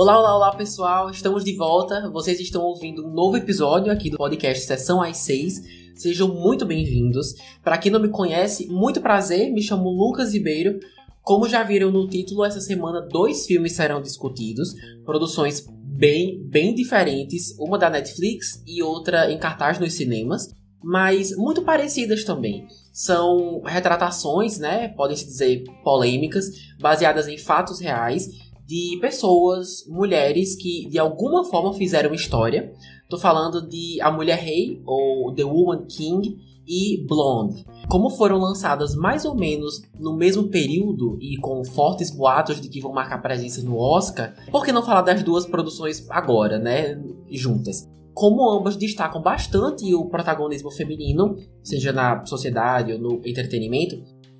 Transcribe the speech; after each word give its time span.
Olá, 0.00 0.18
olá, 0.18 0.34
olá 0.34 0.56
pessoal, 0.56 1.10
estamos 1.10 1.44
de 1.44 1.54
volta. 1.54 2.08
Vocês 2.10 2.40
estão 2.40 2.62
ouvindo 2.62 3.06
um 3.06 3.12
novo 3.12 3.36
episódio 3.36 3.92
aqui 3.92 4.08
do 4.08 4.16
podcast 4.16 4.64
Sessão 4.64 5.02
às 5.02 5.18
6. 5.18 5.60
Sejam 5.94 6.28
muito 6.28 6.64
bem-vindos. 6.64 7.34
Para 7.62 7.76
quem 7.76 7.92
não 7.92 8.00
me 8.00 8.08
conhece, 8.08 8.66
muito 8.66 9.02
prazer, 9.02 9.52
me 9.52 9.60
chamo 9.62 9.90
Lucas 9.90 10.32
Ribeiro. 10.32 10.80
Como 11.22 11.46
já 11.46 11.62
viram 11.62 11.90
no 11.90 12.08
título, 12.08 12.44
essa 12.44 12.60
semana 12.60 13.02
dois 13.02 13.44
filmes 13.44 13.72
serão 13.72 14.00
discutidos, 14.00 14.74
produções 15.04 15.66
bem, 15.84 16.42
bem 16.44 16.74
diferentes, 16.74 17.54
uma 17.58 17.76
da 17.76 17.90
Netflix 17.90 18.62
e 18.66 18.82
outra 18.82 19.30
em 19.30 19.38
cartaz 19.38 19.78
nos 19.78 19.92
cinemas, 19.92 20.48
mas 20.82 21.36
muito 21.36 21.62
parecidas 21.62 22.24
também. 22.24 22.66
São 22.92 23.62
retratações, 23.64 24.58
né, 24.58 24.88
podem 24.88 25.16
se 25.16 25.24
dizer 25.24 25.64
polêmicas, 25.84 26.46
baseadas 26.80 27.28
em 27.28 27.38
fatos 27.38 27.80
reais 27.80 28.28
de 28.66 28.98
pessoas, 29.00 29.84
mulheres 29.88 30.54
que 30.54 30.88
de 30.88 30.98
alguma 30.98 31.44
forma 31.44 31.72
fizeram 31.74 32.14
história. 32.14 32.72
Tô 33.08 33.18
falando 33.18 33.66
de 33.66 34.00
A 34.00 34.12
Mulher 34.12 34.38
Rei 34.38 34.80
ou 34.86 35.34
The 35.34 35.44
Woman 35.44 35.86
King 35.86 36.38
e 36.66 37.04
Blonde. 37.04 37.66
Como 37.88 38.10
foram 38.10 38.38
lançadas 38.38 38.94
mais 38.94 39.24
ou 39.24 39.34
menos 39.34 39.82
no 39.98 40.16
mesmo 40.16 40.48
período 40.48 41.18
e 41.20 41.36
com 41.38 41.64
fortes 41.64 42.10
boatos 42.12 42.60
de 42.60 42.68
que 42.68 42.80
vão 42.80 42.92
marcar 42.92 43.20
presença 43.20 43.60
no 43.62 43.76
Oscar, 43.76 44.36
por 44.52 44.64
que 44.64 44.70
não 44.70 44.84
falar 44.84 45.02
das 45.02 45.24
duas 45.24 45.44
produções 45.44 46.06
agora, 46.08 46.56
né, 46.56 46.96
juntas? 47.28 47.88
Como 48.20 48.50
ambas 48.50 48.76
destacam 48.76 49.22
bastante 49.22 49.94
o 49.94 50.04
protagonismo 50.04 50.70
feminino, 50.70 51.36
seja 51.64 51.90
na 51.90 52.22
sociedade 52.26 52.92
ou 52.92 52.98
no 52.98 53.22
entretenimento, 53.24 53.96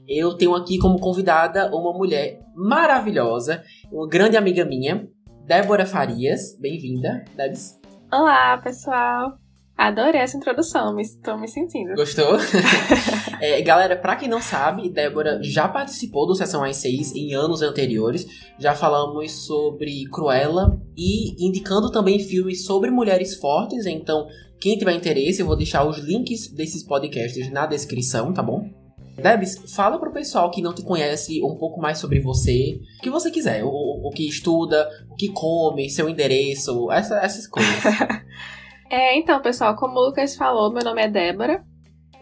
eu 0.06 0.37
tenho 0.37 0.55
aqui 0.55 0.77
como 0.77 1.01
convidada 1.01 1.75
uma 1.75 1.91
mulher 1.97 2.43
maravilhosa, 2.55 3.65
uma 3.91 4.06
grande 4.06 4.36
amiga 4.36 4.67
minha, 4.67 5.08
Débora 5.47 5.86
Farias. 5.86 6.58
Bem-vinda, 6.61 7.25
Debs. 7.34 7.81
Olá, 8.12 8.58
pessoal. 8.58 9.39
Adorei 9.81 10.20
essa 10.20 10.36
introdução, 10.36 11.00
estou 11.00 11.39
me 11.39 11.48
sentindo. 11.48 11.95
Gostou? 11.95 12.36
é, 13.41 13.62
galera, 13.62 13.97
pra 13.97 14.14
quem 14.14 14.28
não 14.28 14.42
sabe, 14.42 14.91
Débora 14.91 15.42
já 15.42 15.67
participou 15.67 16.27
do 16.27 16.34
Sessão 16.34 16.62
às 16.62 16.77
6 16.77 17.14
em 17.14 17.33
anos 17.33 17.62
anteriores. 17.62 18.27
Já 18.58 18.75
falamos 18.75 19.33
sobre 19.47 20.05
Cruella 20.12 20.78
e 20.95 21.42
indicando 21.42 21.91
também 21.91 22.19
filmes 22.19 22.67
sobre 22.67 22.91
mulheres 22.91 23.36
fortes. 23.36 23.86
Então, 23.86 24.27
quem 24.61 24.77
tiver 24.77 24.92
interesse, 24.92 25.41
eu 25.41 25.47
vou 25.47 25.56
deixar 25.56 25.89
os 25.89 25.97
links 25.97 26.53
desses 26.53 26.83
podcasts 26.83 27.51
na 27.51 27.64
descrição, 27.64 28.34
tá 28.34 28.42
bom? 28.42 28.69
Debs, 29.17 29.62
fala 29.75 29.98
pro 29.98 30.12
pessoal 30.12 30.51
que 30.51 30.61
não 30.61 30.75
te 30.75 30.83
conhece 30.83 31.42
um 31.42 31.56
pouco 31.56 31.81
mais 31.81 31.97
sobre 31.97 32.20
você, 32.20 32.78
o 32.98 33.03
que 33.03 33.08
você 33.08 33.31
quiser, 33.31 33.64
o, 33.64 33.70
o 33.70 34.11
que 34.11 34.28
estuda, 34.28 34.86
o 35.11 35.17
que 35.17 35.28
come, 35.28 35.89
seu 35.89 36.06
endereço, 36.06 36.92
essa, 36.92 37.19
essas 37.20 37.47
coisas. 37.47 37.83
é, 38.91 39.16
então, 39.16 39.41
pessoal, 39.41 39.77
como 39.77 39.98
o 39.98 40.06
Lucas 40.06 40.36
falou, 40.36 40.72
meu 40.72 40.84
nome 40.84 41.02
é 41.02 41.08
Débora. 41.08 41.64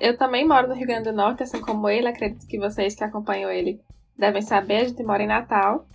Eu 0.00 0.16
também 0.16 0.46
moro 0.46 0.68
no 0.68 0.74
Rio 0.74 0.86
Grande 0.86 1.10
do 1.10 1.16
Norte, 1.16 1.42
assim 1.42 1.60
como 1.60 1.88
ele, 1.88 2.06
acredito 2.06 2.46
que 2.46 2.58
vocês 2.58 2.94
que 2.94 3.02
acompanham 3.02 3.50
ele 3.50 3.80
devem 4.16 4.42
saber, 4.42 4.76
a 4.76 4.84
gente 4.84 5.02
mora 5.02 5.22
em 5.22 5.26
Natal. 5.26 5.86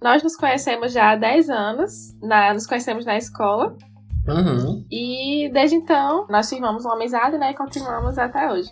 Nós 0.00 0.22
nos 0.22 0.36
conhecemos 0.36 0.92
já 0.92 1.10
há 1.10 1.16
10 1.16 1.50
anos, 1.50 2.18
na, 2.22 2.54
nos 2.54 2.66
conhecemos 2.66 3.04
na 3.04 3.18
escola. 3.18 3.76
Uhum. 4.26 4.86
E 4.90 5.50
desde 5.52 5.76
então, 5.76 6.26
nós 6.28 6.48
firmamos 6.48 6.84
uma 6.84 6.94
amizade, 6.94 7.36
né, 7.36 7.50
e 7.50 7.54
continuamos 7.54 8.18
até 8.18 8.50
hoje 8.50 8.70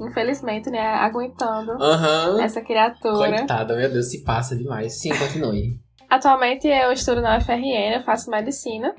infelizmente, 0.00 0.70
né, 0.70 0.80
aguentando 0.80 1.72
uhum. 1.72 2.40
essa 2.40 2.60
criatura. 2.60 3.36
Coitada, 3.36 3.76
meu 3.76 3.90
Deus, 3.90 4.10
se 4.10 4.24
passa 4.24 4.56
demais. 4.56 5.00
Sim, 5.00 5.10
continue. 5.16 5.78
Atualmente 6.10 6.66
eu 6.66 6.92
estudo 6.92 7.20
na 7.20 7.38
UFRN, 7.38 7.96
eu 7.96 8.02
faço 8.02 8.30
medicina. 8.30 8.94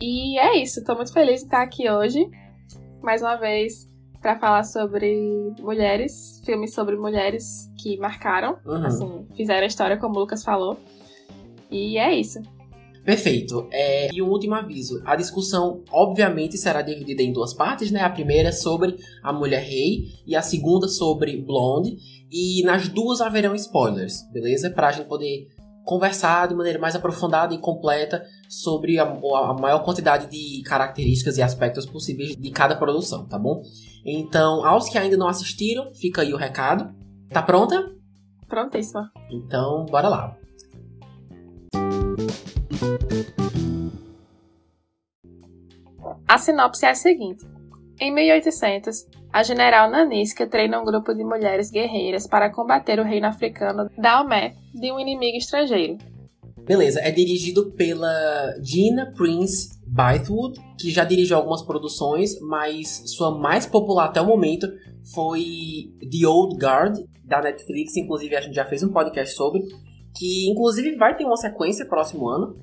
E 0.00 0.38
é 0.38 0.62
isso, 0.62 0.82
tô 0.82 0.94
muito 0.94 1.12
feliz 1.12 1.40
de 1.40 1.46
estar 1.46 1.60
aqui 1.60 1.90
hoje, 1.90 2.26
mais 3.02 3.20
uma 3.20 3.36
vez, 3.36 3.86
para 4.22 4.38
falar 4.38 4.64
sobre 4.64 5.52
mulheres, 5.60 6.40
filmes 6.42 6.72
sobre 6.72 6.96
mulheres 6.96 7.70
que 7.78 7.98
marcaram, 7.98 8.58
uhum. 8.64 8.86
assim, 8.86 9.26
fizeram 9.36 9.62
a 9.62 9.66
história 9.66 9.98
como 9.98 10.16
o 10.16 10.20
Lucas 10.20 10.42
falou. 10.42 10.78
E 11.70 11.98
é 11.98 12.14
isso. 12.14 12.40
Perfeito. 13.04 13.68
É, 13.70 14.08
e 14.12 14.22
um 14.22 14.28
último 14.28 14.54
aviso: 14.54 15.02
a 15.04 15.16
discussão, 15.16 15.82
obviamente, 15.90 16.56
será 16.56 16.80
dividida 16.80 17.22
em 17.22 17.32
duas 17.32 17.52
partes, 17.52 17.90
né? 17.90 18.00
A 18.02 18.10
primeira 18.10 18.52
sobre 18.52 18.96
a 19.22 19.32
mulher 19.32 19.62
rei 19.62 20.04
e 20.26 20.34
a 20.34 20.42
segunda 20.42 20.88
sobre 20.88 21.36
Blonde. 21.36 21.96
E 22.30 22.62
nas 22.64 22.88
duas 22.88 23.20
haverão 23.20 23.54
spoilers, 23.54 24.22
beleza? 24.32 24.70
Pra 24.70 24.92
gente 24.92 25.08
poder 25.08 25.48
conversar 25.84 26.48
de 26.48 26.54
maneira 26.54 26.78
mais 26.78 26.94
aprofundada 26.94 27.54
e 27.54 27.58
completa 27.58 28.24
sobre 28.50 28.98
a, 28.98 29.04
a, 29.04 29.54
maior 29.54 29.84
quantidade 29.84 30.26
de 30.26 30.60
características 30.64 31.38
e 31.38 31.42
aspectos 31.42 31.86
possíveis 31.86 32.34
de 32.34 32.50
cada 32.50 32.74
produção, 32.74 33.24
tá 33.24 33.38
bom? 33.38 33.62
Então, 34.04 34.66
aos 34.66 34.88
que 34.88 34.98
ainda 34.98 35.16
não 35.16 35.28
assistiram, 35.28 35.92
fica 35.94 36.22
aí 36.22 36.34
o 36.34 36.36
recado. 36.36 36.92
Tá 37.28 37.40
pronta? 37.40 37.94
Prontíssima. 38.48 39.12
Então, 39.30 39.86
bora 39.86 40.08
lá. 40.08 40.36
A 46.26 46.36
sinopse 46.36 46.84
é 46.84 46.90
a 46.90 46.94
seguinte: 46.96 47.46
Em 48.00 48.12
1800, 48.12 49.06
a 49.32 49.44
general 49.44 49.88
Nanisca 49.88 50.44
treina 50.44 50.80
um 50.80 50.84
grupo 50.84 51.14
de 51.14 51.22
mulheres 51.22 51.70
guerreiras 51.70 52.26
para 52.26 52.50
combater 52.50 52.98
o 52.98 53.04
reino 53.04 53.28
africano 53.28 53.88
Daomé 53.96 54.56
de 54.74 54.90
um 54.90 54.98
inimigo 54.98 55.38
estrangeiro. 55.38 55.98
Beleza, 56.70 57.00
é 57.00 57.10
dirigido 57.10 57.72
pela 57.72 58.54
Gina 58.62 59.12
Prince 59.16 59.70
Bythewood, 59.88 60.56
que 60.78 60.88
já 60.92 61.02
dirigiu 61.02 61.36
algumas 61.36 61.62
produções, 61.62 62.38
mas 62.42 63.02
sua 63.06 63.36
mais 63.36 63.66
popular 63.66 64.04
até 64.04 64.20
o 64.20 64.24
momento 64.24 64.68
foi 65.12 65.92
The 66.00 66.28
Old 66.28 66.64
Guard, 66.64 66.96
da 67.24 67.42
Netflix, 67.42 67.96
inclusive 67.96 68.36
a 68.36 68.40
gente 68.40 68.54
já 68.54 68.64
fez 68.64 68.84
um 68.84 68.92
podcast 68.92 69.34
sobre, 69.34 69.64
que 70.16 70.48
inclusive 70.48 70.94
vai 70.94 71.16
ter 71.16 71.24
uma 71.24 71.36
sequência 71.36 71.84
próximo 71.84 72.28
ano. 72.28 72.56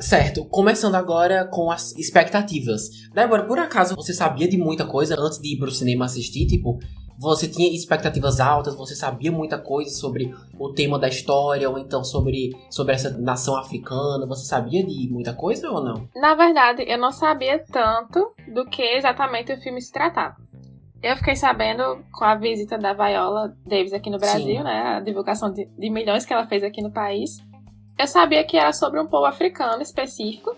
Certo, 0.00 0.46
começando 0.46 0.94
agora 0.94 1.44
com 1.44 1.70
as 1.70 1.94
expectativas. 1.98 2.88
Débora, 3.12 3.46
por 3.46 3.58
acaso 3.58 3.94
você 3.94 4.14
sabia 4.14 4.48
de 4.48 4.56
muita 4.56 4.86
coisa 4.86 5.14
antes 5.18 5.38
de 5.38 5.52
ir 5.52 5.58
pro 5.58 5.70
cinema 5.70 6.06
assistir? 6.06 6.46
Tipo, 6.46 6.78
você 7.18 7.48
tinha 7.48 7.72
expectativas 7.72 8.40
altas, 8.40 8.74
você 8.74 8.94
sabia 8.94 9.30
muita 9.30 9.58
coisa 9.58 9.90
sobre 9.90 10.34
o 10.58 10.72
tema 10.72 10.98
da 10.98 11.08
história, 11.08 11.68
ou 11.68 11.78
então 11.78 12.02
sobre, 12.04 12.50
sobre 12.70 12.94
essa 12.94 13.10
nação 13.18 13.56
africana, 13.56 14.26
você 14.26 14.44
sabia 14.44 14.84
de 14.84 15.08
muita 15.10 15.32
coisa 15.32 15.70
ou 15.70 15.82
não? 15.82 16.08
Na 16.14 16.34
verdade, 16.34 16.84
eu 16.86 16.98
não 16.98 17.12
sabia 17.12 17.64
tanto 17.70 18.32
do 18.48 18.64
que 18.64 18.82
exatamente 18.82 19.52
o 19.52 19.60
filme 19.60 19.80
se 19.80 19.92
tratava. 19.92 20.36
Eu 21.02 21.16
fiquei 21.16 21.34
sabendo 21.34 22.04
com 22.12 22.24
a 22.24 22.36
visita 22.36 22.78
da 22.78 22.92
Viola 22.92 23.56
Davis 23.66 23.92
aqui 23.92 24.08
no 24.08 24.18
Brasil, 24.18 24.58
Sim. 24.58 24.62
né? 24.62 24.96
A 24.96 25.00
divulgação 25.00 25.52
de, 25.52 25.66
de 25.66 25.90
milhões 25.90 26.24
que 26.24 26.32
ela 26.32 26.46
fez 26.46 26.62
aqui 26.62 26.80
no 26.80 26.92
país. 26.92 27.38
Eu 27.98 28.06
sabia 28.06 28.44
que 28.44 28.56
era 28.56 28.72
sobre 28.72 29.00
um 29.00 29.06
povo 29.06 29.26
africano 29.26 29.82
específico, 29.82 30.54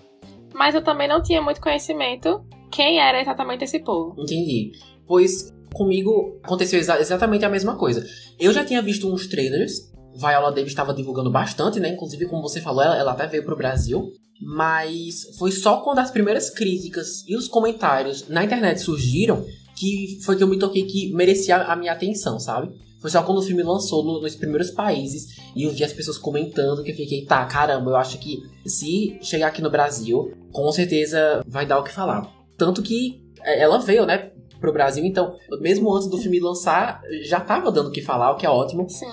mas 0.54 0.75
eu 0.75 0.84
também 0.84 1.09
não 1.09 1.22
tinha 1.22 1.41
muito 1.41 1.62
conhecimento 1.62 2.44
quem 2.70 3.00
era 3.00 3.20
exatamente 3.20 3.64
esse 3.64 3.78
povo. 3.78 4.14
Entendi. 4.20 4.72
Pois 5.06 5.54
comigo 5.74 6.40
aconteceu 6.42 6.78
exa 6.78 6.98
exatamente 6.98 7.44
a 7.44 7.50
mesma 7.50 7.76
coisa. 7.76 8.06
Eu 8.38 8.52
já 8.52 8.64
tinha 8.64 8.80
visto 8.80 9.12
uns 9.12 9.26
trailers, 9.26 9.92
Viola 10.16 10.50
Davis 10.50 10.70
estava 10.70 10.94
divulgando 10.94 11.30
bastante, 11.30 11.80
né? 11.80 11.90
Inclusive, 11.90 12.26
como 12.26 12.42
você 12.42 12.60
falou, 12.60 12.82
ela, 12.82 12.96
ela 12.96 13.12
até 13.12 13.26
veio 13.26 13.44
pro 13.44 13.56
Brasil. 13.56 14.10
Mas 14.40 15.36
foi 15.38 15.52
só 15.52 15.78
quando 15.78 15.98
as 15.98 16.10
primeiras 16.10 16.50
críticas 16.50 17.24
e 17.28 17.36
os 17.36 17.48
comentários 17.48 18.28
na 18.28 18.44
internet 18.44 18.80
surgiram 18.80 19.44
que 19.76 20.18
foi 20.24 20.36
que 20.36 20.42
eu 20.42 20.48
me 20.48 20.58
toquei 20.58 20.84
que 20.84 21.12
merecia 21.12 21.56
a 21.56 21.76
minha 21.76 21.92
atenção, 21.92 22.38
sabe? 22.38 22.72
Foi 23.00 23.10
só 23.10 23.22
quando 23.22 23.38
o 23.38 23.42
filme 23.42 23.62
lançou 23.62 24.02
no, 24.02 24.20
nos 24.20 24.34
primeiros 24.34 24.70
países 24.70 25.37
e 25.54 25.64
eu 25.64 25.70
vi 25.70 25.84
as 25.84 25.93
pessoas 25.93 26.16
comentando 26.16 26.82
que 26.82 26.90
eu 26.90 26.96
fiquei, 26.96 27.25
tá, 27.25 27.44
caramba, 27.44 27.90
eu 27.90 27.96
acho 27.96 28.19
que 28.19 28.38
se 28.66 29.19
chegar 29.20 29.49
aqui 29.49 29.60
no 29.60 29.70
Brasil, 29.70 30.32
com 30.52 30.70
certeza 30.72 31.43
vai 31.46 31.66
dar 31.66 31.78
o 31.78 31.84
que 31.84 31.93
falar. 31.93 32.32
Tanto 32.56 32.82
que 32.82 33.20
é, 33.43 33.60
ela 33.60 33.78
veio, 33.78 34.06
né, 34.06 34.31
pro 34.64 34.72
Brasil, 34.72 35.05
então, 35.05 35.37
mesmo 35.61 35.93
antes 35.94 36.08
do 36.08 36.16
filme 36.16 36.40
lançar, 36.40 37.02
já 37.22 37.38
tava 37.38 37.70
dando 37.70 37.88
o 37.88 37.93
que 37.93 38.00
falar, 38.00 38.32
o 38.32 38.37
que 38.37 38.46
é 38.46 38.50
ótimo. 38.50 38.88
Sim. 38.88 39.06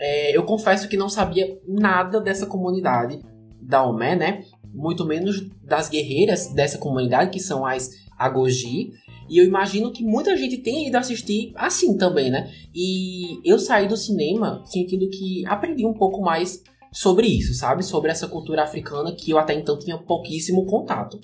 É, 0.00 0.36
eu 0.36 0.42
confesso 0.42 0.88
que 0.88 0.96
não 0.96 1.08
sabia 1.08 1.58
nada 1.66 2.20
dessa 2.20 2.44
comunidade 2.44 3.20
da 3.62 3.84
Omé, 3.84 4.16
né? 4.16 4.42
Muito 4.74 5.04
menos 5.04 5.48
das 5.62 5.88
guerreiras 5.88 6.48
dessa 6.52 6.76
comunidade, 6.76 7.30
que 7.30 7.38
são 7.38 7.64
as 7.64 7.90
Agoji. 8.18 8.90
E 9.28 9.38
eu 9.38 9.44
imagino 9.44 9.92
que 9.92 10.04
muita 10.04 10.36
gente 10.36 10.58
tenha 10.58 10.86
ido 10.88 10.96
assistir 10.96 11.52
assim 11.54 11.96
também, 11.96 12.30
né? 12.30 12.50
E 12.74 13.40
eu 13.44 13.58
saí 13.58 13.86
do 13.88 13.96
cinema 13.96 14.62
sentindo 14.66 15.08
que 15.08 15.46
aprendi 15.46 15.86
um 15.86 15.94
pouco 15.94 16.20
mais 16.20 16.62
sobre 16.92 17.28
isso, 17.28 17.54
sabe? 17.54 17.84
Sobre 17.84 18.10
essa 18.10 18.26
cultura 18.26 18.64
africana 18.64 19.14
que 19.14 19.30
eu 19.30 19.38
até 19.38 19.54
então 19.54 19.78
tinha 19.78 19.96
pouquíssimo 19.98 20.66
contato. 20.66 21.20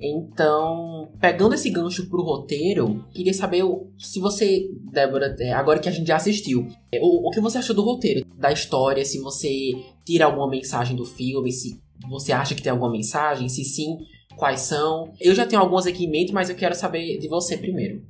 Então, 0.00 1.10
pegando 1.20 1.54
esse 1.54 1.70
gancho 1.70 2.08
pro 2.08 2.22
roteiro, 2.22 3.04
queria 3.12 3.34
saber 3.34 3.64
se 3.98 4.20
você, 4.20 4.68
Débora, 4.92 5.34
é, 5.40 5.52
agora 5.52 5.80
que 5.80 5.88
a 5.88 5.92
gente 5.92 6.06
já 6.06 6.16
assistiu, 6.16 6.68
é, 6.92 7.00
o, 7.00 7.28
o 7.28 7.30
que 7.30 7.40
você 7.40 7.58
achou 7.58 7.74
do 7.74 7.82
roteiro, 7.82 8.24
da 8.36 8.52
história, 8.52 9.04
se 9.04 9.20
você 9.20 9.72
tira 10.04 10.26
alguma 10.26 10.48
mensagem 10.48 10.96
do 10.96 11.04
filme, 11.04 11.50
se 11.50 11.80
você 12.08 12.32
acha 12.32 12.54
que 12.54 12.62
tem 12.62 12.70
alguma 12.70 12.90
mensagem, 12.90 13.48
se 13.48 13.64
sim, 13.64 13.98
quais 14.36 14.60
são. 14.60 15.12
Eu 15.20 15.34
já 15.34 15.44
tenho 15.44 15.60
algumas 15.60 15.86
aqui 15.86 16.04
em 16.04 16.10
mente, 16.10 16.32
mas 16.32 16.48
eu 16.48 16.56
quero 16.56 16.74
saber 16.74 17.18
de 17.18 17.28
você 17.28 17.56
primeiro. 17.56 18.02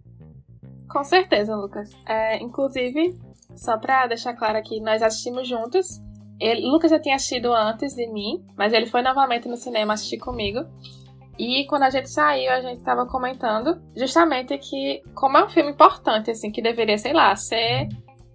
Com 0.89 1.03
certeza, 1.03 1.57
Lucas. 1.57 1.91
É, 2.07 2.43
inclusive, 2.43 3.19
só 3.57 3.79
pra 3.79 4.07
deixar 4.07 4.35
claro 4.35 4.59
aqui, 4.59 4.81
nós 4.81 5.03
assistimos 5.03 5.49
juntos. 5.49 6.01
Ele, 6.39 6.67
Lucas 6.67 6.91
já 6.91 7.01
tinha 7.01 7.17
assistido 7.17 7.53
antes 7.53 7.95
de 7.95 8.07
mim, 8.13 8.45
mas 8.57 8.73
ele 8.73 8.87
foi 8.87 9.03
novamente 9.03 9.49
no 9.49 9.57
cinema 9.57 9.95
assistir 9.95 10.19
comigo. 10.19 10.61
E 11.39 11.67
quando 11.67 11.85
a 11.85 11.91
gente 11.91 12.11
saiu, 12.11 12.51
a 12.51 12.61
gente 12.61 12.79
estava 12.79 13.07
comentando 13.07 13.81
justamente 13.97 14.59
que, 14.59 15.03
como 15.15 15.39
é 15.39 15.45
um 15.45 15.49
filme 15.49 15.71
importante, 15.71 16.31
assim, 16.31 16.51
que 16.51 16.61
deveria, 16.61 16.99
sei 16.99 17.13
lá, 17.13 17.37
ser 17.37 17.89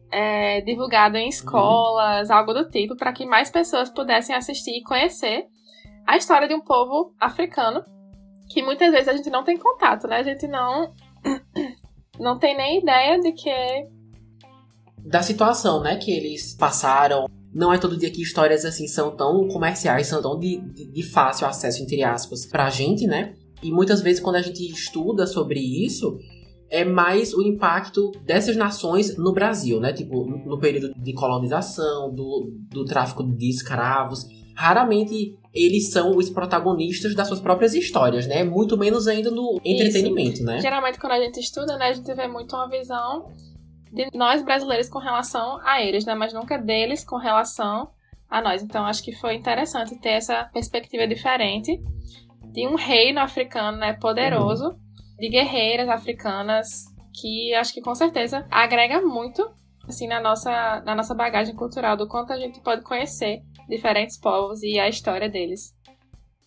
é, 0.10 0.62
divulgado 0.62 1.18
em 1.18 1.28
escolas, 1.28 2.30
uhum. 2.30 2.36
algo 2.36 2.54
do 2.54 2.70
tipo, 2.70 2.96
para 2.96 3.12
que 3.12 3.26
mais 3.26 3.50
pessoas 3.52 3.90
pudessem 3.90 4.36
assistir 4.36 4.72
e 4.72 4.84
conhecer 4.84 5.46
a 6.08 6.16
história 6.16 6.48
de 6.48 6.54
um 6.54 6.62
povo 6.62 7.14
africano 7.20 7.84
que 8.50 8.62
muitas 8.62 8.92
vezes 8.92 9.08
a 9.08 9.14
gente 9.14 9.30
não 9.30 9.44
tem 9.44 9.58
contato, 9.58 10.08
né? 10.08 10.18
A 10.18 10.24
gente 10.24 10.48
não 10.48 10.94
não 12.20 12.38
tem 12.38 12.56
nem 12.56 12.80
ideia 12.80 13.20
de 13.20 13.32
que 13.32 13.52
da 15.06 15.22
situação, 15.22 15.82
né, 15.82 15.98
que 15.98 16.12
eles 16.12 16.56
passaram 16.56 17.26
não 17.54 17.72
é 17.72 17.78
todo 17.78 17.98
dia 17.98 18.10
que 18.10 18.22
histórias 18.22 18.66
assim 18.66 18.88
são 18.88 19.16
tão 19.16 19.48
comerciais, 19.48 20.08
são 20.08 20.22
tão 20.22 20.40
de, 20.40 20.60
de, 20.60 20.92
de 20.92 21.04
fácil 21.04 21.48
acesso, 21.48 21.84
entre 21.84 22.04
aspas, 22.04 22.46
pra 22.46 22.70
gente, 22.70 23.06
né? 23.06 23.36
E 23.62 23.72
muitas 23.72 24.02
vezes 24.02 24.22
quando 24.22 24.38
a 24.38 24.42
gente 24.42 24.64
estuda 24.70 25.26
sobre 25.28 25.60
isso, 25.60 26.18
é 26.70 26.84
mais 26.84 27.34
o 27.34 27.42
impacto 27.42 28.12
dessas 28.26 28.56
nações 28.56 29.16
no 29.16 29.32
Brasil, 29.32 29.80
né? 29.80 29.94
Tipo, 29.94 30.26
no 30.26 30.60
período 30.60 30.94
de 30.96 31.14
colonização, 31.14 32.14
do, 32.14 32.52
do 32.72 32.84
tráfico 32.84 33.24
de 33.24 33.50
escravos. 33.50 34.26
Raramente 34.56 35.38
eles 35.54 35.92
são 35.92 36.18
os 36.18 36.32
protagonistas 36.32 37.14
das 37.14 37.28
suas 37.28 37.40
próprias 37.40 37.76
histórias, 37.76 38.26
né? 38.26 38.44
Muito 38.44 38.76
menos 38.76 39.08
ainda 39.08 39.30
no 39.30 39.60
entretenimento, 39.64 40.38
Isso. 40.38 40.44
né? 40.44 40.60
Geralmente 40.60 41.00
quando 41.00 41.14
a 41.14 41.20
gente 41.20 41.40
estuda, 41.40 41.78
né, 41.78 41.90
a 41.90 41.94
gente 41.94 42.12
vê 42.12 42.28
muito 42.28 42.56
uma 42.56 42.68
visão 42.68 43.28
de 43.94 44.10
nós 44.14 44.42
brasileiros 44.44 44.90
com 44.90 45.00
relação 45.00 45.60
a 45.64 45.82
eles, 45.82 46.04
né? 46.06 46.16
Mas 46.16 46.34
nunca 46.34 46.58
deles 46.58 47.06
com 47.06 47.18
relação 47.18 47.92
a 48.30 48.42
nós. 48.42 48.64
Então 48.64 48.86
acho 48.86 49.04
que 49.04 49.16
foi 49.16 49.36
interessante 49.36 49.96
ter 50.00 50.14
essa 50.14 50.46
perspectiva 50.46 51.08
diferente 51.08 51.80
de 52.52 52.68
um 52.68 52.76
reino 52.76 53.20
africano, 53.20 53.78
né, 53.78 53.94
poderoso, 53.94 54.78
de 55.18 55.30
guerreiras 55.30 55.88
africanas 55.90 56.86
que 57.14 57.54
acho 57.54 57.74
que 57.74 57.82
com 57.82 57.94
certeza 57.94 58.46
agrega 58.50 59.00
muito 59.02 59.48
assim 59.88 60.08
na 60.08 60.20
nossa 60.20 60.82
na 60.82 60.96
nossa 60.96 61.14
bagagem 61.14 61.56
cultural 61.56 61.96
do 61.96 62.08
quanto 62.08 62.34
a 62.34 62.38
gente 62.38 62.60
pode 62.62 62.84
conhecer 62.84 63.44
diferentes 63.70 64.20
povos 64.20 64.64
e 64.64 64.80
a 64.80 64.90
história 64.90 65.30
deles. 65.30 65.73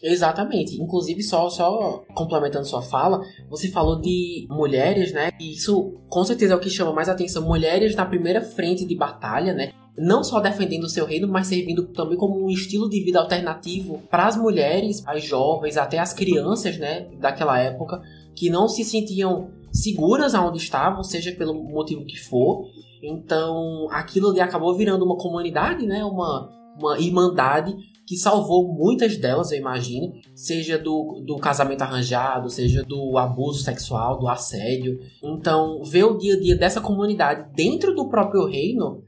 Exatamente. 0.03 0.81
Inclusive, 0.81 1.23
só, 1.23 1.49
só 1.49 2.05
complementando 2.15 2.67
sua 2.67 2.83
fala, 2.83 3.21
você 3.49 3.69
falou 3.69 4.01
de 4.01 4.47
mulheres, 4.51 5.13
né? 5.13 5.31
E 5.41 5.55
isso 5.55 5.95
com 6.09 6.25
certeza 6.25 6.53
é 6.53 6.57
o 6.57 6.61
que 6.61 6.71
chama 6.71 6.93
mais 6.93 7.09
atenção. 7.09 7.47
Mulheres 7.47 7.95
na 7.95 8.05
primeira 8.05 8.41
frente 8.41 8.85
de 8.85 8.95
batalha, 8.95 9.55
né? 9.55 9.73
Não 9.99 10.23
só 10.23 10.41
defendendo 10.41 10.85
o 10.85 10.91
seu 10.91 11.07
reino, 11.07 11.27
mas 11.27 11.47
servindo 11.47 11.87
também 11.89 12.19
como 12.19 12.45
um 12.45 12.51
estilo 12.51 12.89
de 12.91 13.03
vida 13.03 13.19
alternativo 13.19 14.03
para 14.11 14.27
as 14.27 14.37
mulheres, 14.37 15.03
as 15.07 15.25
jovens, 15.25 15.79
até 15.79 15.99
as 15.99 16.13
crianças, 16.13 16.77
né? 16.79 17.09
Daquela 17.19 17.59
época, 17.59 18.03
que 18.35 18.51
não 18.51 18.69
se 18.69 18.85
sentiam 18.85 19.51
seguras 19.73 20.35
aonde 20.35 20.59
estavam, 20.59 21.03
seja 21.03 21.33
pelo 21.33 21.55
motivo 21.55 22.05
que 22.05 22.19
for. 22.19 22.67
Então, 23.03 23.89
aquilo 23.91 24.31
ali 24.31 24.41
acabou 24.41 24.77
virando 24.77 25.05
uma 25.05 25.17
comunidade, 25.17 25.87
né? 25.87 26.05
Uma, 26.05 26.51
uma 26.79 26.99
irmandade 26.99 27.75
que 28.07 28.17
salvou 28.17 28.73
muitas 28.73 29.17
delas, 29.17 29.51
eu 29.51 29.59
imagino, 29.59 30.13
seja 30.35 30.79
do, 30.79 31.23
do 31.27 31.37
casamento 31.37 31.83
arranjado, 31.83 32.49
seja 32.49 32.85
do 32.85 33.19
abuso 33.19 33.63
sexual, 33.63 34.19
do 34.19 34.29
assédio. 34.29 35.01
Então, 35.23 35.83
ver 35.83 36.05
o 36.05 36.17
dia 36.17 36.35
a 36.35 36.41
dia 36.41 36.57
dessa 36.57 36.81
comunidade 36.81 37.49
dentro 37.55 37.95
do 37.95 38.09
próprio 38.09 38.47
reino, 38.47 39.03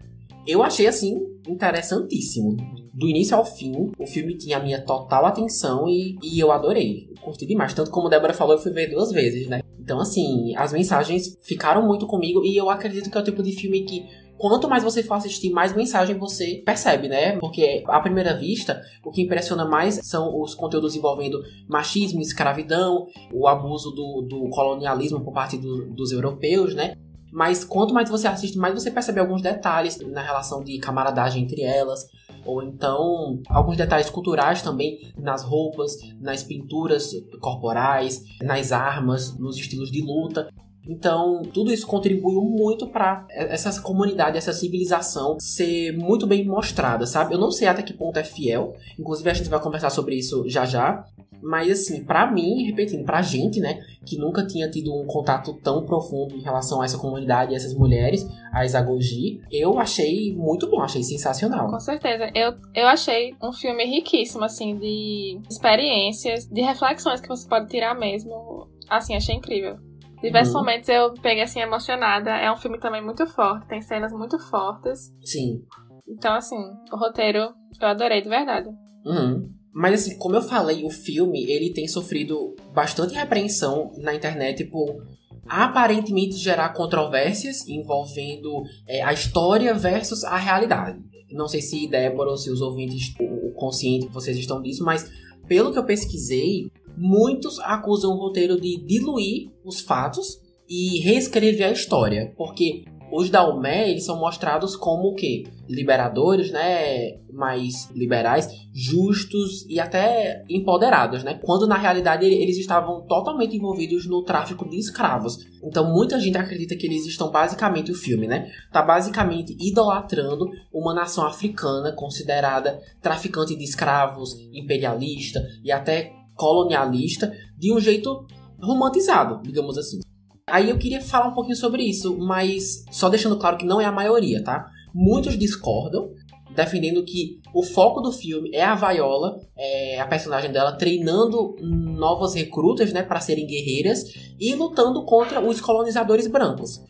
eu 0.47 0.63
achei 0.63 0.87
assim 0.87 1.29
interessantíssimo. 1.47 2.57
Do 2.93 3.09
início 3.09 3.37
ao 3.37 3.45
fim, 3.45 3.93
o 3.97 4.07
filme 4.07 4.37
tinha 4.37 4.57
a 4.57 4.63
minha 4.63 4.81
total 4.81 5.25
atenção 5.27 5.89
e, 5.89 6.17
e 6.21 6.41
eu 6.41 6.51
adorei. 6.51 7.09
curti 7.21 7.47
demais. 7.47 7.73
Tanto 7.73 7.93
como 7.93 8.09
a 8.09 8.11
Débora 8.11 8.35
falou, 8.35 8.57
eu 8.57 8.61
fui 8.61 8.73
ver 8.73 8.91
duas 8.91 9.13
vezes, 9.13 9.47
né? 9.47 9.61
Então, 9.79 10.01
assim, 10.01 10.55
as 10.57 10.73
mensagens 10.73 11.39
ficaram 11.41 11.87
muito 11.87 12.07
comigo 12.07 12.45
e 12.45 12.57
eu 12.57 12.69
acredito 12.69 13.11
que 13.11 13.17
é 13.17 13.21
o 13.21 13.25
tipo 13.25 13.43
de 13.43 13.53
filme 13.53 13.85
que 13.85 14.05
quanto 14.39 14.69
mais 14.69 14.85
você 14.85 15.03
for 15.03 15.15
assistir, 15.15 15.51
mais 15.51 15.75
mensagem 15.75 16.17
você 16.17 16.63
percebe, 16.65 17.09
né? 17.09 17.37
Porque 17.39 17.83
à 17.87 18.01
primeira 18.01 18.37
vista, 18.37 18.81
o 19.05 19.11
que 19.11 19.23
impressiona 19.23 19.65
mais 19.65 20.01
são 20.05 20.41
os 20.41 20.55
conteúdos 20.55 20.95
envolvendo 20.95 21.43
machismo, 21.69 22.21
escravidão, 22.21 23.07
o 23.33 23.47
abuso 23.49 23.91
do, 23.91 24.23
do 24.23 24.49
colonialismo 24.51 25.23
por 25.23 25.33
parte 25.33 25.59
do, 25.59 25.87
dos 25.91 26.13
europeus, 26.13 26.75
né? 26.75 26.95
Mas 27.31 27.65
quanto 27.65 27.93
mais 27.93 28.09
você 28.09 28.27
assiste, 28.27 28.57
mais 28.57 28.75
você 28.75 28.91
percebe 28.91 29.21
alguns 29.21 29.43
detalhes 29.43 29.99
na 30.01 30.23
relação 30.23 30.65
de 30.65 30.79
camaradagem 30.79 31.43
entre 31.43 31.63
elas, 31.63 32.07
ou 32.45 32.63
então 32.63 33.43
alguns 33.49 33.77
detalhes 33.77 34.09
culturais 34.09 34.63
também 34.63 34.99
nas 35.19 35.43
roupas, 35.43 35.93
nas 36.21 36.43
pinturas 36.43 37.11
corporais, 37.41 38.23
nas 38.41 38.73
armas, 38.73 39.39
nos 39.39 39.57
estilos 39.57 39.91
de 39.91 40.01
luta. 40.01 40.49
Então, 40.89 41.43
tudo 41.53 41.71
isso 41.71 41.87
contribuiu 41.87 42.41
muito 42.41 42.87
para 42.87 43.27
essa 43.31 43.83
comunidade, 43.83 44.39
essa 44.39 44.55
civilização 44.55 45.39
ser 45.39 45.93
muito 45.93 46.27
bem 46.27 46.47
mostrada, 46.47 47.07
sabe? 47.07 47.35
Eu 47.35 47.39
não 47.39 47.51
sei 47.51 47.69
até 47.69 47.83
que 47.83 47.93
ponto 47.93 48.19
é 48.19 48.25
fiel, 48.25 48.75
inclusive 48.99 49.29
a 49.29 49.35
gente 49.35 49.51
vai 49.51 49.61
conversar 49.61 49.91
sobre 49.91 50.15
isso 50.15 50.49
já 50.49 50.65
já. 50.65 51.05
Mas 51.41 51.71
assim, 51.71 52.05
para 52.05 52.29
mim, 52.31 52.65
repetindo, 52.65 53.05
pra 53.05 53.23
gente, 53.23 53.61
né, 53.61 53.81
que 54.05 54.17
nunca 54.17 54.45
tinha 54.45 54.69
tido 54.69 54.93
um 54.93 55.07
contato 55.07 55.55
tão 55.63 55.85
profundo 55.85 56.35
em 56.35 56.43
relação 56.43 56.81
a 56.81 56.85
essa 56.85 56.99
comunidade 56.99 57.53
e 57.53 57.55
essas 57.55 57.75
mulheres, 57.75 58.27
a 58.53 58.65
Isagogi, 58.65 59.41
eu 59.51 59.79
achei 59.79 60.35
muito 60.35 60.69
bom, 60.69 60.81
achei 60.81 61.03
sensacional. 61.05 61.69
Com 61.69 61.79
certeza. 61.79 62.29
Eu, 62.35 62.55
eu 62.75 62.89
achei 62.89 63.37
um 63.41 63.53
filme 63.53 63.85
riquíssimo, 63.85 64.45
assim, 64.45 64.77
de 64.77 65.41
experiências, 65.49 66.47
de 66.47 66.61
reflexões 66.61 67.21
que 67.21 67.29
você 67.29 67.49
pode 67.49 67.69
tirar 67.69 67.95
mesmo. 67.95 68.67
Assim, 68.89 69.15
achei 69.15 69.37
incrível. 69.37 69.77
Diversos 70.23 70.55
uhum. 70.55 70.61
momentos 70.61 70.89
eu 70.89 71.15
peguei 71.15 71.43
assim 71.43 71.61
emocionada. 71.61 72.31
É 72.31 72.51
um 72.51 72.57
filme 72.57 72.79
também 72.79 73.05
muito 73.05 73.27
forte, 73.27 73.69
tem 73.69 73.81
cenas 73.81 74.13
muito 74.13 74.39
fortes. 74.39 75.13
Sim. 75.25 75.63
Então, 76.09 76.35
assim, 76.35 76.57
o 76.93 76.97
roteiro 76.97 77.53
eu 77.81 77.89
adorei 77.89 78.23
de 78.23 78.29
verdade. 78.29 78.69
Uhum. 79.05 79.49
Mas 79.73 80.03
assim, 80.03 80.19
como 80.19 80.35
eu 80.35 80.43
falei, 80.43 80.85
o 80.85 80.91
filme 80.91 81.45
ele 81.51 81.73
tem 81.73 81.87
sofrido 81.87 82.57
bastante 82.75 83.15
repreensão 83.15 83.93
na 83.99 84.15
internet 84.15 84.65
por 84.65 85.07
aparentemente 85.47 86.37
gerar 86.37 86.71
controvérsias 86.71 87.67
envolvendo 87.69 88.63
é, 88.87 89.03
a 89.03 89.13
história 89.13 89.73
versus 89.75 90.25
a 90.25 90.37
realidade. 90.37 90.99
Não 91.31 91.47
sei 91.47 91.61
se 91.61 91.87
Débora 91.87 92.31
ou 92.31 92.37
se 92.37 92.51
os 92.51 92.61
ouvintes, 92.61 93.15
o 93.21 93.53
consciente 93.53 94.09
vocês 94.09 94.37
estão 94.37 94.61
disso, 94.61 94.85
mas 94.85 95.11
pelo 95.47 95.73
que 95.73 95.79
eu 95.79 95.85
pesquisei, 95.85 96.71
muitos 96.97 97.59
acusam 97.61 98.13
o 98.13 98.19
roteiro 98.19 98.61
de 98.61 98.77
diluir 98.85 99.51
os 99.65 99.81
fatos 99.81 100.41
e 100.69 101.01
reescrever 101.01 101.69
a 101.69 101.73
história, 101.73 102.33
porque 102.37 102.85
os 103.11 103.31
Dalmé, 103.31 103.91
eles 103.91 104.05
são 104.05 104.19
mostrados 104.19 104.77
como 104.77 105.09
o 105.09 105.15
quê? 105.15 105.45
Liberadores, 105.67 106.51
né? 106.51 107.19
Mais 107.33 107.91
liberais, 107.95 108.49
justos 108.73 109.65
e 109.69 109.81
até 109.81 110.43
empoderados, 110.49 111.23
né? 111.23 111.41
Quando 111.43 111.67
na 111.67 111.77
realidade 111.77 112.27
eles 112.27 112.59
estavam 112.59 113.07
totalmente 113.07 113.57
envolvidos 113.57 114.07
no 114.07 114.23
tráfico 114.23 114.69
de 114.69 114.79
escravos. 114.79 115.39
Então 115.63 115.91
muita 115.91 116.21
gente 116.21 116.37
acredita 116.37 116.77
que 116.77 116.87
eles 116.87 117.07
estão 117.07 117.31
basicamente 117.31 117.91
o 117.91 117.95
filme, 117.95 118.27
né? 118.27 118.51
Tá 118.71 118.83
basicamente 118.83 119.57
idolatrando 119.59 120.47
uma 120.73 120.95
nação 120.95 121.27
africana 121.27 121.93
considerada 121.93 122.79
traficante 123.01 123.57
de 123.57 123.65
escravos, 123.65 124.35
imperialista 124.53 125.41
e 125.65 125.73
até 125.73 126.18
colonialista 126.39 127.31
de 127.59 127.75
um 127.75 127.81
jeito 127.81 128.25
romantizado, 128.63 129.43
digamos 129.43 129.77
assim. 129.77 129.99
Aí 130.47 130.71
eu 130.71 130.79
queria 130.79 131.01
falar 131.03 131.29
um 131.29 131.35
pouquinho 131.35 131.57
sobre 131.57 131.83
isso, 131.83 132.17
mas 132.17 132.85
só 132.91 133.11
deixando 133.11 133.39
claro 133.39 133.59
que 133.59 133.67
não 133.67 133.81
é 133.81 133.85
a 133.85 133.93
maioria, 133.93 134.43
tá? 134.43 134.67
Muitos 134.95 135.39
discordam, 135.39 136.11
defendendo 136.55 137.05
que 137.05 137.41
o 137.55 137.63
foco 137.63 138.01
do 138.01 138.11
filme 138.11 138.51
é 138.55 138.65
a 138.65 138.75
Viola, 138.75 139.37
é 139.57 140.01
a 140.01 140.07
personagem 140.07 140.51
dela 140.51 140.73
treinando 140.73 141.55
novas 141.61 142.35
recrutas, 142.35 142.93
né, 142.93 143.03
para 143.03 143.21
serem 143.21 143.47
guerreiras 143.47 144.05
e 144.41 144.55
lutando 144.55 145.05
contra 145.05 145.41
os 145.41 145.61
colonizadores 145.61 146.27
brancos. 146.27 146.81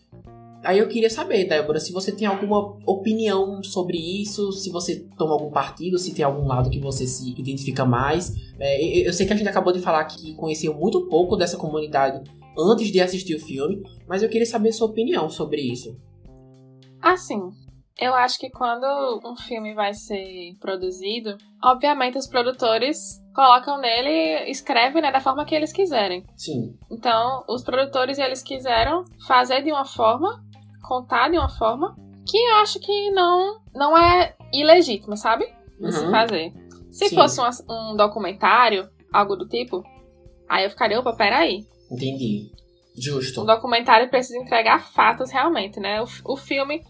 Aí 0.65 0.79
eu 0.79 0.89
queria 0.89 1.09
saber, 1.09 1.47
Débora, 1.47 1.79
se 1.79 1.93
você 1.93 2.11
tem 2.11 2.27
alguma 2.27 2.77
opinião 2.85 3.63
sobre 3.63 3.97
isso, 3.97 4.51
se 4.53 4.71
você 4.71 5.07
toma 5.17 5.33
algum 5.33 5.51
partido, 5.51 5.99
se 5.99 6.15
tem 6.15 6.25
algum 6.25 6.47
lado 6.47 6.69
que 6.69 6.81
você 6.81 7.07
se 7.07 7.31
identifica 7.39 7.85
mais. 7.85 8.33
É, 8.59 9.09
eu 9.09 9.13
sei 9.13 9.27
que 9.27 9.33
a 9.33 9.37
gente 9.37 9.49
acabou 9.49 9.73
de 9.73 9.81
falar 9.81 10.05
que 10.05 10.35
conheceu 10.35 10.75
muito 10.75 11.07
pouco 11.09 11.37
dessa 11.37 11.57
comunidade 11.57 12.29
antes 12.59 12.91
de 12.91 13.01
assistir 13.01 13.37
o 13.37 13.41
filme, 13.41 13.81
mas 14.09 14.23
eu 14.23 14.29
queria 14.29 14.47
saber 14.47 14.73
sua 14.73 14.89
opinião 14.89 15.31
sobre 15.31 15.61
isso. 15.61 15.97
Assim, 17.01 17.41
eu 17.99 18.15
acho 18.15 18.39
que 18.39 18.49
quando 18.49 18.85
um 19.25 19.37
filme 19.37 19.75
vai 19.75 19.93
ser 19.93 20.55
produzido, 20.61 21.37
obviamente 21.63 22.17
os 22.17 22.29
produtores 22.29 23.21
colocam 23.35 23.81
nele, 23.81 24.51
escrevem 24.51 25.03
né, 25.03 25.11
da 25.11 25.21
forma 25.21 25.45
que 25.45 25.55
eles 25.55 25.73
quiserem. 25.73 26.25
Sim. 26.37 26.77
Então, 26.91 27.45
os 27.49 27.63
produtores 27.63 28.19
eles 28.19 28.43
quiseram 28.43 29.05
fazer 29.27 29.63
de 29.63 29.73
uma 29.73 29.85
forma, 29.85 30.45
contar 30.89 31.31
de 31.31 31.39
uma 31.39 31.49
forma 31.49 31.95
que 32.27 32.37
eu 32.37 32.57
acho 32.57 32.81
que 32.81 33.11
não 33.11 33.61
não 33.75 33.97
é 33.97 34.35
ilegítima, 34.53 35.17
sabe? 35.17 35.47
De 35.79 35.87
uhum. 35.87 35.93
se 35.93 36.11
fazer. 36.11 36.53
Se 36.91 37.09
Sim. 37.09 37.15
fosse 37.15 37.41
um, 37.41 37.93
um 37.93 37.97
documentário, 37.97 38.89
algo 39.13 39.37
do 39.37 39.47
tipo, 39.47 39.85
aí 40.49 40.65
eu 40.65 40.71
ficaria, 40.71 40.99
opa, 40.99 41.15
peraí. 41.15 41.65
Entendi. 41.91 42.51
Justo. 42.97 43.43
Um 43.43 43.47
documentário 43.47 44.11
precisa 44.11 44.39
entregar 44.39 44.91
fatos 44.91 45.31
realmente, 45.31 45.79
né? 45.79 46.03
O, 46.03 46.33
o 46.33 46.37
filme 46.37 46.83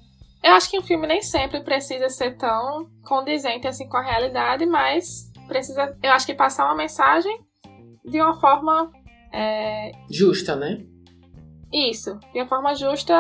eu 0.43 0.53
acho 0.53 0.71
que 0.71 0.79
um 0.79 0.83
filme 0.83 1.07
nem 1.07 1.21
sempre 1.21 1.61
precisa 1.63 2.09
ser 2.09 2.37
tão 2.37 2.89
condizente 3.05 3.67
assim 3.67 3.89
com 3.89 3.97
a 3.97 4.03
realidade, 4.03 4.65
mas 4.67 5.31
precisa, 5.49 5.97
eu 6.03 6.13
acho 6.13 6.27
que 6.27 6.35
passar 6.35 6.67
uma 6.67 6.77
mensagem 6.77 7.41
de 8.05 8.21
uma 8.21 8.39
forma 8.41 8.91
é... 9.33 9.91
justa, 10.11 10.55
né? 10.55 10.85
Isso, 11.73 12.19
de 12.33 12.41
uma 12.41 12.47
forma 12.47 12.75
justa 12.75 13.15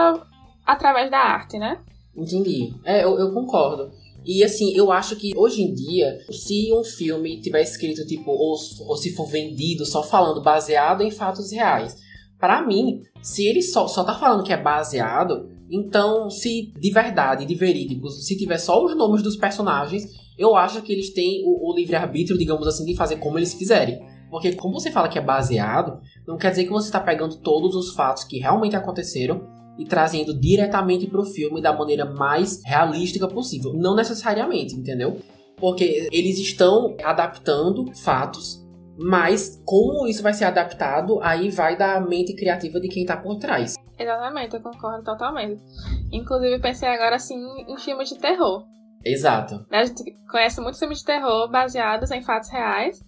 através 0.68 1.10
da 1.10 1.18
arte, 1.18 1.58
né? 1.58 1.80
Entendi. 2.14 2.74
É, 2.84 3.02
eu, 3.02 3.18
eu 3.18 3.32
concordo. 3.32 3.90
E 4.22 4.44
assim, 4.44 4.76
eu 4.76 4.92
acho 4.92 5.16
que 5.16 5.32
hoje 5.34 5.62
em 5.62 5.72
dia, 5.72 6.18
se 6.30 6.70
um 6.74 6.84
filme 6.84 7.40
tiver 7.40 7.62
escrito, 7.62 8.06
tipo, 8.06 8.30
ou, 8.30 8.54
ou 8.86 8.96
se 8.96 9.14
for 9.14 9.26
vendido 9.26 9.86
só 9.86 10.02
falando 10.02 10.42
baseado 10.42 11.02
em 11.02 11.10
fatos 11.10 11.50
reais, 11.50 11.96
para 12.38 12.66
mim, 12.66 13.00
se 13.22 13.46
ele 13.46 13.62
só, 13.62 13.88
só 13.88 14.04
tá 14.04 14.14
falando 14.14 14.44
que 14.44 14.52
é 14.52 14.62
baseado, 14.62 15.48
então, 15.70 16.28
se 16.28 16.70
de 16.78 16.90
verdade, 16.90 17.46
de 17.46 17.54
verídicos, 17.54 18.26
se 18.26 18.36
tiver 18.36 18.58
só 18.58 18.84
os 18.84 18.94
nomes 18.94 19.22
dos 19.22 19.36
personagens, 19.36 20.04
eu 20.36 20.54
acho 20.54 20.82
que 20.82 20.92
eles 20.92 21.14
têm 21.14 21.42
o, 21.46 21.70
o 21.70 21.74
livre-arbítrio, 21.74 22.38
digamos 22.38 22.66
assim, 22.66 22.84
de 22.84 22.94
fazer 22.94 23.16
como 23.16 23.38
eles 23.38 23.54
quiserem. 23.54 23.98
Porque, 24.30 24.52
como 24.52 24.78
você 24.78 24.90
fala 24.90 25.08
que 25.08 25.18
é 25.18 25.22
baseado, 25.22 25.98
não 26.26 26.36
quer 26.36 26.50
dizer 26.50 26.64
que 26.64 26.70
você 26.70 26.88
está 26.88 27.00
pegando 27.00 27.36
todos 27.36 27.74
os 27.74 27.94
fatos 27.94 28.24
que 28.24 28.38
realmente 28.38 28.76
aconteceram 28.76 29.57
e 29.78 29.84
trazendo 29.84 30.38
diretamente 30.38 31.06
para 31.06 31.20
o 31.20 31.24
filme 31.24 31.62
da 31.62 31.72
maneira 31.72 32.04
mais 32.04 32.62
realística 32.64 33.28
possível. 33.28 33.72
Não 33.74 33.94
necessariamente, 33.94 34.74
entendeu? 34.74 35.18
Porque 35.56 36.08
eles 36.12 36.38
estão 36.38 36.96
adaptando 37.02 37.86
fatos 37.94 38.68
mas 39.00 39.62
como 39.64 40.08
isso 40.08 40.22
vai 40.24 40.34
ser 40.34 40.44
adaptado, 40.44 41.20
aí 41.22 41.50
vai 41.50 41.76
da 41.76 42.00
mente 42.00 42.34
criativa 42.34 42.80
de 42.80 42.88
quem 42.88 43.06
tá 43.06 43.16
por 43.16 43.38
trás. 43.38 43.76
Exatamente, 43.96 44.56
eu 44.56 44.60
concordo 44.60 45.04
totalmente. 45.04 45.60
Inclusive, 46.10 46.58
pensei 46.60 46.88
agora 46.88 47.14
assim 47.14 47.38
em 47.68 47.78
filmes 47.78 48.08
de 48.08 48.18
terror. 48.18 48.64
Exato. 49.04 49.64
A 49.70 49.84
gente 49.84 50.02
conhece 50.28 50.60
muitos 50.60 50.80
filmes 50.80 50.98
de 50.98 51.04
terror 51.04 51.48
baseados 51.48 52.10
em 52.10 52.22
fatos 52.22 52.50
reais. 52.50 53.00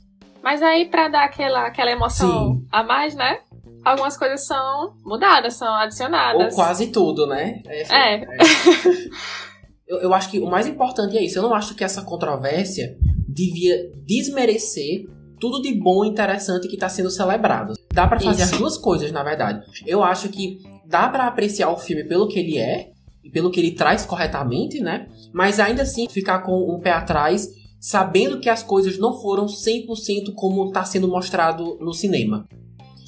Mas 0.43 0.62
aí, 0.62 0.89
pra 0.89 1.09
dar 1.09 1.25
aquela, 1.25 1.67
aquela 1.67 1.91
emoção 1.91 2.55
Sim. 2.55 2.67
a 2.71 2.83
mais, 2.83 3.15
né? 3.15 3.41
Algumas 3.85 4.17
coisas 4.17 4.47
são 4.47 4.93
mudadas, 5.05 5.55
são 5.55 5.73
adicionadas. 5.75 6.53
Ou 6.53 6.55
quase 6.55 6.89
tudo, 6.89 7.27
né? 7.27 7.63
É. 7.67 7.83
é. 7.83 8.15
é. 8.23 8.27
eu, 9.89 9.99
eu 9.99 10.15
acho 10.15 10.31
que 10.31 10.39
o 10.39 10.47
mais 10.47 10.67
importante 10.67 11.17
é 11.17 11.23
isso. 11.23 11.39
Eu 11.39 11.43
não 11.43 11.55
acho 11.55 11.75
que 11.75 11.85
essa 11.85 12.03
controvérsia 12.03 12.97
devia 13.29 13.91
desmerecer 14.05 15.07
tudo 15.41 15.63
de 15.63 15.73
bom 15.75 16.05
e 16.05 16.09
interessante 16.09 16.69
que 16.69 16.75
está 16.75 16.89
sendo 16.89 17.11
celebrado. 17.11 17.73
Dá 17.93 18.07
para 18.07 18.21
fazer 18.21 18.43
Isso. 18.43 18.55
as 18.55 18.61
duas 18.61 18.77
coisas, 18.77 19.11
na 19.11 19.23
verdade. 19.23 19.65
Eu 19.87 20.05
acho 20.05 20.29
que 20.29 20.59
dá 20.87 21.09
para 21.09 21.27
apreciar 21.27 21.71
o 21.71 21.79
filme 21.79 22.05
pelo 22.05 22.29
que 22.29 22.39
ele 22.39 22.59
é 22.59 22.91
e 23.25 23.31
pelo 23.31 23.51
que 23.51 23.59
ele 23.59 23.73
traz 23.73 24.05
corretamente, 24.05 24.81
né? 24.81 25.09
Mas 25.33 25.59
ainda 25.59 25.83
assim 25.83 26.09
ficar 26.09 26.41
com 26.41 26.73
um 26.73 26.79
pé 26.79 26.93
atrás, 26.93 27.49
sabendo 27.81 28.39
que 28.39 28.51
as 28.51 28.63
coisas 28.63 28.99
não 28.99 29.19
foram 29.21 29.47
100% 29.47 30.35
como 30.35 30.69
está 30.69 30.85
sendo 30.85 31.09
mostrado 31.09 31.79
no 31.81 31.95
cinema. 31.95 32.47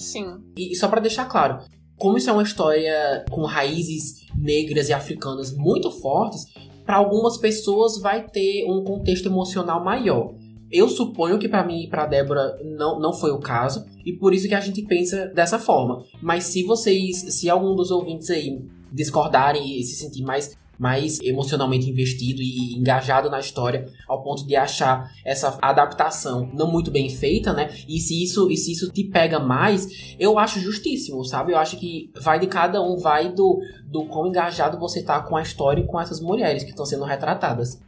Sim. 0.02 0.40
E 0.56 0.75
só 0.75 0.88
para 0.88 1.00
deixar 1.00 1.26
claro, 1.26 1.59
como 1.97 2.18
isso 2.18 2.28
é 2.28 2.32
uma 2.32 2.42
história 2.42 3.25
com 3.30 3.44
raízes 3.44 4.26
negras 4.37 4.88
e 4.88 4.92
africanas 4.92 5.56
muito 5.56 5.90
fortes, 5.90 6.44
para 6.85 6.97
algumas 6.97 7.37
pessoas 7.37 8.00
vai 8.00 8.26
ter 8.26 8.64
um 8.68 8.82
contexto 8.82 9.26
emocional 9.26 9.82
maior. 9.85 10.35
Eu 10.71 10.88
suponho 10.88 11.38
que 11.38 11.49
para 11.49 11.64
mim 11.64 11.85
e 11.85 11.88
para 11.88 12.06
Débora 12.06 12.59
não, 12.64 12.99
não 12.99 13.12
foi 13.12 13.30
o 13.30 13.38
caso, 13.38 13.85
e 14.04 14.12
por 14.14 14.32
isso 14.32 14.49
que 14.49 14.54
a 14.54 14.61
gente 14.61 14.82
pensa 14.82 15.26
dessa 15.26 15.59
forma. 15.59 16.02
Mas 16.21 16.44
se 16.44 16.64
vocês, 16.64 17.18
se 17.35 17.49
algum 17.49 17.76
dos 17.76 17.90
ouvintes 17.90 18.30
aí 18.30 18.59
discordarem 18.90 19.78
e 19.78 19.82
se 19.85 19.94
sentir 19.94 20.23
mais 20.23 20.56
mais 20.79 21.21
emocionalmente 21.21 21.88
investido 21.88 22.41
e 22.43 22.75
engajado 22.76 23.31
na 23.31 23.38
história 23.38 23.88
ao 24.09 24.23
ponto 24.23 24.47
de 24.47 24.57
achar 24.57 25.11
essa 25.25 25.59
adaptação 25.62 26.50
não 26.52 26.71
muito 26.71 26.91
bem 26.91 27.09
feita, 27.09 27.52
né? 27.52 27.71
E 27.88 27.99
se 28.00 28.23
isso, 28.23 28.50
e 28.50 28.57
se 28.57 28.73
isso 28.73 28.91
te 28.91 29.05
pega 29.05 29.38
mais, 29.38 30.17
eu 30.19 30.38
acho 30.38 30.61
justíssimo, 30.61 31.25
sabe? 31.25 31.52
Eu 31.52 31.59
acho 31.59 31.76
que 31.79 32.11
vai 32.21 32.38
de 32.38 32.47
cada 32.47 32.83
um, 32.83 32.97
vai 32.97 33.33
do, 33.33 33.61
do 33.85 34.05
quão 34.07 34.26
engajado 34.26 34.79
você 34.79 35.02
tá 35.02 35.21
com 35.21 35.37
a 35.37 35.43
história 35.43 35.83
e 35.83 35.87
com 35.87 36.00
essas 36.00 36.21
mulheres 36.21 36.64
que 36.64 36.71
estão 36.71 36.87
sendo 36.87 37.05
retratadas. 37.05 37.81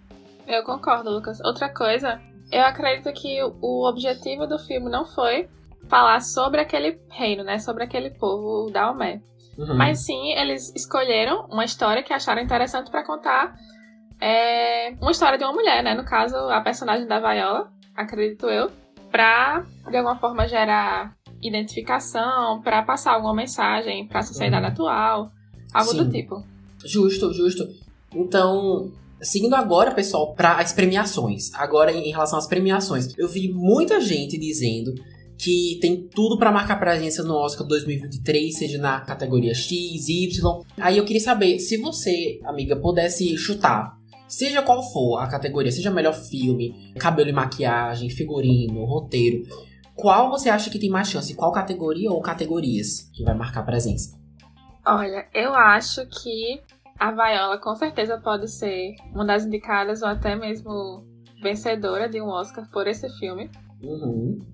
Eu 0.46 0.62
concordo, 0.62 1.10
Lucas. 1.10 1.40
Outra 1.40 1.68
coisa 1.68 2.20
eu 2.50 2.62
acredito 2.62 3.12
que 3.12 3.42
o 3.60 3.88
objetivo 3.88 4.46
do 4.46 4.58
filme 4.58 4.88
não 4.88 5.04
foi 5.06 5.48
falar 5.88 6.20
sobre 6.20 6.60
aquele 6.60 7.00
reino, 7.08 7.42
né? 7.42 7.58
Sobre 7.58 7.84
aquele 7.84 8.10
povo 8.10 8.70
da 8.70 8.90
Omé. 8.90 9.20
Uhum. 9.56 9.76
Mas 9.76 10.00
sim, 10.00 10.32
eles 10.32 10.72
escolheram 10.74 11.46
uma 11.50 11.64
história 11.64 12.02
que 12.02 12.12
acharam 12.12 12.42
interessante 12.42 12.90
para 12.90 13.04
contar 13.04 13.54
é, 14.20 14.90
uma 15.00 15.10
história 15.10 15.38
de 15.38 15.44
uma 15.44 15.52
mulher, 15.52 15.82
né? 15.82 15.94
No 15.94 16.04
caso, 16.04 16.36
a 16.36 16.60
personagem 16.60 17.06
da 17.06 17.20
Viola, 17.20 17.70
acredito 17.94 18.46
eu, 18.46 18.70
pra 19.10 19.64
de 19.88 19.96
alguma 19.96 20.16
forma 20.18 20.48
gerar 20.48 21.14
identificação, 21.42 22.62
para 22.62 22.82
passar 22.82 23.12
alguma 23.12 23.34
mensagem 23.34 24.08
para 24.08 24.20
a 24.20 24.22
sociedade 24.22 24.64
uhum. 24.64 24.72
atual, 24.72 25.32
algo 25.72 25.90
sim. 25.90 25.96
do 25.98 26.10
tipo. 26.10 26.42
Justo, 26.84 27.32
justo. 27.32 27.68
Então, 28.14 28.90
Seguindo 29.24 29.54
agora, 29.54 29.92
pessoal, 29.92 30.34
para 30.34 30.58
as 30.58 30.72
premiações. 30.72 31.52
Agora, 31.54 31.90
em 31.90 32.10
relação 32.10 32.38
às 32.38 32.46
premiações, 32.46 33.16
eu 33.16 33.26
vi 33.26 33.50
muita 33.50 33.98
gente 34.00 34.38
dizendo 34.38 34.94
que 35.44 35.78
tem 35.78 36.08
tudo 36.08 36.38
para 36.38 36.50
marcar 36.50 36.80
presença 36.80 37.22
no 37.22 37.34
Oscar 37.34 37.66
2023, 37.66 38.56
seja 38.56 38.78
na 38.78 39.02
categoria 39.02 39.52
X, 39.52 40.08
Y. 40.08 40.62
Aí 40.80 40.96
eu 40.96 41.04
queria 41.04 41.20
saber 41.20 41.58
se 41.58 41.76
você, 41.76 42.40
amiga, 42.44 42.74
pudesse 42.74 43.36
chutar, 43.36 43.94
seja 44.26 44.62
qual 44.62 44.82
for 44.90 45.18
a 45.18 45.26
categoria, 45.26 45.70
seja 45.70 45.90
melhor 45.90 46.14
filme, 46.14 46.94
cabelo 46.98 47.28
e 47.28 47.32
maquiagem, 47.32 48.08
figurino, 48.08 48.86
roteiro, 48.86 49.42
qual 49.94 50.30
você 50.30 50.48
acha 50.48 50.70
que 50.70 50.78
tem 50.78 50.88
mais 50.88 51.10
chance? 51.10 51.36
Qual 51.36 51.52
categoria 51.52 52.10
ou 52.10 52.22
categorias 52.22 53.10
que 53.12 53.22
vai 53.22 53.34
marcar 53.34 53.66
presença? 53.66 54.18
Olha, 54.86 55.28
eu 55.34 55.54
acho 55.54 56.06
que 56.06 56.62
a 56.98 57.10
Viola 57.10 57.58
com 57.58 57.74
certeza 57.76 58.18
pode 58.18 58.50
ser 58.50 58.94
uma 59.12 59.26
das 59.26 59.44
indicadas 59.44 60.00
ou 60.00 60.08
até 60.08 60.34
mesmo 60.34 61.04
vencedora 61.42 62.08
de 62.08 62.18
um 62.18 62.28
Oscar 62.28 62.66
por 62.70 62.86
esse 62.86 63.10
filme. 63.18 63.50
Uhum. 63.82 64.53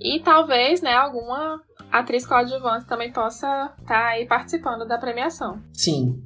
E 0.00 0.20
talvez, 0.20 0.82
né, 0.82 0.92
alguma 0.92 1.60
atriz 1.90 2.26
coadjuvante 2.26 2.86
também 2.86 3.12
possa 3.12 3.72
estar 3.80 3.86
tá 3.86 4.06
aí 4.08 4.26
participando 4.26 4.86
da 4.86 4.98
premiação. 4.98 5.60
Sim. 5.72 6.22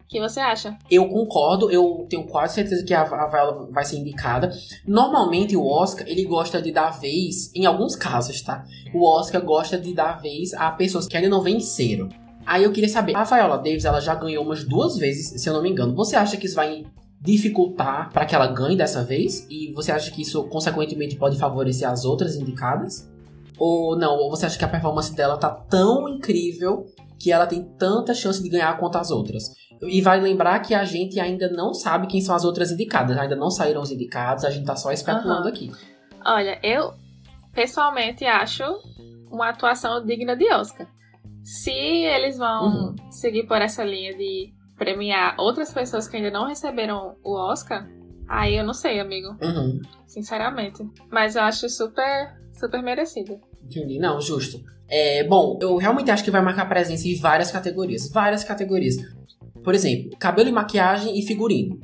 O 0.00 0.06
que 0.06 0.20
você 0.20 0.38
acha? 0.38 0.76
Eu 0.90 1.08
concordo, 1.08 1.70
eu 1.70 2.06
tenho 2.08 2.26
quase 2.26 2.54
certeza 2.54 2.84
que 2.84 2.94
a 2.94 3.04
Viola 3.04 3.68
vai 3.72 3.84
ser 3.84 3.96
indicada. 3.96 4.50
Normalmente 4.86 5.56
o 5.56 5.66
Oscar, 5.66 6.06
ele 6.06 6.24
gosta 6.24 6.60
de 6.60 6.70
dar 6.70 6.90
vez, 6.90 7.50
em 7.54 7.64
alguns 7.64 7.96
casos, 7.96 8.42
tá? 8.42 8.64
O 8.92 9.04
Oscar 9.04 9.42
gosta 9.42 9.78
de 9.78 9.94
dar 9.94 10.20
vez 10.20 10.52
a 10.54 10.70
pessoas 10.70 11.08
que 11.08 11.16
ainda 11.16 11.28
não 11.28 11.42
venceram. 11.42 12.08
Aí 12.46 12.62
eu 12.62 12.72
queria 12.72 12.88
saber, 12.88 13.16
a 13.16 13.24
Viola 13.24 13.56
Davis, 13.56 13.86
ela 13.86 14.00
já 14.00 14.14
ganhou 14.14 14.44
umas 14.44 14.64
duas 14.64 14.96
vezes, 14.98 15.40
se 15.40 15.48
eu 15.48 15.54
não 15.54 15.62
me 15.62 15.70
engano. 15.70 15.94
Você 15.94 16.14
acha 16.14 16.36
que 16.36 16.46
isso 16.46 16.56
vai 16.56 16.84
dificultar 17.24 18.12
para 18.12 18.26
que 18.26 18.34
ela 18.34 18.46
ganhe 18.46 18.76
dessa 18.76 19.02
vez? 19.02 19.46
E 19.50 19.72
você 19.72 19.90
acha 19.90 20.10
que 20.10 20.20
isso, 20.22 20.44
consequentemente, 20.44 21.16
pode 21.16 21.38
favorecer 21.38 21.88
as 21.88 22.04
outras 22.04 22.36
indicadas? 22.36 23.10
Ou 23.58 23.96
não? 23.96 24.16
Ou 24.18 24.30
você 24.30 24.44
acha 24.44 24.58
que 24.58 24.64
a 24.64 24.68
performance 24.68 25.14
dela 25.14 25.38
tá 25.38 25.48
tão 25.48 26.06
incrível 26.08 26.84
que 27.18 27.32
ela 27.32 27.46
tem 27.46 27.64
tanta 27.78 28.12
chance 28.12 28.42
de 28.42 28.48
ganhar 28.50 28.76
quanto 28.78 28.98
as 28.98 29.10
outras? 29.10 29.54
E 29.82 30.02
vai 30.02 30.20
lembrar 30.20 30.60
que 30.60 30.74
a 30.74 30.84
gente 30.84 31.18
ainda 31.18 31.48
não 31.48 31.72
sabe 31.72 32.06
quem 32.06 32.20
são 32.20 32.34
as 32.34 32.44
outras 32.44 32.70
indicadas. 32.70 33.16
Ainda 33.16 33.36
não 33.36 33.50
saíram 33.50 33.80
os 33.80 33.90
indicados, 33.90 34.44
a 34.44 34.50
gente 34.50 34.66
tá 34.66 34.76
só 34.76 34.92
especulando 34.92 35.42
uhum. 35.42 35.48
aqui. 35.48 35.72
Olha, 36.26 36.58
eu 36.62 36.92
pessoalmente 37.52 38.24
acho 38.24 38.62
uma 39.30 39.48
atuação 39.48 40.04
digna 40.04 40.36
de 40.36 40.52
Oscar. 40.52 40.86
Se 41.42 41.70
eles 41.72 42.36
vão 42.36 42.66
Uhum. 42.66 42.94
seguir 43.10 43.46
por 43.46 43.60
essa 43.60 43.82
linha 43.84 44.14
de 44.16 44.52
premiar 44.76 45.36
outras 45.38 45.72
pessoas 45.72 46.08
que 46.08 46.16
ainda 46.16 46.30
não 46.30 46.46
receberam 46.48 47.16
o 47.22 47.36
Oscar, 47.36 47.88
aí 48.28 48.56
eu 48.56 48.64
não 48.64 48.74
sei, 48.74 49.00
amigo. 49.00 49.28
Uhum. 49.42 49.80
Sinceramente. 50.06 50.84
Mas 51.10 51.36
eu 51.36 51.42
acho 51.42 51.68
super, 51.68 52.34
super 52.52 52.82
merecido. 52.82 53.40
Entendi. 53.64 53.98
Não, 53.98 54.20
justo. 54.20 54.62
É, 54.88 55.24
bom, 55.24 55.58
eu 55.62 55.76
realmente 55.76 56.10
acho 56.10 56.22
que 56.24 56.30
vai 56.30 56.42
marcar 56.42 56.68
presença 56.68 57.08
em 57.08 57.18
várias 57.18 57.50
categorias. 57.50 58.10
Várias 58.10 58.44
categorias. 58.44 58.96
Por 59.62 59.74
exemplo, 59.74 60.10
cabelo 60.18 60.48
e 60.48 60.52
maquiagem 60.52 61.18
e 61.18 61.22
figurino. 61.22 61.80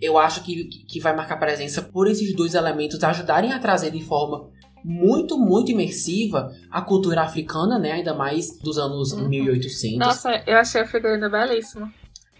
Eu 0.00 0.16
acho 0.16 0.42
que, 0.44 0.64
que 0.64 1.00
vai 1.00 1.14
marcar 1.14 1.36
presença 1.38 1.82
por 1.82 2.06
esses 2.08 2.34
dois 2.34 2.54
elementos 2.54 3.02
ajudarem 3.02 3.52
a 3.52 3.58
trazer 3.58 3.90
de 3.90 4.02
forma 4.02 4.48
muito, 4.84 5.36
muito 5.36 5.72
imersiva 5.72 6.52
a 6.70 6.80
cultura 6.80 7.22
africana, 7.22 7.78
né? 7.78 7.92
Ainda 7.92 8.14
mais 8.14 8.56
dos 8.58 8.78
anos 8.78 9.12
Uhum. 9.12 9.28
1800. 9.28 9.98
Nossa, 9.98 10.42
eu 10.46 10.56
achei 10.56 10.82
o 10.82 10.86
figurino 10.86 11.28
belíssimo. 11.28 11.92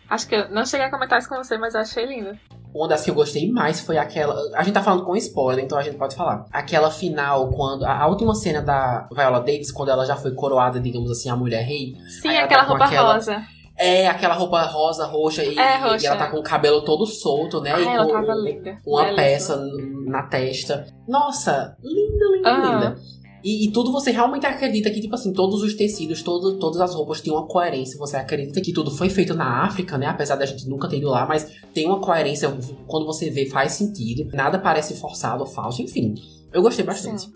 Acho 0.09 0.27
que 0.29 0.35
eu 0.35 0.49
não 0.51 0.65
cheguei 0.65 0.87
a 0.87 0.91
comentar 0.91 1.19
isso 1.19 1.29
com 1.29 1.37
você, 1.37 1.59
mas 1.59 1.75
eu 1.75 1.81
achei 1.81 2.07
lindo. 2.07 2.37
Uma 2.75 2.87
das 2.89 3.03
que 3.03 3.11
eu 3.11 3.15
gostei 3.15 3.51
mais 3.51 3.81
foi 3.81 3.97
aquela. 3.99 4.35
A 4.55 4.63
gente 4.63 4.75
tá 4.75 4.83
falando 4.83 5.05
com 5.05 5.17
spoiler, 5.17 5.65
então 5.65 5.77
a 5.79 5.83
gente 5.83 5.97
pode 5.97 6.15
falar. 6.15 6.45
Aquela 6.53 6.91
final, 6.91 7.49
quando. 7.51 7.85
A, 7.85 8.07
última 8.07 8.35
cena 8.35 8.61
da 8.63 9.09
Viola 9.13 9.41
Davis, 9.41 9.73
quando 9.73 9.91
ela 9.91 10.05
já 10.07 10.17
foi 10.17 10.33
coroada, 10.35 10.79
digamos 10.79 11.11
assim, 11.11 11.31
a 11.31 11.37
mulher 11.37 11.63
rei. 11.63 11.95
Sim, 12.21 12.29
ela 12.29 12.45
aquela 12.45 12.63
tá 12.63 12.69
roupa 12.69 12.85
aquela- 12.85 13.15
rosa. 13.15 13.43
É 13.81 14.09
aquela 14.09 14.35
roupa 14.35 14.61
rosa, 14.63 15.07
roxa, 15.07 15.45
e, 15.45 15.57
É, 15.57 15.77
e 15.79 15.81
roxa. 15.81 16.09
ela 16.09 16.17
tá 16.17 16.29
com 16.29 16.39
o 16.39 16.43
cabelo 16.43 16.83
todo 16.83 17.07
solto, 17.07 17.61
né? 17.61 17.71
Ai, 17.73 17.85
e 17.85 17.87
ela 17.87 18.07
com 18.07 18.13
tava 18.13 18.35
linda. 18.35 18.77
uma 18.85 19.15
peça 19.15 19.57
na 20.05 20.25
testa. 20.25 20.85
Nossa, 21.07 21.77
linda, 21.81 22.25
linda, 22.37 22.51
Aham. 22.51 22.75
linda. 22.75 22.97
E, 23.45 23.67
e 23.69 23.73
tudo 23.73 23.93
você 23.93 24.11
realmente 24.11 24.47
acredita 24.47 24.91
que, 24.91 25.01
tipo 25.01 25.15
assim, 25.15 25.33
todos 25.33 25.63
os 25.63 25.75
tecidos, 25.75 26.23
todo, 26.23 26.59
todas 26.59 26.81
as 26.81 26.95
roupas 26.95 27.21
têm 27.21 27.33
uma 27.33 27.47
coerência. 27.47 27.99
Você 27.99 28.17
acredita 28.17 28.61
que 28.61 28.73
tudo 28.73 28.91
foi 28.91 29.09
feito 29.09 29.35
na 29.35 29.65
África, 29.65 29.97
né? 29.97 30.07
Apesar 30.07 30.37
da 30.37 30.45
gente 30.47 30.69
nunca 30.69 30.89
ter 30.89 30.97
ido 30.99 31.09
lá, 31.09 31.27
mas 31.27 31.51
tem 31.73 31.87
uma 31.87 32.01
coerência. 32.01 32.49
Quando 32.87 33.07
você 33.07 33.31
vê, 33.31 33.47
faz 33.47 33.73
sentido. 33.73 34.29
Nada 34.35 34.59
parece 34.59 34.99
forçado 35.01 35.41
ou 35.43 35.47
falso, 35.47 35.83
enfim. 35.83 36.15
Eu 36.53 36.63
gostei 36.63 36.85
bastante. 36.85 37.23
Sim. 37.23 37.35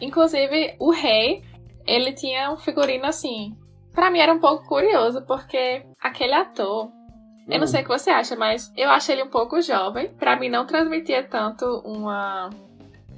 Inclusive, 0.00 0.74
o 0.78 0.90
rei, 0.90 1.42
ele 1.86 2.12
tinha 2.12 2.52
um 2.52 2.56
figurino 2.56 3.06
assim. 3.06 3.54
Pra 3.92 4.10
mim 4.10 4.18
era 4.18 4.32
um 4.32 4.40
pouco 4.40 4.66
curioso, 4.66 5.22
porque 5.26 5.82
aquele 6.00 6.34
ator. 6.34 6.88
Eu 7.48 7.58
não 7.58 7.64
Hum. 7.64 7.66
sei 7.66 7.80
o 7.80 7.82
que 7.82 7.88
você 7.88 8.10
acha, 8.10 8.36
mas 8.36 8.70
eu 8.76 8.88
acho 8.90 9.10
ele 9.10 9.24
um 9.24 9.30
pouco 9.30 9.60
jovem. 9.60 10.08
Pra 10.18 10.38
mim 10.38 10.48
não 10.48 10.66
transmitia 10.66 11.22
tanto 11.26 11.64
uma. 11.84 12.50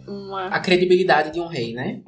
Uma. 0.09 0.47
A 0.47 0.59
credibilidade 0.59 1.33
de 1.33 1.39
um 1.41 1.47
rei, 1.47 1.73
né? 1.75 2.01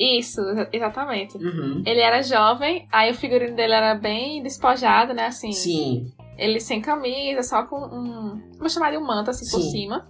Isso, 0.00 0.40
exa- 0.40 0.68
exatamente. 0.72 1.36
Uhum. 1.36 1.82
Ele 1.84 2.00
era 2.00 2.22
jovem, 2.22 2.88
aí 2.90 3.10
o 3.10 3.14
figurino 3.14 3.54
dele 3.54 3.74
era 3.74 3.94
bem 3.94 4.42
despojado, 4.42 5.12
né? 5.12 5.26
Assim, 5.26 5.52
Sim. 5.52 6.10
ele 6.38 6.58
sem 6.58 6.80
camisa, 6.80 7.42
só 7.42 7.64
com 7.64 7.76
um. 7.76 8.40
Vou 8.58 8.70
chamar 8.70 8.92
de 8.92 8.96
um 8.96 9.06
manto 9.06 9.28
assim 9.28 9.44
por 9.50 9.60
Sim. 9.60 9.70
cima. 9.70 10.08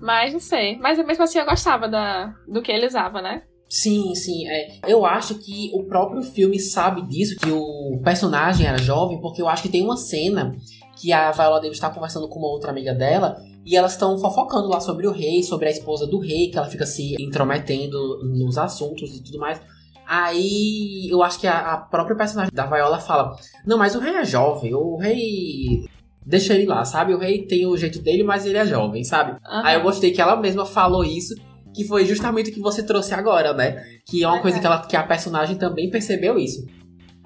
Mas 0.00 0.32
não 0.32 0.40
sei. 0.40 0.78
Mas 0.78 0.98
mesmo 1.04 1.22
assim 1.22 1.38
eu 1.38 1.44
gostava 1.44 1.86
da, 1.86 2.34
do 2.48 2.62
que 2.62 2.72
ele 2.72 2.86
usava, 2.86 3.20
né? 3.20 3.42
Sim, 3.68 4.14
sim. 4.14 4.48
É. 4.48 4.78
Eu 4.86 5.04
acho 5.04 5.34
que 5.36 5.70
o 5.74 5.84
próprio 5.84 6.22
filme 6.22 6.58
sabe 6.58 7.02
disso, 7.02 7.36
que 7.36 7.50
o 7.50 8.00
personagem 8.02 8.66
era 8.66 8.78
jovem, 8.78 9.20
porque 9.20 9.42
eu 9.42 9.48
acho 9.48 9.62
que 9.62 9.68
tem 9.68 9.82
uma 9.84 9.96
cena 9.96 10.54
que 10.96 11.12
a 11.12 11.30
Viola 11.32 11.60
Davis 11.60 11.76
está 11.76 11.90
conversando 11.90 12.28
com 12.28 12.38
uma 12.38 12.48
outra 12.48 12.70
amiga 12.70 12.94
dela 12.94 13.36
e 13.64 13.76
elas 13.76 13.92
estão 13.92 14.18
fofocando 14.18 14.68
lá 14.68 14.80
sobre 14.80 15.06
o 15.06 15.12
rei, 15.12 15.42
sobre 15.42 15.68
a 15.68 15.70
esposa 15.70 16.06
do 16.06 16.18
rei, 16.18 16.50
que 16.50 16.58
ela 16.58 16.68
fica 16.68 16.84
se 16.84 17.14
intrometendo 17.18 18.22
nos 18.24 18.58
assuntos 18.58 19.16
e 19.16 19.22
tudo 19.22 19.38
mais. 19.38 19.60
Aí 20.06 21.08
eu 21.10 21.22
acho 21.22 21.40
que 21.40 21.46
a, 21.46 21.72
a 21.72 21.76
própria 21.78 22.16
personagem 22.16 22.52
da 22.52 22.66
Viola 22.66 22.98
fala: 22.98 23.36
Não, 23.66 23.78
mas 23.78 23.94
o 23.94 24.00
rei 24.00 24.14
é 24.14 24.24
jovem, 24.24 24.74
o 24.74 24.96
rei. 24.96 25.88
Deixa 26.26 26.54
ele 26.54 26.66
lá, 26.66 26.84
sabe? 26.84 27.14
O 27.14 27.18
rei 27.18 27.46
tem 27.46 27.66
o 27.66 27.76
jeito 27.76 28.00
dele, 28.00 28.22
mas 28.22 28.46
ele 28.46 28.56
é 28.56 28.66
jovem, 28.66 29.04
sabe? 29.04 29.38
Aham. 29.44 29.62
Aí 29.64 29.74
eu 29.76 29.82
gostei 29.82 30.10
que 30.10 30.20
ela 30.20 30.36
mesma 30.36 30.64
falou 30.64 31.04
isso, 31.04 31.34
que 31.74 31.84
foi 31.84 32.06
justamente 32.06 32.50
o 32.50 32.54
que 32.54 32.60
você 32.60 32.82
trouxe 32.82 33.12
agora, 33.12 33.52
né? 33.52 33.82
Que 34.06 34.24
é 34.24 34.28
uma 34.28 34.40
coisa 34.40 34.58
que, 34.58 34.66
ela, 34.66 34.86
que 34.86 34.96
a 34.96 35.02
personagem 35.02 35.56
também 35.56 35.90
percebeu 35.90 36.38
isso. 36.38 36.64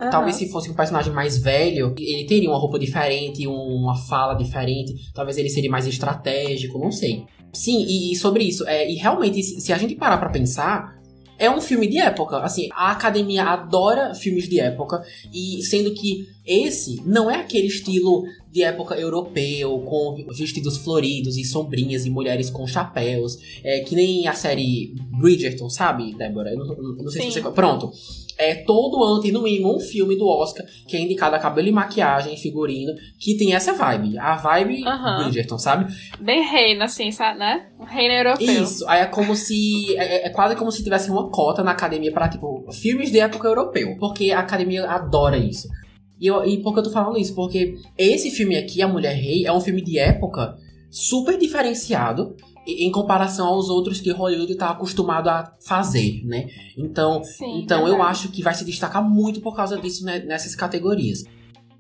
Aham. 0.00 0.11
Talvez 0.11 0.37
se 0.37 0.49
fosse 0.49 0.71
um 0.71 0.75
personagem 0.75 1.12
mais 1.12 1.38
velho, 1.38 1.95
ele 1.99 2.25
teria 2.25 2.49
uma 2.49 2.59
roupa 2.59 2.78
diferente, 2.78 3.47
uma 3.47 3.97
fala 3.97 4.35
diferente, 4.35 4.95
talvez 5.12 5.37
ele 5.37 5.50
seria 5.50 5.71
mais 5.71 5.87
estratégico, 5.87 6.78
não 6.78 6.93
sei. 6.93 7.25
Sim, 7.52 7.85
e, 7.87 8.12
e 8.12 8.17
sobre 8.17 8.45
isso, 8.45 8.67
é, 8.67 8.88
e 8.88 8.95
realmente, 8.95 9.42
se, 9.42 9.72
a 9.72 9.79
gente 9.79 9.96
parar 9.96 10.18
pra 10.18 10.29
pensar, 10.29 10.96
é 11.38 11.51
um 11.51 11.61
filme 11.61 11.87
de 11.87 11.99
época. 11.99 12.38
Assim, 12.38 12.68
a 12.72 12.90
academia 12.92 13.44
adora 13.44 14.14
filmes 14.14 14.49
de 14.49 14.61
época, 14.61 15.03
e 15.33 15.62
sendo 15.62 15.92
que 15.94 16.27
esse 16.46 17.03
não 17.05 17.31
é 17.31 17.37
aquele 17.37 17.66
estilo 17.66 18.25
de 18.51 18.62
época 18.62 18.96
europeu, 18.96 19.81
com 19.81 20.16
vestidos 20.37 20.79
floridos 20.79 21.37
e 21.37 21.44
sombrinhas 21.44 22.07
e 22.07 22.11
mulheres 22.11 22.51
com 22.51 22.66
chapéus, 22.66 23.38
é, 23.64 23.81
que 23.81 23.94
nem 23.94 24.27
a 24.27 24.33
série 24.33 24.94
Bridgerton, 25.18 25.68
sabe, 25.68 26.14
Débora? 26.14 26.51
Eu 26.51 26.59
não, 26.59 26.77
não 27.05 27.11
sei 27.11 27.22
Sim. 27.22 27.31
se 27.31 27.40
você. 27.40 27.51
Pronto. 27.53 27.92
É 28.38 28.55
todo 28.55 29.03
ano 29.03 29.20
tem 29.20 29.33
no 29.33 29.42
mínimo 29.42 29.77
um 29.77 29.81
filme 29.81 30.16
do 30.16 30.27
Oscar 30.27 30.64
que 30.87 30.96
é 30.96 31.01
indicado 31.01 31.35
a 31.35 31.40
cabelo 31.40 31.68
e 31.68 31.72
maquiagem, 31.72 32.37
figurino, 32.37 32.92
que 33.18 33.37
tem 33.37 33.53
essa 33.53 33.72
vibe. 33.72 34.16
A 34.18 34.37
vibe 34.37 34.87
Aham. 34.87 35.24
Bridgerton, 35.24 35.59
sabe? 35.59 35.92
Bem 36.20 36.42
reino, 36.48 36.85
assim, 36.85 37.11
sabe, 37.11 37.40
né? 37.40 37.66
Um 37.79 37.85
reino 37.85 38.14
europeu. 38.14 38.62
Isso. 38.62 38.88
Aí 38.88 39.01
é 39.01 39.07
como 39.07 39.35
se. 39.35 39.96
É, 39.96 40.27
é 40.27 40.31
quase 40.31 40.55
como 40.55 40.70
se 40.70 40.85
tivesse 40.85 41.11
uma 41.11 41.29
cota 41.31 41.64
na 41.64 41.72
academia 41.72 42.12
pra, 42.12 42.29
tipo, 42.29 42.64
filmes 42.72 43.11
de 43.11 43.18
época 43.18 43.48
europeu. 43.48 43.96
Porque 43.98 44.31
a 44.31 44.38
academia 44.38 44.88
adora 44.88 45.37
isso. 45.37 45.68
E, 46.20 46.27
eu, 46.27 46.44
e 46.44 46.62
por 46.62 46.72
que 46.72 46.81
eu 46.81 46.85
tô 46.85 46.90
falando 46.90 47.18
isso? 47.18 47.35
Porque 47.35 47.74
esse 47.96 48.31
filme 48.31 48.57
aqui, 48.57 48.83
A 48.83 48.88
Mulher 48.88 49.14
Rei, 49.14 49.46
é 49.46 49.53
um 49.53 49.61
filme 49.61 49.83
de 49.83 49.98
época 49.98 50.57
super 50.90 51.38
diferenciado 51.38 52.35
em 52.72 52.90
comparação 52.90 53.46
aos 53.48 53.68
outros 53.68 54.00
que 54.00 54.11
Hollywood 54.11 54.54
tá 54.57 54.70
acostumado 54.70 55.28
a 55.28 55.52
fazer, 55.61 56.22
né? 56.24 56.48
Então, 56.76 57.22
Sim, 57.24 57.61
então 57.62 57.87
eu 57.88 58.02
acho 58.02 58.28
que 58.31 58.42
vai 58.42 58.54
se 58.54 58.64
destacar 58.64 59.02
muito 59.02 59.40
por 59.40 59.54
causa 59.57 59.78
disso 59.78 60.04
né, 60.04 60.18
nessas 60.20 60.54
categorias. 60.54 61.24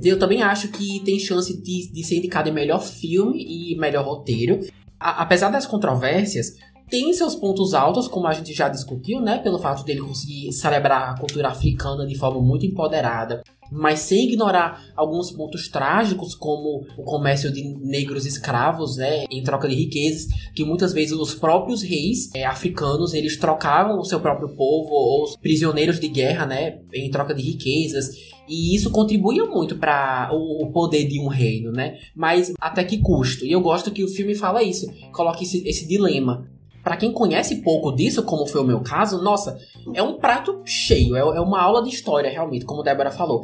Eu 0.02 0.18
também 0.18 0.42
acho 0.42 0.68
que 0.68 1.00
tem 1.00 1.18
chance 1.18 1.60
de, 1.60 1.90
de 1.92 2.04
ser 2.04 2.16
indicado 2.18 2.48
em 2.48 2.52
melhor 2.52 2.80
filme 2.80 3.44
e 3.44 3.76
melhor 3.78 4.04
roteiro. 4.04 4.60
A- 4.98 5.22
apesar 5.22 5.50
das 5.50 5.66
controvérsias, 5.66 6.54
tem 6.88 7.12
seus 7.12 7.34
pontos 7.34 7.74
altos, 7.74 8.08
como 8.08 8.26
a 8.26 8.32
gente 8.32 8.52
já 8.54 8.68
discutiu, 8.68 9.20
né? 9.20 9.38
Pelo 9.38 9.58
fato 9.58 9.84
dele 9.84 10.00
conseguir 10.00 10.52
celebrar 10.52 11.10
a 11.10 11.18
cultura 11.18 11.48
africana 11.48 12.06
de 12.06 12.16
forma 12.16 12.40
muito 12.40 12.64
empoderada, 12.64 13.42
mas 13.70 14.00
sem 14.00 14.24
ignorar 14.28 14.82
alguns 14.96 15.30
pontos 15.30 15.68
trágicos, 15.68 16.34
como 16.34 16.86
o 16.96 17.02
comércio 17.02 17.52
de 17.52 17.62
negros 17.62 18.26
escravos, 18.26 18.96
né? 18.96 19.24
Em 19.30 19.42
troca 19.42 19.68
de 19.68 19.74
riquezas, 19.74 20.26
que 20.54 20.64
muitas 20.64 20.92
vezes 20.92 21.12
os 21.12 21.34
próprios 21.34 21.82
reis 21.82 22.30
é, 22.34 22.44
africanos 22.44 23.14
eles 23.14 23.36
trocavam 23.36 23.98
o 23.98 24.04
seu 24.04 24.20
próprio 24.20 24.48
povo 24.50 24.90
ou 24.90 25.24
os 25.24 25.36
prisioneiros 25.36 26.00
de 26.00 26.08
guerra, 26.08 26.46
né? 26.46 26.78
Em 26.92 27.10
troca 27.10 27.34
de 27.34 27.42
riquezas. 27.42 28.10
E 28.48 28.74
isso 28.74 28.90
contribuía 28.90 29.44
muito 29.44 29.76
para 29.76 30.30
o 30.32 30.70
poder 30.72 31.06
de 31.06 31.20
um 31.20 31.26
reino, 31.26 31.70
né? 31.70 31.98
Mas 32.14 32.52
até 32.58 32.82
que 32.82 32.98
custo? 32.98 33.44
E 33.44 33.52
eu 33.52 33.60
gosto 33.60 33.90
que 33.90 34.02
o 34.02 34.08
filme 34.08 34.34
fala 34.34 34.62
isso, 34.62 34.90
coloca 35.12 35.42
esse, 35.42 35.66
esse 35.68 35.86
dilema. 35.86 36.48
Pra 36.82 36.96
quem 36.96 37.12
conhece 37.12 37.56
pouco 37.56 37.92
disso, 37.92 38.22
como 38.22 38.46
foi 38.46 38.60
o 38.60 38.64
meu 38.64 38.80
caso, 38.80 39.22
nossa, 39.22 39.58
é 39.94 40.02
um 40.02 40.18
prato 40.18 40.60
cheio, 40.64 41.16
é, 41.16 41.20
é 41.20 41.40
uma 41.40 41.60
aula 41.60 41.82
de 41.82 41.90
história, 41.90 42.30
realmente, 42.30 42.64
como 42.64 42.82
Débora 42.82 43.10
falou. 43.10 43.42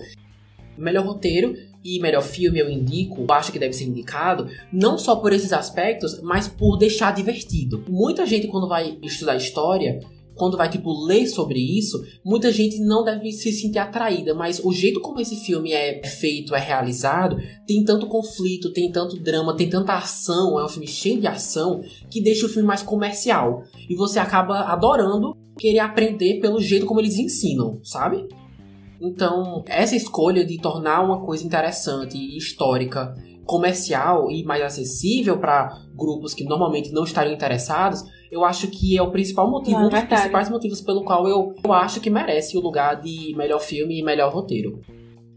Melhor 0.78 1.04
roteiro 1.04 1.54
e 1.84 2.00
melhor 2.00 2.22
filme 2.22 2.58
eu 2.58 2.70
indico, 2.70 3.30
acho 3.30 3.52
que 3.52 3.58
deve 3.58 3.74
ser 3.74 3.84
indicado, 3.84 4.48
não 4.72 4.96
só 4.96 5.16
por 5.16 5.32
esses 5.32 5.52
aspectos, 5.52 6.20
mas 6.22 6.48
por 6.48 6.78
deixar 6.78 7.12
divertido. 7.12 7.84
Muita 7.88 8.24
gente, 8.26 8.48
quando 8.48 8.66
vai 8.66 8.98
estudar 9.02 9.36
história, 9.36 10.00
quando 10.34 10.56
vai, 10.56 10.68
tipo, 10.68 10.92
ler 11.06 11.26
sobre 11.26 11.58
isso, 11.58 12.02
muita 12.24 12.52
gente 12.52 12.78
não 12.80 13.04
deve 13.04 13.32
se 13.32 13.52
sentir 13.52 13.78
atraída, 13.78 14.34
mas 14.34 14.60
o 14.62 14.72
jeito 14.72 15.00
como 15.00 15.20
esse 15.20 15.36
filme 15.36 15.72
é 15.72 16.02
feito, 16.04 16.54
é 16.54 16.60
realizado, 16.60 17.36
tem 17.66 17.84
tanto 17.84 18.06
conflito, 18.06 18.72
tem 18.72 18.90
tanto 18.90 19.18
drama, 19.18 19.56
tem 19.56 19.68
tanta 19.68 19.94
ação, 19.94 20.58
é 20.58 20.64
um 20.64 20.68
filme 20.68 20.86
cheio 20.86 21.20
de 21.20 21.26
ação, 21.26 21.80
que 22.10 22.20
deixa 22.20 22.46
o 22.46 22.48
filme 22.48 22.66
mais 22.66 22.82
comercial. 22.82 23.62
E 23.88 23.94
você 23.94 24.18
acaba 24.18 24.60
adorando 24.60 25.36
querer 25.58 25.80
aprender 25.80 26.40
pelo 26.40 26.60
jeito 26.60 26.86
como 26.86 27.00
eles 27.00 27.16
ensinam, 27.16 27.78
sabe? 27.82 28.26
Então, 29.00 29.62
essa 29.66 29.94
escolha 29.94 30.44
de 30.44 30.58
tornar 30.58 31.02
uma 31.02 31.20
coisa 31.20 31.44
interessante 31.44 32.16
e 32.16 32.36
histórica, 32.36 33.14
comercial 33.44 34.30
e 34.30 34.42
mais 34.44 34.62
acessível 34.62 35.38
para 35.38 35.78
grupos 35.94 36.34
que 36.34 36.44
normalmente 36.44 36.92
não 36.92 37.04
estariam 37.04 37.34
interessados, 37.34 38.04
eu 38.30 38.44
acho 38.44 38.68
que 38.68 38.96
é 38.96 39.02
o 39.02 39.10
principal 39.10 39.50
motivo, 39.50 39.78
Não, 39.78 39.86
um 39.86 39.88
dos 39.88 39.92
verdade. 39.92 40.22
principais 40.22 40.50
motivos 40.50 40.80
pelo 40.80 41.04
qual 41.04 41.28
eu, 41.28 41.54
eu 41.62 41.72
acho 41.72 42.00
que 42.00 42.10
merece 42.10 42.56
o 42.56 42.60
lugar 42.60 43.00
de 43.00 43.34
melhor 43.36 43.60
filme 43.60 43.98
e 43.98 44.02
melhor 44.02 44.32
roteiro. 44.32 44.80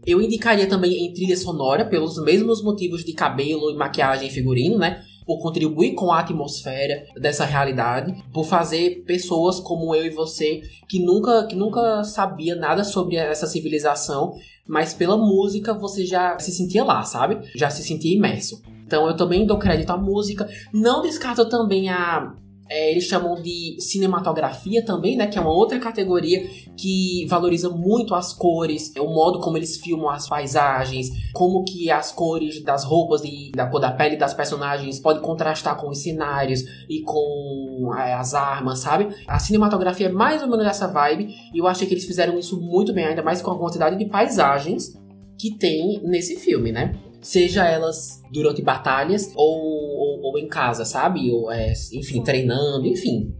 Eu 0.06 0.22
indicaria 0.22 0.66
também 0.66 1.06
em 1.06 1.12
trilha 1.12 1.36
sonora, 1.36 1.84
pelos 1.84 2.22
mesmos 2.22 2.62
motivos 2.62 3.04
de 3.04 3.12
cabelo 3.12 3.70
e 3.70 3.76
maquiagem 3.76 4.28
e 4.28 4.30
figurino, 4.30 4.78
né? 4.78 5.02
por 5.28 5.42
contribuir 5.42 5.92
com 5.92 6.10
a 6.10 6.20
atmosfera 6.20 7.04
dessa 7.14 7.44
realidade, 7.44 8.14
por 8.32 8.46
fazer 8.46 9.04
pessoas 9.04 9.60
como 9.60 9.94
eu 9.94 10.06
e 10.06 10.08
você 10.08 10.62
que 10.88 10.98
nunca, 11.04 11.46
que 11.46 11.54
nunca 11.54 12.02
sabia 12.02 12.56
nada 12.56 12.82
sobre 12.82 13.16
essa 13.16 13.46
civilização, 13.46 14.32
mas 14.68 14.92
pela 14.92 15.16
música 15.16 15.72
você 15.72 16.04
já 16.04 16.38
se 16.38 16.52
sentia 16.52 16.84
lá, 16.84 17.02
sabe? 17.02 17.50
Já 17.54 17.70
se 17.70 17.82
sentia 17.82 18.14
imerso. 18.14 18.62
Então 18.86 19.06
eu 19.06 19.16
também 19.16 19.46
dou 19.46 19.58
crédito 19.58 19.90
à 19.90 19.96
música. 19.96 20.48
Não 20.72 21.02
descarto 21.02 21.48
também 21.48 21.88
a 21.88 22.34
é, 22.70 22.90
eles 22.90 23.04
chamam 23.04 23.34
de 23.40 23.76
cinematografia 23.80 24.84
também, 24.84 25.16
né? 25.16 25.26
Que 25.26 25.38
é 25.38 25.40
uma 25.40 25.52
outra 25.52 25.78
categoria 25.78 26.46
que 26.76 27.26
valoriza 27.26 27.70
muito 27.70 28.14
as 28.14 28.32
cores, 28.32 28.92
o 28.96 29.06
modo 29.06 29.40
como 29.40 29.56
eles 29.56 29.78
filmam 29.78 30.10
as 30.10 30.28
paisagens, 30.28 31.08
como 31.32 31.64
que 31.64 31.90
as 31.90 32.12
cores 32.12 32.62
das 32.62 32.84
roupas 32.84 33.22
e 33.24 33.50
da 33.52 33.66
cor 33.66 33.80
da 33.80 33.90
pele 33.90 34.16
das 34.16 34.34
personagens 34.34 35.00
podem 35.00 35.22
contrastar 35.22 35.76
com 35.76 35.88
os 35.88 36.02
cenários 36.02 36.62
e 36.88 37.00
com 37.02 37.90
é, 37.96 38.14
as 38.14 38.34
armas, 38.34 38.80
sabe? 38.80 39.08
A 39.26 39.38
cinematografia 39.38 40.08
é 40.08 40.12
mais 40.12 40.42
ou 40.42 40.48
menos 40.48 40.66
essa 40.66 40.86
vibe 40.86 41.34
e 41.54 41.58
eu 41.58 41.66
achei 41.66 41.86
que 41.86 41.94
eles 41.94 42.04
fizeram 42.04 42.38
isso 42.38 42.60
muito 42.60 42.92
bem, 42.92 43.06
ainda 43.06 43.22
mais 43.22 43.40
com 43.40 43.50
a 43.50 43.58
quantidade 43.58 43.96
de 43.96 44.04
paisagens 44.06 44.92
que 45.38 45.56
tem 45.56 46.00
nesse 46.02 46.36
filme, 46.36 46.72
né? 46.72 46.94
Seja 47.28 47.66
elas 47.66 48.22
durante 48.32 48.62
batalhas 48.62 49.30
ou, 49.36 49.58
ou, 49.60 50.22
ou 50.22 50.38
em 50.38 50.48
casa, 50.48 50.86
sabe? 50.86 51.30
Ou, 51.30 51.52
é, 51.52 51.74
enfim, 51.92 52.22
treinando, 52.22 52.86
enfim. 52.86 53.34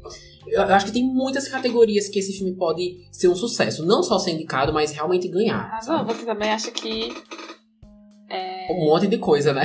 Eu, 0.47 0.61
eu 0.61 0.75
acho 0.75 0.85
que 0.85 0.93
tem 0.93 1.03
muitas 1.03 1.49
categorias 1.49 2.07
que 2.07 2.19
esse 2.19 2.35
filme 2.35 2.53
pode 2.53 3.09
ser 3.11 3.29
um 3.29 3.35
sucesso. 3.35 3.87
Não 3.87 4.03
só 4.03 4.19
ser 4.19 4.33
indicado, 4.33 4.75
mas 4.75 4.93
realmente 4.93 5.27
ganhar. 5.27 5.71
Ah, 5.73 6.03
você 6.05 6.27
também 6.27 6.51
acha 6.51 6.71
que. 6.71 7.15
É... 8.29 8.71
Um 8.75 8.85
monte 8.85 9.07
de 9.07 9.17
coisa, 9.17 9.55
né? 9.55 9.65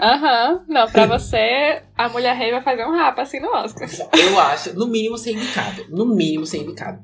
Aham. 0.00 0.54
Uhum. 0.54 0.60
Não, 0.66 0.90
pra 0.90 1.06
você, 1.06 1.84
a 1.96 2.08
Mulher 2.08 2.34
Rei 2.34 2.50
vai 2.50 2.64
fazer 2.64 2.84
um 2.84 2.96
rapa 2.96 3.22
assim 3.22 3.38
no 3.38 3.54
Oscar. 3.54 3.88
Eu 4.12 4.40
acho, 4.40 4.76
no 4.76 4.88
mínimo 4.88 5.16
ser 5.16 5.34
indicado. 5.34 5.84
No 5.88 6.04
mínimo 6.04 6.44
ser 6.44 6.58
indicado. 6.58 6.98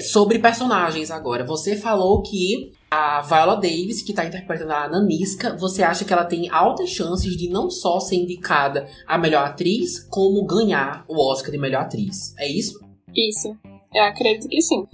Sobre 0.00 0.38
personagens 0.38 1.10
agora. 1.10 1.44
Você 1.44 1.76
falou 1.76 2.22
que 2.22 2.72
a 2.94 3.20
Viola 3.22 3.56
Davis, 3.56 4.02
que 4.02 4.12
está 4.12 4.24
interpretando 4.24 4.70
a 4.70 4.88
Nanisca, 4.88 5.56
você 5.56 5.82
acha 5.82 6.04
que 6.04 6.12
ela 6.12 6.24
tem 6.24 6.48
altas 6.48 6.90
chances 6.90 7.36
de 7.36 7.48
não 7.48 7.68
só 7.68 7.98
ser 7.98 8.14
indicada 8.14 8.86
a 9.04 9.18
melhor 9.18 9.44
atriz, 9.44 9.98
como 10.08 10.46
ganhar 10.46 11.04
o 11.08 11.20
Oscar 11.20 11.50
de 11.50 11.58
melhor 11.58 11.82
atriz. 11.82 12.32
É 12.38 12.48
isso? 12.48 12.78
Isso. 13.12 13.56
Eu 13.92 14.04
acredito 14.04 14.48
que 14.48 14.62
sim. 14.62 14.86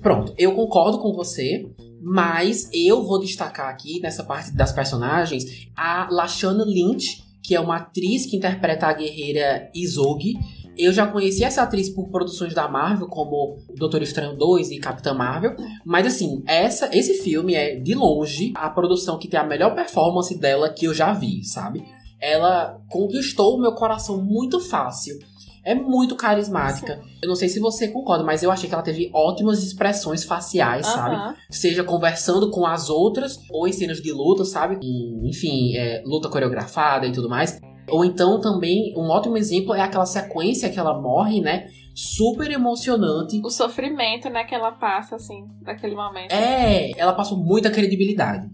Pronto, 0.00 0.32
eu 0.38 0.54
concordo 0.54 1.00
com 1.00 1.12
você, 1.12 1.68
mas 2.00 2.70
eu 2.72 3.04
vou 3.04 3.18
destacar 3.18 3.68
aqui 3.68 3.98
nessa 4.00 4.22
parte 4.22 4.54
das 4.54 4.72
personagens 4.72 5.68
a 5.76 6.08
Lashana 6.08 6.64
Lynch, 6.64 7.24
que 7.42 7.56
é 7.56 7.60
uma 7.60 7.78
atriz 7.78 8.26
que 8.26 8.36
interpreta 8.36 8.86
a 8.86 8.92
guerreira 8.92 9.68
Isogi 9.74 10.34
eu 10.76 10.92
já 10.92 11.06
conheci 11.06 11.44
essa 11.44 11.62
atriz 11.62 11.88
por 11.88 12.08
produções 12.08 12.54
da 12.54 12.68
Marvel, 12.68 13.06
como 13.06 13.58
Doutor 13.76 14.02
Estranho 14.02 14.36
2 14.36 14.70
e 14.70 14.78
Capitã 14.78 15.12
Marvel. 15.12 15.54
Mas 15.84 16.06
assim, 16.06 16.42
essa, 16.46 16.88
esse 16.96 17.22
filme 17.22 17.54
é, 17.54 17.76
de 17.76 17.94
longe, 17.94 18.52
a 18.54 18.68
produção 18.70 19.18
que 19.18 19.28
tem 19.28 19.38
a 19.38 19.44
melhor 19.44 19.74
performance 19.74 20.36
dela 20.38 20.70
que 20.70 20.86
eu 20.86 20.94
já 20.94 21.12
vi, 21.12 21.44
sabe? 21.44 21.84
Ela 22.20 22.80
conquistou 22.88 23.56
o 23.56 23.60
meu 23.60 23.72
coração 23.72 24.22
muito 24.22 24.60
fácil. 24.60 25.18
É 25.62 25.74
muito 25.74 26.16
carismática. 26.16 27.00
Eu 27.22 27.28
não 27.28 27.36
sei 27.36 27.48
se 27.48 27.60
você 27.60 27.88
concorda, 27.88 28.24
mas 28.24 28.42
eu 28.42 28.50
achei 28.50 28.66
que 28.66 28.74
ela 28.74 28.82
teve 28.82 29.10
ótimas 29.12 29.62
expressões 29.62 30.24
faciais, 30.24 30.86
uhum. 30.86 30.94
sabe? 30.94 31.36
Seja 31.50 31.84
conversando 31.84 32.50
com 32.50 32.66
as 32.66 32.88
outras, 32.88 33.38
ou 33.50 33.68
em 33.68 33.72
cenas 33.72 34.00
de 34.00 34.10
luta, 34.10 34.44
sabe? 34.44 34.78
Enfim, 35.22 35.76
é, 35.76 36.02
luta 36.06 36.30
coreografada 36.30 37.06
e 37.06 37.12
tudo 37.12 37.28
mais. 37.28 37.60
Ou 37.90 38.04
então 38.04 38.40
também, 38.40 38.94
um 38.96 39.08
ótimo 39.08 39.36
exemplo 39.36 39.74
é 39.74 39.80
aquela 39.80 40.06
sequência 40.06 40.70
que 40.70 40.78
ela 40.78 41.00
morre, 41.00 41.40
né? 41.40 41.68
Super 41.94 42.50
emocionante. 42.50 43.40
O 43.44 43.50
sofrimento, 43.50 44.30
né, 44.30 44.44
que 44.44 44.54
ela 44.54 44.72
passa, 44.72 45.16
assim, 45.16 45.46
daquele 45.62 45.94
momento. 45.94 46.32
É, 46.32 46.92
ela 46.98 47.12
passou 47.12 47.36
muita 47.36 47.70
credibilidade. 47.70 48.48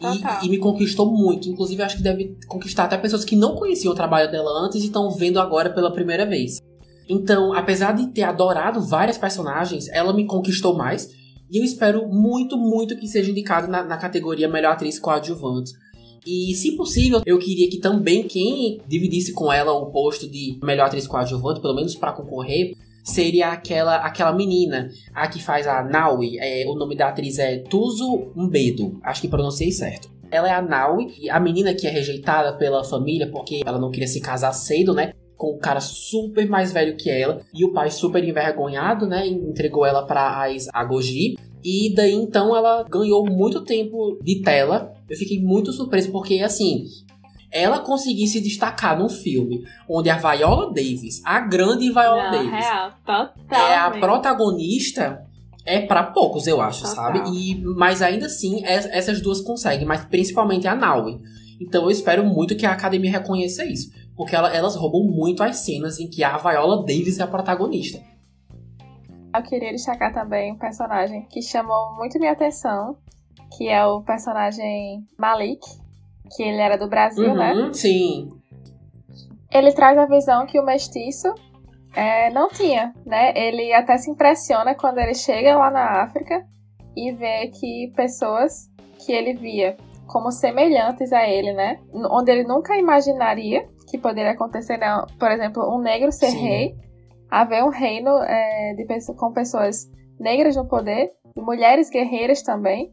E, 0.00 0.46
e, 0.46 0.50
me 0.50 0.58
conquistou 0.58 1.10
muito. 1.10 1.48
Inclusive, 1.48 1.82
acho 1.82 1.96
que 1.96 2.02
deve 2.02 2.36
conquistar 2.48 2.84
até 2.84 2.98
pessoas 2.98 3.24
que 3.24 3.36
não 3.36 3.54
conheciam 3.54 3.92
o 3.92 3.96
trabalho 3.96 4.30
dela 4.30 4.50
antes 4.64 4.82
e 4.82 4.86
estão 4.86 5.10
vendo 5.10 5.40
agora 5.40 5.70
pela 5.70 5.92
primeira 5.92 6.26
vez. 6.26 6.58
Então, 7.08 7.52
apesar 7.52 7.92
de 7.92 8.08
ter 8.08 8.22
adorado 8.22 8.80
várias 8.80 9.16
personagens, 9.16 9.88
ela 9.88 10.12
me 10.12 10.26
conquistou 10.26 10.76
mais. 10.76 11.08
E 11.50 11.58
eu 11.58 11.64
espero 11.64 12.08
muito, 12.08 12.56
muito 12.56 12.96
que 12.96 13.06
seja 13.06 13.30
indicado 13.30 13.68
na, 13.68 13.84
na 13.84 13.96
categoria 13.96 14.48
Melhor 14.48 14.72
Atriz 14.72 14.98
Coadjuvante. 14.98 15.72
E, 16.26 16.54
se 16.54 16.76
possível, 16.76 17.22
eu 17.26 17.38
queria 17.38 17.68
que 17.68 17.78
também 17.78 18.22
quem 18.22 18.80
dividisse 18.86 19.32
com 19.32 19.52
ela 19.52 19.72
o 19.72 19.90
posto 19.90 20.28
de 20.28 20.58
melhor 20.62 20.86
atriz 20.86 21.06
coadjuvante, 21.06 21.60
pelo 21.60 21.74
menos 21.74 21.94
para 21.94 22.12
concorrer, 22.12 22.74
seria 23.02 23.48
aquela 23.48 23.96
aquela 23.96 24.32
menina, 24.32 24.88
a 25.12 25.26
que 25.26 25.42
faz 25.42 25.66
a 25.66 25.82
Naui. 25.82 26.38
É, 26.38 26.64
o 26.68 26.74
nome 26.74 26.96
da 26.96 27.08
atriz 27.08 27.38
é 27.38 27.58
Tuzo 27.58 28.32
Umbedo. 28.36 29.00
Acho 29.02 29.20
que 29.20 29.28
pronunciei 29.28 29.72
certo. 29.72 30.10
Ela 30.30 30.48
é 30.48 30.52
a 30.52 30.62
Naui, 30.62 31.28
a 31.28 31.40
menina 31.40 31.74
que 31.74 31.86
é 31.86 31.90
rejeitada 31.90 32.56
pela 32.56 32.84
família 32.84 33.30
porque 33.30 33.60
ela 33.66 33.78
não 33.78 33.90
queria 33.90 34.08
se 34.08 34.20
casar 34.20 34.52
cedo, 34.52 34.94
né? 34.94 35.12
com 35.42 35.56
um 35.56 35.58
cara 35.58 35.80
super 35.80 36.48
mais 36.48 36.70
velho 36.70 36.96
que 36.96 37.10
ela 37.10 37.40
e 37.52 37.64
o 37.64 37.72
pai 37.72 37.90
super 37.90 38.22
envergonhado, 38.22 39.08
né, 39.08 39.26
entregou 39.26 39.84
ela 39.84 40.06
para 40.06 40.46
a 40.72 40.84
Goji 40.84 41.36
e 41.64 41.94
daí 41.94 42.14
então 42.14 42.54
ela 42.56 42.82
ganhou 42.84 43.24
muito 43.24 43.62
tempo 43.62 44.18
de 44.22 44.42
tela. 44.42 44.92
Eu 45.08 45.16
fiquei 45.16 45.40
muito 45.40 45.72
surpreso 45.72 46.10
porque 46.10 46.40
assim, 46.40 46.86
ela 47.50 47.80
conseguir 47.80 48.26
se 48.26 48.40
destacar 48.40 48.98
num 48.98 49.08
filme 49.08 49.64
onde 49.88 50.08
a 50.08 50.16
Viola 50.16 50.72
Davis, 50.72 51.20
a 51.24 51.40
grande 51.40 51.90
Viola 51.90 52.30
Não, 52.30 52.30
Davis, 52.30 52.64
é 53.50 53.76
a 53.76 53.90
protagonista, 53.90 55.26
é 55.64 55.80
para 55.80 56.02
poucos, 56.02 56.46
eu 56.46 56.60
acho, 56.60 56.82
Total. 56.82 56.96
sabe? 56.96 57.30
E 57.30 57.60
mas 57.76 58.00
ainda 58.02 58.26
assim, 58.26 58.62
essas 58.64 59.20
duas 59.20 59.40
conseguem, 59.40 59.86
mas 59.86 60.04
principalmente 60.04 60.66
a 60.66 60.74
Naui. 60.74 61.20
Então 61.60 61.84
eu 61.84 61.90
espero 61.90 62.24
muito 62.24 62.56
que 62.56 62.66
a 62.66 62.72
academia 62.72 63.10
reconheça 63.10 63.64
isso, 63.64 63.92
porque 64.16 64.34
ela, 64.34 64.52
elas 64.52 64.74
roubam 64.74 65.04
muito 65.04 65.42
as 65.42 65.58
cenas 65.58 66.00
em 66.00 66.08
que 66.08 66.24
a 66.24 66.36
Viola 66.38 66.78
Davis 66.84 67.18
é 67.18 67.22
a 67.22 67.26
protagonista. 67.26 68.00
Eu 69.34 69.42
queria 69.42 69.72
destacar 69.72 70.12
também 70.12 70.52
um 70.52 70.58
personagem 70.58 71.26
que 71.30 71.40
chamou 71.40 71.94
muito 71.96 72.18
minha 72.18 72.32
atenção, 72.32 72.96
que 73.56 73.68
é 73.68 73.84
o 73.84 74.02
personagem 74.02 75.06
Malik, 75.18 75.60
que 76.34 76.42
ele 76.42 76.60
era 76.60 76.76
do 76.76 76.88
Brasil, 76.88 77.34
né? 77.34 77.54
uhum, 77.54 77.66
né? 77.66 77.72
Sim. 77.72 78.30
Ele 79.50 79.72
traz 79.72 79.98
a 79.98 80.06
visão 80.06 80.46
que 80.46 80.58
o 80.58 80.64
mestiço 80.64 81.32
é, 81.94 82.30
não 82.30 82.48
tinha, 82.48 82.92
né? 83.04 83.32
Ele 83.36 83.72
até 83.72 83.96
se 83.98 84.10
impressiona 84.10 84.74
quando 84.74 84.98
ele 84.98 85.14
chega 85.14 85.56
lá 85.56 85.70
na 85.70 86.02
África 86.02 86.46
e 86.96 87.12
vê 87.12 87.48
que 87.48 87.92
pessoas 87.94 88.70
que 88.98 89.12
ele 89.12 89.34
via 89.34 89.76
como 90.06 90.30
semelhantes 90.30 91.12
a 91.12 91.26
ele, 91.26 91.52
né? 91.52 91.80
Onde 91.92 92.30
ele 92.30 92.44
nunca 92.44 92.76
imaginaria 92.76 93.66
que 93.88 93.98
poderia 93.98 94.32
acontecer, 94.32 94.78
né? 94.78 95.04
por 95.18 95.30
exemplo, 95.30 95.74
um 95.74 95.78
negro 95.78 96.10
ser 96.10 96.30
Sim. 96.30 96.38
rei 96.38 96.76
haver 97.32 97.64
um 97.64 97.70
reino 97.70 98.10
é, 98.18 98.74
de, 98.74 99.14
com 99.14 99.32
pessoas 99.32 99.90
negras 100.20 100.54
no 100.54 100.68
poder, 100.68 101.10
e 101.34 101.40
mulheres 101.40 101.88
guerreiras 101.88 102.42
também. 102.42 102.92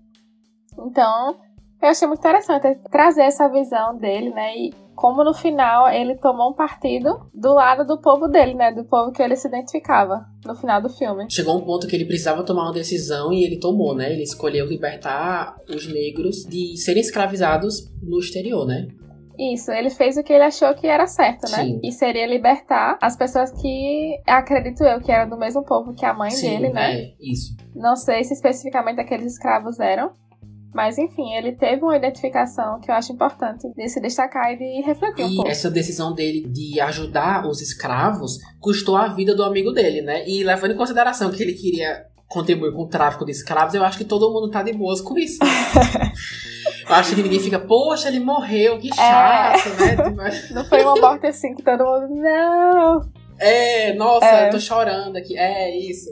Então, 0.80 1.36
eu 1.82 1.90
achei 1.90 2.08
muito 2.08 2.20
interessante 2.20 2.80
trazer 2.90 3.24
essa 3.24 3.50
visão 3.50 3.98
dele, 3.98 4.30
né? 4.30 4.56
E 4.56 4.74
como 4.96 5.26
no 5.26 5.34
final 5.34 5.90
ele 5.90 6.16
tomou 6.16 6.52
um 6.52 6.54
partido 6.54 7.30
do 7.34 7.54
lado 7.54 7.86
do 7.86 8.02
povo 8.02 8.30
dele, 8.30 8.54
né? 8.54 8.72
Do 8.72 8.86
povo 8.86 9.12
que 9.12 9.22
ele 9.22 9.36
se 9.36 9.48
identificava 9.48 10.26
no 10.46 10.56
final 10.56 10.82
do 10.82 10.90
filme. 10.90 11.26
Chegou 11.30 11.58
um 11.58 11.66
ponto 11.66 11.86
que 11.86 11.96
ele 11.96 12.06
precisava 12.06 12.44
tomar 12.44 12.64
uma 12.64 12.74
decisão 12.74 13.34
e 13.34 13.44
ele 13.44 13.60
tomou, 13.60 13.94
né? 13.94 14.10
Ele 14.12 14.24
escolheu 14.24 14.66
libertar 14.66 15.58
os 15.70 15.86
negros 15.86 16.46
de 16.46 16.78
serem 16.78 17.02
escravizados 17.02 17.92
no 18.02 18.20
exterior, 18.20 18.66
né? 18.66 18.88
Isso, 19.40 19.72
ele 19.72 19.90
fez 19.90 20.18
o 20.18 20.24
que 20.24 20.34
ele 20.34 20.44
achou 20.44 20.74
que 20.76 20.86
era 20.86 21.08
certo, 21.08 21.50
né? 21.50 21.64
Sim. 21.64 21.80
E 21.82 21.94
seria 21.94 22.28
libertar 22.28 22.98
as 23.02 23.16
pessoas 23.16 23.50
que, 23.54 24.22
acredito 24.28 24.84
eu, 24.84 25.00
que 25.00 25.10
eram 25.10 25.30
do 25.30 25.38
mesmo 25.38 25.64
povo 25.64 25.94
que 25.94 26.06
a 26.06 26.14
mãe 26.14 26.30
Sim, 26.30 26.50
dele, 26.50 26.74
né? 26.74 26.96
É, 26.96 27.14
isso. 27.22 27.56
Não 27.74 27.96
sei 27.96 28.22
se 28.26 28.34
especificamente 28.34 29.00
aqueles 29.00 29.34
escravos 29.34 29.80
eram. 29.80 30.12
Mas 30.74 30.98
enfim, 30.98 31.34
ele 31.34 31.54
teve 31.54 31.82
uma 31.82 31.98
identificação 31.98 32.80
que 32.80 32.92
eu 32.92 32.96
acho 32.96 33.12
importante 33.12 33.68
de 33.74 33.90
se 33.90 34.00
destacar 34.00 34.54
e 34.54 34.58
de 34.58 34.86
refletir 34.86 35.26
um 35.26 35.30
e 35.30 35.36
pouco. 35.36 35.50
essa 35.50 35.72
decisão 35.72 36.14
dele 36.14 36.48
de 36.48 36.80
ajudar 36.80 37.48
os 37.48 37.60
escravos 37.60 38.38
custou 38.60 38.96
a 38.96 39.08
vida 39.08 39.34
do 39.34 39.44
amigo 39.44 39.72
dele, 39.72 40.02
né? 40.02 40.28
E 40.28 40.44
levando 40.44 40.74
em 40.74 40.78
consideração 40.78 41.32
que 41.32 41.42
ele 41.42 41.54
queria 41.54 42.06
contribuir 42.28 42.72
com 42.74 42.84
o 42.84 42.88
tráfico 42.88 43.26
de 43.26 43.32
escravos, 43.32 43.74
eu 43.74 43.84
acho 43.84 43.98
que 43.98 44.06
todo 44.06 44.32
mundo 44.32 44.52
tá 44.52 44.62
de 44.62 44.72
boas 44.72 45.02
com 45.02 45.18
isso. 45.18 45.40
acho 46.90 47.16
que 47.16 47.24
ninguém 47.24 47.40
fica, 47.40 47.60
poxa, 47.60 48.08
ele 48.08 48.20
morreu, 48.20 48.80
que 48.80 48.94
chato, 48.94 49.68
é... 49.82 50.12
né? 50.12 50.48
Não 50.52 50.66
foi 50.66 50.84
uma 50.84 50.96
morte 50.96 51.28
assim 51.28 51.54
que 51.56 51.64
todo 51.64 51.84
mundo, 51.84 52.22
não. 52.22 53.02
É, 53.40 53.94
nossa, 53.94 54.26
é. 54.26 54.48
eu 54.48 54.52
tô 54.52 54.60
chorando 54.60 55.16
aqui. 55.16 55.38
É, 55.38 55.78
isso. 55.78 56.12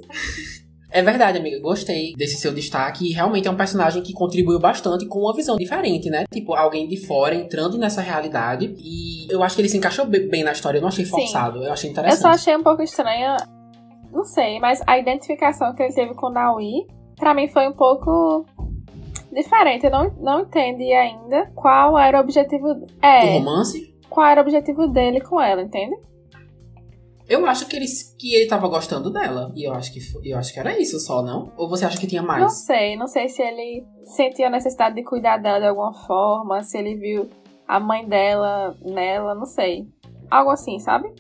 É 0.90 1.02
verdade, 1.02 1.38
amiga. 1.38 1.60
Gostei 1.60 2.14
desse 2.16 2.38
seu 2.38 2.54
destaque. 2.54 3.10
E 3.10 3.14
realmente 3.14 3.48
é 3.48 3.52
um 3.52 3.56
personagem 3.58 4.02
que 4.02 4.14
contribuiu 4.14 4.60
bastante 4.60 5.06
com 5.06 5.20
uma 5.20 5.36
visão 5.36 5.58
diferente, 5.58 6.10
né? 6.10 6.24
Tipo, 6.32 6.54
alguém 6.54 6.88
de 6.88 7.06
fora 7.06 7.36
entrando 7.36 7.78
nessa 7.78 8.02
realidade. 8.02 8.74
E 8.80 9.28
eu 9.30 9.44
acho 9.44 9.56
que 9.56 9.62
ele 9.62 9.70
se 9.70 9.78
encaixou 9.78 10.06
bem 10.06 10.44
na 10.44 10.54
história. 10.54 10.78
Eu 10.78 10.82
não 10.82 10.88
achei 10.88 11.06
forçado. 11.06 11.60
Sim. 11.60 11.66
Eu 11.66 11.74
achei 11.74 11.90
interessante. 11.90 12.20
Eu 12.20 12.22
só 12.22 12.30
achei 12.30 12.56
um 12.56 12.64
pouco 12.64 12.82
estranha. 12.82 13.36
Não 14.12 14.24
sei, 14.24 14.60
mas 14.60 14.82
a 14.88 14.98
identificação 14.98 15.76
que 15.76 15.84
ele 15.84 15.94
teve 15.94 16.16
com 16.16 16.28
o 16.28 16.32
Naui, 16.32 16.88
pra 17.18 17.34
mim 17.34 17.50
foi 17.50 17.68
um 17.68 17.74
pouco 17.74 18.46
diferente. 19.38 19.86
Eu 19.86 19.92
não, 19.92 20.10
não 20.20 20.42
entendi 20.42 20.92
ainda 20.92 21.52
qual 21.56 21.98
era 21.98 22.18
o 22.18 22.22
objetivo. 22.22 22.86
É. 23.02 23.26
O 23.26 23.40
romance? 23.40 23.96
Qual 24.10 24.26
era 24.26 24.42
o 24.42 24.44
objetivo 24.44 24.88
dele 24.88 25.22
com 25.22 25.40
ela, 25.40 25.62
entende? 25.62 25.96
Eu 27.30 27.46
acho 27.46 27.68
que 27.68 27.76
ele, 27.76 27.86
que 28.18 28.36
ele 28.36 28.48
tava 28.48 28.68
gostando 28.68 29.12
dela. 29.12 29.52
E 29.54 29.68
eu 29.68 29.74
acho, 29.74 29.94
que, 29.94 30.00
eu 30.24 30.38
acho 30.38 30.54
que 30.54 30.60
era 30.60 30.80
isso 30.80 30.98
só, 31.00 31.22
não? 31.22 31.52
Ou 31.58 31.70
você 31.70 31.86
acha 31.86 32.00
que 32.00 32.08
tinha 32.08 32.24
mais? 32.24 32.42
Não 32.42 32.50
sei. 32.50 32.96
Não 32.96 33.08
sei 33.08 33.28
se 33.28 33.42
ele 33.42 33.86
sentia 34.06 34.48
a 34.48 34.50
necessidade 34.50 34.96
de 34.96 35.04
cuidar 35.04 35.38
dela 35.38 35.60
de 35.60 35.68
alguma 35.68 35.94
forma. 35.94 36.64
Se 36.64 36.78
ele 36.78 36.96
viu 36.96 37.30
a 37.68 37.80
mãe 37.80 38.08
dela 38.08 38.76
nela. 38.82 39.36
Não 39.36 39.46
sei. 39.46 39.88
Algo 40.32 40.52
assim, 40.52 40.80
sabe? 40.80 41.14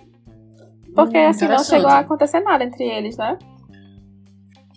Porque 0.95 1.17
hum, 1.17 1.27
assim, 1.27 1.47
não 1.47 1.63
chegou 1.63 1.89
a 1.89 1.99
acontecer 1.99 2.39
nada 2.39 2.63
entre 2.63 2.85
eles, 2.85 3.17
né? 3.17 3.37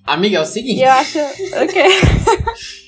Amiga, 0.04 0.38
é 0.38 0.40
o 0.40 0.44
seguinte. 0.44 0.80
E 0.80 0.82
eu 0.82 0.90
acho. 0.90 1.18
O 1.62 1.68
quê? 1.68 1.84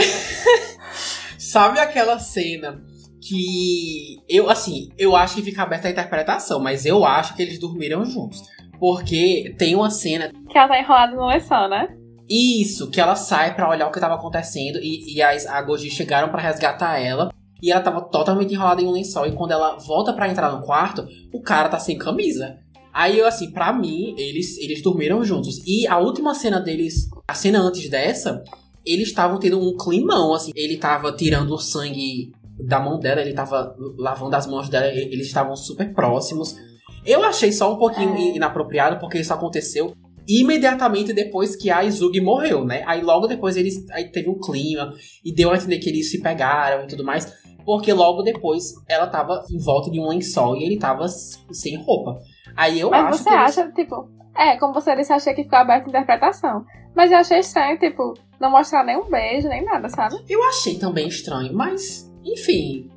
sabe 1.38 1.78
aquela 1.78 2.18
cena 2.18 2.82
que 3.20 4.22
eu, 4.28 4.48
assim, 4.48 4.90
eu 4.96 5.14
acho 5.14 5.36
que 5.36 5.42
fica 5.42 5.62
aberta 5.62 5.88
a 5.88 5.90
interpretação, 5.90 6.60
mas 6.60 6.86
eu 6.86 7.04
acho 7.04 7.34
que 7.34 7.42
eles 7.42 7.58
dormiram 7.58 8.04
juntos. 8.04 8.42
Porque 8.78 9.54
tem 9.58 9.74
uma 9.74 9.90
cena. 9.90 10.32
Que 10.48 10.56
ela 10.56 10.68
tá 10.68 10.78
enrolada 10.78 11.14
no 11.14 11.26
lençol, 11.26 11.68
né? 11.68 11.88
Isso, 12.28 12.90
que 12.90 13.00
ela 13.00 13.16
sai 13.16 13.54
para 13.54 13.68
olhar 13.68 13.88
o 13.88 13.90
que 13.90 13.98
tava 13.98 14.14
acontecendo 14.14 14.78
e, 14.82 15.14
e 15.14 15.22
as 15.22 15.46
a 15.46 15.60
Goji 15.62 15.90
chegaram 15.90 16.28
para 16.28 16.42
resgatar 16.42 16.98
ela. 16.98 17.32
E 17.60 17.72
ela 17.72 17.80
tava 17.80 18.02
totalmente 18.02 18.54
enrolada 18.54 18.80
em 18.80 18.86
um 18.86 18.92
lençol. 18.92 19.26
E 19.26 19.32
quando 19.32 19.50
ela 19.50 19.76
volta 19.78 20.12
para 20.12 20.28
entrar 20.28 20.52
no 20.52 20.62
quarto, 20.62 21.08
o 21.32 21.42
cara 21.42 21.68
tá 21.68 21.78
sem 21.78 21.98
camisa. 21.98 22.58
Aí 22.92 23.18
eu, 23.18 23.26
assim, 23.26 23.50
pra 23.50 23.72
mim, 23.72 24.14
eles, 24.16 24.56
eles 24.58 24.80
dormiram 24.82 25.24
juntos. 25.24 25.60
E 25.66 25.86
a 25.86 25.98
última 25.98 26.34
cena 26.34 26.60
deles, 26.60 27.08
a 27.26 27.34
cena 27.34 27.58
antes 27.60 27.88
dessa, 27.88 28.44
eles 28.92 29.08
estavam 29.08 29.38
tendo 29.38 29.60
um 29.60 29.76
climão, 29.76 30.34
assim. 30.34 30.52
Ele 30.54 30.76
tava 30.76 31.12
tirando 31.12 31.52
o 31.52 31.58
sangue 31.58 32.32
da 32.58 32.80
mão 32.80 32.98
dela, 32.98 33.20
ele 33.20 33.34
tava 33.34 33.74
lavando 33.98 34.34
as 34.34 34.46
mãos 34.46 34.68
dela, 34.68 34.86
eles 34.86 35.26
estavam 35.26 35.54
super 35.54 35.92
próximos. 35.94 36.56
Eu 37.04 37.22
achei 37.24 37.52
só 37.52 37.72
um 37.72 37.78
pouquinho 37.78 38.14
é. 38.14 38.36
inapropriado, 38.36 38.98
porque 38.98 39.18
isso 39.18 39.32
aconteceu 39.32 39.94
imediatamente 40.28 41.12
depois 41.12 41.56
que 41.56 41.70
a 41.70 41.82
Izugi 41.82 42.20
morreu, 42.20 42.64
né? 42.64 42.82
Aí 42.86 43.00
logo 43.00 43.26
depois 43.26 43.56
eles 43.56 43.88
aí 43.90 44.10
teve 44.10 44.28
um 44.28 44.38
clima 44.38 44.92
e 45.24 45.32
deu 45.32 45.50
a 45.50 45.56
entender 45.56 45.78
que 45.78 45.88
eles 45.88 46.10
se 46.10 46.20
pegaram 46.20 46.84
e 46.84 46.86
tudo 46.86 47.02
mais, 47.02 47.32
porque 47.64 47.92
logo 47.92 48.22
depois 48.22 48.74
ela 48.86 49.06
tava 49.06 49.42
em 49.50 49.58
volta 49.58 49.90
de 49.90 49.98
um 49.98 50.06
lençol 50.06 50.54
e 50.56 50.64
ele 50.64 50.78
tava 50.78 51.08
sem 51.08 51.76
roupa. 51.82 52.20
Aí 52.54 52.78
eu 52.78 52.90
Mas 52.90 53.06
acho 53.06 53.22
você 53.22 53.28
acha, 53.30 53.60
eles... 53.62 53.74
tipo, 53.74 54.08
é, 54.36 54.58
como 54.58 54.74
você 54.74 54.94
disse, 54.94 55.12
achei 55.12 55.32
que 55.32 55.44
ficou 55.44 55.58
aberta 55.58 55.86
a 55.86 55.88
interpretação. 55.88 56.64
Mas 56.94 57.10
eu 57.10 57.18
achei 57.18 57.38
estranho, 57.38 57.78
tipo, 57.78 58.12
não 58.40 58.50
mostrar 58.50 58.84
nem 58.84 58.96
um 58.96 59.10
beijo, 59.10 59.48
nem 59.48 59.64
nada, 59.64 59.88
sabe? 59.88 60.16
Eu 60.28 60.42
achei 60.44 60.78
também 60.78 61.08
estranho, 61.08 61.54
mas 61.54 62.10
enfim. 62.24 62.90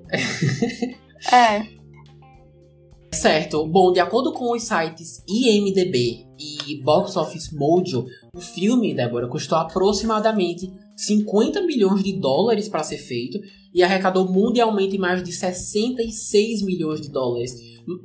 É. 1.32 1.82
Certo. 3.13 3.67
Bom, 3.67 3.91
de 3.91 3.99
acordo 3.99 4.32
com 4.32 4.54
os 4.56 4.63
sites 4.63 5.23
IMDB 5.27 6.25
e 6.39 6.82
Box 6.82 7.17
Office 7.17 7.51
Mojo, 7.51 8.06
o 8.34 8.39
filme, 8.39 8.93
Débora, 8.93 9.27
custou 9.27 9.58
aproximadamente 9.58 10.71
50 10.95 11.62
milhões 11.62 12.04
de 12.04 12.13
dólares 12.13 12.69
para 12.69 12.84
ser 12.84 12.97
feito 12.97 13.38
e 13.73 13.84
arrecadou 13.84 14.32
mundialmente 14.32 14.97
mais 14.97 15.21
de 15.21 15.32
66 15.32 16.63
milhões 16.63 17.01
de 17.01 17.12
dólares. 17.12 17.51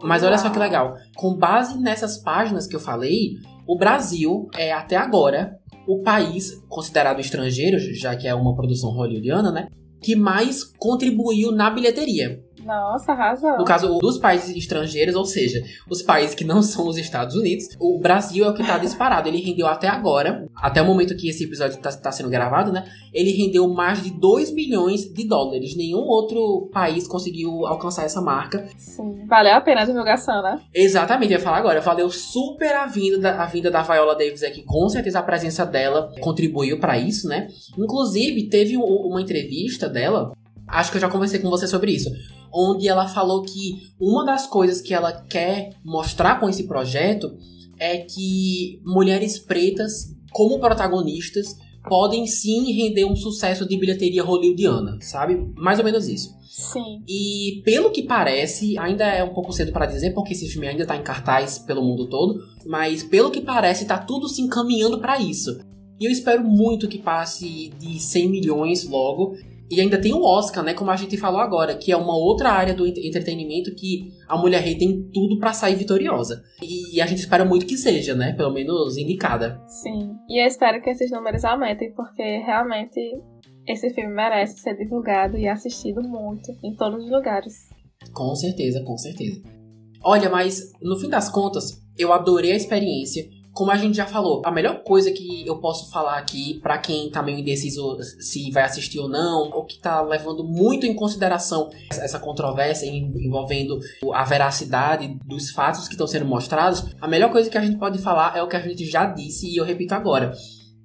Mas 0.03 0.25
olha 0.25 0.38
só 0.38 0.51
que 0.51 0.59
legal. 0.59 0.96
Com 1.14 1.37
base 1.37 1.79
nessas 1.79 2.18
páginas 2.18 2.66
que 2.66 2.75
eu 2.75 2.81
falei, 2.81 3.37
o 3.66 3.79
Brasil 3.79 4.49
é 4.55 4.72
até 4.72 4.96
agora 4.96 5.59
o 5.87 6.03
país 6.03 6.62
considerado 6.68 7.20
estrangeiro, 7.20 7.79
já 7.94 8.16
que 8.16 8.27
é 8.27 8.35
uma 8.35 8.55
produção 8.55 8.90
hollywoodiana, 8.90 9.53
né? 9.53 9.68
que 10.01 10.14
mais 10.14 10.62
contribuiu 10.62 11.51
na 11.53 11.70
bilheteria. 11.70 12.42
Nossa, 12.66 13.12
arrasou. 13.12 13.59
No 13.59 13.64
caso 13.64 13.98
dos 13.98 14.18
países 14.18 14.55
estrangeiros, 14.57 15.14
ou 15.14 15.24
seja, 15.24 15.62
os 15.88 16.02
países 16.02 16.35
que 16.35 16.44
não 16.44 16.61
são 16.62 16.88
os 16.88 16.98
Estados 16.98 17.37
Unidos, 17.37 17.68
o 17.79 17.98
Brasil 17.98 18.44
é 18.44 18.50
o 18.50 18.55
que 18.55 18.62
está 18.62 18.76
disparado. 18.76 19.29
Ele 19.29 19.40
rendeu 19.40 19.68
até 19.68 19.87
agora, 19.87 20.48
até 20.57 20.83
o 20.83 20.87
momento 20.87 21.16
que 21.16 21.29
esse 21.29 21.44
episódio 21.44 21.76
está 21.76 21.92
tá 21.92 22.11
sendo 22.11 22.29
gravado, 22.29 22.72
né? 22.72 22.85
Ele 23.12 23.31
rendeu 23.31 23.68
mais 23.68 24.02
de 24.02 24.11
2 24.11 24.52
milhões 24.52 25.02
de 25.02 25.26
dólares. 25.29 25.76
Nenhum 25.76 26.00
outro 26.00 26.68
país 26.72 27.07
conseguiu 27.07 27.64
alcançar 27.66 28.05
essa 28.05 28.20
marca. 28.20 28.66
Sim, 28.76 29.24
valeu 29.26 29.55
a 29.55 29.61
pena 29.61 29.83
a 29.83 29.85
divulgação, 29.85 30.42
né? 30.42 30.61
Exatamente, 30.74 31.33
eu 31.33 31.38
ia 31.38 31.44
falar 31.44 31.59
agora. 31.59 31.81
Valeu 31.81 32.11
super 32.11 32.74
a 32.74 32.87
vinda, 32.87 33.18
da, 33.18 33.42
a 33.42 33.46
vinda 33.46 33.70
da 33.70 33.83
Viola 33.83 34.16
Davis 34.16 34.42
aqui. 34.42 34.62
Com 34.64 34.88
certeza 34.88 35.20
a 35.20 35.22
presença 35.22 35.64
dela 35.64 36.12
contribuiu 36.20 36.81
para 36.81 36.98
isso, 36.98 37.29
né? 37.29 37.48
Inclusive, 37.79 38.48
teve 38.48 38.76
uma 38.76 39.20
entrevista 39.20 39.88
dela 39.88 40.33
Acho 40.68 40.90
que 40.90 40.96
eu 40.96 41.00
já 41.00 41.09
conversei 41.09 41.40
com 41.40 41.50
você 41.50 41.66
sobre 41.66 41.92
isso 41.92 42.11
onde 42.57 42.88
ela 42.88 43.07
falou 43.07 43.42
que 43.42 43.90
uma 44.00 44.24
das 44.24 44.46
coisas 44.46 44.81
que 44.81 44.94
ela 44.94 45.12
quer 45.12 45.70
mostrar 45.85 46.40
com 46.40 46.48
esse 46.48 46.66
projeto 46.66 47.37
é 47.79 47.98
que 47.98 48.81
mulheres 48.85 49.38
pretas, 49.38 50.14
como 50.33 50.59
protagonistas, 50.59 51.57
podem 51.87 52.26
sim 52.26 52.72
render 52.72 53.05
um 53.05 53.14
sucesso 53.14 53.68
de 53.68 53.76
bilheteria 53.76 54.22
hollywoodiana, 54.22 54.98
sabe? 55.02 55.37
Mais 55.57 55.79
ou 55.79 55.85
menos 55.85 56.09
isso. 56.09 56.35
Sim. 56.48 57.02
E 57.07 57.61
pelo 57.64 57.90
que 57.90 58.02
parece, 58.02 58.79
ainda 58.79 59.05
é 59.05 59.22
um 59.22 59.35
pouco 59.35 59.52
cedo 59.52 59.72
para 59.72 59.85
dizer, 59.85 60.14
porque 60.14 60.33
esse 60.33 60.48
filme 60.48 60.66
ainda 60.66 60.87
tá 60.87 60.96
em 60.96 61.02
cartaz 61.02 61.59
pelo 61.59 61.85
mundo 61.85 62.09
todo, 62.09 62.42
mas 62.64 63.02
pelo 63.02 63.31
que 63.31 63.42
parece, 63.42 63.85
tá 63.85 63.98
tudo 63.98 64.29
se 64.29 64.40
encaminhando 64.40 64.98
para 64.98 65.20
isso. 65.20 65.61
E 66.00 66.07
eu 66.07 66.11
espero 66.11 66.42
muito 66.42 66.88
que 66.88 66.98
passe 66.98 67.70
de 67.79 68.00
100 68.00 68.31
milhões 68.31 68.88
logo 68.88 69.37
e 69.70 69.81
ainda 69.81 70.00
tem 70.00 70.12
o 70.12 70.22
Oscar, 70.22 70.64
né? 70.64 70.74
Como 70.74 70.90
a 70.90 70.96
gente 70.96 71.16
falou 71.16 71.40
agora, 71.40 71.76
que 71.76 71.90
é 71.90 71.96
uma 71.96 72.16
outra 72.16 72.50
área 72.50 72.74
do 72.74 72.87
entretenimento 72.87 73.74
que 73.74 74.12
a 74.29 74.37
Mulher 74.37 74.62
Rei 74.62 74.76
tem 74.76 75.11
tudo 75.12 75.38
para 75.38 75.52
sair 75.52 75.74
vitoriosa. 75.74 76.42
E, 76.62 77.00
a 77.00 77.07
gente 77.07 77.18
espera 77.18 77.44
muito 77.44 77.66
que 77.66 77.76
seja, 77.76 78.14
né? 78.14 78.33
Pelo 78.33 78.52
menos 78.52 78.96
indicada. 78.96 79.61
Sim. 79.66 80.14
E 80.29 80.40
eu 80.40 80.46
espero 80.46 80.81
que 80.81 80.90
esses 80.90 81.11
números 81.11 81.44
aumentem, 81.44 81.92
porque 81.94 82.22
realmente 82.38 83.00
esse 83.66 83.90
filme 83.90 84.12
merece 84.12 84.61
ser 84.61 84.76
divulgado 84.76 85.37
e 85.37 85.48
assistido 85.48 86.00
muito 86.02 86.52
em 86.62 86.74
todos 86.76 87.05
os 87.05 87.11
lugares. 87.11 87.55
Com 88.12 88.35
certeza, 88.37 88.83
com 88.85 88.96
certeza. 88.96 89.42
Olha, 90.02 90.31
mas 90.31 90.72
no 90.81 90.96
fim 90.96 91.09
das 91.09 91.29
contas, 91.29 91.83
eu 91.98 92.12
adorei 92.12 92.52
a 92.52 92.57
experiência 92.57 93.24
como 93.57 93.71
a 93.71 93.77
gente 93.77 93.97
já 93.97 94.05
falou, 94.05 94.42
a 94.45 94.51
melhor 94.51 94.83
coisa 94.83 95.11
que 95.11 95.47
eu 95.47 95.57
posso 95.57 95.90
falar 95.90 96.19
aqui 96.19 96.61
para 96.61 96.77
quem 96.77 97.09
tá 97.09 97.23
meio 97.23 97.38
indeciso 97.38 97.97
se 98.21 98.51
vai 98.51 98.64
assistir 98.64 98.99
ou 98.99 99.09
não, 99.09 99.51
ou 99.51 99.64
que 99.64 99.79
tá 99.79 100.03
levando 100.03 100.45
muito 100.45 100.85
em 100.85 100.95
consideração 100.95 101.71
essa 101.90 102.19
controvérsia 102.19 102.87
envolvendo 102.87 103.81
a 104.12 104.25
veracidade 104.25 105.19
dos 105.25 105.51
fatos 105.53 105.88
que 105.88 105.95
estão 105.95 106.07
sendo 106.07 106.27
mostrados, 106.27 106.85
a 107.01 107.09
melhor 107.09 107.33
coisa 107.33 107.49
que 107.49 107.57
a 107.57 107.62
gente 107.62 107.79
pode 107.79 107.99
falar 107.99 108.37
é 108.37 108.42
o 108.42 108.47
que 108.47 108.57
a 108.57 108.61
gente 108.61 108.85
já 108.85 109.07
disse 109.07 109.49
e 109.49 109.57
eu 109.57 109.64
repito 109.64 109.95
agora, 109.95 110.35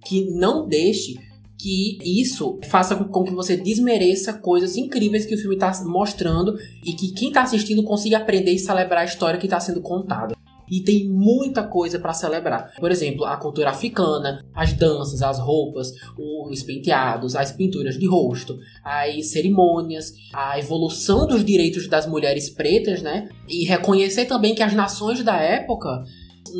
que 0.05 0.31
não 0.31 0.65
deixe 0.65 1.15
que 1.59 1.99
isso 2.01 2.57
faça 2.69 2.95
com 2.95 3.23
que 3.25 3.33
você 3.33 3.57
desmereça 3.57 4.31
coisas 4.31 4.77
incríveis 4.77 5.25
que 5.25 5.35
o 5.35 5.37
filme 5.37 5.55
está 5.55 5.73
mostrando 5.83 6.57
e 6.85 6.93
que 6.93 7.11
quem 7.11 7.27
está 7.27 7.41
assistindo 7.41 7.83
consiga 7.83 8.17
aprender 8.17 8.51
e 8.51 8.59
celebrar 8.59 9.01
a 9.01 9.05
história 9.05 9.37
que 9.37 9.45
está 9.45 9.59
sendo 9.59 9.81
contada 9.81 10.33
e 10.71 10.81
tem 10.81 11.09
muita 11.09 11.63
coisa 11.63 11.99
para 11.99 12.13
celebrar. 12.13 12.73
Por 12.79 12.89
exemplo, 12.89 13.25
a 13.25 13.35
cultura 13.35 13.71
africana, 13.71 14.41
as 14.55 14.71
danças, 14.71 15.21
as 15.21 15.37
roupas, 15.37 15.91
os 16.17 16.63
penteados, 16.63 17.35
as 17.35 17.51
pinturas 17.51 17.99
de 17.99 18.07
rosto, 18.07 18.57
as 18.81 19.27
cerimônias, 19.27 20.13
a 20.33 20.57
evolução 20.57 21.27
dos 21.27 21.43
direitos 21.43 21.87
das 21.89 22.07
mulheres 22.07 22.49
pretas, 22.49 23.01
né? 23.01 23.27
E 23.49 23.65
reconhecer 23.65 24.25
também 24.25 24.55
que 24.55 24.63
as 24.63 24.73
nações 24.73 25.21
da 25.21 25.35
época 25.35 26.05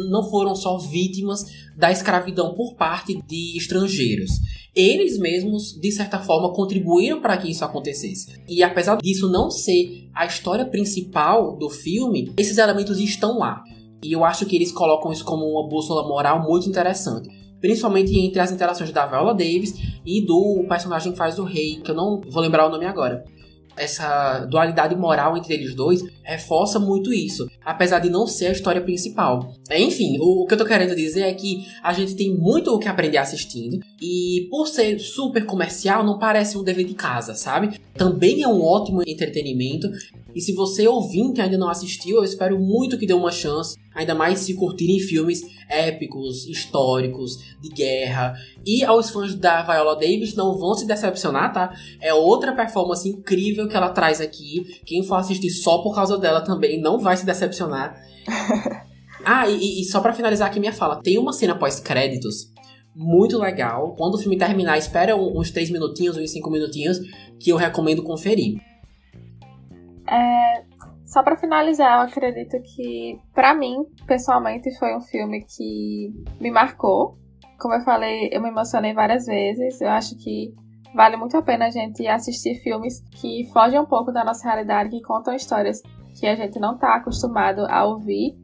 não 0.09 0.29
foram 0.29 0.55
só 0.55 0.77
vítimas 0.77 1.45
da 1.77 1.91
escravidão 1.91 2.53
por 2.53 2.75
parte 2.75 3.21
de 3.25 3.57
estrangeiros. 3.57 4.31
Eles 4.75 5.17
mesmos, 5.17 5.73
de 5.79 5.91
certa 5.91 6.19
forma, 6.19 6.53
contribuíram 6.53 7.21
para 7.21 7.37
que 7.37 7.49
isso 7.49 7.65
acontecesse. 7.65 8.41
E 8.47 8.63
apesar 8.63 8.97
disso 8.97 9.29
não 9.29 9.49
ser 9.49 10.09
a 10.13 10.25
história 10.25 10.65
principal 10.65 11.57
do 11.57 11.69
filme, 11.69 12.31
esses 12.37 12.57
elementos 12.57 12.99
estão 12.99 13.37
lá. 13.37 13.63
E 14.03 14.11
eu 14.11 14.25
acho 14.25 14.45
que 14.45 14.55
eles 14.55 14.71
colocam 14.71 15.11
isso 15.11 15.23
como 15.23 15.45
uma 15.45 15.67
bússola 15.67 16.07
moral 16.07 16.43
muito 16.43 16.67
interessante. 16.67 17.29
Principalmente 17.59 18.17
entre 18.17 18.39
as 18.39 18.51
interações 18.51 18.91
da 18.91 19.05
Viola 19.05 19.33
Davis 19.33 19.75
e 20.03 20.25
do 20.25 20.65
personagem 20.67 21.11
que 21.11 21.17
faz 21.17 21.37
o 21.37 21.43
rei, 21.43 21.79
que 21.83 21.91
eu 21.91 21.95
não 21.95 22.19
vou 22.29 22.41
lembrar 22.41 22.65
o 22.65 22.71
nome 22.71 22.85
agora. 22.85 23.23
essa 23.77 24.45
dualidade 24.45 24.95
moral 24.95 25.37
entre 25.37 25.53
eles 25.53 25.75
dois 25.75 26.01
reforça 26.23 26.79
muito 26.79 27.13
isso, 27.13 27.47
apesar 27.65 27.99
de 27.99 28.09
não 28.09 28.27
ser 28.27 28.47
a 28.47 28.51
história 28.51 28.81
principal. 28.81 29.53
Enfim, 29.71 30.17
o, 30.19 30.43
o 30.43 30.47
que 30.47 30.53
eu 30.53 30.57
tô 30.57 30.65
querendo 30.65 30.95
dizer 30.95 31.21
é 31.21 31.33
que 31.33 31.65
a 31.83 31.93
gente 31.93 32.15
tem 32.15 32.35
muito 32.35 32.73
o 32.73 32.79
que 32.79 32.87
aprender 32.87 33.17
assistindo, 33.17 33.79
e 34.01 34.47
por 34.49 34.67
ser 34.67 34.99
super 34.99 35.45
comercial, 35.45 36.03
não 36.03 36.19
parece 36.19 36.57
um 36.57 36.63
dever 36.63 36.85
de 36.85 36.93
casa, 36.93 37.33
sabe? 37.33 37.79
Também 37.95 38.41
é 38.41 38.47
um 38.47 38.63
ótimo 38.63 39.01
entretenimento, 39.05 39.89
e 40.35 40.41
se 40.41 40.53
você 40.53 40.87
ouvinte 40.87 41.41
ainda 41.41 41.57
não 41.57 41.69
assistiu, 41.69 42.17
eu 42.17 42.23
espero 42.23 42.59
muito 42.59 42.97
que 42.97 43.05
dê 43.05 43.13
uma 43.13 43.31
chance, 43.31 43.75
ainda 43.93 44.15
mais 44.15 44.39
se 44.39 44.53
curtirem 44.53 44.99
filmes 44.99 45.41
épicos, 45.69 46.47
históricos, 46.47 47.37
de 47.61 47.69
guerra. 47.69 48.33
E 48.65 48.83
aos 48.83 49.09
fãs 49.09 49.33
da 49.35 49.63
Viola 49.63 49.95
Davis 49.95 50.35
não 50.35 50.57
vão 50.57 50.73
se 50.73 50.85
decepcionar, 50.85 51.53
tá? 51.53 51.73
É 52.01 52.13
outra 52.13 52.53
performance 52.53 53.07
incrível 53.07 53.67
que 53.67 53.75
ela 53.75 53.89
traz 53.89 54.19
aqui. 54.19 54.81
Quem 54.85 55.03
for 55.03 55.15
assistir 55.15 55.49
só 55.49 55.79
por 55.79 55.95
causa 55.95 56.17
dela 56.17 56.41
também 56.41 56.79
não 56.79 56.99
vai 56.99 57.15
se 57.15 57.25
decepcionar. 57.25 57.95
ah, 59.25 59.49
e, 59.49 59.81
e 59.81 59.85
só 59.85 60.01
para 60.01 60.13
finalizar 60.13 60.49
aqui 60.49 60.59
minha 60.59 60.73
fala, 60.73 61.01
tem 61.01 61.17
uma 61.17 61.33
cena 61.33 61.55
pós-créditos 61.55 62.51
muito 62.95 63.37
legal. 63.37 63.95
Quando 63.95 64.15
o 64.15 64.17
filme 64.17 64.37
terminar, 64.37 64.77
espera 64.77 65.15
uns 65.15 65.51
3 65.51 65.69
minutinhos, 65.71 66.17
uns 66.17 66.31
5 66.31 66.49
minutinhos, 66.49 66.99
que 67.39 67.49
eu 67.49 67.55
recomendo 67.55 68.03
conferir. 68.03 68.59
É, 70.11 70.65
só 71.05 71.23
para 71.23 71.37
finalizar, 71.37 71.99
eu 71.99 72.07
acredito 72.07 72.61
que, 72.61 73.17
para 73.33 73.53
mim, 73.53 73.85
pessoalmente, 74.05 74.77
foi 74.77 74.95
um 74.95 75.01
filme 75.01 75.45
que 75.45 76.13
me 76.39 76.51
marcou. 76.51 77.17
Como 77.59 77.73
eu 77.73 77.81
falei, 77.81 78.29
eu 78.31 78.41
me 78.41 78.49
emocionei 78.49 78.93
várias 78.93 79.25
vezes. 79.25 79.79
Eu 79.79 79.89
acho 79.89 80.17
que 80.17 80.53
vale 80.93 81.15
muito 81.15 81.37
a 81.37 81.41
pena 81.41 81.67
a 81.67 81.69
gente 81.69 82.05
assistir 82.07 82.55
filmes 82.55 83.01
que 83.11 83.49
fogem 83.53 83.79
um 83.79 83.85
pouco 83.85 84.11
da 84.11 84.23
nossa 84.23 84.43
realidade, 84.43 84.89
que 84.89 85.01
contam 85.01 85.33
histórias 85.33 85.81
que 86.19 86.27
a 86.27 86.35
gente 86.35 86.59
não 86.59 86.75
está 86.75 86.95
acostumado 86.95 87.65
a 87.69 87.85
ouvir. 87.85 88.35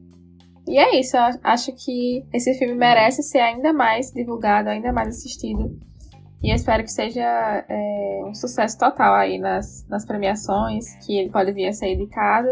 E 0.68 0.78
é 0.78 1.00
isso, 1.00 1.16
eu 1.16 1.24
acho 1.44 1.74
que 1.74 2.26
esse 2.34 2.54
filme 2.56 2.76
merece 2.76 3.24
ser 3.24 3.40
ainda 3.40 3.72
mais 3.72 4.12
divulgado, 4.12 4.70
ainda 4.70 4.92
mais 4.92 5.10
assistido 5.10 5.78
e 6.42 6.52
eu 6.52 6.56
espero 6.56 6.84
que 6.84 6.92
seja 6.92 7.22
é, 7.68 8.22
um 8.26 8.34
sucesso 8.34 8.78
total 8.78 9.14
aí 9.16 9.40
nas, 9.40 9.86
nas 9.88 10.06
premiações, 10.06 10.86
que 11.06 11.18
ele 11.18 11.30
pode 11.30 11.52
vir 11.52 11.68
a 11.68 11.74
ser 11.74 11.94
indicado. 11.94 12.50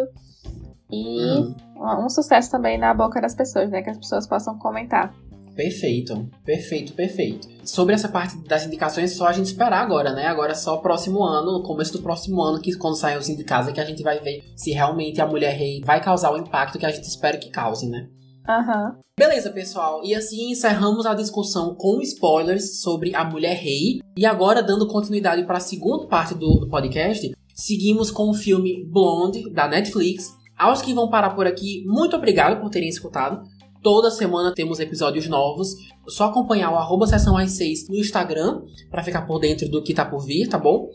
E 0.91 1.19
hum. 1.19 1.55
um, 1.75 2.05
um 2.05 2.09
sucesso 2.09 2.49
também 2.49 2.77
na 2.77 2.93
boca 2.93 3.21
das 3.21 3.35
pessoas, 3.35 3.69
né? 3.69 3.81
Que 3.81 3.89
as 3.89 3.97
pessoas 3.97 4.27
possam 4.27 4.57
comentar. 4.57 5.13
Perfeito, 5.55 6.29
perfeito, 6.43 6.93
perfeito. 6.93 7.47
Sobre 7.63 7.95
essa 7.95 8.09
parte 8.09 8.37
das 8.39 8.65
indicações, 8.65 9.13
só 9.13 9.27
a 9.27 9.31
gente 9.31 9.45
esperar 9.45 9.81
agora, 9.81 10.11
né? 10.11 10.25
Agora 10.25 10.51
é 10.51 10.55
só 10.55 10.75
o 10.75 10.81
próximo 10.81 11.23
ano, 11.23 11.63
começo 11.63 11.93
do 11.93 12.03
próximo 12.03 12.41
ano, 12.41 12.59
que 12.59 12.75
quando 12.75 12.97
saem 12.97 13.17
os 13.17 13.29
indicados, 13.29 13.69
é 13.69 13.71
que 13.71 13.79
a 13.79 13.85
gente 13.85 14.03
vai 14.03 14.19
ver 14.19 14.43
se 14.55 14.71
realmente 14.71 15.21
a 15.21 15.25
Mulher 15.25 15.55
Rei 15.55 15.81
vai 15.85 16.03
causar 16.03 16.31
o 16.31 16.37
impacto 16.37 16.77
que 16.77 16.85
a 16.85 16.91
gente 16.91 17.07
espera 17.07 17.37
que 17.37 17.49
cause, 17.49 17.87
né? 17.87 18.09
Uhum. 18.47 19.05
Beleza, 19.17 19.49
pessoal. 19.49 20.01
E 20.03 20.13
assim 20.13 20.51
encerramos 20.51 21.05
a 21.05 21.13
discussão 21.13 21.73
com 21.75 22.01
spoilers 22.01 22.81
sobre 22.81 23.15
a 23.15 23.23
Mulher 23.23 23.55
Rei. 23.55 24.01
E 24.17 24.25
agora, 24.25 24.61
dando 24.61 24.87
continuidade 24.87 25.45
para 25.45 25.57
a 25.57 25.61
segunda 25.61 26.05
parte 26.07 26.35
do, 26.35 26.67
podcast, 26.69 27.33
seguimos 27.53 28.11
com 28.11 28.29
o 28.29 28.33
filme 28.33 28.85
Blonde, 28.85 29.49
da 29.51 29.67
Netflix. 29.67 30.35
Aos 30.57 30.81
que 30.81 30.93
vão 30.93 31.09
parar 31.09 31.31
por 31.31 31.47
aqui, 31.47 31.83
muito 31.85 32.15
obrigado 32.15 32.61
por 32.61 32.69
terem 32.69 32.89
escutado. 32.89 33.43
Toda 33.81 34.11
semana 34.11 34.53
temos 34.53 34.79
episódios 34.79 35.27
novos. 35.27 35.73
É 35.75 36.09
só 36.09 36.25
acompanhar 36.25 36.71
o 36.71 36.77
arroba 36.77 37.07
sessão 37.07 37.37
às 37.37 37.51
6 37.51 37.87
no 37.87 37.95
Instagram 37.95 38.63
para 38.89 39.03
ficar 39.03 39.23
por 39.23 39.39
dentro 39.39 39.69
do 39.69 39.81
que 39.81 39.93
tá 39.93 40.03
por 40.03 40.25
vir, 40.25 40.47
tá 40.47 40.57
bom? 40.57 40.89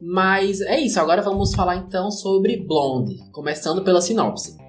Mas 0.00 0.60
é 0.60 0.80
isso, 0.80 0.98
agora 0.98 1.22
vamos 1.22 1.54
falar 1.54 1.76
então 1.76 2.10
sobre 2.10 2.56
Blonde, 2.56 3.18
começando 3.30 3.82
pela 3.82 4.00
sinopse. 4.00 4.61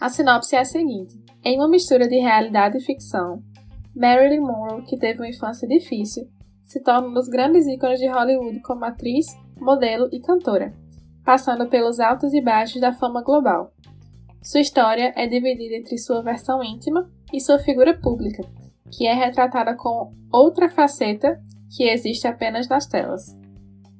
A 0.00 0.08
sinopse 0.08 0.54
é 0.54 0.60
a 0.60 0.64
seguinte: 0.64 1.18
em 1.44 1.56
uma 1.56 1.68
mistura 1.68 2.06
de 2.06 2.18
realidade 2.18 2.78
e 2.78 2.80
ficção, 2.80 3.42
Marilyn 3.94 4.40
Monroe, 4.40 4.84
que 4.84 4.96
teve 4.96 5.20
uma 5.20 5.28
infância 5.28 5.66
difícil, 5.66 6.28
se 6.64 6.80
torna 6.82 7.08
um 7.08 7.14
dos 7.14 7.28
grandes 7.28 7.66
ícones 7.66 7.98
de 7.98 8.06
Hollywood 8.06 8.60
como 8.60 8.84
atriz, 8.84 9.26
modelo 9.56 10.08
e 10.12 10.20
cantora, 10.20 10.72
passando 11.24 11.68
pelos 11.68 11.98
altos 11.98 12.32
e 12.32 12.40
baixos 12.40 12.80
da 12.80 12.92
fama 12.92 13.22
global. 13.22 13.72
Sua 14.42 14.60
história 14.60 15.12
é 15.16 15.26
dividida 15.26 15.74
entre 15.74 15.98
sua 15.98 16.22
versão 16.22 16.62
íntima 16.62 17.10
e 17.32 17.40
sua 17.40 17.58
figura 17.58 17.98
pública, 17.98 18.44
que 18.92 19.06
é 19.06 19.12
retratada 19.12 19.74
com 19.74 20.12
outra 20.32 20.70
faceta 20.70 21.42
que 21.76 21.84
existe 21.84 22.26
apenas 22.26 22.68
nas 22.68 22.86
telas. 22.86 23.36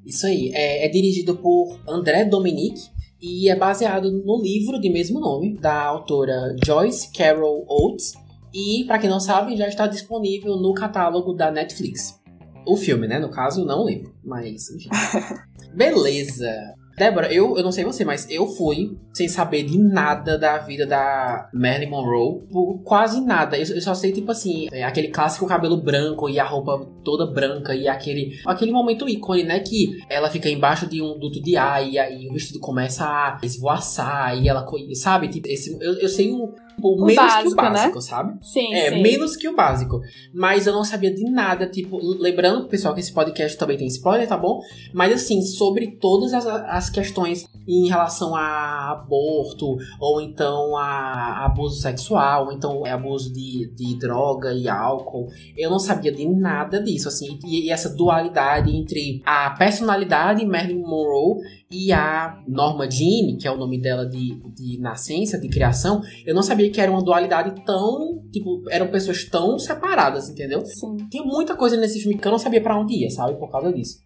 Isso 0.07 0.27
aí. 0.27 0.51
É, 0.55 0.87
é 0.87 0.89
dirigido 0.89 1.37
por 1.37 1.79
André 1.87 2.25
Dominique 2.25 2.89
e 3.21 3.49
é 3.49 3.57
baseado 3.57 4.11
no 4.11 4.41
livro 4.41 4.81
de 4.81 4.91
mesmo 4.91 5.21
nome, 5.21 5.57
da 5.59 5.83
autora 5.83 6.55
Joyce 6.65 7.13
Carol 7.13 7.65
Oates. 7.69 8.15
E, 8.53 8.85
para 8.87 8.99
quem 8.99 9.11
não 9.11 9.21
sabe, 9.21 9.57
já 9.57 9.69
está 9.69 9.87
disponível 9.87 10.57
no 10.57 10.73
catálogo 10.73 11.35
da 11.35 11.51
Netflix. 11.51 12.19
O 12.67 12.77
filme, 12.77 13.07
né? 13.07 13.19
No 13.19 13.31
caso, 13.31 13.65
não 13.65 13.83
o 13.83 13.89
livro. 13.89 14.15
Mas, 14.25 14.71
enfim. 14.71 14.89
Beleza. 15.75 16.51
Débora, 16.99 17.33
eu, 17.33 17.57
eu 17.57 17.63
não 17.63 17.73
sei 17.73 17.85
você, 17.85 18.05
mas 18.05 18.29
eu 18.29 18.47
fui 18.47 18.99
sem 19.13 19.29
saber 19.29 19.63
de 19.63 19.79
nada 19.79 20.37
da 20.37 20.59
vida 20.59 20.85
da 20.85 21.49
Marilyn 21.55 21.91
Monroe. 21.91 22.43
Quase 22.85 23.21
nada. 23.21 23.57
Eu, 23.57 23.75
eu, 23.75 23.81
só 23.81 23.95
sei, 23.95 24.13
tipo 24.13 24.31
assim, 24.31 24.69
é 24.73 24.85
aquele 24.85 25.09
clássico 25.09 25.47
cabelo 25.47 25.77
branco 25.77 26.29
e 26.29 26.39
a 26.39 26.45
roupa 26.45 26.87
toda 27.05 27.27
branca 27.27 27.75
e 27.75 27.89
aquele, 27.89 28.39
aquele 28.45 28.73
momento 28.73 29.09
ícone, 29.09 29.45
né? 29.45 29.61
Que 29.61 29.99
ela 30.09 30.29
fica 30.29 30.49
embaixo 30.49 30.87
de 30.87 31.01
um 31.01 31.19
duto 31.19 31.41
de 31.41 31.57
ar 31.57 31.87
e 31.87 31.99
aí 31.99 32.29
o 32.29 32.33
vestido 32.33 32.59
começa 32.59 33.05
a 33.05 33.39
esvoaçar 33.43 34.37
e 34.37 34.49
ela, 34.49 34.67
sabe? 34.95 35.29
Tipo, 35.29 35.49
esse, 35.49 35.77
eu, 35.81 35.95
eu 35.95 36.09
sei 36.09 36.33
um 36.33 36.53
Tipo, 36.79 37.05
menos 37.05 37.17
básico, 37.17 37.43
que 37.43 37.53
o 37.53 37.57
básico, 37.57 37.95
né? 37.97 38.01
sabe? 38.01 38.39
Sim, 38.41 38.73
É, 38.73 38.91
sim. 38.91 39.03
menos 39.03 39.37
que 39.37 39.49
o 39.49 39.57
básico. 39.57 40.01
Mas 40.33 40.67
eu 40.67 40.73
não 40.73 40.85
sabia 40.85 41.13
de 41.13 41.29
nada, 41.29 41.67
tipo, 41.67 41.99
lembrando, 41.99 42.69
pessoal, 42.69 42.95
que 42.95 43.01
esse 43.01 43.13
podcast 43.13 43.59
também 43.59 43.77
tem 43.77 43.89
spoiler, 43.89 44.29
tá 44.29 44.37
bom? 44.37 44.61
Mas 44.95 45.13
assim, 45.13 45.43
sobre 45.43 45.89
todas 46.01 46.33
as, 46.33 46.47
as 46.47 46.89
questões 46.89 47.47
em 47.67 47.89
relação 47.89 48.35
a 48.35 48.93
aborto, 48.93 49.77
ou 50.01 50.21
então 50.21 50.77
a 50.77 51.45
abuso 51.45 51.81
sexual, 51.81 52.47
ou 52.47 52.53
então 52.53 52.87
é 52.87 52.93
abuso 52.93 53.33
de, 53.33 53.71
de 53.75 53.99
droga 53.99 54.53
e 54.55 54.69
álcool, 54.69 55.29
eu 55.57 55.69
não 55.69 55.79
sabia 55.79 56.13
de 56.13 56.27
nada 56.29 56.81
disso, 56.81 57.09
assim. 57.09 57.39
E, 57.45 57.67
e 57.67 57.71
essa 57.71 57.89
dualidade 57.91 58.75
entre 58.75 59.21
a 59.27 59.51
personalidade 59.51 60.47
Marilyn 60.47 60.81
Monroe 60.81 61.43
e 61.71 61.93
a 61.93 62.39
Norma 62.47 62.91
Jean, 62.91 63.37
que 63.39 63.47
é 63.47 63.51
o 63.51 63.57
nome 63.57 63.79
dela 63.79 64.07
de, 64.07 64.41
de 64.55 64.79
nascença, 64.81 65.39
de 65.39 65.49
criação, 65.49 66.01
eu 66.25 66.35
não 66.35 66.43
sabia 66.43 66.68
que 66.71 66.81
era 66.81 66.91
uma 66.91 67.03
dualidade 67.03 67.65
tão. 67.65 68.23
Tipo, 68.33 68.63
eram 68.71 68.89
pessoas 68.89 69.25
tão 69.25 69.59
separadas, 69.59 70.29
entendeu? 70.29 70.65
Sim. 70.65 70.97
Tinha 71.11 71.25
muita 71.25 71.57
coisa 71.57 71.77
nesse 71.77 72.01
filme 72.01 72.19
que 72.19 72.27
eu 72.27 72.33
não 72.33 72.39
sabia 72.39 72.61
para 72.63 72.79
onde 72.79 72.95
ia, 72.95 73.11
sabe? 73.11 73.39
Por 73.39 73.51
causa 73.51 73.73
disso. 73.73 73.99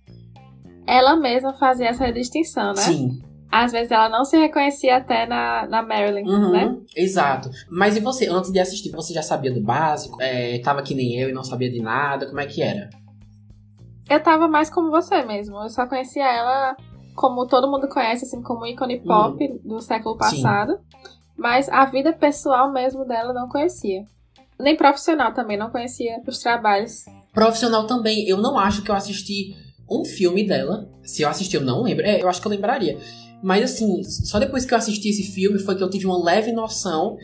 Ela 0.87 1.17
mesma 1.17 1.55
fazia 1.55 1.89
essa 1.89 2.11
distinção, 2.13 2.69
né? 2.69 2.83
Sim. 2.83 3.23
Às 3.51 3.71
vezes 3.71 3.91
ela 3.91 4.09
não 4.09 4.25
se 4.25 4.37
reconhecia 4.37 4.97
até 4.97 5.27
na, 5.27 5.67
na 5.67 5.83
Marilyn, 5.83 6.27
Uhum, 6.27 6.53
né? 6.53 6.77
Exato. 6.97 7.51
Mas 7.71 7.97
e 7.97 8.01
você, 8.01 8.27
antes 8.27 8.51
de 8.51 8.59
assistir, 8.59 8.91
você 8.91 9.13
já 9.13 9.23
sabia 9.23 9.53
do 9.53 9.63
básico? 9.63 10.17
É, 10.23 10.59
tava 10.61 10.83
que 10.83 10.95
nem 10.95 11.19
eu 11.21 11.29
e 11.29 11.33
não 11.33 11.45
sabia 11.45 11.71
de 11.71 11.81
nada? 11.81 12.27
Como 12.27 12.41
é 12.41 12.47
que 12.47 12.63
era? 12.63 12.89
Eu 14.09 14.23
tava 14.23 14.49
mais 14.49 14.71
como 14.71 14.91
você 14.91 15.23
mesmo. 15.23 15.57
Eu 15.59 15.69
só 15.69 15.87
conhecia 15.87 16.25
ela 16.25 16.75
como 17.15 17.47
todo 17.47 17.71
mundo 17.71 17.89
conhece, 17.89 18.25
assim, 18.25 18.43
como 18.43 18.67
ícone 18.67 19.01
pop 19.01 19.37
do 19.63 19.81
século 19.81 20.17
passado. 20.17 20.79
Mas 21.43 21.69
a 21.69 21.85
vida 21.85 22.13
pessoal 22.13 22.73
mesmo 22.73 23.05
dela 23.05 23.33
não 23.33 23.49
conhecia. 23.49 24.07
Nem 24.61 24.77
profissional 24.77 25.35
também, 25.35 25.57
não 25.57 25.71
conhecia 25.71 26.23
os 26.25 26.39
trabalhos. 26.39 27.05
Profissional 27.35 27.85
também. 27.85 28.29
Eu 28.29 28.37
não 28.37 28.57
acho 28.57 28.83
que 28.83 28.91
eu 28.93 28.95
assisti 28.95 29.57
um 29.91 30.05
filme 30.05 30.47
dela. 30.47 30.89
Se 31.03 31.23
eu 31.23 31.29
assisti, 31.29 31.57
eu 31.57 31.61
não 31.61 31.83
lembro. 31.83 32.07
É, 32.07 32.23
eu 32.23 32.29
acho 32.29 32.41
que 32.41 32.47
eu 32.47 32.53
lembraria. 32.53 32.97
Mas 33.43 33.65
assim, 33.65 34.05
só 34.05 34.39
depois 34.39 34.65
que 34.65 34.73
eu 34.73 34.79
assisti 34.79 35.09
esse 35.09 35.25
filme 35.25 35.59
foi 35.59 35.75
que 35.75 35.83
eu 35.83 35.91
tive 35.91 36.07
uma 36.07 36.23
leve 36.23 36.53
noção 36.53 37.17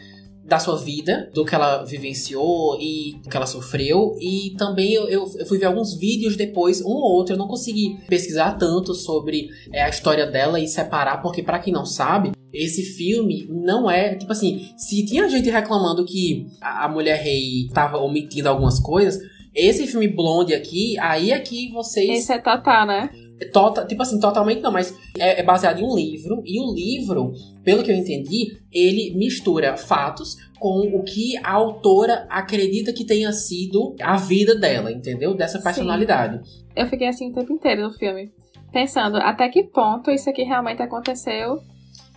da 0.48 0.58
sua 0.58 0.78
vida, 0.78 1.30
do 1.34 1.44
que 1.44 1.54
ela 1.54 1.84
vivenciou 1.84 2.80
e 2.80 3.20
do 3.22 3.28
que 3.28 3.36
ela 3.36 3.46
sofreu. 3.46 4.16
E 4.18 4.54
também 4.56 4.94
eu, 4.94 5.06
eu, 5.06 5.26
fui 5.46 5.58
ver 5.58 5.66
alguns 5.66 5.94
vídeos 5.94 6.36
depois, 6.36 6.80
um 6.80 6.88
ou 6.88 7.16
outro. 7.16 7.34
Eu 7.34 7.38
não 7.38 7.46
consegui 7.46 7.98
pesquisar 8.08 8.54
tanto 8.54 8.94
sobre 8.94 9.50
é, 9.70 9.82
a 9.82 9.90
história 9.90 10.26
dela 10.26 10.58
e 10.58 10.66
separar, 10.66 11.20
porque 11.20 11.42
para 11.42 11.58
quem 11.58 11.72
não 11.72 11.84
sabe, 11.84 12.32
esse 12.50 12.82
filme 12.82 13.46
não 13.50 13.90
é. 13.90 14.14
Tipo 14.14 14.32
assim, 14.32 14.70
se 14.74 15.04
tinha 15.04 15.28
gente 15.28 15.50
reclamando 15.50 16.06
que 16.06 16.46
a, 16.62 16.86
a 16.86 16.88
mulher 16.88 17.22
rei 17.22 17.68
tava 17.74 17.98
omitindo 17.98 18.48
algumas 18.48 18.80
coisas. 18.80 19.20
Esse 19.54 19.86
filme 19.86 20.08
Blonde 20.08 20.54
aqui, 20.54 20.98
aí 20.98 21.30
é 21.30 21.38
que 21.40 21.70
vocês 21.72 22.20
Esse 22.20 22.32
é 22.32 22.38
Tatá, 22.38 22.86
né? 22.86 23.10
Tota, 23.52 23.86
tipo 23.86 24.02
assim, 24.02 24.18
totalmente 24.18 24.60
não, 24.60 24.72
mas 24.72 24.96
é, 25.18 25.40
é, 25.40 25.42
baseado 25.42 25.80
em 25.80 25.84
um 25.84 25.94
livro. 25.94 26.42
E 26.44 26.60
o 26.60 26.74
livro, 26.74 27.32
pelo 27.62 27.82
que 27.82 27.90
eu 27.90 27.96
entendi, 27.96 28.58
ele 28.72 29.14
mistura 29.16 29.76
fatos 29.76 30.36
com 30.58 30.80
o 30.92 31.02
que 31.04 31.36
a 31.38 31.52
autora 31.52 32.26
acredita 32.28 32.92
que 32.92 33.04
tenha 33.04 33.32
sido 33.32 33.94
a 34.00 34.16
vida 34.16 34.56
dela, 34.56 34.90
entendeu? 34.90 35.34
Dessa 35.34 35.60
personalidade. 35.60 36.46
Sim. 36.48 36.64
Eu 36.74 36.86
fiquei 36.86 37.06
assim 37.06 37.30
o 37.30 37.32
tempo 37.32 37.52
inteiro 37.52 37.82
no 37.82 37.92
filme. 37.92 38.32
Pensando 38.72 39.16
até 39.18 39.48
que 39.48 39.62
ponto 39.62 40.10
isso 40.10 40.28
aqui 40.28 40.42
realmente 40.42 40.82
aconteceu. 40.82 41.60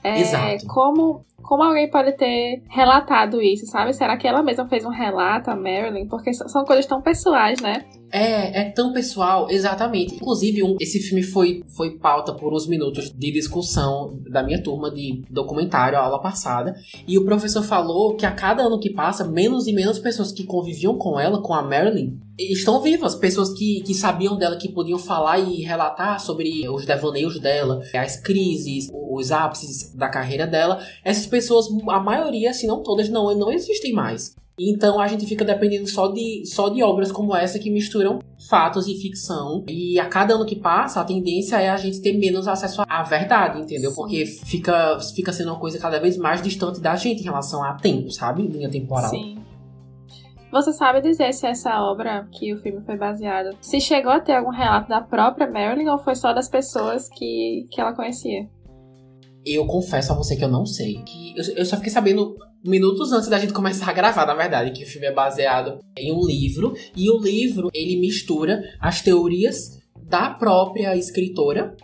É, 0.03 0.19
Exato. 0.19 0.65
Como 0.67 1.23
como 1.41 1.63
alguém 1.63 1.89
pode 1.89 2.13
ter 2.13 2.63
relatado 2.69 3.41
isso, 3.41 3.65
sabe? 3.67 3.93
Será 3.93 4.17
que 4.17 4.27
ela 4.27 4.43
mesma 4.43 4.67
fez 4.67 4.85
um 4.85 4.89
relato, 4.89 5.49
a 5.49 5.55
Marilyn? 5.55 6.07
Porque 6.07 6.33
são 6.33 6.63
coisas 6.63 6.85
tão 6.85 7.01
pessoais, 7.01 7.61
né? 7.61 7.85
É, 8.11 8.61
é 8.61 8.69
tão 8.69 8.91
pessoal, 8.91 9.49
exatamente. 9.49 10.15
Inclusive, 10.15 10.63
um, 10.63 10.75
esse 10.79 10.99
filme 10.99 11.23
foi, 11.23 11.63
foi 11.75 11.97
pauta 11.97 12.33
por 12.33 12.53
uns 12.53 12.67
minutos 12.67 13.09
de 13.09 13.31
discussão 13.31 14.19
da 14.29 14.43
minha 14.43 14.61
turma 14.61 14.91
de 14.91 15.23
documentário, 15.29 15.97
a 15.97 16.01
aula 16.01 16.21
passada. 16.21 16.75
E 17.07 17.17
o 17.17 17.23
professor 17.23 17.63
falou 17.63 18.15
que 18.15 18.25
a 18.25 18.31
cada 18.31 18.63
ano 18.63 18.79
que 18.79 18.93
passa, 18.93 19.23
menos 19.23 19.65
e 19.65 19.73
menos 19.73 19.97
pessoas 19.97 20.31
que 20.31 20.43
conviviam 20.43 20.97
com 20.97 21.19
ela, 21.19 21.41
com 21.41 21.53
a 21.53 21.61
Marilyn, 21.61 22.19
estão 22.37 22.81
vivas. 22.81 23.15
Pessoas 23.15 23.53
que, 23.53 23.81
que 23.81 23.93
sabiam 23.93 24.37
dela, 24.37 24.57
que 24.57 24.71
podiam 24.71 24.99
falar 24.99 25.39
e 25.39 25.61
relatar 25.61 26.19
sobre 26.19 26.67
os 26.69 26.85
devaneios 26.85 27.39
dela, 27.39 27.81
as 27.93 28.17
crises, 28.19 28.89
os 28.93 29.31
ápices 29.31 29.93
da 29.93 30.09
carreira 30.09 30.47
dela. 30.47 30.79
Essas 31.03 31.25
pessoas, 31.25 31.67
a 31.89 31.99
maioria, 31.99 32.53
se 32.53 32.67
não 32.67 32.81
todas, 32.83 33.09
não, 33.09 33.33
não 33.35 33.51
existem 33.51 33.93
mais. 33.93 34.35
Então 34.59 34.99
a 34.99 35.07
gente 35.07 35.25
fica 35.25 35.43
dependendo 35.43 35.87
só 35.87 36.07
de, 36.09 36.43
só 36.45 36.69
de 36.69 36.83
obras 36.83 37.11
como 37.11 37.35
essa 37.35 37.57
que 37.57 37.71
misturam 37.71 38.19
fatos 38.47 38.87
e 38.87 38.95
ficção. 38.95 39.63
E 39.67 39.99
a 39.99 40.05
cada 40.05 40.35
ano 40.35 40.45
que 40.45 40.55
passa, 40.55 41.01
a 41.01 41.03
tendência 41.03 41.59
é 41.59 41.69
a 41.69 41.77
gente 41.77 41.99
ter 41.99 42.13
menos 42.13 42.47
acesso 42.47 42.83
à 42.87 43.03
verdade, 43.03 43.59
entendeu? 43.59 43.91
Porque 43.93 44.25
fica, 44.25 44.99
fica 45.15 45.33
sendo 45.33 45.49
uma 45.49 45.59
coisa 45.59 45.79
cada 45.79 45.99
vez 45.99 46.15
mais 46.17 46.41
distante 46.41 46.79
da 46.79 46.95
gente 46.95 47.21
em 47.21 47.23
relação 47.23 47.63
a 47.63 47.73
tempo, 47.73 48.11
sabe? 48.11 48.43
Linha 48.43 48.69
temporal. 48.69 49.09
Sim. 49.09 49.40
Você 50.51 50.73
sabe 50.73 51.01
dizer 51.01 51.33
se 51.33 51.47
essa 51.47 51.81
obra 51.81 52.27
que 52.29 52.53
o 52.53 52.57
filme 52.57 52.81
foi 52.81 52.97
baseado, 52.97 53.55
se 53.61 53.79
chegou 53.79 54.11
a 54.11 54.19
ter 54.19 54.33
algum 54.33 54.49
relato 54.49 54.89
da 54.89 54.99
própria 54.99 55.49
Marilyn 55.49 55.87
ou 55.87 55.97
foi 55.97 56.13
só 56.13 56.33
das 56.33 56.49
pessoas 56.49 57.07
que, 57.07 57.67
que 57.71 57.79
ela 57.79 57.93
conhecia? 57.93 58.49
Eu 59.45 59.65
confesso 59.65 60.11
a 60.11 60.15
você 60.15 60.35
que 60.35 60.43
eu 60.43 60.49
não 60.49 60.65
sei. 60.65 61.01
Que 61.03 61.33
eu, 61.37 61.55
eu 61.55 61.65
só 61.65 61.77
fiquei 61.77 61.91
sabendo 61.91 62.35
minutos 62.63 63.13
antes 63.13 63.29
da 63.29 63.39
gente 63.39 63.53
começar 63.53 63.89
a 63.89 63.93
gravar, 63.93 64.25
na 64.25 64.35
verdade, 64.35 64.71
que 64.71 64.83
o 64.83 64.87
filme 64.87 65.07
é 65.07 65.13
baseado 65.13 65.79
em 65.97 66.11
um 66.11 66.25
livro. 66.25 66.73
E 66.97 67.09
o 67.09 67.17
livro, 67.17 67.69
ele 67.73 67.99
mistura 67.99 68.61
as 68.79 69.01
teorias 69.01 69.79
da 69.95 70.31
própria 70.31 70.97
escritora 70.97 71.75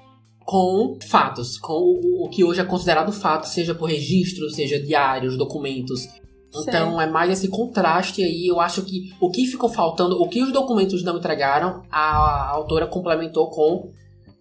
com 0.45 0.97
fatos, 1.09 1.57
com 1.57 1.99
o 2.21 2.29
que 2.29 2.43
hoje 2.43 2.61
é 2.61 2.65
considerado 2.65 3.11
fato, 3.11 3.47
seja 3.47 3.73
por 3.73 3.89
registro, 3.89 4.49
seja 4.49 4.79
diários, 4.79 5.37
documentos. 5.37 6.07
Então 6.55 6.99
é 6.99 7.05
mais 7.05 7.31
esse 7.31 7.47
contraste 7.47 8.23
aí. 8.23 8.47
Eu 8.47 8.59
acho 8.59 8.81
que 8.83 9.13
o 9.19 9.29
que 9.29 9.45
ficou 9.45 9.69
faltando, 9.69 10.21
o 10.21 10.27
que 10.27 10.41
os 10.41 10.51
documentos 10.51 11.03
não 11.03 11.17
entregaram, 11.17 11.83
a 11.91 12.49
autora 12.51 12.87
complementou 12.87 13.49
com 13.49 13.91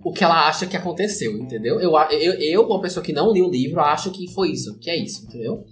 o 0.05 0.13
que 0.13 0.23
ela 0.23 0.47
acha 0.47 0.67
que 0.67 0.77
aconteceu, 0.77 1.37
entendeu? 1.37 1.81
Eu, 1.81 1.93
eu, 2.11 2.35
eu, 2.35 2.63
uma 2.63 2.81
pessoa 2.81 3.05
que 3.05 3.13
não 3.13 3.33
li 3.33 3.43
o 3.43 3.51
livro, 3.51 3.81
acho 3.81 4.11
que 4.11 4.33
foi 4.33 4.53
isso, 4.53 4.79
que 4.79 4.89
é 4.89 4.97
isso, 4.97 5.25
entendeu? 5.25 5.65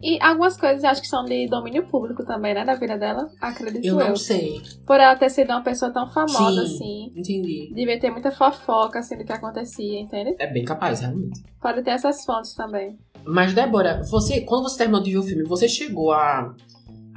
E 0.00 0.18
algumas 0.22 0.56
coisas 0.56 0.84
acho 0.84 1.00
que 1.02 1.08
são 1.08 1.24
de 1.24 1.48
domínio 1.48 1.86
público 1.88 2.24
também, 2.24 2.54
né? 2.54 2.64
Da 2.64 2.74
vida 2.74 2.96
dela, 2.96 3.28
acredito 3.40 3.84
eu. 3.84 4.00
Eu 4.00 4.08
não 4.08 4.16
sei. 4.16 4.60
Por 4.86 5.00
ela 5.00 5.16
ter 5.16 5.30
sido 5.30 5.50
uma 5.50 5.62
pessoa 5.62 5.92
tão 5.92 6.08
famosa 6.10 6.66
Sim, 6.66 6.74
assim. 6.74 7.12
Entendi. 7.16 7.72
Devia 7.74 7.98
ter 7.98 8.10
muita 8.10 8.30
fofoca 8.30 9.00
assim 9.00 9.16
do 9.16 9.24
que 9.24 9.32
acontecia, 9.32 10.00
entende? 10.00 10.36
É 10.38 10.46
bem 10.46 10.64
capaz, 10.64 11.00
realmente. 11.00 11.42
Pode 11.60 11.82
ter 11.82 11.90
essas 11.90 12.24
fontes 12.24 12.54
também. 12.54 12.96
Mas, 13.24 13.52
Débora, 13.52 14.02
você, 14.04 14.40
quando 14.42 14.62
você 14.64 14.78
terminou 14.78 15.02
de 15.02 15.10
ver 15.10 15.18
o 15.18 15.22
filme, 15.22 15.42
você 15.42 15.68
chegou 15.68 16.12
a 16.12 16.54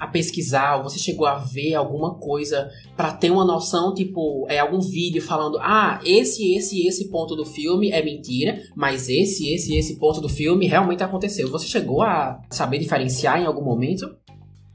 a 0.01 0.07
pesquisar, 0.07 0.77
ou 0.77 0.83
você 0.83 0.97
chegou 0.97 1.27
a 1.27 1.35
ver 1.35 1.75
alguma 1.75 2.15
coisa 2.15 2.71
para 2.97 3.13
ter 3.13 3.29
uma 3.29 3.45
noção, 3.45 3.93
tipo, 3.93 4.47
é 4.49 4.57
algum 4.57 4.79
vídeo 4.79 5.21
falando, 5.21 5.59
ah, 5.61 5.99
esse, 6.03 6.55
esse, 6.55 6.87
esse 6.87 7.07
ponto 7.11 7.35
do 7.35 7.45
filme 7.45 7.91
é 7.91 8.03
mentira, 8.03 8.63
mas 8.75 9.07
esse, 9.07 9.53
esse, 9.53 9.77
esse 9.77 9.99
ponto 9.99 10.19
do 10.19 10.27
filme 10.27 10.65
realmente 10.65 11.03
aconteceu. 11.03 11.47
Você 11.51 11.67
chegou 11.67 12.01
a 12.01 12.41
saber 12.49 12.79
diferenciar 12.79 13.39
em 13.39 13.45
algum 13.45 13.63
momento? 13.63 14.17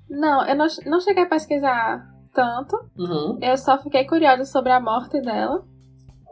Não, 0.08 0.46
eu 0.46 0.54
não, 0.54 0.66
não 0.86 1.00
cheguei 1.00 1.24
a 1.24 1.28
pesquisar 1.28 2.06
tanto. 2.32 2.76
Uhum. 2.96 3.36
Eu 3.42 3.58
só 3.58 3.82
fiquei 3.82 4.04
curiosa 4.04 4.44
sobre 4.44 4.70
a 4.70 4.80
morte 4.80 5.20
dela. 5.20 5.64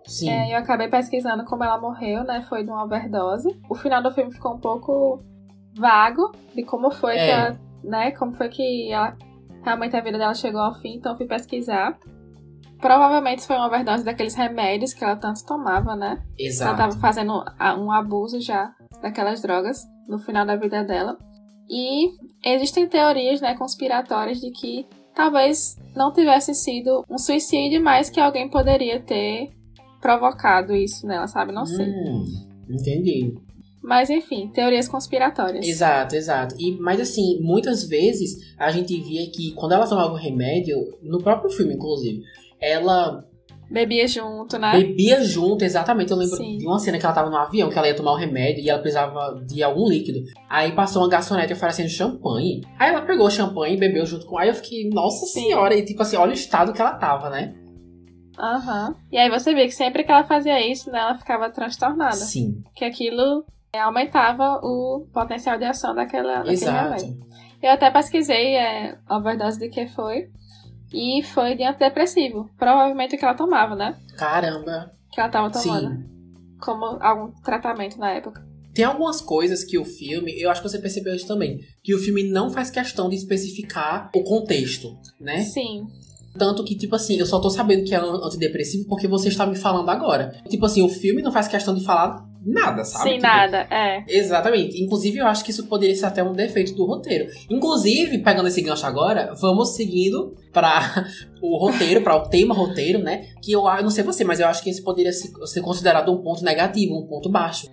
Sim. 0.07 0.31
É, 0.31 0.55
eu 0.55 0.59
acabei 0.59 0.87
pesquisando 0.87 1.45
como 1.47 1.65
ela 1.65 1.81
morreu, 1.81 2.23
né? 2.23 2.47
Foi 2.49 2.63
de 2.63 2.71
uma 2.71 2.85
overdose. 2.85 3.49
O 3.69 3.75
final 3.75 4.01
do 4.01 4.13
filme 4.13 4.33
ficou 4.33 4.55
um 4.55 4.61
pouco 4.61 5.21
vago 5.77 6.31
de 6.55 6.63
como 6.63 6.93
foi 6.93 7.17
É. 7.17 7.25
que 7.27 7.31
ela 7.33 7.65
né? 7.85 8.11
Como 8.13 8.33
foi 8.33 8.49
que 8.49 8.91
ela, 8.91 9.17
realmente 9.63 9.97
a 9.97 10.01
vida 10.01 10.19
dela 10.19 10.35
chegou 10.35 10.61
ao 10.61 10.75
fim, 10.81 10.97
então 10.97 11.13
eu 11.13 11.19
fui 11.19 11.27
pesquisar. 11.27 11.99
Provavelmente 12.81 13.47
foi 13.47 13.57
uma 13.57 13.67
overdose 13.67 14.05
daqueles 14.05 14.35
remédios 14.35 14.93
que 14.93 15.03
ela 15.05 15.17
tanto 15.17 15.45
tomava, 15.47 15.97
né? 15.97 16.23
Ela 16.39 16.49
Exato. 16.49 16.77
tava 16.77 16.93
fazendo 16.99 17.33
um 17.79 17.91
abuso 17.91 18.41
já 18.41 18.75
daquelas 19.01 19.41
drogas 19.41 19.83
no 20.09 20.19
final 20.19 20.45
da 20.45 20.57
vida 20.57 20.85
dela. 20.85 21.17
E 21.69 22.11
existem 22.45 22.87
teorias, 22.87 23.41
né, 23.41 23.55
conspiratórias 23.55 24.39
de 24.39 24.51
que 24.51 24.87
talvez 25.15 25.79
não 25.97 26.13
tivesse 26.13 26.55
sido 26.55 27.05
um 27.09 27.17
suicídio, 27.17 27.83
mas 27.83 28.11
que 28.11 28.21
alguém 28.21 28.51
poderia 28.51 29.01
ter 29.01 29.51
provocado 30.01 30.75
isso 30.75 31.07
nela, 31.07 31.27
sabe? 31.27 31.53
Não 31.53 31.65
sei. 31.65 31.87
Hum, 31.87 32.25
entendi. 32.69 33.35
Mas 33.85 34.09
enfim, 34.09 34.49
teorias 34.49 34.89
conspiratórias. 34.89 35.67
Exato, 35.67 36.17
exato. 36.17 36.55
E, 36.59 36.73
mas 36.81 36.99
assim, 36.99 37.39
muitas 37.43 37.85
vezes 37.87 38.55
a 38.59 38.71
gente 38.71 38.99
via 38.99 39.31
que 39.31 39.53
quando 39.53 39.73
ela 39.73 39.87
tomava 39.87 40.13
o 40.13 40.17
remédio, 40.17 40.79
no 41.03 41.23
próprio 41.23 41.51
filme, 41.51 41.75
inclusive, 41.75 42.23
ela 42.59 43.23
Bebia 43.71 44.07
junto, 44.07 44.59
né? 44.59 44.73
bebia 44.73 45.23
junto, 45.23 45.65
exatamente. 45.65 46.11
Eu 46.11 46.17
lembro 46.17 46.37
Sim. 46.37 46.57
de 46.59 46.67
uma 46.67 46.79
cena 46.79 46.99
que 46.99 47.05
ela 47.05 47.15
tava 47.15 47.29
no 47.29 47.37
avião, 47.37 47.69
que 47.69 47.77
ela 47.77 47.87
ia 47.87 47.95
tomar 47.95 48.13
o 48.13 48.17
remédio 48.17 48.63
e 48.63 48.71
ela 48.71 48.79
precisava 48.79 49.43
de 49.47 49.63
algum 49.63 49.87
líquido. 49.89 50.21
Aí 50.49 50.73
passou 50.73 51.03
uma 51.03 51.09
garçonete 51.09 51.53
oferecendo 51.53 51.89
champanhe. 51.89 52.63
Aí 52.79 52.91
ela 52.91 53.03
pegou 53.03 53.27
o 53.27 53.31
champanhe 53.31 53.77
e 53.77 53.81
bebeu 53.81 54.07
junto 54.07 54.27
com. 54.27 54.39
Aí 54.39 54.49
eu 54.49 54.55
fiquei, 54.55 54.89
nossa 54.89 55.27
Sim. 55.27 55.43
senhora, 55.43 55.75
e 55.75 55.85
tipo 55.85 56.01
assim, 56.03 56.17
olha 56.17 56.31
o 56.31 56.35
estado 56.35 56.73
que 56.73 56.81
ela 56.81 56.95
tava, 56.95 57.29
né? 57.29 57.55
Aham. 58.39 58.97
E 59.13 59.19
aí 59.19 59.29
você 59.31 59.55
vê 59.55 59.67
que 59.67 59.75
sempre 59.75 60.05
que 60.05 60.11
ela 60.11 60.25
fazia 60.25 60.67
isso, 60.67 60.91
né, 60.91 60.99
ela 60.99 61.19
ficava 61.19 61.51
transtornada. 61.51 62.17
Sim, 62.17 62.63
Que 62.75 62.85
aquilo 62.85 63.45
aumentava 63.79 64.61
o 64.63 65.07
potencial 65.13 65.59
de 65.59 65.65
ação 65.65 65.95
daquela, 65.95 66.39
daquele 66.39 66.55
exato. 66.55 66.85
remédio. 66.85 67.25
Eu 67.63 67.71
até 67.71 67.91
pesquisei 67.91 68.57
é, 68.57 68.99
a 69.07 69.17
overdose 69.17 69.59
de 69.59 69.69
que 69.69 69.87
foi. 69.87 70.29
E 70.93 71.23
foi 71.23 71.57
de 71.57 71.65
antidepressivo. 71.65 72.49
Provavelmente 72.59 73.17
o 73.17 73.19
que 73.19 73.25
ela 73.25 73.35
tomava, 73.35 73.75
né? 73.75 73.97
Caramba. 74.17 74.93
Que 75.11 75.21
ela 75.21 75.29
tava 75.29 75.51
tomando. 75.51 75.97
Sim. 75.97 76.05
Como 76.61 76.85
algum 77.01 77.33
tratamento 77.43 77.99
na 77.99 78.13
época. 78.13 78.47
Tem 78.75 78.85
algumas 78.85 79.21
coisas 79.21 79.65
que 79.65 79.79
o 79.79 79.85
filme, 79.85 80.39
eu 80.39 80.51
acho 80.51 80.61
que 80.61 80.69
você 80.69 80.79
percebeu 80.79 81.15
isso 81.15 81.29
também, 81.29 81.61
que 81.83 81.95
o 81.95 81.99
filme 81.99 82.29
não 82.29 82.51
faz 82.51 82.71
questão 82.71 83.09
de 83.09 83.15
especificar 83.15 84.11
o 84.15 84.23
contexto, 84.25 84.99
né? 85.21 85.43
Sim. 85.43 85.87
Tanto 86.37 86.65
que, 86.65 86.77
tipo 86.77 86.97
assim, 86.97 87.17
eu 87.17 87.27
só 87.27 87.41
tô 87.41 87.49
sabendo 87.49 87.85
que 87.85 87.95
é 87.95 87.99
antidepressivo 87.99 88.89
porque 88.89 89.07
você 89.07 89.29
está 89.29 89.47
me 89.47 89.55
falando 89.55 89.89
agora. 89.89 90.43
Tipo 90.49 90.67
assim, 90.67 90.83
o 90.83 90.89
filme 90.89 91.23
não 91.23 91.31
faz 91.31 91.47
questão 91.47 91.75
de 91.75 91.85
falar 91.85 92.27
nada, 92.45 92.85
sabe? 92.85 93.05
Sem 93.05 93.13
Tipo, 93.15 93.27
nada, 93.27 93.67
é. 93.71 94.05
Exatamente. 94.09 94.83
Inclusive, 94.83 95.19
eu 95.19 95.27
acho 95.27 95.45
que 95.45 95.51
isso 95.51 95.67
poderia 95.67 95.95
ser 95.97 96.07
até 96.07 96.23
um 96.23 96.33
defeito 96.33 96.75
do 96.75 96.85
roteiro. 96.85 97.27
Inclusive, 97.51 98.19
pegando 98.19 98.49
esse 98.49 98.61
gancho 98.61 98.87
agora, 98.87 99.33
vamos 99.41 99.75
seguindo 99.75 100.35
para 100.53 101.07
o 101.43 101.57
roteiro, 101.59 102.03
para 102.03 102.17
o 102.17 102.29
tema 102.29 102.55
roteiro, 102.55 102.99
né? 102.99 103.29
Que 103.43 103.53
eu, 103.53 103.67
eu 103.67 103.83
não 103.83 103.91
sei 103.91 104.05
você, 104.05 104.25
mas 104.25 104.41
eu 104.41 104.47
acho 104.47 104.63
que 104.63 104.71
esse 104.71 104.83
poderia 104.83 105.13
se- 105.13 105.33
ser 105.47 105.61
considerado 105.61 106.13
um 106.13 106.23
ponto 106.23 106.45
negativo, 106.45 106.95
um 106.99 107.07
ponto 107.07 107.29
baixo. 107.31 107.69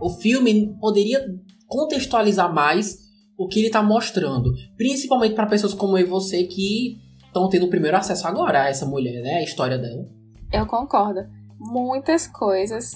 O 0.00 0.10
filme 0.10 0.74
poderia 0.80 1.24
contextualizar 1.66 2.52
mais 2.52 2.98
o 3.38 3.46
que 3.46 3.60
ele 3.60 3.70
tá 3.70 3.82
mostrando, 3.82 4.52
principalmente 4.76 5.34
para 5.34 5.46
pessoas 5.46 5.74
como 5.74 5.98
eu 5.98 6.06
e 6.06 6.08
você 6.08 6.44
que 6.44 6.96
estão 7.26 7.48
tendo 7.48 7.66
o 7.66 7.70
primeiro 7.70 7.96
acesso 7.96 8.26
agora 8.26 8.62
a 8.62 8.68
essa 8.68 8.86
mulher, 8.86 9.22
né? 9.22 9.36
A 9.36 9.42
história 9.42 9.76
dela. 9.76 10.06
Eu 10.52 10.64
concordo. 10.66 11.20
Muitas 11.58 12.26
coisas 12.26 12.92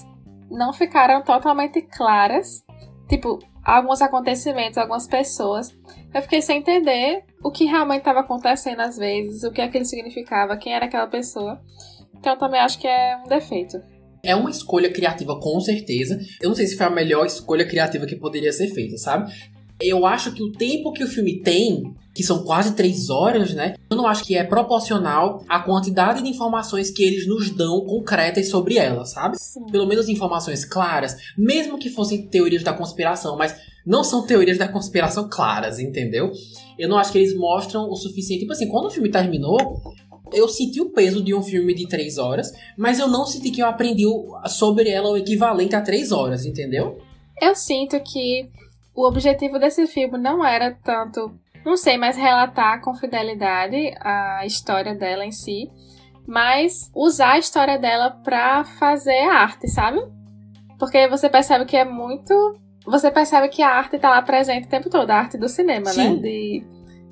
não 0.51 0.73
ficaram 0.73 1.23
totalmente 1.23 1.81
claras. 1.81 2.63
Tipo, 3.07 3.39
alguns 3.63 4.01
acontecimentos, 4.01 4.77
algumas 4.77 5.07
pessoas. 5.07 5.75
Eu 6.13 6.21
fiquei 6.21 6.41
sem 6.41 6.59
entender 6.59 7.23
o 7.43 7.51
que 7.51 7.65
realmente 7.65 7.99
estava 7.99 8.19
acontecendo 8.19 8.81
às 8.81 8.97
vezes, 8.97 9.43
o 9.43 9.51
que 9.51 9.61
aquilo 9.61 9.85
significava, 9.85 10.57
quem 10.57 10.73
era 10.73 10.85
aquela 10.85 11.07
pessoa. 11.07 11.59
Então 12.17 12.37
também 12.37 12.59
acho 12.59 12.79
que 12.79 12.87
é 12.87 13.17
um 13.17 13.27
defeito. 13.27 13.81
É 14.23 14.35
uma 14.35 14.51
escolha 14.51 14.91
criativa, 14.91 15.39
com 15.39 15.59
certeza. 15.59 16.19
Eu 16.39 16.49
não 16.49 16.55
sei 16.55 16.67
se 16.67 16.77
foi 16.77 16.85
a 16.85 16.91
melhor 16.91 17.25
escolha 17.25 17.67
criativa 17.67 18.05
que 18.05 18.15
poderia 18.15 18.53
ser 18.53 18.67
feita, 18.67 18.97
sabe? 18.97 19.33
Eu 19.79 20.05
acho 20.05 20.31
que 20.33 20.43
o 20.43 20.51
tempo 20.51 20.93
que 20.93 21.03
o 21.03 21.07
filme 21.07 21.41
tem 21.41 21.95
que 22.13 22.23
são 22.23 22.43
quase 22.43 22.75
três 22.75 23.09
horas, 23.09 23.53
né? 23.53 23.75
Eu 23.89 23.97
não 23.97 24.05
acho 24.05 24.23
que 24.23 24.35
é 24.35 24.43
proporcional 24.43 25.43
à 25.47 25.59
quantidade 25.59 26.21
de 26.21 26.29
informações 26.29 26.91
que 26.91 27.03
eles 27.03 27.27
nos 27.27 27.49
dão 27.49 27.85
concretas 27.85 28.49
sobre 28.49 28.77
ela, 28.77 29.05
sabe? 29.05 29.37
Sim. 29.37 29.65
Pelo 29.71 29.87
menos 29.87 30.09
informações 30.09 30.65
claras, 30.65 31.15
mesmo 31.37 31.79
que 31.79 31.89
fossem 31.89 32.27
teorias 32.27 32.63
da 32.63 32.73
conspiração, 32.73 33.37
mas 33.37 33.55
não 33.85 34.03
são 34.03 34.25
teorias 34.25 34.57
da 34.57 34.67
conspiração 34.67 35.27
claras, 35.29 35.79
entendeu? 35.79 36.31
Eu 36.77 36.89
não 36.89 36.97
acho 36.97 37.11
que 37.11 37.17
eles 37.17 37.35
mostram 37.35 37.89
o 37.89 37.95
suficiente. 37.95 38.41
Tipo 38.41 38.53
assim, 38.53 38.67
quando 38.67 38.87
o 38.87 38.91
filme 38.91 39.09
terminou, 39.09 39.81
eu 40.33 40.47
senti 40.47 40.81
o 40.81 40.89
peso 40.89 41.23
de 41.23 41.33
um 41.33 41.41
filme 41.41 41.73
de 41.73 41.87
três 41.87 42.17
horas, 42.17 42.51
mas 42.77 42.99
eu 42.99 43.07
não 43.07 43.25
senti 43.25 43.51
que 43.51 43.61
eu 43.61 43.67
aprendi 43.67 44.05
sobre 44.47 44.89
ela 44.89 45.09
o 45.09 45.17
equivalente 45.17 45.75
a 45.75 45.81
três 45.81 46.11
horas, 46.11 46.45
entendeu? 46.45 46.99
Eu 47.41 47.55
sinto 47.55 47.99
que 48.01 48.49
o 48.93 49.07
objetivo 49.07 49.57
desse 49.57 49.87
filme 49.87 50.17
não 50.17 50.45
era 50.45 50.77
tanto, 50.83 51.31
não 51.65 51.77
sei, 51.77 51.97
mas 51.97 52.17
relatar 52.17 52.81
com 52.81 52.93
fidelidade 52.95 53.93
a 53.99 54.45
história 54.45 54.95
dela 54.95 55.25
em 55.25 55.31
si, 55.31 55.69
mas 56.27 56.91
usar 56.95 57.33
a 57.33 57.39
história 57.39 57.77
dela 57.77 58.11
pra 58.23 58.63
fazer 58.63 59.19
arte, 59.29 59.67
sabe? 59.67 59.99
Porque 60.79 61.07
você 61.07 61.29
percebe 61.29 61.65
que 61.65 61.77
é 61.77 61.85
muito. 61.85 62.33
Você 62.85 63.11
percebe 63.11 63.49
que 63.49 63.61
a 63.61 63.69
arte 63.69 63.99
tá 63.99 64.09
lá 64.09 64.21
presente 64.21 64.65
o 64.65 64.69
tempo 64.69 64.89
todo, 64.89 65.09
a 65.11 65.15
arte 65.15 65.37
do 65.37 65.47
cinema, 65.47 65.91
Sim. 65.91 66.15
né? 66.15 66.21
De, 66.21 66.63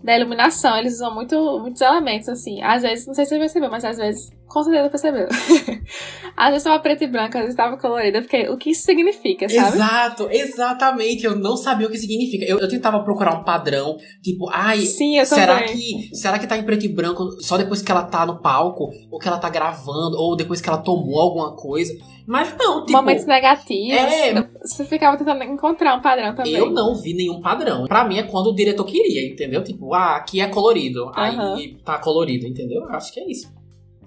da 0.03 0.17
iluminação. 0.17 0.77
Eles 0.77 0.95
usam 0.95 1.13
muito, 1.13 1.59
muitos 1.59 1.81
elementos, 1.81 2.29
assim. 2.29 2.61
Às 2.61 2.83
vezes, 2.83 3.07
não 3.07 3.13
sei 3.13 3.25
se 3.25 3.31
você 3.31 3.39
percebeu, 3.39 3.69
mas 3.69 3.83
às 3.83 3.97
vezes, 3.97 4.31
com 4.47 4.63
certeza 4.63 4.89
percebeu. 4.89 5.27
às 6.35 6.49
vezes 6.49 6.63
tava 6.63 6.79
preto 6.79 7.03
e 7.03 7.07
branco, 7.07 7.37
às 7.37 7.43
vezes 7.43 7.55
tava 7.55 7.77
colorida, 7.77 8.21
porque 8.21 8.49
o 8.49 8.57
que 8.57 8.71
isso 8.71 8.83
significa, 8.83 9.47
sabe? 9.47 9.75
Exato, 9.75 10.27
exatamente. 10.31 11.25
Eu 11.25 11.35
não 11.35 11.55
sabia 11.55 11.87
o 11.87 11.91
que 11.91 11.97
significa. 11.97 12.45
Eu, 12.45 12.59
eu 12.59 12.67
tentava 12.67 13.03
procurar 13.03 13.39
um 13.39 13.43
padrão, 13.43 13.97
tipo, 14.23 14.49
ai, 14.51 14.79
Sim, 14.81 15.19
eu 15.19 15.25
será 15.25 15.59
também. 15.59 15.75
que 15.75 16.15
será 16.15 16.39
que 16.39 16.47
tá 16.47 16.57
em 16.57 16.63
preto 16.63 16.85
e 16.85 16.89
branco 16.89 17.29
só 17.41 17.57
depois 17.57 17.81
que 17.81 17.91
ela 17.91 18.03
tá 18.03 18.25
no 18.25 18.41
palco, 18.41 18.89
ou 19.11 19.19
que 19.19 19.27
ela 19.27 19.37
tá 19.37 19.49
gravando, 19.49 20.17
ou 20.17 20.35
depois 20.35 20.61
que 20.61 20.69
ela 20.69 20.79
tomou 20.79 21.19
alguma 21.19 21.55
coisa? 21.55 21.93
Mas 22.29 22.55
não, 22.55 22.85
tipo, 22.85 22.91
Momentos 22.95 23.25
negativos. 23.25 23.91
É. 23.91 24.47
Você 24.61 24.85
ficava 24.85 25.17
tentando 25.17 25.43
encontrar 25.45 25.95
um 25.95 25.99
padrão 25.99 26.35
também. 26.35 26.53
eu 26.53 26.69
não 26.69 26.93
vi 26.93 27.15
nenhum 27.15 27.41
padrão. 27.41 27.87
Pra 27.87 28.05
mim 28.07 28.19
é 28.19 28.23
quando 28.23 28.51
o 28.51 28.55
diretor 28.55 28.85
queria, 28.85 29.27
entendeu? 29.27 29.63
Tipo, 29.63 29.95
ah, 29.95 30.17
aqui 30.17 30.39
é 30.39 30.47
colorido, 30.47 31.05
Aham. 31.17 31.55
aí 31.55 31.75
tá 31.83 31.97
colorido, 31.97 32.45
entendeu? 32.45 32.83
Eu 32.83 32.89
acho 32.89 33.11
que 33.11 33.19
é 33.19 33.27
isso. 33.27 33.51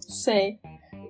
Sei. 0.08 0.58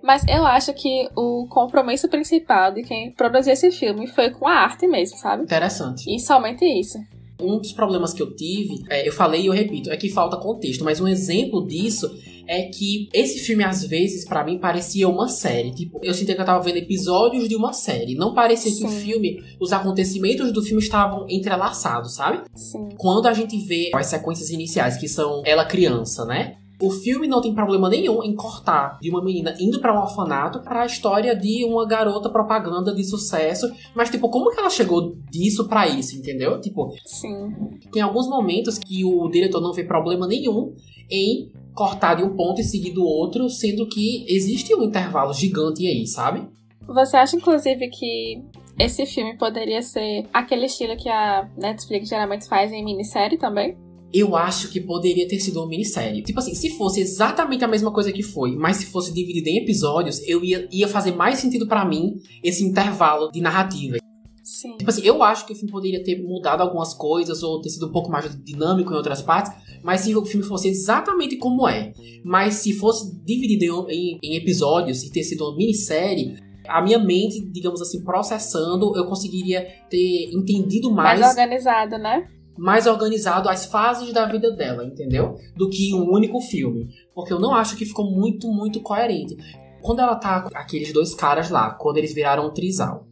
Mas 0.03 0.27
eu 0.27 0.47
acho 0.47 0.73
que 0.73 1.07
o 1.15 1.47
compromisso 1.51 2.09
principal 2.09 2.73
de 2.73 2.83
quem 2.83 3.13
produziu 3.13 3.53
esse 3.53 3.71
filme 3.71 4.07
foi 4.07 4.31
com 4.31 4.49
a 4.49 4.55
arte 4.55 4.89
mesmo, 4.89 5.19
sabe? 5.19 5.43
Interessante. 5.43 6.05
E 6.09 6.19
somente 6.19 6.65
isso. 6.65 6.97
Um 7.39 7.59
dos 7.59 7.73
problemas 7.73 8.15
que 8.15 8.23
eu 8.23 8.35
tive, 8.35 8.85
é, 8.89 9.07
eu 9.07 9.13
falei 9.13 9.43
e 9.43 9.47
eu 9.49 9.53
repito, 9.53 9.91
é 9.91 9.99
que 9.99 10.09
falta 10.09 10.39
contexto. 10.39 10.83
Mas 10.83 10.99
um 10.99 11.07
exemplo 11.07 11.67
disso 11.67 12.09
é 12.47 12.63
que 12.65 13.09
esse 13.13 13.39
filme, 13.41 13.65
às 13.65 13.85
vezes, 13.85 14.25
pra 14.25 14.45
mim, 14.45 14.59
parecia 14.59 15.09
uma 15.09 15.29
série. 15.29 15.73
Tipo, 15.73 16.01
eu 16.03 16.15
sentia 16.15 16.35
que 16.35 16.41
eu 16.41 16.47
tava 16.47 16.63
vendo 16.63 16.77
episódios 16.77 17.49
de 17.49 17.57
uma 17.57 17.73
série. 17.73 18.15
Não 18.15 18.35
parecia 18.35 18.71
que 18.71 18.85
o 18.85 18.89
Sim. 18.89 19.01
filme, 19.01 19.43
os 19.61 19.73
acontecimentos 19.73 20.53
do 20.53 20.63
filme 20.63 20.83
estavam 20.83 21.27
entrelaçados, 21.29 22.15
sabe? 22.15 22.43
Sim. 22.55 22.89
Quando 22.97 23.27
a 23.27 23.33
gente 23.33 23.57
vê 23.59 23.91
as 23.95 24.07
sequências 24.07 24.51
iniciais, 24.51 24.97
que 24.97 25.09
são 25.09 25.43
ela 25.45 25.65
criança, 25.65 26.25
né? 26.25 26.57
O 26.81 26.91
filme 26.91 27.29
não 27.29 27.41
tem 27.41 27.55
problema 27.55 27.89
nenhum 27.89 28.25
em 28.25 28.35
cortar 28.35 28.99
de 29.01 29.09
uma 29.09 29.23
menina 29.23 29.55
indo 29.61 29.81
pra 29.81 29.95
um 29.97 30.03
orfanato 30.03 30.59
pra 30.63 30.85
história 30.85 31.33
de 31.33 31.65
uma 31.65 31.87
garota 31.87 32.29
propaganda 32.29 32.93
de 32.93 33.05
sucesso. 33.05 33.71
Mas, 33.95 34.11
tipo, 34.11 34.29
como 34.29 34.51
que 34.51 34.59
ela 34.59 34.69
chegou 34.69 35.15
disso 35.31 35.69
pra 35.69 35.87
isso, 35.87 36.17
entendeu? 36.17 36.61
Tipo, 36.61 36.93
Sim. 37.07 37.53
tem 37.93 38.03
alguns 38.03 38.29
momentos 38.29 38.79
que 38.79 39.05
o 39.05 39.29
diretor 39.29 39.61
não 39.61 39.73
vê 39.73 39.85
problema 39.85 40.27
nenhum 40.27 40.75
em 41.09 41.53
cortar 41.75 42.15
de 42.15 42.23
um 42.23 42.37
ponto 42.37 42.61
e 42.61 42.65
seguir 42.65 42.93
do 42.93 43.05
outro, 43.05 43.49
sendo 43.49 43.89
que 43.89 44.25
existe 44.29 44.75
um 44.75 44.83
intervalo 44.83 45.33
gigante 45.33 45.87
aí, 45.87 46.07
sabe? 46.07 46.49
Você 46.87 47.17
acha, 47.17 47.37
inclusive, 47.37 47.89
que 47.89 48.43
esse 48.79 49.07
filme 49.07 49.37
poderia 49.37 49.83
ser 49.83 50.27
aquele 50.33 50.67
estilo 50.67 50.97
que 50.97 51.09
a 51.09 51.49
Netflix 51.57 52.09
geralmente 52.09 52.47
faz 52.47 52.73
em 52.73 52.85
minissérie 52.85 53.39
também? 53.39 53.77
Eu 54.13 54.37
acho 54.37 54.71
que 54.71 54.81
poderia 54.81 55.27
ter 55.27 55.41
sido 55.41 55.61
uma 55.61 55.69
minissérie. 55.69 56.23
Tipo 56.23 56.39
assim, 56.39 56.55
se 56.55 56.71
fosse 56.77 57.01
exatamente 57.01 57.65
a 57.65 57.69
mesma 57.69 57.91
coisa 57.91 58.13
que 58.13 58.23
foi, 58.23 58.55
mas 58.57 58.77
se 58.77 58.87
fosse 58.87 59.13
dividido 59.13 59.49
em 59.49 59.59
episódios, 59.59 60.21
eu 60.29 60.45
ia, 60.45 60.69
ia 60.71 60.87
fazer 60.87 61.13
mais 61.13 61.39
sentido 61.39 61.67
pra 61.67 61.85
mim 61.85 62.21
esse 62.43 62.63
intervalo 62.63 63.31
de 63.31 63.41
narrativa. 63.41 63.97
Sim. 64.43 64.77
Tipo 64.77 64.91
assim, 64.91 65.03
eu 65.05 65.23
acho 65.23 65.47
que 65.47 65.53
o 65.53 65.57
filme 65.57 65.71
poderia 65.71 66.03
ter 66.03 66.21
mudado 66.23 66.63
algumas 66.63 66.93
coisas 66.95 67.43
ou 67.43 67.61
ter 67.61 67.71
sido 67.71 67.87
um 67.87 67.93
pouco 67.93 68.11
mais 68.11 68.37
dinâmico 68.43 68.93
em 68.93 68.97
outras 68.97 69.23
partes, 69.23 69.53
mas 69.83 70.01
se 70.01 70.15
o 70.15 70.25
filme 70.25 70.45
fosse 70.45 70.69
exatamente 70.69 71.37
como 71.37 71.69
é, 71.69 71.93
mas 72.25 72.55
se 72.55 72.73
fosse 72.73 73.15
dividido 73.25 73.87
em, 73.89 74.19
em 74.23 74.37
episódios 74.37 75.03
e 75.03 75.13
ter 75.13 75.23
sido 75.23 75.45
uma 75.45 75.57
minissérie, 75.57 76.37
a 76.69 76.83
minha 76.83 76.99
mente, 76.99 77.41
digamos 77.51 77.81
assim, 77.81 78.03
processando, 78.03 78.97
eu 78.97 79.05
conseguiria 79.07 79.67
ter 79.89 80.31
entendido 80.33 80.91
Mais 80.91 81.21
mais, 81.21 81.31
organizado, 81.31 81.99
né? 81.99 82.29
mais 82.57 82.87
organizado 82.87 83.49
as 83.49 83.67
fases 83.67 84.13
da 84.13 84.27
vida 84.27 84.51
dela, 84.51 84.85
entendeu? 84.85 85.37
Do 85.57 85.69
que 85.69 85.95
um 85.95 86.11
único 86.11 86.41
filme. 86.41 86.89
Porque 87.15 87.33
eu 87.33 87.41
não 87.41 87.55
acho 87.55 87.77
que 87.77 87.85
ficou 87.85 88.11
muito, 88.11 88.49
muito 88.49 88.81
coerente. 88.81 89.37
Quando 89.81 90.01
ela 90.01 90.15
tá 90.17 90.43
com 90.43 90.57
aqueles 90.57 90.93
dois 90.93 91.15
caras 91.15 91.51
lá, 91.51 91.71
quando 91.71 91.97
eles 91.97 92.15
viraram 92.15 92.47
um 92.47 92.53
trisal. 92.53 93.07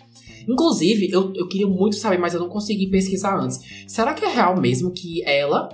Inclusive, 0.49 1.11
eu, 1.11 1.33
eu 1.35 1.49
queria 1.49 1.67
muito 1.67 1.97
saber, 1.97 2.19
mas 2.19 2.35
eu 2.35 2.41
não 2.41 2.49
consegui 2.49 2.89
pesquisar 2.89 3.39
antes. 3.39 3.59
Será 3.87 4.15
que 4.15 4.25
é 4.25 4.29
real 4.29 4.61
mesmo 4.61 4.93
que 4.93 5.23
ela, 5.25 5.69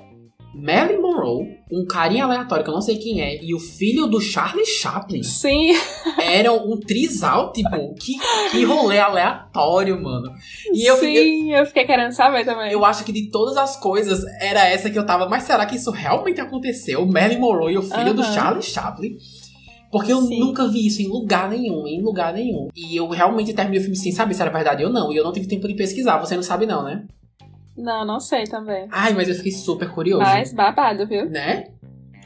Marilyn 0.54 1.00
Monroe, 1.00 1.56
um 1.70 1.84
carinha 1.84 2.24
aleatório 2.24 2.64
que 2.64 2.70
eu 2.70 2.74
não 2.74 2.80
sei 2.80 2.96
quem 2.96 3.20
é, 3.20 3.42
e 3.44 3.54
o 3.54 3.58
filho 3.58 4.06
do 4.06 4.20
Charlie 4.20 4.64
Chaplin 4.64 5.22
Sim. 5.22 5.72
eram 6.22 6.70
um 6.70 6.78
trisal? 6.78 7.52
Tipo, 7.52 7.94
que, 7.94 8.14
que 8.50 8.64
rolê 8.64 8.98
aleatório, 8.98 10.00
mano. 10.00 10.32
E 10.72 10.86
eu, 10.86 10.96
Sim, 10.96 11.52
eu 11.52 11.66
fiquei 11.66 11.84
querendo 11.84 12.12
saber 12.12 12.44
também. 12.44 12.72
eu 12.72 12.84
acho 12.84 13.04
que 13.04 13.12
de 13.12 13.30
todas 13.30 13.56
as 13.56 13.76
coisas 13.76 14.24
era 14.40 14.66
essa 14.66 14.88
que 14.88 14.98
eu 14.98 15.04
tava. 15.04 15.28
Mas 15.28 15.42
será 15.42 15.66
que 15.66 15.76
isso 15.76 15.90
realmente 15.90 16.40
aconteceu? 16.40 17.04
Marilyn 17.04 17.40
Monroe 17.40 17.74
e 17.74 17.78
o 17.78 17.82
filho 17.82 18.14
do. 18.14 18.26
Charlie 18.26 18.62
Chaplin? 18.62 19.16
Porque 19.96 20.12
eu 20.12 20.20
Sim. 20.20 20.38
nunca 20.38 20.68
vi 20.68 20.86
isso 20.86 21.00
em 21.00 21.08
lugar 21.08 21.48
nenhum, 21.48 21.86
em 21.86 22.02
lugar 22.02 22.34
nenhum. 22.34 22.68
E 22.76 22.94
eu 22.94 23.08
realmente 23.08 23.54
terminei 23.54 23.80
o 23.80 23.82
filme 23.82 23.96
sem 23.96 24.12
saber 24.12 24.34
se 24.34 24.42
era 24.42 24.50
verdade 24.50 24.84
ou 24.84 24.92
não. 24.92 25.10
E 25.10 25.16
eu 25.16 25.24
não 25.24 25.32
tive 25.32 25.46
tempo 25.46 25.66
de 25.66 25.72
pesquisar. 25.72 26.18
Você 26.18 26.36
não 26.36 26.42
sabe, 26.42 26.66
não, 26.66 26.84
né? 26.84 27.06
Não, 27.74 28.04
não 28.04 28.20
sei 28.20 28.44
também. 28.44 28.86
Ai, 28.90 29.14
mas 29.14 29.26
eu 29.26 29.34
fiquei 29.34 29.52
super 29.52 29.88
curioso. 29.90 30.22
Mas 30.22 30.52
babado, 30.52 31.06
viu? 31.06 31.30
Né? 31.30 31.68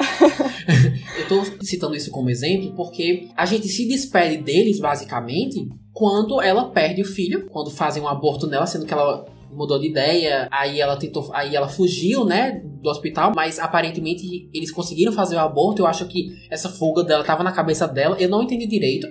eu 1.17 1.29
tô 1.29 1.45
citando 1.63 1.95
isso 1.95 2.11
como 2.11 2.29
exemplo 2.29 2.73
porque 2.75 3.29
a 3.37 3.47
gente 3.47 3.69
se 3.69 3.87
despede 3.87 4.39
deles, 4.39 4.81
basicamente, 4.81 5.69
quando 5.93 6.43
ela 6.43 6.71
perde 6.71 7.03
o 7.03 7.07
filho, 7.07 7.47
quando 7.51 7.71
fazem 7.71 8.03
um 8.03 8.09
aborto 8.09 8.49
nela, 8.49 8.67
sendo 8.67 8.85
que 8.85 8.93
ela 8.93 9.25
mudou 9.53 9.79
de 9.79 9.89
ideia, 9.89 10.49
aí 10.51 10.81
ela 10.81 10.97
tentou, 10.97 11.31
aí 11.33 11.55
ela 11.55 11.69
fugiu, 11.69 12.25
né, 12.25 12.63
do 12.65 12.89
hospital, 12.89 13.33
mas 13.35 13.59
aparentemente 13.59 14.49
eles 14.55 14.71
conseguiram 14.71 15.13
fazer 15.13 15.37
o 15.37 15.41
aborto. 15.41 15.83
Eu 15.83 15.87
acho 15.87 16.07
que 16.07 16.31
essa 16.51 16.69
fuga 16.69 17.03
dela 17.05 17.25
tava 17.25 17.43
na 17.43 17.53
cabeça 17.53 17.87
dela. 17.87 18.17
Eu 18.19 18.29
não 18.29 18.43
entendi 18.43 18.67
direito. 18.67 19.07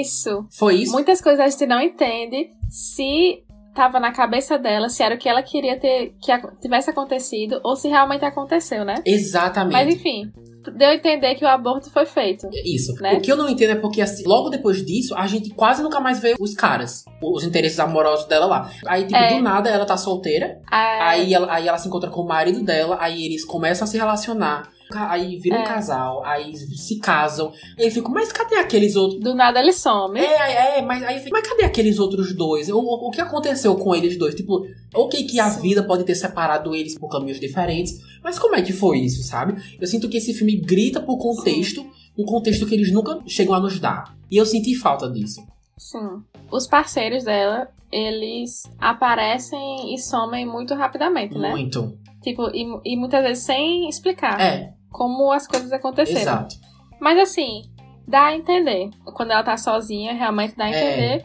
Isso. 0.00 0.46
Foi 0.50 0.76
isso? 0.76 0.92
Muitas 0.92 1.20
coisas 1.20 1.40
a 1.40 1.48
gente 1.48 1.66
não 1.66 1.80
entende 1.80 2.50
se 2.68 3.42
tava 3.76 4.00
na 4.00 4.10
cabeça 4.10 4.58
dela, 4.58 4.88
se 4.88 5.02
era 5.02 5.14
o 5.14 5.18
que 5.18 5.28
ela 5.28 5.42
queria 5.42 5.78
ter 5.78 6.14
que 6.20 6.32
tivesse 6.60 6.88
acontecido 6.90 7.60
ou 7.62 7.76
se 7.76 7.88
realmente 7.88 8.24
aconteceu, 8.24 8.84
né? 8.84 8.94
Exatamente. 9.04 9.72
Mas 9.72 9.94
enfim, 9.94 10.32
deu 10.76 10.88
a 10.88 10.94
entender 10.94 11.34
que 11.34 11.44
o 11.44 11.48
aborto 11.48 11.90
foi 11.90 12.06
feito. 12.06 12.48
Isso. 12.64 12.94
né? 13.00 13.14
O 13.14 13.20
que 13.20 13.30
eu 13.30 13.36
não 13.36 13.48
entendo 13.48 13.72
é 13.72 13.76
porque, 13.76 14.00
assim, 14.00 14.24
logo 14.26 14.48
depois 14.48 14.84
disso, 14.84 15.14
a 15.14 15.26
gente 15.26 15.50
quase 15.50 15.82
nunca 15.82 16.00
mais 16.00 16.18
vê 16.18 16.34
os 16.40 16.54
caras, 16.54 17.04
os 17.22 17.44
interesses 17.44 17.78
amorosos 17.78 18.26
dela 18.26 18.46
lá. 18.46 18.70
Aí, 18.86 19.02
tipo, 19.04 19.16
É. 19.16 19.34
do 19.34 19.42
nada, 19.42 19.68
ela 19.68 19.84
tá 19.84 19.96
solteira, 19.96 20.58
Ah, 20.72 21.10
aí 21.10 21.34
ela, 21.34 21.52
aí 21.52 21.68
ela 21.68 21.78
se 21.78 21.86
encontra 21.86 22.08
com 22.10 22.22
o 22.22 22.26
marido 22.26 22.64
dela, 22.64 22.96
aí 23.00 23.24
eles 23.26 23.44
começam 23.44 23.84
a 23.84 23.88
se 23.88 23.96
relacionar, 23.98 24.70
aí 24.92 25.36
viram 25.38 25.58
um 25.58 25.62
É. 25.62 25.64
casal, 25.66 26.24
aí 26.24 26.54
se 26.56 26.98
casam, 26.98 27.52
e 27.78 27.82
aí 27.84 27.90
fico, 27.90 28.10
mas 28.10 28.32
cadê 28.32 28.56
aqueles 28.56 28.96
outros? 28.96 29.20
Do 29.20 29.34
nada 29.34 29.60
ele 29.60 29.72
some. 29.72 30.18
É, 30.20 30.78
é, 30.78 30.82
mas 30.82 31.02
aí 31.02 31.18
fica, 31.18 31.30
mas 31.30 31.48
cadê 31.48 31.64
aqueles 31.64 31.98
outros 31.98 32.34
dois? 32.34 32.68
O, 32.68 32.78
o, 32.78 33.08
o 33.08 33.10
que 33.10 33.20
aconteceu 33.20 33.74
com 33.76 33.94
eles 33.94 34.16
dois? 34.18 34.34
Tipo, 34.34 34.66
ok 34.94 35.24
que 35.24 35.40
a 35.40 35.50
Sim. 35.50 35.62
vida 35.62 35.82
pode 35.82 36.04
ter 36.04 36.14
separado 36.14 36.74
eles 36.74 36.98
por 36.98 37.08
caminhos 37.08 37.40
diferentes, 37.40 38.00
mas 38.22 38.38
como 38.38 38.54
é 38.56 38.62
que 38.62 38.72
foi 38.72 38.98
isso, 39.00 39.22
sabe? 39.22 39.60
Eu 39.80 39.86
sinto 39.86 40.08
que 40.08 40.16
esse 40.16 40.32
filme 40.34 40.56
grita 40.56 41.00
por 41.00 41.18
contexto, 41.18 41.84
um 42.16 42.24
contexto 42.24 42.66
que 42.66 42.74
eles 42.74 42.92
nunca 42.92 43.18
chegam 43.26 43.54
a 43.54 43.60
nos 43.60 43.78
dar. 43.78 44.16
E 44.30 44.36
eu 44.36 44.46
senti 44.46 44.74
falta 44.74 45.08
disso. 45.10 45.40
Sim. 45.76 46.22
Os 46.50 46.66
parceiros 46.66 47.24
dela, 47.24 47.68
eles 47.92 48.62
aparecem 48.78 49.94
e 49.94 49.98
somem 49.98 50.46
muito 50.46 50.74
rapidamente, 50.74 51.36
né? 51.38 51.50
Muito. 51.50 51.96
Tipo, 52.22 52.48
e, 52.52 52.64
e 52.84 52.96
muitas 52.96 53.22
vezes 53.22 53.44
sem 53.44 53.88
explicar 53.88 54.40
É, 54.40 54.72
como 54.96 55.30
as 55.30 55.46
coisas 55.46 55.70
aconteceram. 55.72 56.20
exato. 56.20 56.54
Mas 56.98 57.18
assim, 57.18 57.62
dá 58.08 58.26
a 58.28 58.34
entender. 58.36 58.88
Quando 59.14 59.30
ela 59.32 59.42
tá 59.42 59.56
sozinha, 59.58 60.14
realmente 60.14 60.56
dá 60.56 60.64
a 60.64 60.70
É. 60.70 60.70
entender 60.92 61.24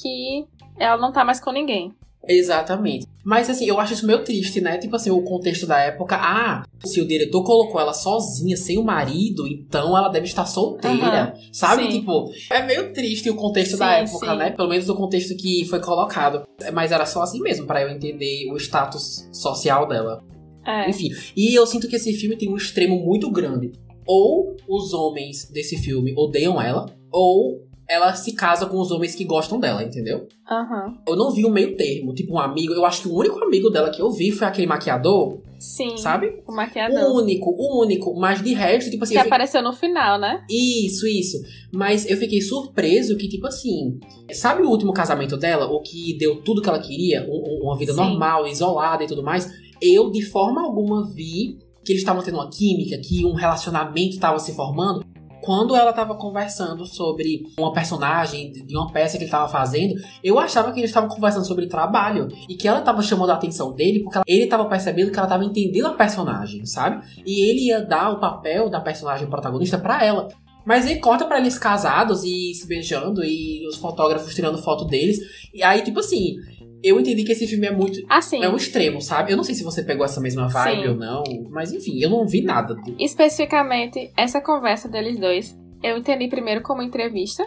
que 0.00 0.46
ela 0.78 0.96
não 0.96 1.12
tá 1.12 1.22
mais 1.24 1.38
com 1.38 1.52
ninguém. 1.52 1.94
Exatamente. 2.26 3.06
Mas 3.24 3.50
assim, 3.50 3.66
eu 3.66 3.78
acho 3.80 3.92
isso 3.94 4.06
meio 4.06 4.22
triste, 4.24 4.60
né? 4.60 4.78
Tipo 4.78 4.96
assim, 4.96 5.10
o 5.10 5.22
contexto 5.22 5.66
da 5.66 5.78
época. 5.78 6.16
Ah, 6.16 6.62
se 6.84 7.00
o 7.00 7.06
diretor 7.06 7.42
colocou 7.44 7.78
ela 7.80 7.92
sozinha, 7.92 8.56
sem 8.56 8.78
o 8.78 8.84
marido, 8.84 9.46
então 9.46 9.96
ela 9.96 10.08
deve 10.08 10.26
estar 10.26 10.46
solteira. 10.46 11.34
Uhum. 11.34 11.42
Sabe? 11.52 11.82
Sim. 11.84 12.00
Tipo, 12.00 12.30
é 12.50 12.62
meio 12.62 12.92
triste 12.92 13.28
o 13.28 13.34
contexto 13.36 13.76
da 13.76 13.86
Sim, 13.86 14.04
época, 14.14 14.30
sim. 14.32 14.36
né? 14.36 14.50
Pelo 14.50 14.68
menos 14.68 14.88
o 14.88 14.94
contexto 14.94 15.36
que 15.36 15.64
foi 15.68 15.80
colocado. 15.80 16.42
Mas 16.72 16.92
era 16.92 17.04
só 17.04 17.22
assim 17.22 17.40
mesmo, 17.40 17.66
pra 17.66 17.82
eu 17.82 17.90
entender 17.90 18.50
o 18.50 18.56
status 18.56 19.28
social 19.32 19.86
dela. 19.86 20.22
É. 20.70 20.88
Enfim, 20.90 21.08
e 21.36 21.54
eu 21.54 21.66
sinto 21.66 21.88
que 21.88 21.96
esse 21.96 22.12
filme 22.14 22.36
tem 22.36 22.48
um 22.48 22.56
extremo 22.56 22.98
muito 23.04 23.30
grande. 23.30 23.72
Ou 24.06 24.56
os 24.68 24.92
homens 24.92 25.48
desse 25.52 25.76
filme 25.76 26.12
odeiam 26.16 26.60
ela, 26.60 26.86
ou 27.12 27.68
ela 27.88 28.14
se 28.14 28.32
casa 28.34 28.66
com 28.66 28.78
os 28.78 28.90
homens 28.92 29.14
que 29.16 29.24
gostam 29.24 29.58
dela, 29.58 29.82
entendeu? 29.82 30.26
Aham. 30.48 30.96
Eu 31.08 31.16
não 31.16 31.30
vi 31.32 31.44
um 31.44 31.50
meio 31.50 31.76
termo, 31.76 32.14
tipo 32.14 32.32
um 32.34 32.38
amigo. 32.38 32.72
Eu 32.72 32.84
acho 32.84 33.02
que 33.02 33.08
o 33.08 33.14
único 33.16 33.38
amigo 33.42 33.68
dela 33.68 33.90
que 33.90 34.00
eu 34.00 34.10
vi 34.12 34.30
foi 34.30 34.46
aquele 34.46 34.66
maquiador, 34.68 35.38
Sim. 35.58 35.96
sabe? 35.96 36.40
O 36.46 36.52
O 36.52 36.54
maquiador. 36.56 37.12
único, 37.20 37.50
o 37.50 37.82
único. 37.82 38.14
Mas 38.18 38.40
de 38.42 38.52
resto, 38.54 38.90
tipo 38.90 39.02
assim. 39.02 39.14
Que 39.14 39.18
eu 39.18 39.22
fiquei- 39.24 39.32
apareceu 39.36 39.60
no 39.62 39.72
final, 39.72 40.18
né? 40.20 40.44
Isso, 40.48 41.04
isso. 41.06 41.38
Mas 41.72 42.08
eu 42.08 42.16
fiquei 42.16 42.40
surpreso 42.40 43.16
que, 43.16 43.28
tipo 43.28 43.46
assim. 43.48 43.98
Sabe 44.32 44.62
o 44.62 44.70
último 44.70 44.92
casamento 44.92 45.36
dela? 45.36 45.66
O 45.66 45.80
que 45.82 46.16
deu 46.16 46.40
tudo 46.42 46.62
que 46.62 46.68
ela 46.68 46.78
queria? 46.80 47.22
Um- 47.28 47.42
um- 47.44 47.64
uma 47.64 47.76
vida 47.76 47.92
Sim. 47.92 47.98
normal, 47.98 48.46
isolada 48.46 49.02
e 49.02 49.06
tudo 49.08 49.22
mais. 49.22 49.50
Eu, 49.80 50.10
de 50.10 50.22
forma 50.22 50.62
alguma, 50.62 51.06
vi 51.06 51.58
que 51.84 51.92
eles 51.92 52.02
estavam 52.02 52.22
tendo 52.22 52.34
uma 52.34 52.50
química, 52.50 52.98
que 52.98 53.24
um 53.24 53.34
relacionamento 53.34 54.14
estava 54.14 54.38
se 54.38 54.54
formando. 54.54 55.04
Quando 55.42 55.74
ela 55.74 55.90
tava 55.92 56.14
conversando 56.16 56.84
sobre 56.84 57.42
uma 57.58 57.72
personagem 57.72 58.52
de 58.52 58.76
uma 58.76 58.92
peça 58.92 59.16
que 59.16 59.24
ele 59.24 59.30
tava 59.30 59.48
fazendo, 59.48 59.94
eu 60.22 60.38
achava 60.38 60.70
que 60.70 60.78
eles 60.78 60.90
estavam 60.90 61.08
conversando 61.08 61.46
sobre 61.46 61.66
trabalho. 61.66 62.28
E 62.46 62.54
que 62.54 62.68
ela 62.68 62.82
tava 62.82 63.00
chamando 63.00 63.30
a 63.30 63.34
atenção 63.34 63.72
dele 63.72 64.02
porque 64.04 64.20
ele 64.26 64.46
tava 64.46 64.66
percebendo 64.66 65.10
que 65.10 65.18
ela 65.18 65.26
tava 65.26 65.44
entendendo 65.44 65.86
a 65.86 65.94
personagem, 65.94 66.66
sabe? 66.66 67.02
E 67.24 67.48
ele 67.48 67.68
ia 67.68 67.80
dar 67.80 68.10
o 68.10 68.20
papel 68.20 68.68
da 68.68 68.80
personagem 68.80 69.30
protagonista 69.30 69.78
pra 69.78 70.04
ela. 70.04 70.28
Mas 70.64 70.86
aí 70.86 71.00
corta 71.00 71.24
pra 71.24 71.38
eles 71.38 71.58
casados 71.58 72.22
e 72.22 72.52
se 72.54 72.66
beijando 72.66 73.24
e 73.24 73.66
os 73.66 73.76
fotógrafos 73.76 74.34
tirando 74.34 74.62
foto 74.62 74.84
deles. 74.84 75.18
E 75.54 75.62
aí, 75.62 75.82
tipo 75.82 76.00
assim, 76.00 76.36
eu 76.82 76.98
entendi 77.00 77.24
que 77.24 77.32
esse 77.32 77.46
filme 77.46 77.66
é 77.66 77.70
muito. 77.70 77.98
Assim, 78.08 78.42
É 78.42 78.48
um 78.48 78.56
extremo, 78.56 79.00
sabe? 79.00 79.32
Eu 79.32 79.36
não 79.36 79.44
sei 79.44 79.54
se 79.54 79.62
você 79.62 79.82
pegou 79.82 80.04
essa 80.04 80.20
mesma 80.20 80.48
vibe 80.48 80.82
Sim. 80.82 80.88
ou 80.88 80.94
não. 80.96 81.22
Mas 81.50 81.72
enfim, 81.72 81.98
eu 82.00 82.10
não 82.10 82.26
vi 82.26 82.42
nada. 82.42 82.76
especificamente, 82.98 84.10
essa 84.16 84.40
conversa 84.40 84.88
deles 84.88 85.18
dois, 85.18 85.56
eu 85.82 85.98
entendi 85.98 86.28
primeiro 86.28 86.62
como 86.62 86.82
entrevista. 86.82 87.46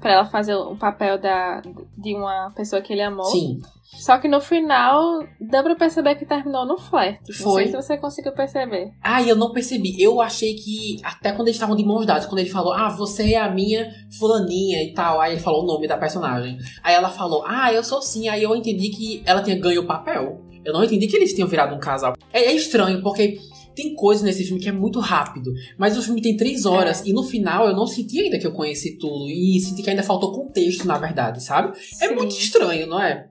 Pra 0.00 0.12
ela 0.12 0.24
fazer 0.24 0.54
o 0.54 0.76
papel 0.76 1.18
da, 1.18 1.60
de 1.96 2.14
uma 2.14 2.50
pessoa 2.56 2.80
que 2.80 2.92
ele 2.92 3.02
amou. 3.02 3.26
Sim. 3.26 3.58
Só 3.98 4.18
que 4.18 4.28
no 4.28 4.40
final, 4.40 5.20
deu 5.40 5.62
pra 5.62 5.74
perceber 5.74 6.14
que 6.14 6.24
terminou 6.24 6.64
no 6.64 6.78
flerte. 6.78 7.20
Não 7.28 7.36
Foi. 7.36 7.64
sei 7.64 7.72
se 7.72 7.76
você 7.76 7.98
conseguiu 7.98 8.32
perceber. 8.32 8.92
Ah, 9.02 9.22
eu 9.22 9.34
não 9.34 9.52
percebi. 9.52 10.00
Eu 10.00 10.20
achei 10.20 10.54
que 10.54 10.98
até 11.02 11.32
quando 11.32 11.48
eles 11.48 11.56
estavam 11.56 11.76
de 11.76 11.84
mãos 11.84 12.06
dadas, 12.06 12.24
quando 12.24 12.38
ele 12.38 12.48
falou, 12.48 12.72
ah, 12.72 12.88
você 12.88 13.32
é 13.32 13.40
a 13.40 13.50
minha 13.50 13.90
fulaninha 14.18 14.82
e 14.84 14.94
tal. 14.94 15.20
Aí 15.20 15.32
ele 15.32 15.40
falou 15.40 15.64
o 15.64 15.66
nome 15.66 15.88
da 15.88 15.98
personagem. 15.98 16.56
Aí 16.82 16.94
ela 16.94 17.10
falou, 17.10 17.44
ah, 17.46 17.72
eu 17.72 17.82
sou 17.82 18.00
sim. 18.00 18.28
Aí 18.28 18.42
eu 18.42 18.54
entendi 18.54 18.90
que 18.90 19.22
ela 19.26 19.42
tinha 19.42 19.58
ganho 19.58 19.82
o 19.82 19.86
papel. 19.86 20.40
Eu 20.64 20.72
não 20.72 20.84
entendi 20.84 21.06
que 21.06 21.16
eles 21.16 21.34
tinham 21.34 21.48
virado 21.48 21.74
um 21.74 21.80
casal. 21.80 22.14
É, 22.32 22.44
é 22.44 22.52
estranho, 22.52 23.02
porque 23.02 23.38
tem 23.74 23.94
coisa 23.94 24.24
nesse 24.24 24.44
filme 24.44 24.60
que 24.60 24.68
é 24.68 24.72
muito 24.72 25.00
rápido. 25.00 25.52
Mas 25.78 25.96
o 25.96 26.02
filme 26.02 26.20
tem 26.20 26.36
três 26.36 26.66
horas. 26.66 27.02
E 27.04 27.12
no 27.12 27.22
final 27.22 27.66
eu 27.66 27.74
não 27.74 27.86
senti 27.86 28.20
ainda 28.20 28.38
que 28.38 28.46
eu 28.46 28.52
conheci 28.52 28.98
tudo. 28.98 29.28
E 29.28 29.60
senti 29.60 29.82
que 29.82 29.90
ainda 29.90 30.02
faltou 30.02 30.32
contexto, 30.32 30.86
na 30.86 30.98
verdade, 30.98 31.42
sabe? 31.42 31.76
É 32.00 32.08
Sim. 32.08 32.14
muito 32.14 32.34
estranho, 32.34 32.86
não 32.86 33.00
é? 33.00 33.28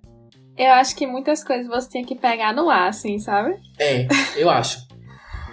Eu 0.58 0.72
acho 0.74 0.96
que 0.96 1.08
muitas 1.08 1.44
coisas 1.44 1.68
você 1.68 1.90
tem 1.90 2.04
que 2.04 2.16
pegar 2.16 2.54
no 2.54 2.70
ar, 2.70 2.90
assim, 2.90 3.18
sabe? 3.18 3.56
É, 3.80 4.08
eu 4.36 4.50
acho. 4.50 4.86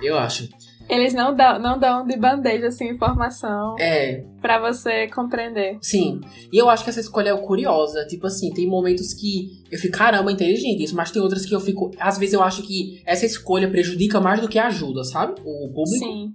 Eu 0.03 0.19
acho. 0.19 0.49
Eles 0.89 1.13
não 1.15 1.35
dão, 1.35 1.59
não 1.59 1.79
dão 1.79 2.07
de 2.07 2.17
bandeja, 2.17 2.69
assim, 2.69 2.89
informação 2.89 3.75
É, 3.81 4.23
pra 4.41 4.59
você 4.61 5.09
compreender. 5.09 5.79
Sim. 5.83 6.21
E 6.53 6.57
eu 6.57 6.71
acho 6.71 6.85
que 6.85 6.91
essa 6.91 7.01
escolha 7.01 7.31
é 7.31 7.37
curiosa. 7.37 8.05
Tipo 8.07 8.29
assim, 8.29 8.53
tem 8.53 8.69
momentos 8.69 9.13
que 9.13 9.65
eu 9.71 9.79
fico, 9.79 9.97
caramba, 9.99 10.31
inteligente 10.31 10.85
isso, 10.85 10.95
mas 10.95 11.11
tem 11.11 11.21
outras 11.21 11.45
que 11.45 11.55
eu 11.55 11.61
fico. 11.61 11.91
Às 11.99 12.19
vezes 12.19 12.35
eu 12.35 12.43
acho 12.43 12.63
que 12.63 13.03
essa 13.05 13.27
escolha 13.27 13.69
prejudica 13.69 14.21
mais 14.21 14.41
do 14.41 14.49
que 14.49 14.59
ajuda, 14.61 15.03
sabe? 15.03 15.33
O 15.45 15.69
público. 15.69 15.99
Sim. 15.99 16.33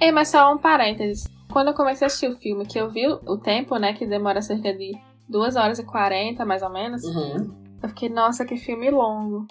Ei, 0.00 0.12
mas 0.12 0.28
só 0.28 0.52
um 0.52 0.58
parênteses. 0.58 1.24
Quando 1.50 1.68
eu 1.68 1.74
comecei 1.74 2.04
a 2.04 2.08
assistir 2.08 2.28
o 2.28 2.36
filme, 2.36 2.66
que 2.66 2.78
eu 2.78 2.90
vi 2.90 3.06
o 3.06 3.38
tempo, 3.38 3.76
né, 3.78 3.94
que 3.94 4.06
demora 4.06 4.42
cerca 4.42 4.74
de 4.74 4.92
2 5.26 5.56
horas 5.56 5.78
e 5.78 5.82
40, 5.84 6.44
mais 6.44 6.62
ou 6.62 6.68
menos, 6.70 7.02
Uhum. 7.04 7.50
eu 7.82 7.88
fiquei, 7.88 8.10
nossa, 8.10 8.44
que 8.44 8.58
filme 8.58 8.90
longo. 8.90 9.46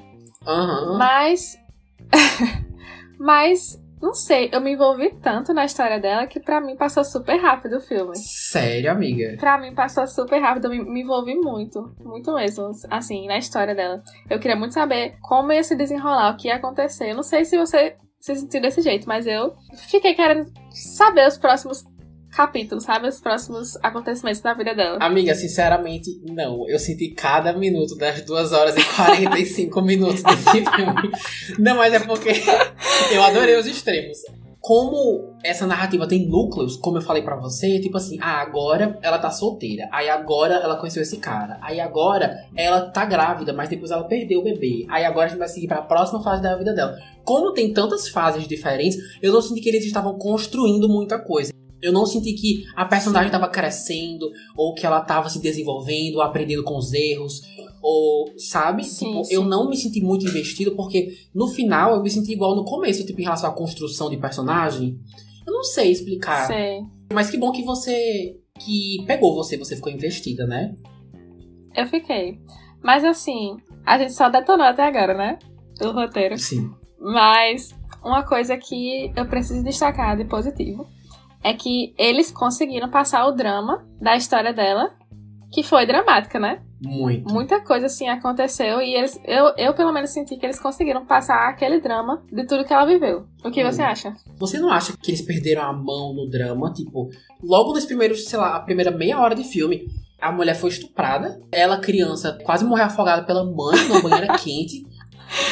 Aham. 0.46 0.98
Mas. 1.00 1.58
mas, 3.18 3.82
não 4.02 4.14
sei, 4.14 4.50
eu 4.52 4.62
me 4.62 4.74
envolvi 4.74 5.10
tanto 5.22 5.54
na 5.54 5.66
história 5.66 6.00
dela 6.00 6.28
que 6.28 6.40
pra 6.40 6.62
mim 6.62 6.76
passou 6.76 7.04
super 7.04 7.38
rápido 7.38 7.78
o 7.78 7.82
filme. 7.82 8.16
Sério, 8.16 8.92
amiga. 8.92 9.36
Pra 9.40 9.58
mim 9.58 9.74
passou 9.74 10.06
super 10.06 10.40
rápido, 10.40 10.66
eu 10.66 10.72
me, 10.72 10.84
me 10.84 11.02
envolvi 11.02 11.36
muito, 11.36 11.96
muito 12.00 12.34
mesmo, 12.34 12.72
assim, 12.90 13.28
na 13.28 13.38
história 13.38 13.74
dela. 13.74 14.04
Eu 14.30 14.40
queria 14.40 14.56
muito 14.56 14.74
saber 14.74 15.16
como 15.22 15.52
ia 15.52 15.64
se 15.64 15.76
desenrolar, 15.76 16.32
o 16.32 16.38
que 16.38 16.48
ia 16.48 16.56
acontecer. 16.56 17.12
Eu 17.12 17.16
não 17.16 17.24
sei 17.24 17.46
se 17.46 17.58
você 17.58 17.96
se 18.20 18.36
sentiu 18.36 18.62
desse 18.62 18.82
jeito, 18.82 19.08
mas 19.08 19.28
eu 19.28 19.54
fiquei 19.88 20.14
querendo 20.14 20.52
saber 20.72 21.28
os 21.28 21.38
próximos 21.38 21.84
capítulos, 22.36 22.84
sabe? 22.84 23.08
Os 23.08 23.20
próximos 23.20 23.78
acontecimentos 23.82 24.42
da 24.42 24.54
vida 24.54 24.76
dela. 24.76 24.98
Amiga, 25.00 25.34
sinceramente, 25.34 26.10
não. 26.30 26.68
Eu 26.68 26.78
senti 26.78 27.10
cada 27.10 27.54
minuto 27.54 27.96
das 27.96 28.22
2 28.22 28.52
horas 28.52 28.76
e 28.76 28.84
45 28.84 29.82
minutos 29.82 30.22
desse 30.22 30.66
filme. 30.66 31.12
Não, 31.58 31.78
mas 31.78 31.94
é 31.94 32.00
porque 32.00 32.32
eu 33.12 33.24
adorei 33.24 33.56
os 33.56 33.66
extremos. 33.66 34.18
Como 34.60 35.36
essa 35.44 35.68
narrativa 35.68 36.08
tem 36.08 36.28
núcleos, 36.28 36.76
como 36.76 36.98
eu 36.98 37.02
falei 37.02 37.22
pra 37.22 37.36
você, 37.36 37.80
tipo 37.80 37.98
assim, 37.98 38.18
ah, 38.20 38.42
agora 38.42 38.98
ela 39.04 39.20
tá 39.20 39.30
solteira. 39.30 39.88
Aí 39.92 40.10
agora 40.10 40.56
ela 40.56 40.76
conheceu 40.76 41.04
esse 41.04 41.18
cara. 41.18 41.60
Aí 41.62 41.80
agora 41.80 42.36
ela 42.56 42.90
tá 42.90 43.06
grávida, 43.06 43.54
mas 43.54 43.70
depois 43.70 43.92
ela 43.92 44.06
perdeu 44.06 44.40
o 44.40 44.44
bebê. 44.44 44.84
Aí 44.90 45.06
agora 45.06 45.28
a 45.28 45.30
gente 45.30 45.38
vai 45.38 45.48
seguir 45.48 45.68
pra 45.68 45.84
próxima 45.84 46.24
fase 46.24 46.42
da 46.42 46.58
vida 46.58 46.74
dela. 46.74 46.98
Como 47.24 47.54
tem 47.54 47.72
tantas 47.72 48.10
fases 48.10 48.48
diferentes, 48.48 48.98
eu 49.22 49.32
não 49.32 49.42
senti 49.42 49.62
que 49.62 49.70
eles 49.70 49.86
estavam 49.86 50.18
construindo 50.18 50.90
muita 50.90 51.20
coisa. 51.20 51.54
Eu 51.82 51.92
não 51.92 52.06
senti 52.06 52.34
que 52.34 52.64
a 52.76 52.86
personagem 52.86 53.32
tava 53.32 53.48
crescendo, 53.48 54.32
ou 54.56 54.74
que 54.74 54.86
ela 54.86 55.02
tava 55.02 55.30
se 55.30 55.40
desenvolvendo, 55.40 56.22
aprendendo 56.22 56.64
com 56.64 56.78
os 56.78 56.94
erros, 56.94 57.42
ou, 57.82 58.34
sabe? 58.38 58.84
Sim, 58.84 59.06
tipo, 59.06 59.24
sim. 59.26 59.34
eu 59.36 59.44
não 59.44 59.70
me 59.70 59.78
senti 59.78 60.02
muito 60.02 60.26
investido, 60.26 60.76
porque 60.76 61.16
no 61.34 61.48
final 61.48 61.94
eu 61.94 62.02
me 62.02 62.10
senti 62.10 62.32
igual 62.32 62.56
no 62.56 62.66
começo, 62.66 63.06
tipo, 63.06 63.20
em 63.22 63.24
relação 63.24 63.50
à 63.50 63.54
construção 63.54 64.10
de 64.10 64.18
personagem. 64.18 65.00
Eu 65.46 65.54
não 65.54 65.64
sei 65.64 65.92
explicar. 65.92 66.48
Sei. 66.48 66.82
Mas 67.14 67.30
que 67.30 67.38
bom 67.38 67.52
que 67.52 67.64
você. 67.64 68.40
que 68.60 69.04
pegou 69.06 69.36
você, 69.36 69.58
você 69.58 69.76
ficou 69.76 69.92
investida, 69.92 70.48
né? 70.48 70.74
Eu 71.76 71.86
fiquei. 71.86 72.40
Mas 72.82 73.04
assim, 73.04 73.58
a 73.86 73.98
gente 73.98 74.14
só 74.14 74.30
detonou 74.30 74.66
até 74.66 74.84
agora, 74.84 75.14
né? 75.14 75.38
O 75.82 75.92
roteiro. 75.92 76.38
Sim. 76.38 76.72
Mas 77.00 77.76
uma 78.04 78.24
coisa 78.24 78.58
que 78.58 79.12
eu 79.16 79.28
preciso 79.28 79.64
destacar 79.64 80.18
de 80.18 80.26
positivo 80.26 80.88
é 81.46 81.54
que 81.54 81.94
eles 81.96 82.32
conseguiram 82.32 82.90
passar 82.90 83.28
o 83.28 83.32
drama 83.32 83.86
da 84.02 84.16
história 84.18 84.52
dela, 84.52 84.90
que 85.52 85.62
foi 85.62 85.86
dramática, 85.86 86.40
né? 86.40 86.60
Muito. 86.82 87.32
Muita 87.32 87.62
coisa 87.62 87.86
assim 87.86 88.10
aconteceu 88.10 88.82
e 88.82 88.96
eles, 88.96 89.20
eu, 89.24 89.54
eu 89.56 89.74
pelo 89.76 89.94
menos 89.94 90.10
senti 90.10 90.38
que 90.38 90.46
eles 90.46 90.60
conseguiram 90.60 91.06
passar 91.06 91.48
aquele 91.48 91.80
drama 91.80 92.24
de 92.32 92.48
tudo 92.48 92.66
que 92.66 92.74
ela 92.74 92.84
viveu. 92.86 93.28
O 93.44 93.52
que 93.52 93.64
Hum. 93.64 93.72
você 93.72 93.84
acha? 93.84 94.14
Você 94.40 94.60
não 94.60 94.72
acha 94.72 94.98
que 94.98 95.12
eles 95.12 95.22
perderam 95.22 95.62
a 95.62 95.72
mão 95.72 96.16
no 96.16 96.28
drama? 96.28 96.74
Tipo, 96.74 97.10
logo 97.44 97.74
nos 97.74 97.86
primeiros, 97.86 98.26
sei 98.26 98.40
lá, 98.40 98.56
a 98.56 98.62
primeira 98.62 98.90
meia 98.90 99.20
hora 99.20 99.36
de 99.36 99.44
filme, 99.44 99.86
a 100.20 100.32
mulher 100.32 100.56
foi 100.56 100.72
estuprada, 100.72 101.40
ela, 101.52 101.78
criança, 101.78 102.38
quase 102.44 102.66
morreu 102.66 102.86
afogada 102.86 103.24
pela 103.24 103.44
mãe 103.46 103.88
numa 103.88 104.02
banheira 104.02 104.34
quente. 104.42 104.84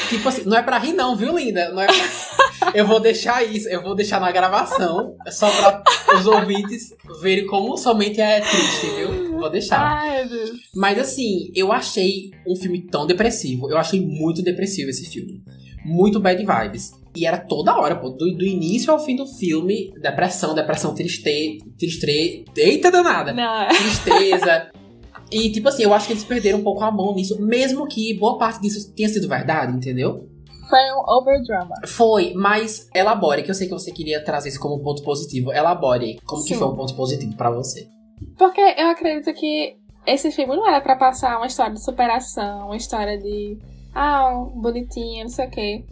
Tipo 0.09 0.29
assim, 0.29 0.43
não 0.45 0.57
é 0.57 0.61
pra 0.61 0.77
rir, 0.77 0.93
não, 0.93 1.15
viu, 1.15 1.37
linda? 1.37 1.69
Não 1.71 1.81
é 1.81 1.87
pra... 1.87 1.95
Eu 2.73 2.87
vou 2.87 2.99
deixar 2.99 3.43
isso, 3.43 3.67
eu 3.67 3.83
vou 3.83 3.93
deixar 3.93 4.21
na 4.21 4.31
gravação, 4.31 5.15
só 5.29 5.49
pra 5.51 5.83
os 6.17 6.25
ouvintes 6.25 6.93
verem 7.21 7.45
como 7.45 7.75
somente 7.77 8.21
é 8.21 8.39
triste, 8.39 8.87
viu? 8.95 9.37
Vou 9.37 9.49
deixar. 9.49 9.79
Ai, 9.79 10.25
Deus. 10.27 10.51
Mas 10.73 10.97
assim, 10.97 11.51
eu 11.53 11.73
achei 11.73 12.31
um 12.47 12.55
filme 12.55 12.87
tão 12.87 13.05
depressivo. 13.05 13.69
Eu 13.69 13.77
achei 13.77 13.99
muito 13.99 14.41
depressivo 14.41 14.89
esse 14.89 15.05
filme. 15.09 15.43
Muito 15.85 16.19
bad 16.19 16.43
vibes. 16.43 16.91
E 17.15 17.25
era 17.25 17.37
toda 17.37 17.77
hora, 17.77 17.95
pô. 17.95 18.09
Do, 18.09 18.33
do 18.33 18.45
início 18.45 18.91
ao 18.91 19.03
fim 19.03 19.15
do 19.15 19.27
filme, 19.27 19.93
depressão, 20.01 20.55
depressão, 20.55 20.95
triste, 20.95 21.61
triste. 21.77 22.45
Eita 22.55 22.89
danada! 22.89 23.33
Não, 23.33 23.67
Tristeza. 23.67 24.71
E, 25.33 25.51
tipo 25.51 25.67
assim, 25.67 25.83
eu 25.83 25.93
acho 25.93 26.07
que 26.07 26.13
eles 26.13 26.23
perderam 26.23 26.59
um 26.59 26.63
pouco 26.63 26.83
a 26.83 26.91
mão 26.91 27.13
nisso, 27.13 27.41
mesmo 27.41 27.87
que 27.87 28.13
boa 28.17 28.37
parte 28.37 28.61
disso 28.61 28.93
tenha 28.93 29.09
sido 29.09 29.27
verdade, 29.27 29.75
entendeu? 29.75 30.29
foi 30.73 30.91
um 30.91 31.03
overdrama. 31.07 31.75
Foi, 31.85 32.33
mas 32.35 32.89
elabore, 32.95 33.43
que 33.43 33.51
eu 33.51 33.53
sei 33.53 33.67
que 33.67 33.73
você 33.73 33.91
queria 33.91 34.23
trazer 34.23 34.49
isso 34.49 34.59
como 34.59 34.77
um 34.77 34.81
ponto 34.81 35.03
positivo. 35.03 35.53
Elabore 35.53 36.19
como 36.25 36.41
que 36.41 36.49
Sim. 36.49 36.59
foi 36.59 36.67
um 36.67 36.75
ponto 36.75 36.95
positivo 36.95 37.37
pra 37.37 37.51
você. 37.51 37.87
Porque 38.39 38.59
eu 38.59 38.87
acredito 38.87 39.31
que 39.35 39.75
esse 40.07 40.31
filme 40.31 40.55
não 40.55 40.67
era 40.67 40.81
pra 40.81 40.95
passar 40.95 41.37
uma 41.37 41.45
história 41.45 41.73
de 41.73 41.83
superação, 41.83 42.67
uma 42.67 42.75
história 42.75 43.19
de 43.19 43.59
ah, 43.93 44.45
bonitinho, 44.55 45.25
não 45.25 45.29
sei 45.29 45.45
o 45.45 45.51
quê. 45.51 45.85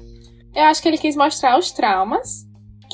Eu 0.56 0.64
acho 0.64 0.82
que 0.82 0.88
ele 0.88 0.98
quis 0.98 1.16
mostrar 1.16 1.60
os 1.60 1.72
traumas 1.72 2.48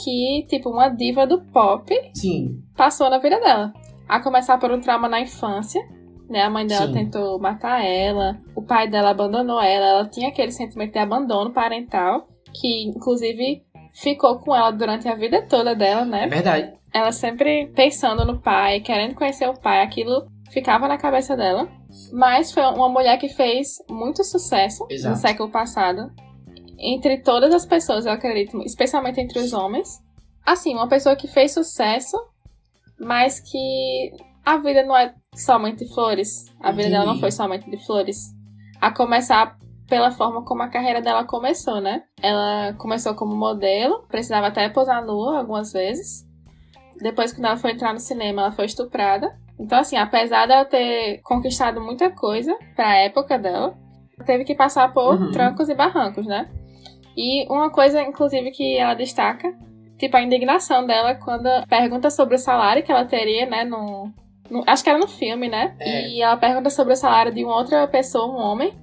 que, 0.04 0.46
tipo, 0.50 0.70
uma 0.70 0.90
diva 0.90 1.26
do 1.26 1.42
pop 1.42 1.90
Sim. 2.14 2.62
passou 2.76 3.10
na 3.10 3.18
vida 3.18 3.40
dela. 3.40 3.72
A 4.10 4.20
começar 4.22 4.58
por 4.58 4.72
um 4.72 4.82
trauma 4.82 5.08
na 5.08 5.22
infância, 5.22 5.82
né? 6.30 6.42
A 6.44 6.50
mãe 6.50 6.66
dela 6.66 6.88
Sim. 6.88 6.94
tentou 6.94 7.40
matar 7.40 7.84
ela, 7.84 8.38
o 8.56 8.62
pai 8.62 8.88
dela 8.88 9.12
abandonou 9.12 9.62
ela, 9.62 9.86
ela 9.86 10.06
tinha 10.08 10.30
aquele 10.30 10.52
sentimento 10.52 10.94
de 10.94 11.00
abandono 11.00 11.52
parental, 11.52 12.28
que 12.54 12.84
inclusive 12.88 13.64
ficou 13.94 14.40
com 14.40 14.56
ela 14.56 14.72
durante 14.72 15.08
a 15.08 15.16
vida 15.16 15.42
toda 15.42 15.76
dela, 15.76 16.02
É 16.02 16.06
né? 16.06 16.28
verdade. 16.28 16.74
Ela 16.94 17.12
sempre 17.12 17.68
pensando 17.76 18.26
no 18.26 18.40
pai, 18.40 18.80
querendo 18.80 19.16
conhecer 19.16 19.48
o 19.48 19.60
pai, 19.60 19.82
aquilo 19.82 20.28
ficava 20.52 20.88
na 20.88 20.98
cabeça 20.98 21.36
dela. 21.36 21.68
Mas 22.12 22.52
foi 22.52 22.64
uma 22.64 22.90
mulher 22.90 23.18
que 23.18 23.30
fez 23.30 23.78
muito 23.90 24.24
sucesso 24.24 24.86
Exato. 24.90 25.16
no 25.16 25.22
século 25.22 25.50
passado. 25.50 26.12
Entre 26.80 27.18
todas 27.22 27.54
as 27.54 27.66
pessoas, 27.66 28.06
eu 28.06 28.12
acredito, 28.12 28.62
especialmente 28.64 29.20
entre 29.20 29.40
os 29.40 29.52
homens. 29.52 30.00
Assim, 30.46 30.74
uma 30.76 30.88
pessoa 30.88 31.16
que 31.16 31.28
fez 31.28 31.54
sucesso, 31.54 32.16
mas 33.00 33.40
que 33.40 34.12
a 34.46 34.58
vida 34.58 34.84
não 34.84 34.96
é 34.96 35.14
somente 35.38 35.86
de 35.86 35.94
flores. 35.94 36.46
A 36.62 36.72
vida 36.72 36.90
dela 36.90 37.06
não 37.06 37.20
foi 37.20 37.32
somente 37.32 37.70
de 37.70 37.78
flores. 37.86 38.34
A 38.82 38.92
começar 38.92 39.58
pela 39.88 40.12
forma 40.12 40.44
como 40.44 40.62
a 40.64 40.68
carreira 40.68 41.02
dela 41.02 41.24
começou, 41.24 41.80
né? 41.80 42.04
Ela 42.22 42.74
começou 42.74 43.16
como 43.16 43.36
modelo, 43.36 44.04
precisava 44.10 44.48
até 44.48 44.68
posar 44.70 45.06
nua 45.06 45.40
algumas 45.40 45.72
vezes. 45.72 46.26
Depois, 47.02 47.32
quando 47.32 47.46
ela 47.46 47.58
foi 47.58 47.72
entrar 47.72 47.94
no 47.94 48.00
cinema, 48.00 48.42
ela 48.42 48.52
foi 48.52 48.66
estuprada. 48.66 49.38
Então, 49.60 49.80
assim, 49.80 49.96
apesar 49.98 50.46
dela 50.48 50.66
ter 50.66 51.22
conquistado 51.24 51.80
muita 51.82 52.10
coisa 52.12 52.56
pra 52.76 52.98
época 52.98 53.40
dela, 53.40 53.76
teve 54.26 54.44
que 54.44 54.56
passar 54.56 54.92
por 54.94 55.20
Uhum. 55.20 55.32
trancos 55.32 55.70
e 55.70 55.76
barrancos, 55.76 56.26
né? 56.26 56.50
E 57.16 57.48
uma 57.52 57.70
coisa, 57.72 58.02
inclusive, 58.02 58.52
que 58.52 58.78
ela 58.78 58.94
destaca, 58.94 59.52
tipo, 59.98 60.16
a 60.18 60.22
indignação 60.22 60.86
dela 60.86 61.16
quando 61.16 61.48
pergunta 61.68 62.10
sobre 62.12 62.36
o 62.36 62.40
salário 62.40 62.84
que 62.84 62.92
ela 62.92 63.06
teria, 63.06 63.46
né, 63.48 63.64
no... 63.64 64.12
acho 64.66 64.84
que 64.84 64.90
era 64.90 65.00
no 65.00 65.08
filme, 65.08 65.48
né? 65.48 65.76
É. 65.80 66.10
E 66.10 66.22
ela 66.22 66.38
pergunta 66.38 66.70
sobre 66.70 66.94
o 66.94 66.96
salário 66.96 67.34
de 67.34 67.44
uma 67.44 67.56
outra 67.56 67.88
pessoa, 67.88 68.28
um 68.28 68.38
homem, 68.38 68.74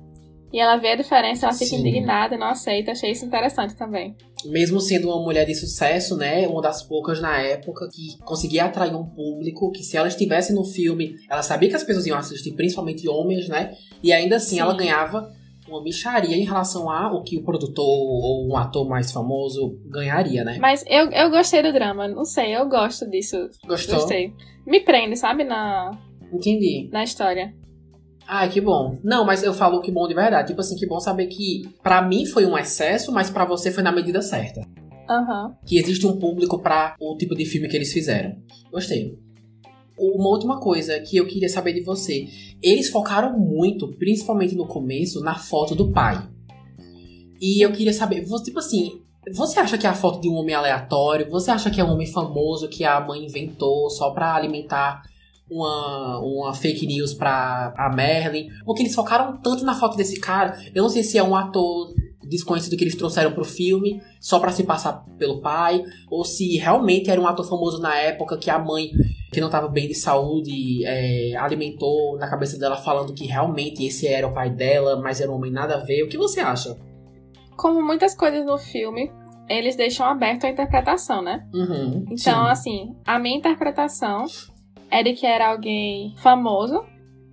e 0.54 0.60
ela 0.60 0.76
vê 0.76 0.92
a 0.92 0.96
diferença, 0.96 1.46
ela 1.46 1.52
fica 1.52 1.70
Sim. 1.70 1.80
indignada 1.80 2.36
e 2.36 2.38
não 2.38 2.46
aceita. 2.46 2.92
Achei 2.92 3.10
isso 3.10 3.24
interessante 3.24 3.74
também. 3.74 4.14
Mesmo 4.44 4.80
sendo 4.80 5.08
uma 5.08 5.20
mulher 5.20 5.44
de 5.44 5.54
sucesso, 5.54 6.16
né? 6.16 6.46
Uma 6.46 6.62
das 6.62 6.80
poucas 6.80 7.20
na 7.20 7.40
época 7.40 7.88
que 7.92 8.16
conseguia 8.24 8.66
atrair 8.66 8.94
um 8.94 9.04
público, 9.04 9.72
que 9.72 9.82
se 9.82 9.96
ela 9.96 10.06
estivesse 10.06 10.52
no 10.54 10.64
filme, 10.64 11.16
ela 11.28 11.42
sabia 11.42 11.68
que 11.68 11.74
as 11.74 11.82
pessoas 11.82 12.06
iam 12.06 12.16
assistir, 12.16 12.52
principalmente 12.52 13.08
homens, 13.08 13.48
né? 13.48 13.74
E 14.00 14.12
ainda 14.12 14.36
assim 14.36 14.54
Sim. 14.54 14.60
ela 14.60 14.76
ganhava 14.76 15.28
uma 15.74 15.82
micharia 15.82 16.36
em 16.36 16.44
relação 16.44 16.88
a 16.90 17.12
o 17.12 17.22
que 17.22 17.36
o 17.36 17.42
produtor 17.42 17.84
ou 17.84 18.48
um 18.48 18.56
ator 18.56 18.88
mais 18.88 19.10
famoso 19.10 19.78
ganharia, 19.86 20.44
né? 20.44 20.58
Mas 20.60 20.84
eu, 20.86 21.10
eu 21.10 21.30
gostei 21.30 21.62
do 21.62 21.72
drama, 21.72 22.06
não 22.06 22.24
sei, 22.24 22.56
eu 22.56 22.68
gosto 22.68 23.08
disso. 23.10 23.36
Gostou? 23.66 23.96
Gostei. 23.96 24.32
Me 24.66 24.80
prende, 24.80 25.16
sabe, 25.16 25.44
na, 25.44 25.90
Entendi. 26.32 26.88
na 26.92 27.02
história. 27.02 27.54
Ai, 28.26 28.48
que 28.48 28.60
bom. 28.60 28.96
Não, 29.04 29.24
mas 29.24 29.42
eu 29.42 29.52
falo 29.52 29.82
que 29.82 29.92
bom 29.92 30.08
de 30.08 30.14
verdade. 30.14 30.48
Tipo 30.48 30.60
assim, 30.60 30.76
que 30.76 30.86
bom 30.86 30.98
saber 30.98 31.26
que 31.26 31.68
pra 31.82 32.00
mim 32.00 32.24
foi 32.24 32.46
um 32.46 32.56
excesso, 32.56 33.12
mas 33.12 33.28
pra 33.28 33.44
você 33.44 33.70
foi 33.70 33.82
na 33.82 33.92
medida 33.92 34.22
certa. 34.22 34.62
Aham. 35.06 35.54
que 35.66 35.78
existe 35.78 36.06
um 36.06 36.18
público 36.18 36.58
para 36.58 36.96
o 36.98 37.14
tipo 37.18 37.34
de 37.34 37.44
filme 37.44 37.68
que 37.68 37.76
eles 37.76 37.92
fizeram. 37.92 38.36
Gostei. 38.72 39.18
Uma 39.96 40.28
última 40.28 40.58
coisa 40.58 40.98
que 41.00 41.16
eu 41.16 41.26
queria 41.26 41.48
saber 41.48 41.72
de 41.72 41.82
você. 41.82 42.28
Eles 42.62 42.88
focaram 42.88 43.38
muito, 43.38 43.88
principalmente 43.88 44.54
no 44.54 44.66
começo, 44.66 45.20
na 45.20 45.36
foto 45.36 45.74
do 45.74 45.92
pai. 45.92 46.28
E 47.40 47.64
eu 47.64 47.72
queria 47.72 47.92
saber, 47.92 48.24
tipo 48.42 48.58
assim, 48.58 49.00
você 49.32 49.58
acha 49.58 49.78
que 49.78 49.86
é 49.86 49.90
a 49.90 49.94
foto 49.94 50.20
de 50.20 50.28
um 50.28 50.34
homem 50.34 50.54
aleatório? 50.54 51.30
Você 51.30 51.50
acha 51.50 51.70
que 51.70 51.80
é 51.80 51.84
um 51.84 51.92
homem 51.92 52.06
famoso 52.06 52.68
que 52.68 52.84
a 52.84 53.00
mãe 53.00 53.24
inventou 53.24 53.88
só 53.88 54.10
pra 54.10 54.34
alimentar 54.34 55.02
uma, 55.50 56.18
uma 56.20 56.54
fake 56.54 56.86
news 56.86 57.14
pra 57.14 57.72
a 57.76 57.88
Merlin? 57.94 58.48
Porque 58.64 58.82
eles 58.82 58.94
focaram 58.94 59.38
tanto 59.38 59.64
na 59.64 59.74
foto 59.74 59.96
desse 59.96 60.20
cara. 60.20 60.58
Eu 60.74 60.82
não 60.82 60.90
sei 60.90 61.02
se 61.02 61.16
é 61.16 61.22
um 61.22 61.34
ator 61.34 61.94
desconhecido 62.28 62.76
que 62.76 62.84
eles 62.84 62.94
trouxeram 62.96 63.32
pro 63.32 63.44
filme 63.44 64.00
só 64.20 64.38
pra 64.38 64.50
se 64.52 64.64
passar 64.64 65.04
pelo 65.18 65.40
pai, 65.40 65.82
ou 66.10 66.24
se 66.24 66.56
realmente 66.56 67.10
era 67.10 67.20
um 67.20 67.26
ator 67.26 67.48
famoso 67.48 67.80
na 67.80 67.94
época 67.96 68.36
que 68.38 68.50
a 68.50 68.58
mãe, 68.58 68.90
que 69.32 69.40
não 69.40 69.50
tava 69.50 69.68
bem 69.68 69.86
de 69.88 69.94
saúde, 69.94 70.84
é, 70.84 71.36
alimentou 71.36 72.16
na 72.18 72.28
cabeça 72.28 72.58
dela 72.58 72.76
falando 72.76 73.12
que 73.14 73.26
realmente 73.26 73.84
esse 73.84 74.06
era 74.06 74.26
o 74.26 74.32
pai 74.32 74.50
dela, 74.50 75.00
mas 75.00 75.20
era 75.20 75.30
um 75.30 75.34
homem 75.34 75.52
nada 75.52 75.74
a 75.76 75.80
ver. 75.84 76.02
O 76.02 76.08
que 76.08 76.16
você 76.18 76.40
acha? 76.40 76.76
Como 77.56 77.80
muitas 77.82 78.14
coisas 78.16 78.44
no 78.44 78.58
filme, 78.58 79.10
eles 79.48 79.76
deixam 79.76 80.06
aberto 80.06 80.44
a 80.44 80.50
interpretação, 80.50 81.22
né? 81.22 81.46
Uhum, 81.54 82.04
Então, 82.10 82.16
sim. 82.16 82.50
assim, 82.50 82.96
a 83.04 83.18
minha 83.18 83.36
interpretação 83.36 84.24
é 84.90 85.02
de 85.02 85.12
que 85.12 85.26
era 85.26 85.50
alguém 85.50 86.14
famoso 86.18 86.84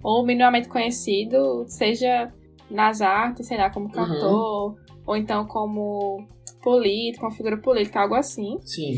ou 0.03 0.25
minimamente 0.25 0.67
conhecido, 0.67 1.63
seja 1.67 2.31
nas 2.71 3.01
artes, 3.01 3.47
sei 3.47 3.57
lá, 3.57 3.69
como 3.69 3.85
Uhum. 3.87 3.91
cantor, 3.91 4.75
ou 5.05 5.15
então 5.15 5.45
como 5.45 6.25
político, 6.63 7.25
uma 7.25 7.31
figura 7.31 7.57
política, 7.57 8.01
algo 8.01 8.15
assim. 8.15 8.57
Sim. 8.61 8.95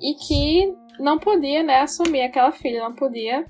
E 0.00 0.14
que 0.14 0.72
não 0.98 1.18
podia, 1.18 1.62
né, 1.62 1.80
assumir 1.80 2.22
aquela 2.22 2.52
filha, 2.52 2.82
não 2.82 2.94
podia 2.94 3.44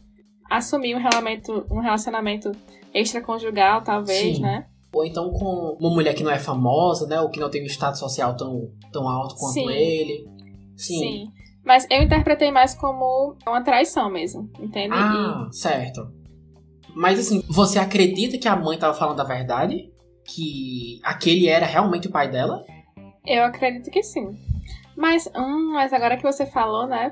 assumir 0.51 0.95
um 0.95 0.99
relacionamento, 0.99 1.67
um 1.71 1.81
relacionamento 1.81 2.53
extraconjugal, 2.95 3.83
talvez, 3.83 4.37
Sim. 4.37 4.43
né? 4.43 4.67
Ou 4.95 5.05
então 5.07 5.31
com 5.33 5.77
uma 5.81 5.91
mulher 5.91 6.15
que 6.15 6.23
não 6.23 6.31
é 6.31 6.39
famosa, 6.39 7.07
né? 7.07 7.19
Ou 7.21 7.31
que 7.31 7.41
não 7.41 7.49
tem 7.49 7.63
um 7.63 7.67
status 7.67 7.99
social 7.99 8.37
tão, 8.37 8.71
tão 8.93 9.09
alto 9.09 9.35
quanto 9.37 9.55
Sim. 9.55 9.71
ele. 9.71 10.27
Sim. 10.77 11.29
Mas 11.65 11.87
eu 11.91 12.03
interpretei 12.03 12.51
mais 12.51 12.75
como 12.75 13.35
uma 13.47 13.63
traição 13.63 14.11
mesmo, 14.11 14.51
entende? 14.61 14.95
Ah, 14.95 15.49
certo. 15.51 16.13
Mas 16.95 17.19
assim, 17.19 17.43
você 17.49 17.79
acredita 17.79 18.39
que 18.39 18.49
a 18.49 18.57
mãe 18.57 18.79
tava 18.79 18.95
falando 18.95 19.21
a 19.21 19.25
verdade? 19.25 19.91
Que 20.25 21.01
aquele 21.03 21.49
era 21.49 21.67
realmente 21.67 22.09
o 22.09 22.11
pai 22.11 22.31
dela? 22.31 22.65
Eu 23.27 23.45
acredito 23.45 23.91
que 23.91 24.03
sim. 24.03 24.37
Mas, 24.97 25.29
hum, 25.37 25.73
mas 25.73 25.93
agora 25.93 26.17
que 26.17 26.23
você 26.23 26.45
falou, 26.45 26.87
né? 26.87 27.11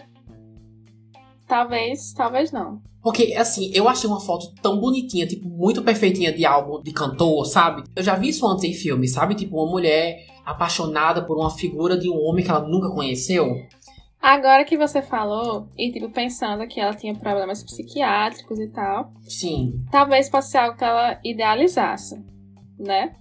Talvez, 1.47 2.13
talvez 2.13 2.53
não. 2.53 2.81
Porque, 3.03 3.35
assim, 3.35 3.71
eu 3.75 3.89
achei 3.89 4.09
uma 4.09 4.21
foto 4.21 4.55
tão 4.61 4.79
bonitinha, 4.79 5.27
tipo, 5.27 5.49
muito 5.49 5.83
perfeitinha 5.83 6.33
de 6.33 6.45
álbum 6.45 6.83
de 6.83 6.93
cantor, 6.93 7.47
sabe? 7.47 7.83
Eu 7.97 8.03
já 8.03 8.15
vi 8.15 8.29
isso 8.29 8.47
antes 8.47 8.65
em 8.65 8.75
filme, 8.75 9.09
sabe? 9.09 9.35
Tipo, 9.35 9.57
uma 9.57 9.71
mulher 9.71 10.27
apaixonada 10.45 11.23
por 11.23 11.39
uma 11.39 11.51
figura 11.51 11.97
de 11.97 12.11
um 12.11 12.21
homem 12.23 12.45
que 12.45 12.51
ela 12.51 12.67
nunca 12.69 12.91
conheceu. 12.91 13.57
Agora 14.21 14.65
que 14.65 14.77
você 14.77 15.01
falou, 15.01 15.67
e 15.79 15.91
tipo, 15.91 16.11
pensando 16.11 16.67
que 16.67 16.79
ela 16.79 16.95
tinha 16.95 17.15
problemas 17.15 17.63
psiquiátricos 17.63 18.61
e 18.61 18.69
tal, 18.69 19.13
Sim. 19.23 19.83
talvez 19.91 20.29
fosse 20.29 20.59
algo 20.59 20.77
que 20.77 20.85
ela 20.85 21.19
idealizasse, 21.25 22.23
né? 22.79 23.15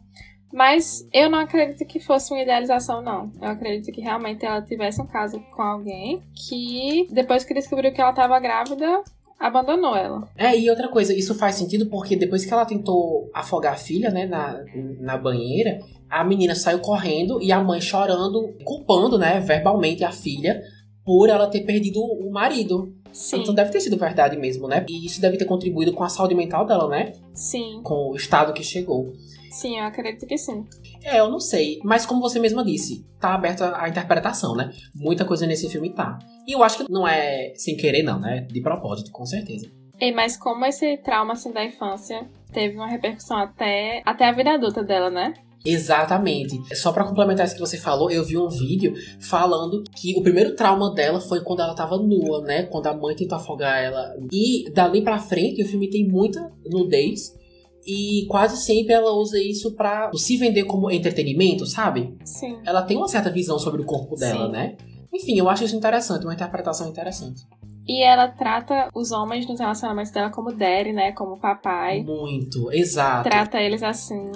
Mas 0.52 1.08
eu 1.14 1.30
não 1.30 1.40
acredito 1.40 1.86
que 1.86 2.00
fosse 2.00 2.34
uma 2.34 2.42
idealização, 2.42 3.02
não. 3.02 3.32
Eu 3.42 3.50
acredito 3.50 3.94
que 3.94 4.02
realmente 4.02 4.46
ela 4.46 4.62
tivesse 4.62 5.02
um 5.02 5.06
caso 5.06 5.40
com 5.56 5.62
alguém 5.62 6.22
que, 6.36 7.08
depois 7.12 7.46
que 7.46 7.54
descobriu 7.54 7.94
que 7.94 8.02
ela 8.02 8.10
estava 8.10 8.40
grávida, 8.40 9.04
abandonou 9.40 9.96
ela. 9.96 10.28
É, 10.36 10.58
e 10.58 10.70
outra 10.70 10.90
coisa, 10.90 11.14
isso 11.14 11.34
faz 11.36 11.56
sentido 11.56 11.86
porque 11.86 12.16
depois 12.16 12.44
que 12.44 12.52
ela 12.52 12.66
tentou 12.66 13.30
afogar 13.34 13.74
a 13.74 13.78
filha, 13.78 14.10
né, 14.10 14.26
na, 14.26 14.60
na 15.00 15.18
banheira, 15.18 15.80
a 16.10 16.24
menina 16.24 16.56
saiu 16.56 16.80
correndo 16.80 17.42
e 17.42 17.52
a 17.52 17.64
mãe 17.64 17.80
chorando, 17.80 18.54
culpando, 18.66 19.18
né, 19.18 19.40
verbalmente 19.40 20.04
a 20.04 20.12
filha 20.12 20.62
por 21.10 21.28
ela 21.28 21.48
ter 21.48 21.62
perdido 21.62 22.00
o 22.00 22.32
marido. 22.32 22.94
Sim, 23.12 23.42
Então 23.42 23.56
deve 23.56 23.72
ter 23.72 23.82
sido 23.82 23.98
verdade 23.98 24.38
mesmo, 24.38 24.68
né? 24.68 24.86
E 24.88 25.08
isso 25.08 25.20
deve 25.20 25.38
ter 25.38 25.46
contribuído 25.46 25.92
com 25.92 26.04
a 26.04 26.08
saúde 26.08 26.36
mental 26.36 26.68
dela, 26.68 26.88
né? 26.88 27.14
sim, 27.34 27.82
Com 27.84 28.12
o 28.12 28.16
estado 28.16 28.54
que 28.54 28.62
chegou. 28.62 29.12
sim, 29.50 29.80
eu 29.80 29.86
acredito 29.86 30.28
que 30.28 30.38
sim. 30.38 30.64
É, 31.04 31.20
eu 31.20 31.28
não 31.28 31.40
sei. 31.40 31.80
Mas 31.84 32.06
como 32.06 32.22
você 32.22 32.40
mesma 32.40 32.64
disse, 32.64 33.04
tá 33.20 33.34
aberta 33.34 33.76
a 33.76 33.90
interpretação, 33.90 34.56
né? 34.56 34.70
Muita 34.94 35.26
coisa 35.26 35.48
nesse 35.48 35.68
filme 35.68 35.90
tá. 35.96 36.20
E 36.48 36.52
eu 36.52 36.62
acho 36.62 36.78
que 36.78 36.92
não 36.92 37.08
é 37.08 37.54
sem 37.56 37.76
querer, 37.76 38.04
não, 38.04 38.20
né? 38.20 38.42
De 38.42 38.62
propósito, 38.62 39.10
com 39.12 39.26
certeza. 39.26 39.68
E, 40.00 40.12
mas 40.12 40.38
como 40.38 40.64
esse 40.64 40.96
trauma 40.98 41.34
assim, 41.34 41.52
da 41.52 41.66
infância 41.66 42.30
teve 42.54 42.76
uma 42.76 42.88
repercussão 42.88 43.40
até, 43.40 44.04
até 44.06 44.26
a 44.30 44.32
vida 44.32 44.52
adulta 44.54 44.84
dela, 44.84 45.10
né? 45.10 45.34
Exatamente. 45.66 46.58
Só 46.76 46.92
pra 46.92 47.04
complementar 47.04 47.46
isso 47.46 47.56
que 47.56 47.62
você 47.62 47.78
falou, 47.78 48.10
eu 48.10 48.24
vi 48.24 48.38
um 48.38 48.50
vídeo 48.50 48.94
falando 49.20 49.84
que 49.96 50.18
o 50.18 50.22
primeiro 50.24 50.56
trauma 50.56 50.94
dela 50.94 51.20
foi 51.20 51.42
quando 51.42 51.62
ela 51.62 51.76
tava 51.76 51.98
nua, 51.98 52.42
né? 52.42 52.64
Quando 52.64 52.88
a 52.88 52.94
mãe 52.94 53.16
tentou 53.16 53.38
afogar 53.38 53.78
ela. 53.78 54.16
E 54.32 54.72
dali 54.72 55.02
pra 55.02 55.20
frente, 55.20 55.62
o 55.62 55.68
filme 55.68 55.90
tem 55.90 56.08
muita 56.08 56.52
nudez. 56.66 57.38
E 57.86 58.26
quase 58.30 58.58
sempre 58.58 58.94
ela 58.94 59.12
usa 59.12 59.42
isso 59.42 59.76
pra 59.76 60.12
se 60.14 60.38
vender 60.38 60.64
como 60.66 60.92
entretenimento, 60.92 61.66
sabe? 61.66 62.16
Sim. 62.24 62.60
Ela 62.66 62.84
tem 62.84 62.98
uma 62.98 63.08
certa 63.08 63.32
visão 63.32 63.58
sobre 63.58 63.82
o 63.82 63.86
corpo 63.86 64.16
dela, 64.16 64.46
Sim. 64.46 64.52
né? 64.52 64.78
Enfim, 65.14 65.38
eu 65.38 65.50
acho 65.50 65.64
isso 65.64 65.76
interessante, 65.76 66.24
uma 66.24 66.34
interpretação 66.34 66.88
interessante. 66.88 67.42
E 67.88 68.04
ela 68.04 68.28
trata 68.28 68.90
os 68.94 69.12
homens 69.12 69.48
nos 69.48 69.60
relacionamentos 69.60 70.12
dela 70.12 70.30
como 70.30 70.52
daddy, 70.54 70.94
né? 70.94 71.12
Como 71.14 71.40
papai. 71.40 72.04
Muito, 72.04 72.72
exato. 72.72 73.28
Trata 73.28 73.60
eles 73.60 73.82
assim. 73.82 74.32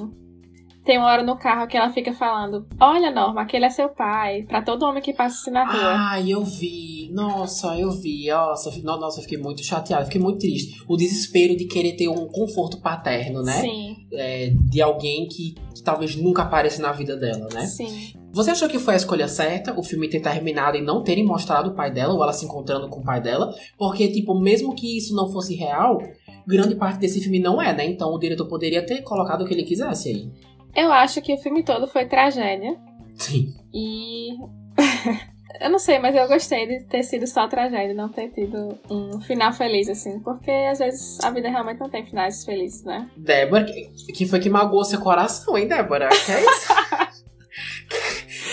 Tem 0.83 0.97
uma 0.97 1.07
hora 1.07 1.23
no 1.23 1.37
carro 1.37 1.67
que 1.67 1.77
ela 1.77 1.89
fica 1.91 2.13
falando: 2.13 2.67
Olha, 2.79 3.09
Norma, 3.09 3.41
aquele 3.41 3.65
é 3.65 3.69
seu 3.69 3.89
pai. 3.89 4.43
Pra 4.43 4.61
todo 4.61 4.83
homem 4.83 5.01
que 5.01 5.13
passa 5.13 5.35
assim 5.41 5.51
na 5.51 5.65
rua. 5.65 5.93
Ai, 6.11 6.29
eu 6.31 6.43
vi. 6.43 7.09
Nossa, 7.13 7.77
eu 7.77 7.91
vi. 7.91 8.27
Nossa, 8.27 8.69
nossa, 8.83 9.19
eu 9.19 9.23
fiquei 9.23 9.37
muito 9.37 9.63
chateada, 9.63 10.05
fiquei 10.05 10.19
muito 10.19 10.39
triste. 10.39 10.83
O 10.87 10.97
desespero 10.97 11.55
de 11.55 11.65
querer 11.65 11.93
ter 11.93 12.09
um 12.09 12.27
conforto 12.27 12.81
paterno, 12.81 13.41
né? 13.41 13.53
Sim, 13.53 13.95
É, 14.11 14.51
de 14.53 14.81
alguém 14.81 15.27
que, 15.27 15.55
que 15.73 15.83
talvez 15.83 16.15
nunca 16.15 16.43
apareça 16.43 16.81
na 16.81 16.91
vida 16.91 17.15
dela, 17.15 17.47
né? 17.53 17.65
sim. 17.65 18.13
Você 18.33 18.49
achou 18.49 18.67
que 18.67 18.79
foi 18.79 18.95
a 18.95 18.97
escolha 18.97 19.27
certa 19.27 19.79
o 19.79 19.83
filme 19.83 20.09
ter 20.09 20.19
terminado 20.19 20.75
e 20.75 20.81
não 20.81 21.03
terem 21.03 21.23
mostrado 21.23 21.69
o 21.69 21.75
pai 21.75 21.91
dela, 21.91 22.15
ou 22.15 22.23
ela 22.23 22.33
se 22.33 22.43
encontrando 22.45 22.89
com 22.89 22.99
o 22.99 23.03
pai 23.03 23.21
dela? 23.21 23.53
Porque, 23.77 24.07
tipo, 24.07 24.33
mesmo 24.33 24.73
que 24.73 24.97
isso 24.97 25.15
não 25.15 25.31
fosse 25.31 25.53
real, 25.53 25.99
grande 26.47 26.73
parte 26.73 26.99
desse 26.99 27.21
filme 27.21 27.37
não 27.37 27.61
é, 27.61 27.75
né? 27.75 27.85
Então 27.85 28.11
o 28.11 28.17
diretor 28.17 28.47
poderia 28.47 28.83
ter 28.83 29.03
colocado 29.03 29.43
o 29.43 29.45
que 29.45 29.53
ele 29.53 29.61
quisesse 29.61 30.09
aí. 30.09 30.31
Eu 30.75 30.91
acho 30.91 31.21
que 31.21 31.33
o 31.33 31.37
filme 31.37 31.63
todo 31.63 31.87
foi 31.87 32.05
tragédia. 32.05 32.75
Sim. 33.15 33.53
E. 33.73 34.31
eu 35.61 35.69
não 35.69 35.79
sei, 35.79 35.99
mas 35.99 36.15
eu 36.15 36.27
gostei 36.27 36.65
de 36.67 36.83
ter 36.85 37.03
sido 37.03 37.27
só 37.27 37.47
tragédia, 37.47 37.93
não 37.93 38.09
ter 38.09 38.29
tido 38.29 38.77
um 38.89 39.21
final 39.21 39.53
feliz, 39.53 39.87
assim. 39.87 40.19
Porque 40.19 40.49
às 40.49 40.79
vezes 40.79 41.19
a 41.23 41.29
vida 41.29 41.49
realmente 41.49 41.79
não 41.79 41.89
tem 41.89 42.05
finais 42.05 42.43
felizes, 42.43 42.83
né? 42.83 43.09
Débora, 43.15 43.65
que- 43.65 44.25
foi 44.25 44.39
que 44.39 44.49
magoou 44.49 44.83
seu 44.83 44.99
coração, 44.99 45.57
hein, 45.57 45.67
Débora? 45.67 46.09
Que 46.09 46.31
é 46.31 46.41
isso? 46.41 46.73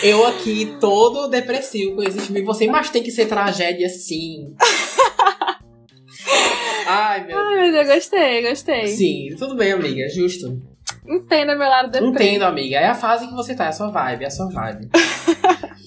Eu 0.03 0.27
aqui, 0.27 0.77
todo 0.81 1.29
depressivo 1.29 1.97
com 1.97 2.03
esse 2.03 2.21
filme. 2.21 2.41
Você, 2.43 2.67
mas 2.67 2.89
tem 2.89 3.03
que 3.03 3.11
ser 3.11 3.27
tragédia, 3.27 3.89
sim. 3.89 4.55
Ai, 6.87 7.27
meu 7.27 7.39
Ai, 7.39 7.57
mas 7.57 7.75
eu 7.75 7.95
gostei, 7.95 8.49
gostei. 8.49 8.87
Sim, 8.89 9.29
tudo 9.39 9.55
bem, 9.55 9.73
amiga, 9.73 10.09
justo. 10.09 10.59
Entenda 11.07 11.55
meu 11.57 11.69
lado 11.69 11.91
deprê. 11.91 12.09
Entendo, 12.09 12.43
amiga. 12.45 12.77
É 12.77 12.87
a 12.89 12.95
fase 12.95 13.27
que 13.27 13.35
você 13.35 13.55
tá, 13.55 13.65
é 13.65 13.69
a 13.69 13.73
sua 13.73 13.91
vibe, 13.91 14.25
é 14.25 14.27
a 14.27 14.31
sua 14.31 14.49
vibe. 14.51 14.89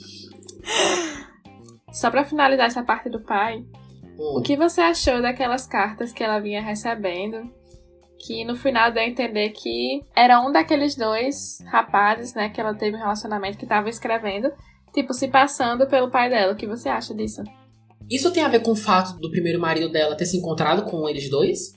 Só 1.92 2.10
pra 2.10 2.24
finalizar 2.26 2.66
essa 2.68 2.84
parte 2.84 3.10
do 3.10 3.20
pai, 3.22 3.64
o 4.18 4.40
Hum. 4.40 4.42
que 4.42 4.58
você 4.58 4.82
achou 4.82 5.22
daquelas 5.22 5.68
cartas 5.68 6.12
que 6.12 6.24
ela 6.24 6.40
vinha 6.40 6.62
recebendo? 6.62 7.52
Que 8.26 8.44
no 8.46 8.56
final 8.56 8.92
deu 8.92 9.04
a 9.04 9.06
entender 9.08 9.50
que 9.50 10.02
era 10.16 10.42
um 10.42 10.52
daqueles 10.52 10.96
dois 10.96 11.60
rapazes, 11.68 12.34
né, 12.34 12.50
que 12.50 12.60
ela 12.60 12.74
teve 12.74 12.96
um 12.96 13.00
relacionamento 13.00 13.58
que 13.58 13.66
tava 13.66 13.90
escrevendo, 13.90 14.52
tipo, 14.94 15.14
se 15.14 15.28
passando 15.28 15.86
pelo 15.88 16.10
pai 16.10 16.30
dela. 16.30 16.54
O 16.54 16.56
que 16.56 16.66
você 16.66 16.90
acha 16.90 17.14
disso? 17.14 17.44
Isso 18.10 18.32
tem 18.32 18.44
a 18.44 18.48
ver 18.48 18.62
com 18.62 18.72
o 18.72 18.76
fato 18.76 19.20
do 19.20 19.30
primeiro 19.30 19.60
marido 19.60 19.90
dela 19.92 20.16
ter 20.16 20.26
se 20.26 20.38
encontrado 20.38 20.84
com 20.90 21.08
eles 21.08 21.30
dois? 21.30 21.74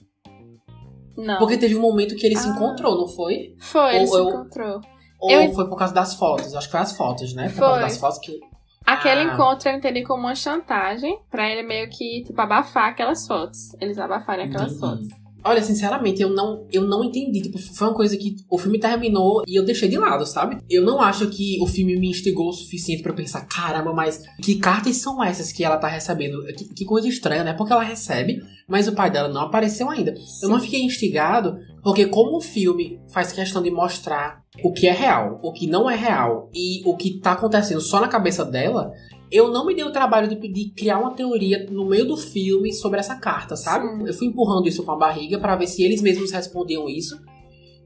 Não. 1.16 1.38
Porque 1.38 1.56
teve 1.56 1.76
um 1.76 1.80
momento 1.80 2.14
que 2.14 2.26
ele 2.26 2.36
se 2.36 2.48
Ah. 2.48 2.52
encontrou, 2.52 2.96
não 2.96 3.08
foi? 3.08 3.54
Foi, 3.58 3.96
ele 3.96 4.06
se 4.06 4.14
eu- 4.16 4.28
encontrou. 4.28 4.80
Ou 5.20 5.30
Eu- 5.30 5.52
foi 5.54 5.68
por 5.68 5.76
causa 5.76 5.94
das 5.94 6.14
fotos? 6.14 6.54
Acho 6.54 6.66
que 6.66 6.72
foi 6.72 6.80
as 6.80 6.96
fotos, 6.96 7.34
né? 7.34 7.44
Por 7.48 7.54
Foi. 7.54 7.66
causa 7.66 7.80
das 7.80 7.96
fotos 7.98 8.18
que. 8.18 8.38
Aquele 8.84 9.22
Ah. 9.22 9.34
encontro 9.34 9.68
eu 9.68 9.74
entendi 9.76 10.02
como 10.04 10.20
uma 10.20 10.34
chantagem 10.34 11.18
pra 11.30 11.48
ele 11.50 11.62
meio 11.62 11.88
que, 11.90 12.22
tipo, 12.24 12.40
abafar 12.40 12.88
aquelas 12.90 13.26
fotos. 13.26 13.74
Eles 13.80 13.98
abafarem 13.98 14.46
aquelas 14.46 14.78
fotos. 14.78 15.08
Olha, 15.46 15.62
sinceramente, 15.62 16.20
eu 16.20 16.30
não, 16.30 16.66
eu 16.72 16.82
não 16.82 17.04
entendi. 17.04 17.40
Tipo, 17.40 17.56
foi 17.58 17.86
uma 17.86 17.94
coisa 17.94 18.16
que 18.16 18.34
o 18.50 18.58
filme 18.58 18.80
terminou 18.80 19.44
e 19.46 19.54
eu 19.54 19.64
deixei 19.64 19.88
de 19.88 19.96
lado, 19.96 20.26
sabe? 20.26 20.58
Eu 20.68 20.84
não 20.84 21.00
acho 21.00 21.28
que 21.28 21.58
o 21.62 21.66
filme 21.68 21.96
me 21.96 22.10
instigou 22.10 22.48
o 22.48 22.52
suficiente 22.52 23.00
pra 23.00 23.12
eu 23.12 23.16
pensar, 23.16 23.42
caramba, 23.46 23.92
mas 23.92 24.22
que 24.42 24.56
cartas 24.56 24.96
são 24.96 25.22
essas 25.22 25.52
que 25.52 25.62
ela 25.62 25.76
tá 25.76 25.86
recebendo? 25.86 26.44
Que, 26.46 26.64
que 26.74 26.84
coisa 26.84 27.06
estranha, 27.06 27.44
né? 27.44 27.52
Porque 27.52 27.72
ela 27.72 27.84
recebe, 27.84 28.42
mas 28.68 28.88
o 28.88 28.92
pai 28.92 29.08
dela 29.08 29.28
não 29.28 29.42
apareceu 29.42 29.88
ainda. 29.88 30.14
Eu 30.42 30.48
não 30.48 30.58
fiquei 30.58 30.82
instigado, 30.82 31.56
porque 31.80 32.06
como 32.06 32.38
o 32.38 32.40
filme 32.40 33.00
faz 33.12 33.30
questão 33.30 33.62
de 33.62 33.70
mostrar 33.70 34.42
o 34.64 34.72
que 34.72 34.88
é 34.88 34.92
real, 34.92 35.38
o 35.42 35.52
que 35.52 35.68
não 35.68 35.88
é 35.88 35.94
real 35.94 36.50
e 36.52 36.82
o 36.84 36.96
que 36.96 37.20
tá 37.20 37.32
acontecendo 37.32 37.80
só 37.80 38.00
na 38.00 38.08
cabeça 38.08 38.44
dela, 38.44 38.90
eu 39.30 39.50
não 39.50 39.66
me 39.66 39.74
dei 39.74 39.84
o 39.84 39.92
trabalho 39.92 40.28
de, 40.28 40.36
de 40.36 40.70
criar 40.70 40.98
uma 40.98 41.14
teoria 41.14 41.66
no 41.70 41.86
meio 41.86 42.06
do 42.06 42.16
filme 42.16 42.72
sobre 42.72 43.00
essa 43.00 43.16
carta, 43.16 43.56
sabe? 43.56 43.86
Sim. 43.88 44.06
Eu 44.06 44.14
fui 44.14 44.26
empurrando 44.28 44.68
isso 44.68 44.84
com 44.84 44.92
a 44.92 44.96
barriga 44.96 45.38
pra 45.38 45.56
ver 45.56 45.66
se 45.66 45.82
eles 45.82 46.00
mesmos 46.00 46.30
respondiam 46.30 46.88
isso. 46.88 47.20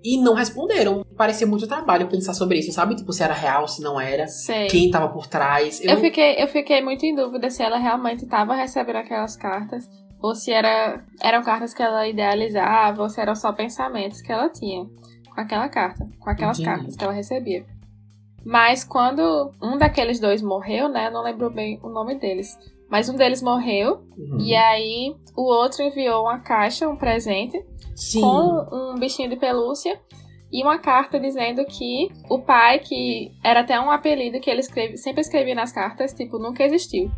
E 0.02 0.16
não 0.16 0.32
responderam. 0.32 1.04
Parecia 1.16 1.46
muito 1.46 1.66
trabalho 1.66 2.08
pensar 2.08 2.32
sobre 2.32 2.58
isso, 2.58 2.72
sabe? 2.72 2.94
Tipo, 2.94 3.12
se 3.12 3.22
era 3.22 3.34
real, 3.34 3.68
se 3.68 3.82
não 3.82 4.00
era. 4.00 4.26
Sei. 4.26 4.66
Quem 4.68 4.90
tava 4.90 5.08
por 5.08 5.26
trás. 5.26 5.78
Eu, 5.84 5.90
Eu 5.90 6.00
fiquei, 6.00 6.42
eu 6.42 6.48
fiquei 6.48 6.82
muito 6.82 7.04
em 7.04 7.14
dúvida 7.14 7.50
se 7.50 7.62
ela 7.62 7.76
realmente 7.76 8.24
estava 8.24 8.54
recebendo 8.54 8.96
aquelas 8.96 9.36
cartas 9.36 9.86
ou 10.22 10.34
se 10.34 10.50
era, 10.52 11.04
eram 11.22 11.42
cartas 11.42 11.74
que 11.74 11.82
ela 11.82 12.06
idealizava 12.06 13.02
ou 13.02 13.08
se 13.08 13.20
eram 13.20 13.34
só 13.34 13.52
pensamentos 13.52 14.20
que 14.20 14.30
ela 14.32 14.48
tinha 14.50 14.84
com 15.34 15.40
aquela 15.40 15.68
carta, 15.68 16.06
com 16.18 16.30
aquelas 16.30 16.58
Entendi. 16.58 16.76
cartas 16.76 16.96
que 16.96 17.04
ela 17.04 17.12
recebia. 17.12 17.64
Mas 18.44 18.84
quando 18.84 19.52
um 19.62 19.76
daqueles 19.76 20.18
dois 20.18 20.40
morreu, 20.42 20.88
né? 20.88 21.06
Eu 21.08 21.12
não 21.12 21.22
lembro 21.22 21.50
bem 21.50 21.78
o 21.82 21.88
nome 21.88 22.14
deles. 22.14 22.58
Mas 22.88 23.08
um 23.08 23.16
deles 23.16 23.40
morreu 23.42 24.00
Uhum. 24.18 24.38
e 24.40 24.54
aí 24.54 25.14
o 25.36 25.42
outro 25.42 25.82
enviou 25.82 26.22
uma 26.24 26.40
caixa, 26.40 26.88
um 26.88 26.96
presente, 26.96 27.64
Sim. 27.94 28.20
com 28.20 28.66
um 28.72 28.98
bichinho 28.98 29.28
de 29.30 29.36
pelúcia 29.36 30.00
e 30.52 30.60
uma 30.64 30.78
carta 30.78 31.20
dizendo 31.20 31.64
que 31.64 32.10
o 32.28 32.40
pai, 32.40 32.80
que 32.80 33.30
era 33.44 33.60
até 33.60 33.78
um 33.78 33.90
apelido 33.90 34.40
que 34.40 34.50
ele 34.50 34.58
escreve, 34.60 34.96
sempre 34.96 35.20
escrevia 35.20 35.54
nas 35.54 35.70
cartas, 35.70 36.12
tipo, 36.12 36.38
nunca 36.38 36.64
existiu. 36.64 37.08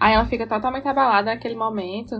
Aí 0.00 0.14
ela 0.14 0.24
fica 0.26 0.46
totalmente 0.46 0.88
abalada 0.88 1.32
naquele 1.32 1.54
momento. 1.54 2.16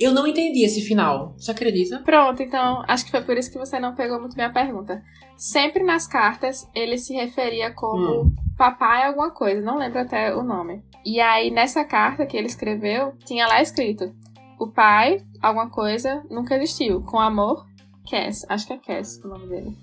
Eu 0.00 0.12
não 0.14 0.26
entendi 0.26 0.64
esse 0.64 0.80
final. 0.80 1.34
Você 1.36 1.50
acredita? 1.50 1.98
Pronto, 2.00 2.42
então 2.42 2.82
acho 2.88 3.04
que 3.04 3.10
foi 3.10 3.20
por 3.20 3.36
isso 3.36 3.52
que 3.52 3.58
você 3.58 3.78
não 3.78 3.94
pegou 3.94 4.18
muito 4.18 4.34
minha 4.34 4.50
pergunta. 4.52 5.02
Sempre 5.36 5.82
nas 5.84 6.06
cartas 6.06 6.66
ele 6.74 6.96
se 6.96 7.12
referia 7.14 7.70
como 7.72 8.22
Hum. 8.22 8.34
papai 8.56 9.06
alguma 9.06 9.30
coisa, 9.30 9.60
não 9.60 9.76
lembro 9.78 10.00
até 10.00 10.34
o 10.34 10.42
nome. 10.42 10.82
E 11.04 11.20
aí 11.20 11.50
nessa 11.50 11.84
carta 11.84 12.24
que 12.26 12.36
ele 12.36 12.46
escreveu, 12.46 13.12
tinha 13.26 13.46
lá 13.46 13.60
escrito: 13.60 14.10
o 14.58 14.66
pai, 14.68 15.18
alguma 15.42 15.68
coisa, 15.70 16.22
nunca 16.30 16.56
existiu. 16.56 17.02
Com 17.02 17.18
amor, 17.18 17.66
Cass. 18.10 18.44
Acho 18.48 18.66
que 18.66 18.72
é 18.72 18.78
Cass 18.78 19.20
o 19.24 19.28
nome 19.28 19.46
dele. 19.48 19.76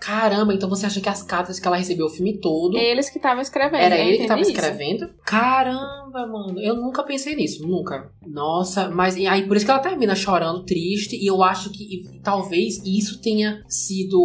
Caramba, 0.00 0.54
então 0.54 0.68
você 0.68 0.86
acha 0.86 1.00
que 1.00 1.08
as 1.08 1.22
cartas 1.22 1.58
que 1.58 1.66
ela 1.66 1.76
recebeu 1.76 2.06
o 2.06 2.10
filme 2.10 2.38
todo. 2.38 2.76
Eles 2.76 3.10
que 3.10 3.18
estavam 3.18 3.40
escrevendo. 3.40 3.80
Era 3.80 3.96
ele 3.96 4.18
que 4.18 4.24
entendi 4.24 4.28
tava 4.28 4.40
isso. 4.40 4.50
escrevendo? 4.50 5.08
Caramba, 5.24 6.26
mano. 6.26 6.60
Eu 6.60 6.76
nunca 6.76 7.02
pensei 7.02 7.34
nisso, 7.34 7.66
nunca. 7.66 8.10
Nossa, 8.26 8.88
mas 8.88 9.16
e 9.16 9.26
aí 9.26 9.46
por 9.46 9.56
isso 9.56 9.64
que 9.64 9.70
ela 9.70 9.80
termina 9.80 10.14
chorando, 10.14 10.64
triste, 10.64 11.16
e 11.16 11.26
eu 11.26 11.42
acho 11.42 11.70
que 11.70 11.82
e, 11.82 12.20
talvez 12.20 12.80
isso 12.84 13.20
tenha 13.20 13.62
sido 13.68 14.18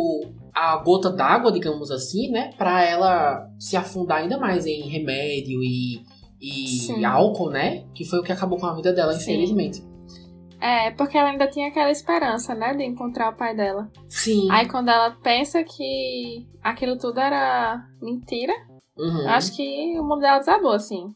a 0.53 0.77
gota 0.77 1.09
d'água, 1.09 1.51
digamos 1.51 1.89
assim, 1.91 2.29
né? 2.29 2.51
Pra 2.57 2.83
ela 2.83 3.47
se 3.59 3.75
afundar 3.75 4.19
ainda 4.19 4.37
mais 4.37 4.65
em 4.65 4.89
remédio 4.89 5.63
e, 5.63 6.01
e 6.39 7.05
álcool, 7.05 7.49
né? 7.49 7.85
Que 7.93 8.03
foi 8.03 8.19
o 8.19 8.23
que 8.23 8.31
acabou 8.31 8.59
com 8.59 8.65
a 8.65 8.75
vida 8.75 8.91
dela, 8.91 9.13
Sim. 9.13 9.21
infelizmente. 9.21 9.90
É, 10.61 10.91
porque 10.91 11.17
ela 11.17 11.29
ainda 11.31 11.47
tinha 11.47 11.69
aquela 11.69 11.89
esperança, 11.89 12.53
né, 12.53 12.73
de 12.75 12.83
encontrar 12.83 13.31
o 13.31 13.35
pai 13.35 13.55
dela. 13.55 13.89
Sim. 14.07 14.47
Aí 14.51 14.67
quando 14.69 14.89
ela 14.89 15.11
pensa 15.23 15.63
que 15.63 16.47
aquilo 16.63 16.97
tudo 16.97 17.19
era 17.19 17.83
mentira, 18.01 18.53
Uhum. 18.97 19.21
eu 19.23 19.29
acho 19.29 19.55
que 19.55 19.99
o 19.99 20.03
mundo 20.03 20.19
dela 20.19 20.37
desabou, 20.37 20.73
assim. 20.73 21.07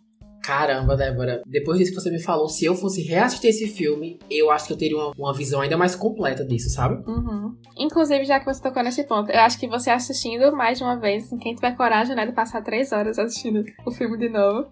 Caramba, 0.44 0.96
Débora. 0.96 1.42
Depois 1.48 1.80
disso 1.80 1.92
que 1.94 2.00
você 2.00 2.12
me 2.12 2.22
falou, 2.22 2.48
se 2.48 2.66
eu 2.66 2.76
fosse 2.76 3.02
reassistir 3.02 3.50
esse 3.50 3.68
filme, 3.68 4.20
eu 4.30 4.52
acho 4.52 4.68
que 4.68 4.74
eu 4.74 4.78
teria 4.78 4.96
uma, 4.96 5.12
uma 5.18 5.34
visão 5.34 5.60
ainda 5.60 5.76
mais 5.76 5.96
completa 5.96 6.46
disso, 6.46 6.70
sabe? 6.70 7.04
Uhum. 7.10 7.56
Inclusive, 7.78 8.26
já 8.26 8.40
que 8.40 8.46
você 8.46 8.62
tocou 8.62 8.84
nesse 8.84 9.04
ponto, 9.06 9.32
eu 9.32 9.40
acho 9.40 9.60
que 9.60 9.68
você 9.68 9.90
assistindo 9.90 10.56
mais 10.56 10.78
de 10.78 10.84
uma 10.84 10.98
vez, 11.00 11.24
assim, 11.26 11.38
quem 11.40 11.56
tiver 11.56 11.76
coragem, 11.76 12.16
né, 12.16 12.28
de 12.28 12.32
passar 12.32 12.62
três 12.64 12.92
horas 12.92 13.18
assistindo 13.18 13.64
o 13.86 13.92
filme 13.92 14.18
de 14.20 14.30
novo, 14.30 14.68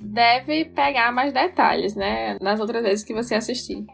deve 0.00 0.64
pegar 0.66 1.12
mais 1.12 1.32
detalhes, 1.32 1.94
né, 1.94 2.38
nas 2.40 2.58
outras 2.58 2.82
vezes 2.82 3.04
que 3.04 3.12
você 3.12 3.34
assistir. 3.34 3.84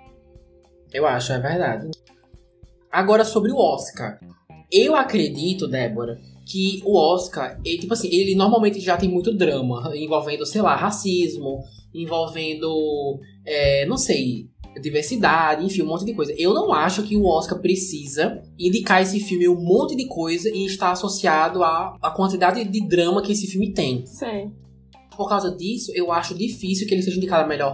Eu 0.93 1.07
acho, 1.07 1.33
é 1.33 1.39
verdade. 1.39 1.91
Agora 2.91 3.25
sobre 3.25 3.51
o 3.51 3.59
Oscar. 3.59 4.19
Eu 4.71 4.95
acredito, 4.97 5.69
Débora, 5.69 6.19
que 6.45 6.81
o 6.85 6.97
Oscar, 6.97 7.61
ele, 7.65 7.79
tipo 7.79 7.93
assim, 7.93 8.09
ele 8.09 8.35
normalmente 8.35 8.81
já 8.81 8.97
tem 8.97 9.09
muito 9.09 9.37
drama, 9.37 9.93
envolvendo, 9.95 10.47
sei 10.47 10.63
lá, 10.63 10.77
racismo, 10.77 11.61
envolvendo, 11.93 13.21
é, 13.45 13.85
não 13.87 13.97
sei, 13.97 14.49
diversidade, 14.81 15.65
enfim, 15.65 15.83
um 15.83 15.87
monte 15.87 16.05
de 16.05 16.15
coisa. 16.15 16.33
Eu 16.39 16.55
não 16.55 16.73
acho 16.73 17.03
que 17.03 17.17
o 17.17 17.25
Oscar 17.25 17.61
precisa 17.61 18.43
indicar 18.59 19.03
esse 19.03 19.21
filme 19.21 19.49
um 19.49 19.61
monte 19.61 19.97
de 19.97 20.07
coisa 20.07 20.49
e 20.49 20.67
estar 20.67 20.93
associado 20.93 21.63
à, 21.65 21.97
à 22.01 22.11
quantidade 22.11 22.65
de 22.65 22.87
drama 22.87 23.23
que 23.23 23.33
esse 23.33 23.47
filme 23.47 23.73
tem. 23.73 24.07
Sei. 24.07 24.51
Por 25.17 25.29
causa 25.29 25.51
disso, 25.57 25.91
eu 25.95 26.13
acho 26.13 26.35
difícil 26.37 26.87
que 26.87 26.95
ele 26.95 27.03
seja 27.03 27.17
indicado 27.17 27.49
melhor, 27.49 27.73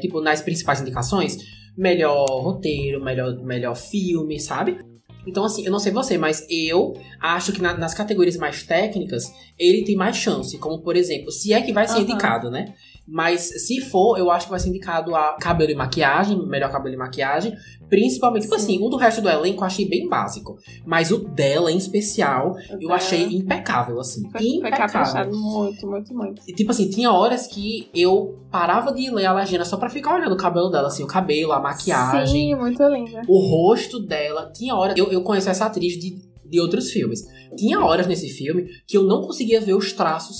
tipo, 0.00 0.20
nas 0.20 0.40
principais 0.42 0.80
indicações, 0.80 1.36
melhor 1.76 2.26
roteiro, 2.42 3.02
melhor, 3.02 3.36
melhor 3.44 3.76
filme, 3.76 4.38
sabe? 4.40 4.78
Então, 5.26 5.44
assim, 5.44 5.64
eu 5.64 5.70
não 5.70 5.78
sei 5.78 5.92
você, 5.92 6.16
mas 6.16 6.46
eu 6.50 6.94
acho 7.20 7.52
que 7.52 7.60
na- 7.60 7.76
nas 7.76 7.92
categorias 7.94 8.36
mais 8.36 8.62
técnicas, 8.62 9.24
ele 9.58 9.84
tem 9.84 9.94
mais 9.94 10.16
chance. 10.16 10.56
Como, 10.58 10.82
por 10.82 10.96
exemplo, 10.96 11.30
se 11.30 11.52
é 11.52 11.60
que 11.60 11.72
vai 11.72 11.86
ser 11.86 11.94
Aham. 11.94 12.02
indicado, 12.02 12.50
né? 12.50 12.74
Mas 13.06 13.66
se 13.66 13.80
for, 13.80 14.18
eu 14.18 14.30
acho 14.30 14.46
que 14.46 14.50
vai 14.50 14.60
ser 14.60 14.68
indicado 14.68 15.14
a 15.14 15.36
cabelo 15.40 15.70
e 15.70 15.74
maquiagem, 15.74 16.46
melhor 16.46 16.70
cabelo 16.70 16.94
e 16.94 16.98
maquiagem. 16.98 17.54
Principalmente, 17.88 18.42
tipo 18.42 18.54
assim, 18.54 18.78
o 18.80 18.88
do 18.88 18.96
resto 18.96 19.20
do 19.20 19.28
elenco 19.28 19.62
eu 19.62 19.66
achei 19.66 19.88
bem 19.88 20.08
básico. 20.08 20.56
Mas 20.86 21.10
o 21.10 21.18
dela, 21.18 21.72
em 21.72 21.76
especial, 21.76 22.54
eu 22.80 22.92
achei 22.92 23.24
impecável, 23.24 23.98
assim. 23.98 24.30
Foi, 24.30 24.40
impecável. 24.40 24.86
caprichado 24.86 25.36
muito, 25.36 25.86
muito, 25.86 26.14
muito. 26.14 26.42
E, 26.46 26.54
tipo 26.54 26.70
assim, 26.70 26.88
tinha 26.88 27.10
horas 27.10 27.48
que 27.48 27.90
eu 27.92 28.38
parava 28.50 28.92
de 28.92 29.10
ler 29.10 29.26
a 29.26 29.32
legenda 29.32 29.64
só 29.64 29.76
pra 29.76 29.90
ficar 29.90 30.14
olhando 30.14 30.34
o 30.34 30.36
cabelo 30.36 30.70
dela, 30.70 30.86
assim, 30.86 31.02
o 31.02 31.08
cabelo, 31.08 31.52
a 31.52 31.60
maquiagem, 31.60 32.50
Sim, 32.50 32.54
muito 32.54 32.82
linda. 32.84 33.22
o 33.26 33.40
rosto 33.40 33.98
dela. 33.98 34.52
Tinha 34.54 34.76
horas. 34.76 34.96
Eu, 34.96 35.10
eu 35.10 35.22
conheço 35.22 35.50
essa 35.50 35.66
atriz 35.66 35.94
de, 35.94 36.16
de 36.48 36.60
outros 36.60 36.90
filmes. 36.92 37.20
Tinha 37.56 37.80
horas 37.80 38.06
nesse 38.06 38.28
filme 38.28 38.68
que 38.86 38.96
eu 38.96 39.02
não 39.02 39.22
conseguia 39.22 39.60
ver 39.60 39.74
os 39.74 39.92
traços 39.92 40.36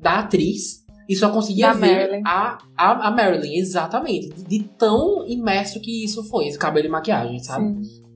da 0.00 0.18
atriz. 0.20 0.77
E 1.08 1.16
só 1.16 1.30
conseguia 1.30 1.68
Da 1.68 1.72
ver 1.72 2.00
Marilyn. 2.08 2.22
a, 2.26 2.58
a, 2.76 3.08
a 3.08 3.10
Marilyn, 3.10 3.54
exatamente. 3.58 4.28
De, 4.28 4.44
de 4.44 4.64
tão 4.78 5.26
imerso 5.26 5.80
que 5.80 6.04
isso 6.04 6.22
foi, 6.28 6.46
esse 6.48 6.58
cabelo 6.58 6.86
e 6.86 6.90
maquiagem, 6.90 7.38
sabe? 7.38 7.64
Sim. 7.84 8.08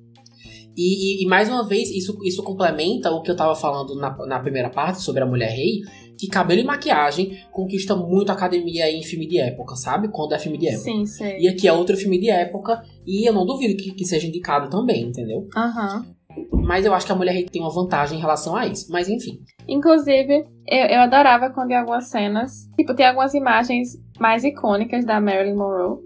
E, 0.76 1.22
e- 1.22 1.24
e 1.24 1.26
mais 1.28 1.49
uma 1.49 1.66
vez, 1.66 1.90
isso, 1.90 2.18
isso 2.24 2.43
complementa 2.43 3.11
o 3.11 3.20
que 3.22 3.30
eu 3.30 3.36
tava 3.36 3.55
falando 3.55 3.95
na, 3.95 4.14
na 4.26 4.40
primeira 4.40 4.70
parte 4.70 5.03
sobre 5.03 5.22
a 5.22 5.26
Mulher 5.26 5.51
Rei, 5.55 5.80
que 6.18 6.26
cabelo 6.28 6.61
e 6.61 6.64
maquiagem 6.64 7.36
conquista 7.51 7.95
muito 7.97 8.30
a 8.30 8.32
academia 8.32 8.90
em 8.90 9.03
filme 9.03 9.26
de 9.26 9.38
época, 9.38 9.74
sabe? 9.76 10.09
Quando 10.09 10.32
é 10.34 10.38
filme 10.38 10.57
de 10.57 10.68
época. 10.68 10.84
Sim, 10.84 11.05
sei. 11.05 11.38
E 11.40 11.49
aqui 11.49 11.68
é 11.68 11.72
outro 11.72 11.97
filme 11.97 12.18
de 12.18 12.30
época, 12.30 12.82
e 13.07 13.28
eu 13.28 13.32
não 13.34 13.45
duvido 13.45 13.76
que, 13.76 13.93
que 13.93 14.05
seja 14.07 14.26
indicado 14.26 14.70
também, 14.70 15.03
entendeu? 15.09 15.47
Aham. 15.55 16.07
Mas 16.53 16.85
eu 16.85 16.95
acho 16.95 17.05
que 17.07 17.12
a 17.12 17.16
Mulher 17.16 17.45
tem 17.51 17.61
uma 17.61 17.72
vantagem 17.72 18.18
em 18.18 18.20
relação 18.20 18.55
a 18.57 18.66
isso. 18.66 18.91
Mas 18.91 19.09
enfim. 19.09 19.41
Inclusive, 19.68 20.45
eu, 20.68 20.87
eu 20.87 21.01
adorava 21.01 21.51
quando 21.51 21.70
em 21.72 21.76
algumas 21.76 22.09
cenas, 22.09 22.68
tipo, 22.76 22.95
tem 22.95 23.07
algumas 23.07 23.35
imagens 23.35 23.91
mais 24.18 24.45
icônicas 24.45 25.05
da 25.05 25.20
Marilyn 25.20 25.55
Monroe. 25.57 25.99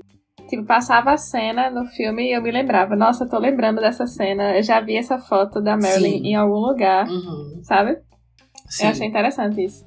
Tipo, 0.49 0.65
passava 0.65 1.13
a 1.13 1.17
cena 1.17 1.71
no 1.71 1.85
filme 1.87 2.29
e 2.29 2.33
eu 2.33 2.41
me 2.41 2.53
lembrava, 2.53 2.95
nossa, 2.95 3.25
eu 3.25 3.29
tô 3.29 3.37
lembrando 3.39 3.81
dessa 3.81 4.07
cena, 4.07 4.57
eu 4.57 4.63
já 4.63 4.81
vi 4.81 4.97
essa 4.97 5.19
foto 5.19 5.61
da 5.61 5.77
Marilyn 5.77 6.19
Sim. 6.23 6.27
em 6.29 6.35
algum 6.37 6.61
lugar, 6.61 7.09
Uhum, 7.09 7.61
sabe? 7.65 7.99
sim. 8.69 8.85
Eu 8.85 8.91
achei 8.91 9.07
interessante 9.09 9.65
isso. 9.65 9.85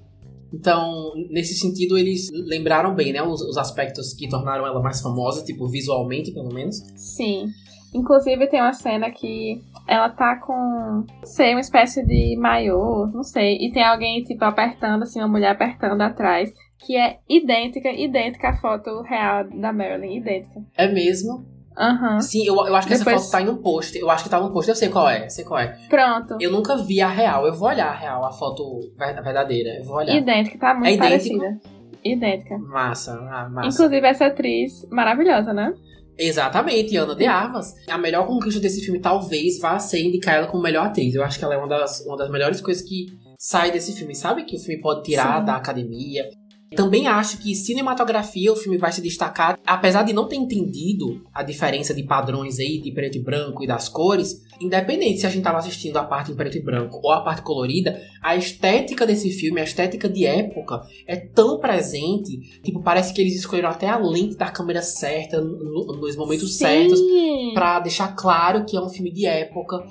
Então, 0.54 1.14
nesse 1.30 1.54
sentido, 1.54 1.98
eles 1.98 2.28
lembraram 2.34 2.94
bem, 2.94 3.14
né? 3.14 3.22
Os, 3.22 3.40
os 3.42 3.56
aspectos 3.58 4.14
que 4.14 4.28
tornaram 4.28 4.66
ela 4.66 4.82
mais 4.82 5.00
famosa, 5.00 5.44
tipo, 5.46 5.68
visualmente, 5.68 6.32
pelo 6.32 6.54
menos. 6.54 6.78
Sim. 6.96 7.46
Inclusive 7.94 8.48
tem 8.48 8.60
uma 8.60 8.74
cena 8.74 9.10
que 9.12 9.62
ela 9.90 10.10
tá 10.10 10.36
com, 10.38 10.54
não 10.54 11.06
sei, 11.26 11.52
uma 11.54 11.60
espécie 11.62 12.06
de 12.06 12.38
maiô, 12.40 13.08
não 13.14 13.24
sei, 13.24 13.58
e 13.58 13.72
tem 13.72 13.84
alguém, 13.84 14.24
tipo, 14.24 14.44
apertando, 14.46 15.04
assim, 15.04 15.20
uma 15.20 15.28
mulher 15.28 15.52
apertando 15.52 16.02
atrás, 16.02 16.52
que 16.86 16.96
é 16.96 17.18
idêntica, 17.28 17.90
idêntica 17.90 18.50
à 18.50 18.54
foto 18.58 19.02
real 19.02 19.46
da 19.50 19.74
Marilyn, 19.74 20.18
idêntica. 20.18 20.62
É 20.78 20.88
mesmo? 20.88 21.46
Aham. 21.78 22.20
Sim, 22.20 22.46
eu, 22.46 22.56
eu 22.56 22.76
acho 22.76 22.88
que 22.88 22.98
Depois- 22.98 23.16
essa 23.16 23.24
foto 23.26 23.32
tá 23.32 23.42
em 23.42 23.50
um 23.50 23.62
post. 23.62 23.98
Eu 23.98 24.10
acho 24.10 24.24
que 24.26 24.30
tá 24.30 24.38
num 24.40 24.52
post. 24.52 24.70
Eu 24.70 24.76
sei 24.76 24.90
qual 24.90 25.08
é, 25.10 25.30
sei 25.30 25.46
qual 25.46 25.60
é. 25.62 25.78
Pronto. 25.90 26.36
Eu 26.40 26.52
nunca 26.52 26.76
vi 26.76 27.00
a 27.02 27.08
real. 27.08 27.46
Eu 27.46 27.54
vou 27.54 27.70
olhar 27.70 27.88
a 27.88 27.96
real, 27.96 28.26
a 28.26 28.32
foto 28.34 28.80
ver- 28.98 29.22
verdadeira. 29.24 29.78
Eu 29.80 29.86
vou 29.86 29.96
olhar. 29.96 30.14
Idêntica, 30.16 30.58
tá 30.60 30.74
muito 30.74 30.88
É 30.94 30.98
parecida. 30.98 31.58
Idêntica. 32.04 32.58
Massa, 32.58 33.14
ah, 33.32 33.48
massa. 33.50 33.70
Inclusive 33.70 34.08
essa 34.08 34.26
atriz 34.26 34.86
maravilhosa, 34.92 35.54
né? 35.54 35.74
Exatamente, 36.20 36.97
Ana 36.97 37.15
de 37.15 37.26
Armas. 37.26 37.74
A 37.88 37.97
melhor 37.97 38.28
conquista 38.28 38.59
desse 38.59 38.82
filme 38.82 38.99
talvez 38.99 39.57
vá 39.59 39.80
ser 39.80 40.01
indicar 40.01 40.36
ela 40.36 40.47
como 40.47 40.61
melhor 40.61 40.88
atriz. 40.88 41.15
Eu 41.15 41.24
acho 41.24 41.39
que 41.39 41.45
ela 41.45 41.55
é 41.55 41.57
uma 41.57 41.67
das, 41.67 42.01
uma 42.05 42.17
das 42.17 42.30
melhores 42.30 42.59
coisas 42.59 42.84
que 42.84 43.05
sai 43.39 43.72
desse 43.72 43.93
filme, 43.93 44.13
sabe? 44.13 44.43
Que 44.43 44.57
o 44.57 44.59
filme 44.59 44.82
pode 44.82 45.03
tirar 45.03 45.39
Sim. 45.39 45.45
da 45.45 45.55
academia. 45.55 46.30
Também 46.76 47.07
acho 47.07 47.38
que 47.39 47.55
cinematografia 47.55 48.51
o 48.51 48.55
filme 48.55 48.78
vai 48.78 48.91
se 48.91 49.01
destacar, 49.01 49.57
apesar 49.65 50.03
de 50.03 50.13
não 50.13 50.28
ter 50.28 50.36
entendido 50.36 51.22
a 51.34 51.41
diferença 51.43 51.93
de 51.93 52.03
padrões 52.03 52.59
aí, 52.59 52.80
de 52.80 52.91
preto 52.91 53.17
e 53.17 53.22
branco 53.24 53.63
e 53.63 53.67
das 53.67 53.89
cores, 53.89 54.41
independente 54.61 55.20
se 55.20 55.26
a 55.26 55.30
gente 55.30 55.43
tava 55.43 55.57
assistindo 55.57 55.97
a 55.97 56.03
parte 56.03 56.32
em 56.32 56.36
preto 56.36 56.57
e 56.57 56.61
branco 56.61 56.99
ou 57.01 57.11
a 57.11 57.22
parte 57.22 57.41
colorida, 57.41 57.99
a 58.22 58.36
estética 58.36 59.05
desse 59.05 59.32
filme, 59.32 59.59
a 59.59 59.63
estética 59.63 60.07
de 60.07 60.26
época, 60.26 60.82
é 61.07 61.15
tão 61.15 61.59
presente, 61.59 62.61
tipo, 62.61 62.82
parece 62.82 63.13
que 63.13 63.22
eles 63.22 63.36
escolheram 63.36 63.70
até 63.70 63.88
a 63.89 63.97
lente 63.97 64.36
da 64.38 64.49
câmera 64.49 64.82
certa, 64.82 65.41
no- 65.41 65.97
nos 65.99 66.15
momentos 66.15 66.57
certos, 66.57 66.99
Sim. 66.99 67.51
Pra 67.53 67.80
deixar 67.80 68.15
claro 68.15 68.65
que 68.65 68.78
é 68.78 68.82
um 68.82 68.89
filme 68.89 69.11
de 69.11 69.26
época. 69.26 69.84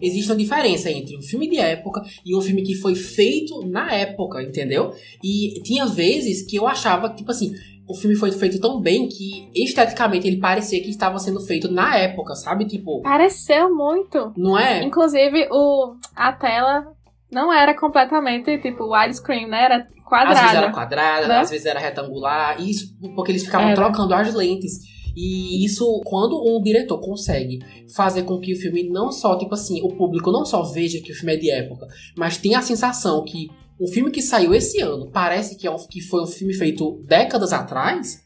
Existe 0.00 0.30
uma 0.30 0.36
diferença 0.36 0.90
entre 0.90 1.16
um 1.16 1.22
filme 1.22 1.48
de 1.48 1.56
época 1.58 2.02
e 2.24 2.36
um 2.36 2.40
filme 2.40 2.62
que 2.62 2.74
foi 2.74 2.94
feito 2.94 3.66
na 3.66 3.92
época, 3.94 4.42
entendeu? 4.42 4.92
E 5.24 5.60
tinha 5.62 5.86
vezes 5.86 6.42
que 6.42 6.56
eu 6.56 6.66
achava 6.66 7.08
que, 7.10 7.16
tipo 7.16 7.30
assim, 7.30 7.54
o 7.88 7.94
filme 7.94 8.16
foi 8.16 8.32
feito 8.32 8.60
tão 8.60 8.80
bem 8.80 9.08
que 9.08 9.48
esteticamente 9.54 10.26
ele 10.26 10.38
parecia 10.38 10.82
que 10.82 10.90
estava 10.90 11.18
sendo 11.18 11.40
feito 11.40 11.70
na 11.70 11.96
época, 11.96 12.34
sabe? 12.34 12.64
Tipo, 12.66 13.00
Pareceu 13.02 13.74
muito. 13.74 14.32
não 14.36 14.58
é? 14.58 14.82
Inclusive, 14.82 15.48
o, 15.50 15.94
a 16.14 16.32
tela 16.32 16.86
não 17.32 17.52
era 17.52 17.74
completamente, 17.78 18.58
tipo, 18.58 18.92
widescreen, 18.92 19.46
né? 19.48 19.64
Era 19.64 19.76
Às 19.76 19.82
vezes 19.84 20.04
quadrada. 20.04 20.58
era 20.58 20.72
quadrada, 20.72 21.28
né? 21.28 21.38
às 21.38 21.50
vezes 21.50 21.66
era 21.66 21.80
retangular. 21.80 22.60
Isso 22.60 22.94
porque 23.14 23.32
eles 23.32 23.44
ficavam 23.44 23.68
Era. 23.68 23.76
trocando 23.76 24.14
as 24.14 24.34
lentes. 24.34 24.78
E 25.16 25.64
isso, 25.64 26.02
quando 26.04 26.38
um 26.44 26.60
diretor 26.60 27.00
consegue 27.00 27.58
fazer 27.94 28.24
com 28.24 28.38
que 28.38 28.52
o 28.52 28.56
filme 28.56 28.86
não 28.86 29.10
só, 29.10 29.38
tipo 29.38 29.54
assim, 29.54 29.80
o 29.82 29.88
público 29.88 30.30
não 30.30 30.44
só 30.44 30.62
veja 30.62 31.00
que 31.00 31.10
o 31.10 31.14
filme 31.14 31.32
é 31.32 31.36
de 31.38 31.50
época, 31.50 31.88
mas 32.14 32.36
tenha 32.36 32.58
a 32.58 32.62
sensação 32.62 33.24
que 33.24 33.48
um 33.80 33.86
filme 33.86 34.10
que 34.10 34.20
saiu 34.20 34.54
esse 34.54 34.78
ano 34.80 35.10
parece 35.10 35.56
que, 35.56 35.66
é 35.66 35.70
um, 35.70 35.76
que 35.76 36.02
foi 36.02 36.22
um 36.22 36.26
filme 36.26 36.52
feito 36.52 37.02
décadas 37.06 37.52
atrás, 37.54 38.22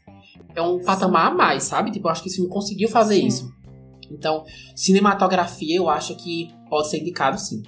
é 0.53 0.61
um 0.61 0.83
patamar 0.83 1.31
a 1.31 1.33
mais, 1.33 1.63
sabe? 1.63 1.91
Tipo, 1.91 2.07
eu 2.07 2.11
acho 2.11 2.23
que 2.23 2.27
esse 2.27 2.37
filme 2.37 2.51
conseguiu 2.51 2.89
fazer 2.89 3.15
Sim. 3.15 3.27
isso. 3.27 3.53
Então, 4.11 4.43
cinematografia 4.75 5.77
eu 5.77 5.87
acho 5.87 6.15
que 6.17 6.53
pode 6.69 6.89
ser 6.89 6.99
indicado 6.99 7.39
sim. 7.39 7.63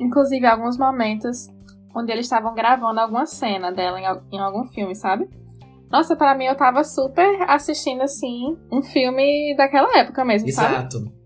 Inclusive, 0.00 0.44
alguns 0.44 0.76
momentos 0.76 1.48
onde 1.94 2.10
eles 2.10 2.26
estavam 2.26 2.52
gravando 2.52 2.98
alguma 2.98 3.26
cena 3.26 3.70
dela 3.70 4.00
em 4.00 4.40
algum 4.40 4.66
filme, 4.66 4.96
sabe? 4.96 5.28
Nossa, 5.92 6.16
pra 6.16 6.34
mim 6.34 6.46
eu 6.46 6.56
tava 6.56 6.82
super 6.82 7.42
assistindo, 7.42 8.00
assim, 8.00 8.56
um 8.72 8.80
filme 8.80 9.54
daquela 9.56 9.98
época 9.98 10.24
mesmo, 10.24 10.50
sabe? 10.50 10.74
Exato. 10.76 11.22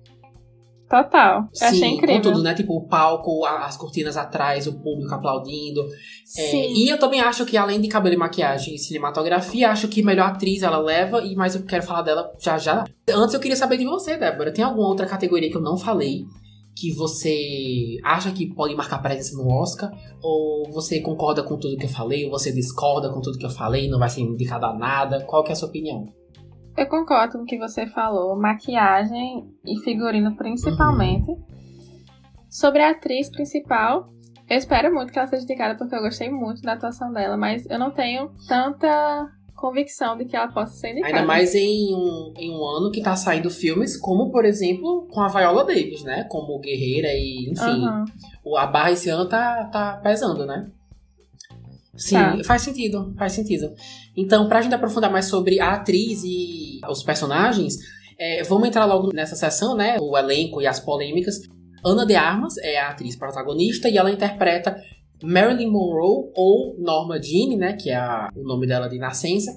Total. 0.88 1.48
Eu 1.60 1.66
achei 1.66 1.78
Sim, 1.80 1.94
incrível. 1.94 2.16
com 2.16 2.22
tudo, 2.22 2.42
né? 2.42 2.54
Tipo, 2.54 2.76
o 2.76 2.86
palco, 2.86 3.44
as 3.44 3.76
cortinas 3.76 4.16
atrás, 4.16 4.66
o 4.66 4.74
público 4.80 5.12
aplaudindo. 5.14 5.80
É, 5.82 6.50
Sim. 6.50 6.74
e 6.74 6.88
eu 6.88 6.98
também 6.98 7.20
acho 7.20 7.44
que, 7.44 7.56
além 7.56 7.80
de 7.80 7.88
cabelo 7.88 8.14
e 8.14 8.18
maquiagem 8.18 8.74
e 8.74 8.78
cinematografia, 8.78 9.70
acho 9.70 9.88
que 9.88 10.02
melhor 10.02 10.28
atriz 10.28 10.62
ela 10.62 10.78
leva, 10.78 11.22
e 11.22 11.34
mas 11.34 11.54
eu 11.54 11.64
quero 11.64 11.82
falar 11.82 12.02
dela 12.02 12.32
já 12.38 12.58
já. 12.58 12.84
Antes 13.08 13.34
eu 13.34 13.40
queria 13.40 13.56
saber 13.56 13.78
de 13.78 13.84
você, 13.84 14.16
Débora. 14.16 14.52
Tem 14.52 14.64
alguma 14.64 14.88
outra 14.88 15.06
categoria 15.06 15.50
que 15.50 15.56
eu 15.56 15.62
não 15.62 15.76
falei 15.76 16.24
que 16.76 16.92
você 16.94 17.96
acha 18.04 18.30
que 18.30 18.52
pode 18.54 18.74
marcar 18.74 18.98
presença 18.98 19.34
no 19.34 19.48
Oscar? 19.48 19.90
Ou 20.22 20.70
você 20.70 21.00
concorda 21.00 21.42
com 21.42 21.56
tudo 21.56 21.78
que 21.78 21.86
eu 21.86 21.90
falei? 21.90 22.26
Ou 22.26 22.30
você 22.30 22.52
discorda 22.52 23.10
com 23.10 23.20
tudo 23.22 23.38
que 23.38 23.46
eu 23.46 23.50
falei? 23.50 23.88
Não 23.88 23.98
vai 23.98 24.10
ser 24.10 24.20
indicado 24.20 24.66
a 24.66 24.74
nada? 24.74 25.24
Qual 25.24 25.42
que 25.42 25.50
é 25.50 25.54
a 25.54 25.56
sua 25.56 25.68
opinião? 25.68 26.04
Eu 26.76 26.86
concordo 26.86 27.38
com 27.38 27.44
o 27.44 27.46
que 27.46 27.58
você 27.58 27.86
falou, 27.86 28.38
maquiagem 28.38 29.50
e 29.64 29.80
figurino 29.80 30.36
principalmente. 30.36 31.34
Sobre 32.50 32.82
a 32.82 32.90
atriz 32.90 33.30
principal, 33.30 34.10
eu 34.48 34.58
espero 34.58 34.92
muito 34.94 35.10
que 35.10 35.18
ela 35.18 35.26
seja 35.26 35.44
indicada 35.44 35.76
porque 35.78 35.94
eu 35.94 36.02
gostei 36.02 36.30
muito 36.30 36.60
da 36.60 36.74
atuação 36.74 37.10
dela, 37.10 37.38
mas 37.38 37.64
eu 37.70 37.78
não 37.78 37.90
tenho 37.90 38.30
tanta 38.46 39.26
convicção 39.56 40.16
de 40.16 40.24
que 40.26 40.36
ela 40.36 40.48
possa 40.48 40.74
ser 40.74 40.92
indicada. 40.92 41.14
Ainda 41.16 41.26
mais 41.26 41.54
em 41.54 41.94
um, 41.94 42.32
em 42.36 42.50
um 42.50 42.64
ano 42.64 42.90
que 42.92 43.00
tá 43.02 43.16
saindo 43.16 43.50
filmes 43.50 43.96
como, 43.96 44.30
por 44.30 44.44
exemplo, 44.44 45.08
com 45.10 45.20
a 45.20 45.28
Viola 45.28 45.64
Davis, 45.64 46.02
né? 46.04 46.24
Como 46.30 46.58
Guerreira 46.60 47.08
e, 47.12 47.50
enfim. 47.50 47.84
O- 48.44 48.56
A 48.56 48.66
barra 48.66 48.92
esse 48.92 49.08
ano 49.08 49.26
tá, 49.28 49.64
tá 49.72 50.00
pesando, 50.02 50.44
né? 50.46 50.68
Sim, 51.96 52.14
Tá. 52.16 52.38
faz 52.44 52.62
sentido, 52.62 53.14
faz 53.16 53.32
sentido. 53.32 53.72
Então, 54.16 54.48
pra 54.48 54.60
gente 54.60 54.74
aprofundar 54.74 55.10
mais 55.10 55.26
sobre 55.26 55.58
a 55.58 55.72
atriz 55.72 56.22
e 56.24 56.78
os 56.88 57.02
personagens, 57.02 57.76
é, 58.18 58.42
vamos 58.42 58.68
entrar 58.68 58.84
logo 58.84 59.10
nessa 59.14 59.34
sessão, 59.34 59.74
né? 59.74 59.96
O 60.00 60.16
elenco 60.16 60.60
e 60.60 60.66
as 60.66 60.78
polêmicas. 60.78 61.40
Ana 61.84 62.04
de 62.04 62.14
Armas 62.14 62.56
é 62.58 62.78
a 62.78 62.90
atriz 62.90 63.16
protagonista 63.16 63.88
e 63.88 63.96
ela 63.96 64.10
interpreta 64.10 64.76
Marilyn 65.22 65.70
Monroe 65.70 66.30
ou 66.34 66.76
Norma 66.78 67.20
Jean, 67.22 67.56
né? 67.56 67.72
Que 67.74 67.90
é 67.90 67.96
a- 67.96 68.28
o 68.36 68.42
nome 68.42 68.66
dela 68.66 68.88
de 68.88 68.98
nascença. 68.98 69.50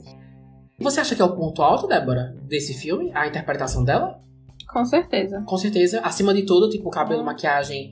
Você 0.79 1.01
acha 1.01 1.15
que 1.15 1.21
é 1.21 1.25
o 1.25 1.35
ponto 1.35 1.61
alto, 1.61 1.87
Débora, 1.87 2.35
desse 2.47 2.73
filme? 2.73 3.11
A 3.13 3.27
interpretação 3.27 3.83
dela? 3.83 4.19
Com 4.71 4.85
certeza. 4.85 5.43
Com 5.45 5.57
certeza. 5.57 5.99
Acima 6.01 6.33
de 6.33 6.45
tudo, 6.45 6.69
tipo, 6.69 6.89
cabelo, 6.89 7.23
maquiagem. 7.23 7.91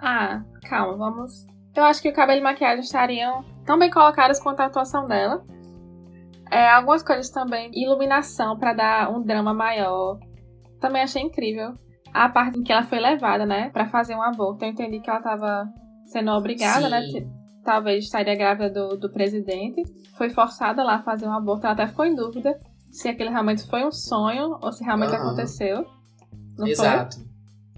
Ah, 0.00 0.42
calma, 0.68 0.96
vamos. 0.96 1.46
Eu 1.74 1.84
acho 1.84 2.00
que 2.00 2.08
o 2.08 2.12
cabelo 2.12 2.40
e 2.40 2.42
maquiagem 2.42 2.80
estariam 2.84 3.44
tão 3.64 3.78
bem 3.78 3.90
colocados 3.90 4.38
quanto 4.38 4.60
a 4.60 4.66
atuação 4.66 5.06
dela. 5.06 5.44
É, 6.50 6.68
algumas 6.68 7.02
coisas 7.02 7.28
também, 7.30 7.70
iluminação 7.74 8.56
pra 8.56 8.72
dar 8.72 9.10
um 9.10 9.22
drama 9.22 9.52
maior. 9.52 10.18
Também 10.80 11.02
achei 11.02 11.22
incrível. 11.22 11.74
A 12.14 12.28
parte 12.28 12.58
em 12.58 12.62
que 12.62 12.72
ela 12.72 12.84
foi 12.84 13.00
levada, 13.00 13.44
né, 13.44 13.70
Pra 13.70 13.86
fazer 13.88 14.14
um 14.14 14.22
aborto. 14.22 14.64
Eu 14.64 14.68
entendi 14.70 15.00
que 15.00 15.10
ela 15.10 15.20
tava 15.20 15.64
sendo 16.06 16.30
obrigada, 16.30 16.88
né? 16.88 17.02
Sim. 17.02 17.12
t- 17.12 17.26
talvez 17.64 18.04
estaria 18.04 18.34
grávida 18.34 18.70
do, 18.70 18.96
do 18.96 19.10
presidente. 19.10 19.82
Foi 20.16 20.30
forçada 20.30 20.82
lá 20.82 20.96
a 20.96 21.02
fazer 21.02 21.26
um 21.26 21.32
aborto. 21.32 21.66
Ela 21.66 21.74
até 21.74 21.86
ficou 21.86 22.04
em 22.04 22.14
dúvida 22.14 22.58
se 22.90 23.08
aquele 23.08 23.30
realmente 23.30 23.66
foi 23.66 23.84
um 23.84 23.92
sonho 23.92 24.58
ou 24.62 24.72
se 24.72 24.82
realmente 24.82 25.10
uhum. 25.10 25.16
aconteceu. 25.16 25.86
Não 26.56 26.66
Exato. 26.66 27.16
Foi? 27.16 27.26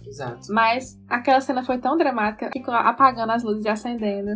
Exato. 0.09 0.53
Mas 0.53 0.99
aquela 1.09 1.41
cena 1.41 1.63
foi 1.63 1.79
tão 1.79 1.97
dramática, 1.97 2.51
ficou 2.53 2.73
apagando 2.73 3.33
as 3.33 3.43
luzes 3.43 3.65
e 3.65 3.69
acendendo. 3.69 4.31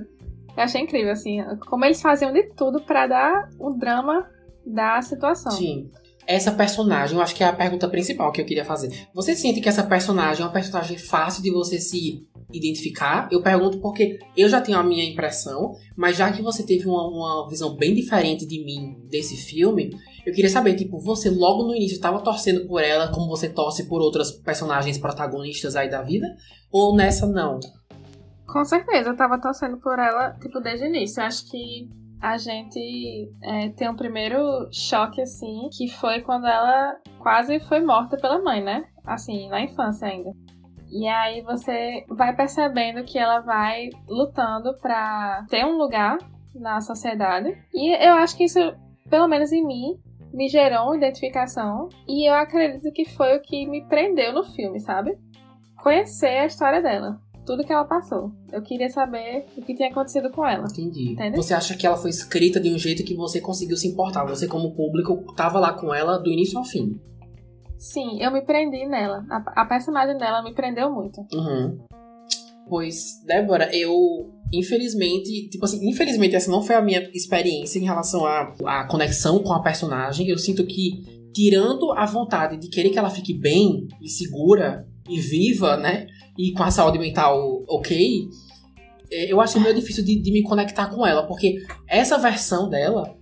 Eu 0.56 0.62
achei 0.64 0.82
incrível, 0.82 1.12
assim, 1.12 1.38
como 1.66 1.84
eles 1.84 2.02
faziam 2.02 2.32
de 2.32 2.42
tudo 2.54 2.80
para 2.82 3.06
dar 3.06 3.48
o 3.58 3.70
drama 3.70 4.26
da 4.66 5.00
situação. 5.00 5.52
Sim. 5.52 5.90
Essa 6.26 6.52
personagem, 6.52 7.16
eu 7.16 7.22
acho 7.22 7.34
que 7.34 7.42
é 7.42 7.48
a 7.48 7.52
pergunta 7.52 7.88
principal 7.88 8.30
que 8.30 8.40
eu 8.40 8.44
queria 8.44 8.64
fazer. 8.64 9.08
Você 9.14 9.34
sente 9.34 9.60
que 9.60 9.68
essa 9.68 9.82
personagem 9.82 10.42
é 10.42 10.46
uma 10.46 10.52
personagem 10.52 10.98
fácil 10.98 11.42
de 11.42 11.50
você 11.50 11.80
se 11.80 12.28
identificar? 12.52 13.28
Eu 13.30 13.42
pergunto 13.42 13.78
porque 13.78 14.18
eu 14.36 14.48
já 14.48 14.60
tenho 14.60 14.78
a 14.78 14.82
minha 14.82 15.04
impressão, 15.04 15.72
mas 15.96 16.16
já 16.16 16.32
que 16.32 16.42
você 16.42 16.64
teve 16.64 16.86
uma, 16.86 17.06
uma 17.08 17.48
visão 17.48 17.76
bem 17.76 17.94
diferente 17.94 18.46
de 18.46 18.64
mim 18.64 18.96
desse 19.08 19.36
filme, 19.36 19.90
eu 20.24 20.32
queria 20.32 20.50
saber, 20.50 20.74
tipo, 20.74 20.98
você 21.00 21.30
logo 21.30 21.64
no 21.64 21.74
início 21.74 21.94
estava 21.94 22.20
torcendo 22.20 22.66
por 22.66 22.82
ela 22.82 23.12
como 23.12 23.28
você 23.28 23.48
torce 23.48 23.88
por 23.88 24.00
outras 24.00 24.30
personagens 24.30 24.98
protagonistas 24.98 25.74
aí 25.76 25.90
da 25.90 26.02
vida? 26.02 26.26
Ou 26.70 26.94
nessa 26.94 27.26
não? 27.26 27.58
Com 28.46 28.64
certeza, 28.64 29.10
eu 29.10 29.16
tava 29.16 29.40
torcendo 29.40 29.78
por 29.78 29.98
ela, 29.98 30.32
tipo, 30.40 30.60
desde 30.60 30.84
o 30.84 30.88
início. 30.88 31.20
Eu 31.20 31.26
acho 31.26 31.50
que 31.50 31.88
a 32.20 32.38
gente 32.38 33.30
é, 33.42 33.70
tem 33.70 33.90
um 33.90 33.96
primeiro 33.96 34.68
choque, 34.70 35.20
assim, 35.20 35.68
que 35.76 35.88
foi 35.88 36.20
quando 36.20 36.46
ela 36.46 36.96
quase 37.18 37.58
foi 37.60 37.80
morta 37.80 38.16
pela 38.16 38.40
mãe, 38.40 38.62
né? 38.62 38.84
Assim, 39.04 39.48
na 39.48 39.60
infância 39.60 40.06
ainda. 40.06 40.30
E 40.92 41.08
aí 41.08 41.40
você 41.40 42.04
vai 42.08 42.36
percebendo 42.36 43.02
que 43.02 43.18
ela 43.18 43.40
vai 43.40 43.88
lutando 44.06 44.76
para 44.78 45.46
ter 45.48 45.64
um 45.64 45.78
lugar 45.78 46.18
na 46.54 46.82
sociedade. 46.82 47.56
E 47.72 48.06
eu 48.06 48.12
acho 48.14 48.36
que 48.36 48.44
isso, 48.44 48.60
pelo 49.08 49.26
menos 49.26 49.50
em 49.52 49.66
mim, 49.66 49.98
me 50.34 50.48
gerou 50.48 50.84
uma 50.84 50.96
identificação. 50.96 51.88
E 52.06 52.28
eu 52.28 52.34
acredito 52.34 52.92
que 52.92 53.06
foi 53.06 53.36
o 53.36 53.40
que 53.40 53.66
me 53.66 53.82
prendeu 53.86 54.34
no 54.34 54.44
filme, 54.44 54.78
sabe? 54.80 55.16
Conhecer 55.82 56.38
a 56.38 56.46
história 56.46 56.82
dela 56.82 57.18
tudo 57.44 57.64
que 57.64 57.72
ela 57.72 57.84
passou. 57.84 58.30
Eu 58.52 58.62
queria 58.62 58.88
saber 58.88 59.46
o 59.56 59.62
que 59.62 59.74
tinha 59.74 59.90
acontecido 59.90 60.30
com 60.30 60.46
ela. 60.46 60.66
Entendi. 60.66 61.16
Você 61.34 61.54
acha 61.54 61.76
que 61.76 61.86
ela 61.86 61.96
foi 61.96 62.10
escrita 62.10 62.60
de 62.60 62.72
um 62.72 62.78
jeito 62.78 63.04
que 63.04 63.14
você 63.14 63.40
conseguiu 63.40 63.76
se 63.76 63.88
importar? 63.88 64.24
Você, 64.26 64.46
como 64.46 64.74
público, 64.74 65.34
tava 65.34 65.58
lá 65.58 65.72
com 65.72 65.92
ela 65.92 66.18
do 66.18 66.30
início 66.30 66.58
ao 66.58 66.64
fim. 66.64 67.00
Sim, 67.82 68.22
eu 68.22 68.30
me 68.30 68.42
prendi 68.42 68.86
nela. 68.86 69.24
A, 69.28 69.62
a 69.62 69.64
personagem 69.66 70.16
dela 70.16 70.42
me 70.42 70.54
prendeu 70.54 70.90
muito. 70.92 71.20
Uhum. 71.32 71.78
Pois, 72.68 73.20
Débora, 73.26 73.74
eu 73.74 74.30
infelizmente, 74.52 75.48
tipo 75.48 75.64
assim, 75.64 75.88
infelizmente 75.88 76.36
essa 76.36 76.50
não 76.50 76.62
foi 76.62 76.76
a 76.76 76.82
minha 76.82 77.10
experiência 77.12 77.78
em 77.78 77.84
relação 77.84 78.24
à, 78.24 78.54
à 78.66 78.86
conexão 78.86 79.42
com 79.42 79.52
a 79.52 79.62
personagem. 79.62 80.28
Eu 80.28 80.38
sinto 80.38 80.64
que, 80.64 81.30
tirando 81.34 81.92
a 81.92 82.06
vontade 82.06 82.56
de 82.56 82.68
querer 82.68 82.90
que 82.90 82.98
ela 82.98 83.10
fique 83.10 83.34
bem 83.34 83.88
e 84.00 84.08
segura 84.08 84.86
e 85.08 85.18
viva, 85.18 85.76
né? 85.76 86.06
e 86.38 86.52
com 86.52 86.62
a 86.62 86.70
saúde 86.70 86.98
mental 86.98 87.64
ok, 87.68 88.28
é, 89.10 89.32
eu 89.32 89.40
acho 89.40 89.60
meio 89.60 89.74
difícil 89.74 90.04
de, 90.04 90.20
de 90.20 90.32
me 90.32 90.42
conectar 90.42 90.88
com 90.88 91.06
ela, 91.06 91.26
porque 91.26 91.62
essa 91.88 92.18
versão 92.18 92.68
dela 92.68 93.16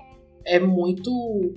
é 0.45 0.59
muito 0.59 1.11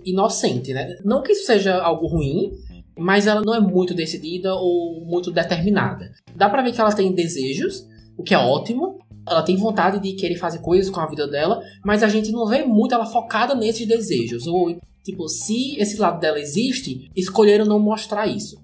inocente, 0.04 0.74
né? 0.74 0.97
Não 1.06 1.22
que 1.22 1.32
isso 1.32 1.45
seja 1.45 1.82
algo 1.82 2.08
ruim, 2.08 2.51
mas 2.98 3.28
ela 3.28 3.41
não 3.41 3.54
é 3.54 3.60
muito 3.60 3.94
decidida 3.94 4.54
ou 4.54 5.04
muito 5.06 5.32
determinada. 5.32 6.12
Dá 6.36 6.50
pra 6.50 6.62
ver 6.62 6.72
que 6.72 6.82
ela 6.82 6.94
tem 6.94 7.14
desejos, 7.14 7.88
o 8.18 8.24
que 8.24 8.34
é 8.34 8.38
ótimo. 8.38 9.00
Ela 9.26 9.41
tem 9.41 9.56
vontade 9.56 10.00
de 10.00 10.14
querer 10.14 10.36
fazer 10.36 10.60
coisas 10.60 10.89
com 10.89 11.00
a 11.00 11.08
vida 11.08 11.28
dela, 11.28 11.62
mas 11.84 12.04
a 12.04 12.10
gente 12.10 12.32
não 12.32 12.46
vê 12.46 12.64
muito 12.64 12.94
ela 12.94 13.06
focada 13.06 13.56
nesses 13.56 13.88
desejos. 13.88 14.48
Ou, 14.48 14.78
tipo, 15.04 15.28
se 15.30 15.80
esse 15.80 15.98
lado 15.98 16.20
dela 16.20 16.39
existe, 16.39 17.10
escolheram 17.16 17.66
não 17.66 17.80
mostrar 17.80 18.28
isso 18.28 18.62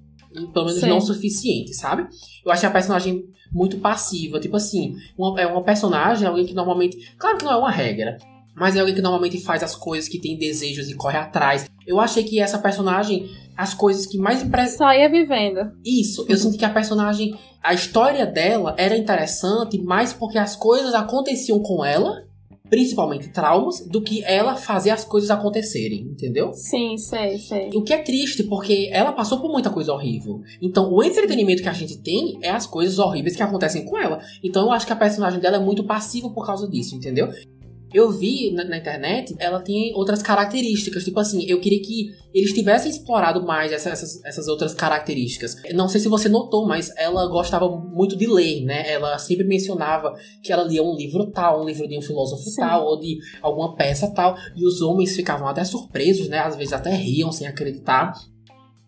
pelo 0.53 0.65
menos 0.65 0.79
Sim. 0.79 0.89
não 0.89 1.01
suficiente, 1.01 1.73
sabe? 1.73 2.07
Eu 2.45 2.51
achei 2.51 2.67
a 2.67 2.71
personagem 2.71 3.25
muito 3.51 3.79
passiva. 3.79 4.39
Tipo 4.39 4.57
assim, 4.57 4.95
uma, 5.17 5.39
é 5.39 5.47
uma 5.47 5.63
personagem, 5.63 6.27
alguém 6.27 6.45
que 6.45 6.53
normalmente. 6.53 7.15
Claro 7.17 7.37
que 7.37 7.45
não 7.45 7.53
é 7.53 7.57
uma 7.57 7.71
regra. 7.71 8.17
Mas 8.59 8.75
é 8.75 8.79
alguém 8.79 8.95
que 8.95 9.01
normalmente 9.01 9.39
faz 9.41 9.63
as 9.63 9.75
coisas, 9.75 10.09
que 10.09 10.19
tem 10.19 10.37
desejos 10.37 10.89
e 10.89 10.95
corre 10.95 11.17
atrás. 11.17 11.69
Eu 11.87 11.99
achei 11.99 12.23
que 12.23 12.39
essa 12.39 12.59
personagem, 12.59 13.29
as 13.55 13.73
coisas 13.73 14.05
que 14.05 14.17
mais 14.17 14.43
impressionam. 14.43 14.77
Só 14.77 14.93
ia 14.93 15.09
vivendo. 15.09 15.71
Isso, 15.85 16.25
eu 16.27 16.37
senti 16.37 16.57
que 16.57 16.65
a 16.65 16.69
personagem, 16.69 17.33
a 17.63 17.73
história 17.73 18.25
dela 18.25 18.75
era 18.77 18.97
interessante, 18.97 19.81
mais 19.81 20.13
porque 20.13 20.37
as 20.37 20.55
coisas 20.55 20.93
aconteciam 20.93 21.59
com 21.61 21.83
ela 21.83 22.27
principalmente 22.69 23.29
traumas, 23.29 23.85
do 23.87 24.01
que 24.01 24.23
ela 24.23 24.55
fazer 24.55 24.91
as 24.91 25.03
coisas 25.03 25.31
acontecerem, 25.31 26.01
entendeu? 26.01 26.53
Sim, 26.53 26.97
sei, 26.97 27.39
sei. 27.39 27.69
O 27.73 27.81
que 27.81 27.91
é 27.91 27.97
triste, 27.97 28.43
porque 28.43 28.89
ela 28.93 29.11
passou 29.11 29.39
por 29.39 29.51
muita 29.51 29.69
coisa 29.69 29.91
horrível. 29.91 30.41
Então, 30.61 30.93
o 30.93 31.03
entretenimento 31.03 31.63
que 31.63 31.69
a 31.69 31.73
gente 31.73 31.97
tem 31.97 32.37
é 32.41 32.51
as 32.51 32.67
coisas 32.67 32.99
horríveis 32.99 33.35
que 33.35 33.43
acontecem 33.43 33.83
com 33.85 33.97
ela. 33.97 34.19
Então, 34.43 34.67
eu 34.67 34.71
acho 34.71 34.85
que 34.85 34.93
a 34.93 34.95
personagem 34.95 35.39
dela 35.39 35.57
é 35.57 35.59
muito 35.59 35.83
passiva 35.83 36.29
por 36.29 36.45
causa 36.45 36.67
disso, 36.67 36.95
entendeu? 36.95 37.29
Eu 37.93 38.11
vi 38.11 38.51
na, 38.51 38.63
na, 38.63 38.77
internet, 38.77 39.35
ela 39.39 39.59
tem 39.59 39.93
outras 39.95 40.21
características. 40.21 41.03
Tipo 41.03 41.19
assim, 41.19 41.45
eu 41.47 41.59
queria 41.59 41.81
que 41.81 42.11
eles 42.33 42.53
tivessem 42.53 42.91
explorado 42.91 43.45
mais 43.45 43.71
essa, 43.71 43.89
essas, 43.89 44.23
essas 44.23 44.47
outras 44.47 44.73
características. 44.73 45.55
Não 45.73 45.89
sei 45.89 45.99
se 45.99 46.07
você 46.07 46.29
notou, 46.29 46.67
mas 46.67 46.91
ela 46.97 47.27
gostava 47.27 47.69
muito 47.69 48.15
de 48.15 48.27
ler, 48.27 48.63
né? 48.63 48.91
Ela 48.91 49.17
sempre 49.17 49.45
mencionava 49.45 50.13
que 50.43 50.51
ela 50.51 50.63
lia 50.63 50.83
um 50.83 50.95
livro 50.95 51.31
tal, 51.31 51.61
um 51.61 51.65
livro 51.65 51.87
de 51.87 51.97
um 51.97 52.01
filósofo 52.01 52.43
Sim. 52.43 52.61
tal, 52.61 52.85
ou 52.85 52.99
de 52.99 53.17
alguma 53.41 53.75
peça 53.75 54.13
tal. 54.13 54.35
E 54.55 54.65
os 54.65 54.81
homens 54.81 55.15
ficavam 55.15 55.47
até 55.47 55.63
surpresos, 55.63 56.27
né? 56.27 56.39
Às 56.39 56.55
vezes 56.55 56.73
até 56.73 56.91
riam 56.91 57.31
sem 57.31 57.47
acreditar. 57.47 58.13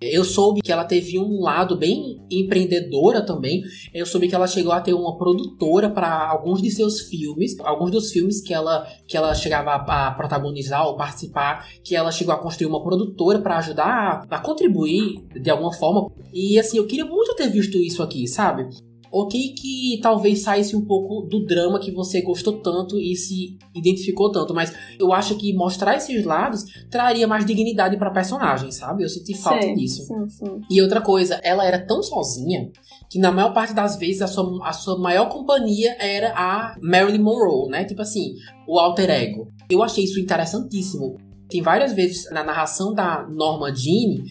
Eu 0.01 0.23
soube 0.23 0.61
que 0.61 0.71
ela 0.71 0.83
teve 0.83 1.19
um 1.19 1.41
lado 1.41 1.77
bem 1.77 2.19
empreendedora 2.29 3.23
também. 3.23 3.61
Eu 3.93 4.05
soube 4.05 4.27
que 4.27 4.33
ela 4.33 4.47
chegou 4.47 4.71
a 4.71 4.81
ter 4.81 4.95
uma 4.95 5.15
produtora 5.15 5.91
para 5.91 6.27
alguns 6.27 6.59
de 6.59 6.71
seus 6.71 7.01
filmes, 7.01 7.59
alguns 7.59 7.91
dos 7.91 8.11
filmes 8.11 8.41
que 8.41 8.51
ela 8.51 8.87
que 9.07 9.15
ela 9.15 9.35
chegava 9.35 9.75
a, 9.75 10.11
protagonizar 10.11 10.87
ou 10.87 10.97
participar, 10.97 11.67
que 11.83 11.95
ela 11.95 12.11
chegou 12.11 12.33
a 12.33 12.37
construir 12.39 12.67
uma 12.67 12.83
produtora 12.83 13.39
para 13.39 13.57
ajudar 13.57 14.27
a, 14.29 14.35
a 14.35 14.39
contribuir 14.39 15.23
de 15.39 15.49
alguma 15.51 15.71
forma. 15.71 16.11
E 16.33 16.57
assim, 16.57 16.77
eu 16.77 16.87
queria 16.87 17.05
muito 17.05 17.35
ter 17.35 17.49
visto 17.49 17.77
isso 17.77 18.01
aqui, 18.01 18.27
sabe? 18.27 18.69
Ok 19.11 19.53
que 19.53 19.99
talvez 20.01 20.41
saísse 20.41 20.75
um 20.75 20.85
pouco 20.85 21.27
do 21.27 21.45
drama 21.45 21.79
que 21.79 21.91
você 21.91 22.21
gostou 22.21 22.61
tanto 22.61 22.97
e 22.97 23.13
se 23.15 23.57
identificou 23.75 24.31
tanto, 24.31 24.53
mas 24.53 24.73
eu 24.97 25.11
acho 25.11 25.35
que 25.35 25.53
mostrar 25.53 25.97
esses 25.97 26.23
lados 26.23 26.63
traria 26.89 27.27
mais 27.27 27.45
dignidade 27.45 27.97
pra 27.97 28.09
personagem, 28.09 28.71
sabe? 28.71 29.03
Eu 29.03 29.09
senti 29.09 29.37
falta 29.37 29.63
sim, 29.63 29.75
disso. 29.75 30.03
Sim, 30.05 30.29
sim. 30.29 30.61
E 30.69 30.81
outra 30.81 31.01
coisa, 31.01 31.41
ela 31.43 31.65
era 31.65 31.77
tão 31.77 32.01
sozinha 32.01 32.71
que 33.09 33.19
na 33.19 33.31
maior 33.31 33.53
parte 33.53 33.73
das 33.73 33.97
vezes 33.97 34.21
a 34.21 34.27
sua, 34.27 34.65
a 34.65 34.71
sua 34.71 34.97
maior 34.97 35.27
companhia 35.27 35.93
era 35.99 36.33
a 36.33 36.77
Marilyn 36.81 37.21
Monroe, 37.21 37.69
né? 37.69 37.83
Tipo 37.83 38.01
assim, 38.01 38.35
o 38.65 38.79
alter 38.79 39.09
ego. 39.09 39.49
Eu 39.69 39.83
achei 39.83 40.05
isso 40.05 40.21
interessantíssimo. 40.21 41.17
Tem 41.49 41.61
várias 41.61 41.91
vezes 41.91 42.31
na 42.31 42.45
narração 42.45 42.93
da 42.93 43.27
Norma 43.27 43.75
Jean 43.75 44.23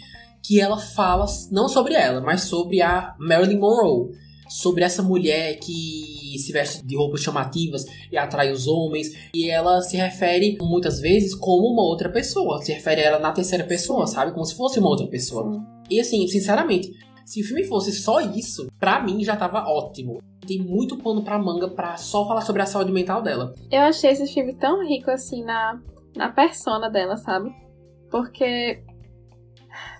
que 0.43 0.59
ela 0.59 0.79
fala 0.79 1.27
não 1.51 1.69
sobre 1.69 1.93
ela, 1.93 2.23
mas 2.23 2.45
sobre 2.45 2.81
a 2.81 3.15
Marilyn 3.19 3.59
Monroe 3.59 4.11
sobre 4.51 4.83
essa 4.83 5.03
mulher 5.03 5.59
que 5.61 6.37
se 6.39 6.53
veste 6.53 6.85
de 6.85 6.97
roupas 6.97 7.21
chamativas 7.21 7.87
e 8.11 8.19
atrai 8.19 8.51
os 8.51 8.67
homens. 8.67 9.15
E 9.33 9.49
ela 9.49 9.81
se 9.81 9.97
refere 9.97 10.59
muitas 10.61 11.01
vezes 11.01 11.35
como 11.35 11.69
uma 11.69 11.83
outra 11.83 12.11
pessoa. 12.11 12.61
Se 12.61 12.73
refere 12.73 13.01
a 13.01 13.05
ela 13.05 13.19
na 13.21 13.33
terceira 13.33 13.65
pessoa, 13.65 14.07
sabe? 14.07 14.33
Como 14.33 14.45
se 14.45 14.57
fosse 14.57 14.81
uma 14.81 14.89
outra 14.89 15.07
pessoa. 15.07 15.65
E 15.89 16.01
assim, 16.01 16.27
sinceramente, 16.27 16.93
se 17.25 17.41
o 17.41 17.45
filme 17.45 17.65
fosse 17.65 17.93
só 17.93 18.21
isso, 18.21 18.67
pra 18.79 19.01
mim 19.01 19.23
já 19.23 19.37
tava 19.37 19.69
ótimo. 19.69 20.21
Tem 20.45 20.59
muito 20.59 20.97
pano 20.97 21.23
pra 21.23 21.39
manga 21.39 21.69
pra 21.69 21.97
só 21.97 22.27
falar 22.27 22.41
sobre 22.41 22.63
a 22.63 22.67
saúde 22.67 22.91
mental 22.91 23.23
dela. 23.23 23.55
Eu 23.71 23.83
achei 23.83 24.11
esse 24.11 24.27
filme 24.27 24.53
tão 24.55 24.85
rico 24.85 25.11
assim 25.11 25.45
na, 25.45 25.81
na 26.17 26.29
persona 26.31 26.91
dela, 26.91 27.17
sabe? 27.17 27.55
Porque. 28.11 28.83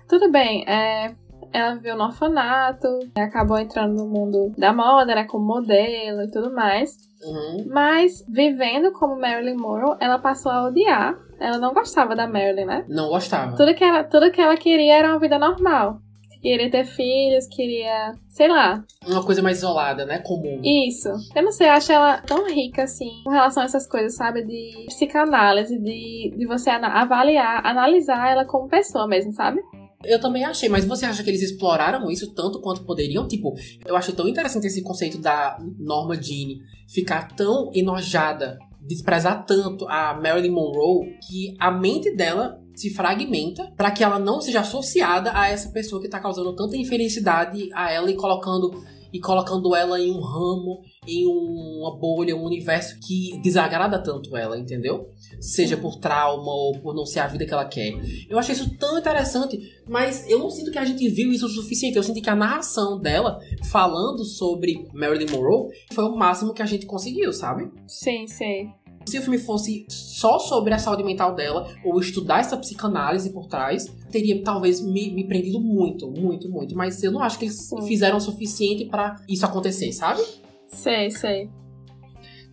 Tudo 0.09 0.29
bem, 0.29 0.65
é, 0.67 1.15
ela 1.53 1.75
viveu 1.75 1.95
no 1.95 2.05
orfanato, 2.05 2.87
acabou 3.17 3.59
entrando 3.59 3.95
no 3.95 4.07
mundo 4.07 4.51
da 4.57 4.73
moda, 4.73 5.15
né, 5.15 5.25
como 5.25 5.45
modelo 5.45 6.23
e 6.23 6.31
tudo 6.31 6.53
mais. 6.53 6.97
Uhum. 7.23 7.65
Mas, 7.69 8.25
vivendo 8.27 8.91
como 8.93 9.19
Marilyn 9.19 9.55
Monroe, 9.55 9.97
ela 9.99 10.17
passou 10.19 10.51
a 10.51 10.67
odiar. 10.67 11.15
Ela 11.39 11.57
não 11.57 11.73
gostava 11.73 12.15
da 12.15 12.27
Marilyn, 12.27 12.65
né? 12.65 12.85
Não 12.87 13.09
gostava. 13.09 13.55
Tudo 13.55 13.73
que 13.73 13.83
ela, 13.83 14.03
tudo 14.03 14.31
que 14.31 14.41
ela 14.41 14.55
queria 14.55 14.95
era 14.95 15.09
uma 15.09 15.19
vida 15.19 15.37
normal. 15.37 15.99
Queria 16.41 16.71
ter 16.71 16.85
filhos, 16.85 17.45
queria. 17.47 18.15
sei 18.27 18.47
lá. 18.47 18.83
Uma 19.07 19.23
coisa 19.23 19.43
mais 19.43 19.59
isolada, 19.59 20.05
né? 20.05 20.17
Comum. 20.19 20.59
Isso. 20.63 21.09
Eu 21.35 21.43
não 21.43 21.51
sei, 21.51 21.67
eu 21.67 21.73
acho 21.73 21.91
ela 21.91 22.17
tão 22.17 22.47
rica, 22.47 22.83
assim, 22.83 23.11
com 23.23 23.29
relação 23.29 23.61
a 23.61 23.67
essas 23.67 23.87
coisas, 23.87 24.15
sabe? 24.15 24.43
De 24.43 24.85
psicanálise, 24.87 25.77
de, 25.77 26.33
de 26.35 26.47
você 26.47 26.71
avaliar, 26.71 27.63
analisar 27.63 28.31
ela 28.31 28.43
como 28.43 28.67
pessoa 28.67 29.07
mesmo, 29.07 29.31
sabe? 29.33 29.61
Eu 30.03 30.19
também 30.19 30.43
achei, 30.43 30.69
mas 30.69 30.85
você 30.85 31.05
acha 31.05 31.23
que 31.23 31.29
eles 31.29 31.41
exploraram 31.41 32.09
isso 32.09 32.33
tanto 32.33 32.59
quanto 32.59 32.83
poderiam? 32.83 33.27
Tipo, 33.27 33.53
eu 33.85 33.95
acho 33.95 34.13
tão 34.13 34.27
interessante 34.27 34.67
esse 34.67 34.81
conceito 34.81 35.17
da 35.17 35.57
Norma 35.77 36.21
Jean 36.21 36.59
ficar 36.87 37.35
tão 37.35 37.71
enojada, 37.73 38.59
desprezar 38.81 39.45
tanto 39.45 39.87
a 39.87 40.13
Marilyn 40.13 40.51
Monroe, 40.51 41.17
que 41.27 41.55
a 41.59 41.71
mente 41.71 42.15
dela 42.15 42.59
se 42.75 42.89
fragmenta 42.89 43.71
para 43.77 43.91
que 43.91 44.03
ela 44.03 44.17
não 44.17 44.41
seja 44.41 44.61
associada 44.61 45.31
a 45.33 45.47
essa 45.47 45.69
pessoa 45.69 46.01
que 46.01 46.09
tá 46.09 46.19
causando 46.19 46.55
tanta 46.55 46.75
infelicidade 46.77 47.69
a 47.73 47.91
ela 47.91 48.09
e 48.09 48.15
colocando 48.15 48.83
e 49.13 49.19
colocando 49.19 49.75
ela 49.75 49.99
em 49.99 50.11
um 50.11 50.19
ramo, 50.19 50.81
em 51.07 51.25
uma 51.25 51.97
bolha, 51.97 52.35
um 52.35 52.43
universo 52.43 52.99
que 52.99 53.39
desagrada 53.41 54.01
tanto 54.01 54.35
ela, 54.35 54.57
entendeu? 54.57 55.09
Seja 55.39 55.77
por 55.77 55.97
trauma 55.97 56.51
ou 56.51 56.79
por 56.79 56.93
não 56.93 57.05
ser 57.05 57.19
a 57.19 57.27
vida 57.27 57.45
que 57.45 57.53
ela 57.53 57.65
quer. 57.65 57.93
Eu 58.29 58.37
achei 58.37 58.53
isso 58.53 58.77
tão 58.77 58.97
interessante, 58.97 59.59
mas 59.87 60.29
eu 60.29 60.39
não 60.39 60.49
sinto 60.49 60.71
que 60.71 60.77
a 60.77 60.85
gente 60.85 61.07
viu 61.09 61.31
isso 61.31 61.45
o 61.45 61.49
suficiente. 61.49 61.97
Eu 61.97 62.03
sinto 62.03 62.21
que 62.21 62.29
a 62.29 62.35
narração 62.35 62.99
dela 62.99 63.39
falando 63.69 64.23
sobre 64.23 64.87
Marilyn 64.93 65.31
Monroe 65.31 65.71
foi 65.93 66.05
o 66.05 66.15
máximo 66.15 66.53
que 66.53 66.61
a 66.61 66.65
gente 66.65 66.85
conseguiu, 66.85 67.33
sabe? 67.33 67.71
Sim, 67.87 68.27
sim. 68.27 68.71
Se 69.05 69.17
o 69.17 69.21
filme 69.21 69.37
fosse 69.37 69.85
só 69.89 70.39
sobre 70.39 70.73
a 70.73 70.77
saúde 70.77 71.03
mental 71.03 71.35
dela, 71.35 71.67
ou 71.83 71.99
estudar 71.99 72.39
essa 72.39 72.55
psicanálise 72.57 73.33
por 73.33 73.47
trás, 73.47 73.87
teria 74.11 74.41
talvez 74.43 74.81
me, 74.81 75.11
me 75.11 75.27
prendido 75.27 75.59
muito, 75.59 76.09
muito, 76.09 76.49
muito. 76.49 76.75
Mas 76.75 77.01
eu 77.03 77.11
não 77.11 77.21
acho 77.21 77.39
que 77.39 77.45
eles 77.45 77.67
Sim. 77.67 77.81
fizeram 77.81 78.17
o 78.17 78.21
suficiente 78.21 78.85
para 78.85 79.15
isso 79.27 79.45
acontecer, 79.45 79.91
sabe? 79.91 80.21
Sei, 80.67 81.09
sei. 81.09 81.49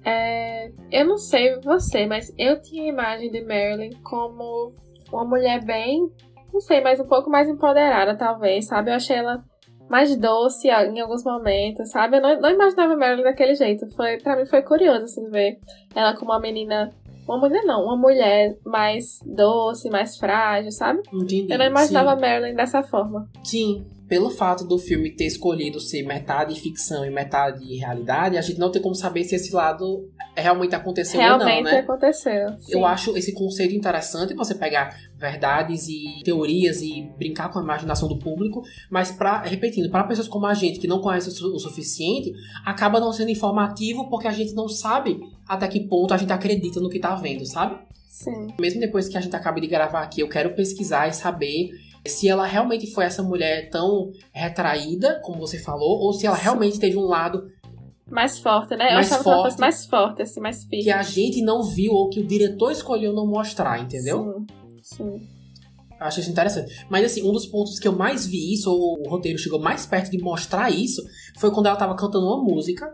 É, 0.04 0.70
eu 0.90 1.06
não 1.06 1.18
sei 1.18 1.60
você, 1.60 2.06
mas 2.06 2.32
eu 2.38 2.60
tinha 2.60 2.84
a 2.84 2.88
imagem 2.88 3.30
de 3.30 3.42
Marilyn 3.42 3.90
como 4.02 4.72
uma 5.12 5.24
mulher 5.24 5.64
bem, 5.64 6.10
não 6.52 6.60
sei, 6.60 6.80
mas 6.80 6.98
um 7.00 7.06
pouco 7.06 7.28
mais 7.28 7.48
empoderada, 7.48 8.16
talvez, 8.16 8.66
sabe? 8.66 8.90
Eu 8.90 8.94
achei 8.94 9.16
ela 9.16 9.44
mais 9.89 10.15
doce 10.16 10.69
em 10.69 11.01
alguns 11.01 11.24
momentos, 11.24 11.90
sabe? 11.90 12.19
Eu 12.19 12.20
não, 12.20 12.40
não 12.40 12.51
imaginava 12.51 12.97
Marilyn 12.97 13.23
daquele 13.23 13.55
jeito. 13.55 13.89
Foi, 13.94 14.19
pra 14.19 14.36
mim 14.36 14.47
foi 14.47 14.62
curioso, 14.62 15.05
assim, 15.05 15.28
ver 15.31 15.59
ela 15.94 16.15
como 16.16 16.31
uma 16.31 16.40
menina. 16.40 16.93
Uma 17.27 17.39
mulher 17.39 17.62
não, 17.65 17.85
uma 17.85 17.97
mulher 17.97 18.56
mais 18.65 19.20
doce, 19.27 19.90
mais 19.90 20.16
frágil, 20.16 20.73
sabe? 20.73 21.01
Entendi. 21.12 21.47
Eu 21.51 21.59
não 21.59 21.66
imaginava 21.66 22.15
sim. 22.15 22.20
Marilyn 22.20 22.55
dessa 22.55 22.82
forma. 22.82 23.28
Sim, 23.44 23.85
pelo 24.09 24.30
fato 24.30 24.64
do 24.64 24.78
filme 24.78 25.10
ter 25.10 25.26
escolhido 25.26 25.78
ser 25.78 26.02
metade 26.02 26.59
ficção 26.59 27.05
e 27.05 27.10
metade 27.10 27.76
realidade, 27.76 28.39
a 28.39 28.40
gente 28.40 28.59
não 28.59 28.70
tem 28.70 28.80
como 28.80 28.94
saber 28.94 29.22
se 29.24 29.35
esse 29.35 29.55
lado 29.55 30.09
realmente 30.35 30.74
aconteceu 30.74 31.20
realmente 31.20 31.59
ou 31.59 31.64
não, 31.64 31.70
né? 31.70 31.78
aconteceu. 31.80 32.48
Sim. 32.59 32.72
Eu 32.72 32.86
acho 32.86 33.16
esse 33.16 33.32
conceito 33.32 33.74
interessante 33.74 34.35
você 34.35 34.55
pegar 34.55 34.97
verdades 35.14 35.89
e 35.89 36.22
teorias 36.24 36.80
e 36.80 37.02
brincar 37.18 37.51
com 37.51 37.59
a 37.59 37.62
imaginação 37.62 38.09
do 38.09 38.18
público, 38.18 38.62
mas 38.90 39.10
para 39.10 39.43
repetindo, 39.43 39.90
para 39.90 40.05
pessoas 40.05 40.28
como 40.28 40.47
a 40.47 40.55
gente 40.55 40.78
que 40.78 40.86
não 40.86 41.01
conhece 41.01 41.28
o 41.28 41.59
suficiente, 41.59 42.32
acaba 42.64 42.98
não 42.98 43.12
sendo 43.12 43.30
informativo 43.30 44.09
porque 44.09 44.26
a 44.26 44.32
gente 44.32 44.55
não 44.55 44.68
sabe 44.68 45.20
até 45.47 45.68
que 45.68 45.80
ponto 45.80 46.14
a 46.14 46.16
gente 46.16 46.32
acredita 46.32 46.80
no 46.80 46.89
que 46.89 46.98
tá 46.98 47.14
vendo, 47.14 47.44
sabe? 47.44 47.78
Sim. 48.06 48.48
Mesmo 48.59 48.80
depois 48.80 49.09
que 49.09 49.16
a 49.16 49.20
gente 49.20 49.36
acaba 49.36 49.60
de 49.60 49.66
gravar 49.66 50.02
aqui, 50.02 50.22
eu 50.22 50.28
quero 50.28 50.55
pesquisar 50.55 51.09
e 51.09 51.12
saber 51.12 51.70
se 52.06 52.28
ela 52.28 52.46
realmente 52.46 52.86
foi 52.92 53.04
essa 53.04 53.22
mulher 53.22 53.70
tão 53.70 54.10
retraída, 54.32 55.20
como 55.22 55.38
você 55.38 55.58
falou, 55.58 56.00
ou 56.00 56.12
se 56.12 56.26
ela 56.26 56.36
realmente 56.36 56.78
teve 56.78 56.96
um 56.96 57.06
lado 57.06 57.48
mais 58.10 58.38
forte, 58.38 58.74
né? 58.74 58.94
Mais 58.94 59.10
eu 59.10 59.16
achava 59.16 59.22
forte, 59.22 59.24
que 59.24 59.30
ela 59.30 59.50
fosse 59.50 59.60
mais 59.60 59.86
forte, 59.86 60.22
assim, 60.22 60.40
mais 60.40 60.64
firme. 60.64 60.84
Que 60.84 60.90
a 60.90 61.02
gente 61.02 61.42
não 61.42 61.62
viu 61.62 61.92
ou 61.92 62.08
que 62.08 62.20
o 62.20 62.26
diretor 62.26 62.70
escolheu 62.72 63.12
não 63.12 63.26
mostrar, 63.26 63.78
entendeu? 63.80 64.46
Sim, 64.82 64.96
sim. 64.96 65.28
Acho 66.00 66.20
isso 66.20 66.30
interessante. 66.30 66.86
Mas 66.88 67.04
assim, 67.04 67.28
um 67.28 67.32
dos 67.32 67.46
pontos 67.46 67.78
que 67.78 67.88
eu 67.88 67.92
mais 67.92 68.24
vi 68.24 68.54
isso, 68.54 68.70
ou 68.70 69.00
o 69.00 69.08
roteiro 69.08 69.38
chegou 69.38 69.58
mais 69.58 69.84
perto 69.84 70.10
de 70.10 70.18
mostrar 70.18 70.70
isso, 70.70 71.02
foi 71.38 71.50
quando 71.50 71.66
ela 71.66 71.76
tava 71.76 71.94
cantando 71.96 72.26
uma 72.26 72.42
música. 72.42 72.88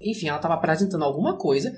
Enfim, 0.00 0.28
ela 0.28 0.38
tava 0.38 0.54
apresentando 0.54 1.04
alguma 1.04 1.36
coisa. 1.36 1.72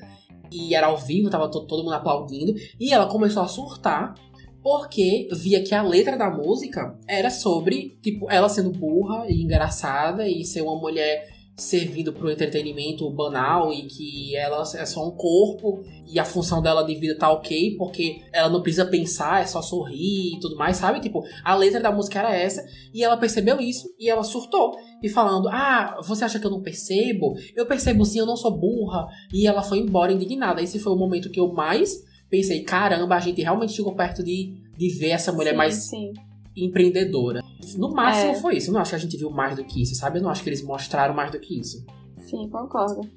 E 0.50 0.74
era 0.74 0.88
ao 0.88 0.96
vivo, 0.96 1.30
tava 1.30 1.48
todo 1.48 1.84
mundo 1.84 1.92
aplaudindo. 1.92 2.54
E 2.78 2.92
ela 2.92 3.06
começou 3.06 3.42
a 3.42 3.48
surtar 3.48 4.14
porque 4.62 5.28
via 5.32 5.62
que 5.62 5.74
a 5.74 5.82
letra 5.82 6.16
da 6.16 6.30
música 6.30 6.98
era 7.08 7.30
sobre, 7.30 7.98
tipo, 8.02 8.30
ela 8.30 8.48
sendo 8.48 8.70
burra 8.70 9.26
e 9.28 9.42
engraçada 9.42 10.28
e 10.28 10.44
ser 10.44 10.62
uma 10.62 10.76
mulher 10.76 11.40
servindo 11.60 12.12
para 12.12 12.26
o 12.26 12.30
entretenimento 12.30 13.08
banal 13.10 13.72
e 13.72 13.82
que 13.82 14.34
ela 14.34 14.62
é 14.74 14.86
só 14.86 15.06
um 15.06 15.10
corpo 15.10 15.84
e 16.06 16.18
a 16.18 16.24
função 16.24 16.62
dela 16.62 16.82
de 16.82 16.94
vida 16.94 17.16
tá 17.16 17.30
ok 17.30 17.76
porque 17.76 18.22
ela 18.32 18.48
não 18.48 18.62
precisa 18.62 18.86
pensar, 18.86 19.42
é 19.42 19.46
só 19.46 19.60
sorrir 19.60 20.36
e 20.36 20.40
tudo 20.40 20.56
mais, 20.56 20.78
sabe? 20.78 21.00
Tipo, 21.00 21.22
a 21.44 21.54
letra 21.54 21.80
da 21.80 21.92
música 21.92 22.18
era 22.18 22.34
essa 22.34 22.64
e 22.94 23.04
ela 23.04 23.16
percebeu 23.16 23.60
isso 23.60 23.88
e 23.98 24.08
ela 24.08 24.24
surtou 24.24 24.74
e 25.02 25.08
falando: 25.08 25.48
Ah, 25.48 26.00
você 26.02 26.24
acha 26.24 26.38
que 26.38 26.46
eu 26.46 26.50
não 26.50 26.62
percebo? 26.62 27.34
Eu 27.54 27.66
percebo 27.66 28.04
sim, 28.04 28.18
eu 28.18 28.26
não 28.26 28.36
sou 28.36 28.56
burra. 28.58 29.06
E 29.32 29.46
ela 29.46 29.62
foi 29.62 29.78
embora 29.78 30.12
indignada. 30.12 30.62
Esse 30.62 30.78
foi 30.78 30.92
o 30.92 30.96
momento 30.96 31.30
que 31.30 31.40
eu 31.40 31.52
mais 31.52 32.02
pensei: 32.30 32.62
caramba, 32.62 33.16
a 33.16 33.20
gente 33.20 33.42
realmente 33.42 33.72
chegou 33.72 33.94
perto 33.94 34.22
de, 34.22 34.54
de 34.78 34.88
ver 34.98 35.10
essa 35.10 35.32
mulher 35.32 35.50
sim, 35.50 35.56
mais. 35.56 35.74
Sim 35.74 36.12
empreendedora. 36.56 37.42
No 37.76 37.90
máximo 37.90 38.32
É. 38.32 38.34
foi 38.34 38.56
isso. 38.56 38.70
Eu 38.70 38.74
não 38.74 38.80
acho 38.80 38.90
que 38.90 38.96
a 38.96 38.98
gente 38.98 39.16
viu 39.16 39.30
mais 39.30 39.56
do 39.56 39.64
que 39.64 39.82
isso, 39.82 39.94
sabe? 39.94 40.18
Eu 40.18 40.22
não 40.22 40.30
acho 40.30 40.42
que 40.42 40.48
eles 40.48 40.62
mostraram 40.62 41.14
mais 41.14 41.30
do 41.30 41.38
que 41.38 41.58
isso. 41.58 41.84
Sim, 42.18 42.48
concordo. 42.50 43.08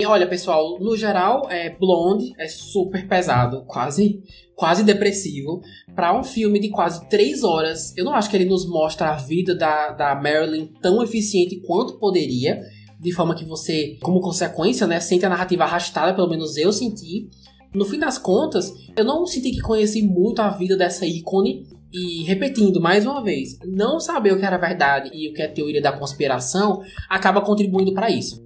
E 0.00 0.04
olha, 0.06 0.26
pessoal, 0.26 0.80
no 0.80 0.96
geral, 0.96 1.48
é 1.48 1.70
Blonde 1.70 2.32
é 2.36 2.48
super 2.48 3.06
pesado, 3.06 3.64
quase 3.64 4.20
quase 4.56 4.82
depressivo. 4.82 5.60
Pra 5.94 6.18
um 6.18 6.24
filme 6.24 6.58
de 6.58 6.68
quase 6.68 7.08
três 7.08 7.44
horas, 7.44 7.96
eu 7.96 8.04
não 8.04 8.14
acho 8.14 8.28
que 8.28 8.36
ele 8.36 8.44
nos 8.44 8.68
mostra 8.68 9.10
a 9.10 9.16
vida 9.16 9.54
da, 9.54 9.90
da 9.90 10.14
Marilyn 10.14 10.66
tão 10.80 11.02
eficiente 11.02 11.60
quanto 11.60 11.98
poderia. 11.98 12.60
De 12.98 13.12
forma 13.12 13.34
que 13.34 13.44
você, 13.44 13.98
como 14.02 14.20
consequência, 14.20 14.86
né, 14.86 14.98
sente 14.98 15.26
a 15.26 15.28
narrativa 15.28 15.64
arrastada, 15.64 16.14
pelo 16.14 16.28
menos 16.28 16.56
eu 16.56 16.72
senti. 16.72 17.28
No 17.74 17.84
fim 17.84 17.98
das 17.98 18.18
contas, 18.18 18.72
eu 18.96 19.04
não 19.04 19.26
senti 19.26 19.50
que 19.50 19.60
conheci 19.60 20.00
muito 20.00 20.40
a 20.40 20.48
vida 20.48 20.76
dessa 20.76 21.04
ícone. 21.04 21.66
E 21.92 22.24
repetindo 22.24 22.80
mais 22.80 23.06
uma 23.06 23.22
vez, 23.22 23.56
não 23.64 24.00
saber 24.00 24.32
o 24.32 24.38
que 24.38 24.44
era 24.44 24.58
verdade 24.58 25.10
e 25.12 25.28
o 25.28 25.32
que 25.32 25.42
é 25.42 25.46
teoria 25.46 25.80
da 25.80 25.92
conspiração 25.92 26.82
acaba 27.08 27.40
contribuindo 27.40 27.92
para 27.92 28.10
isso. 28.10 28.42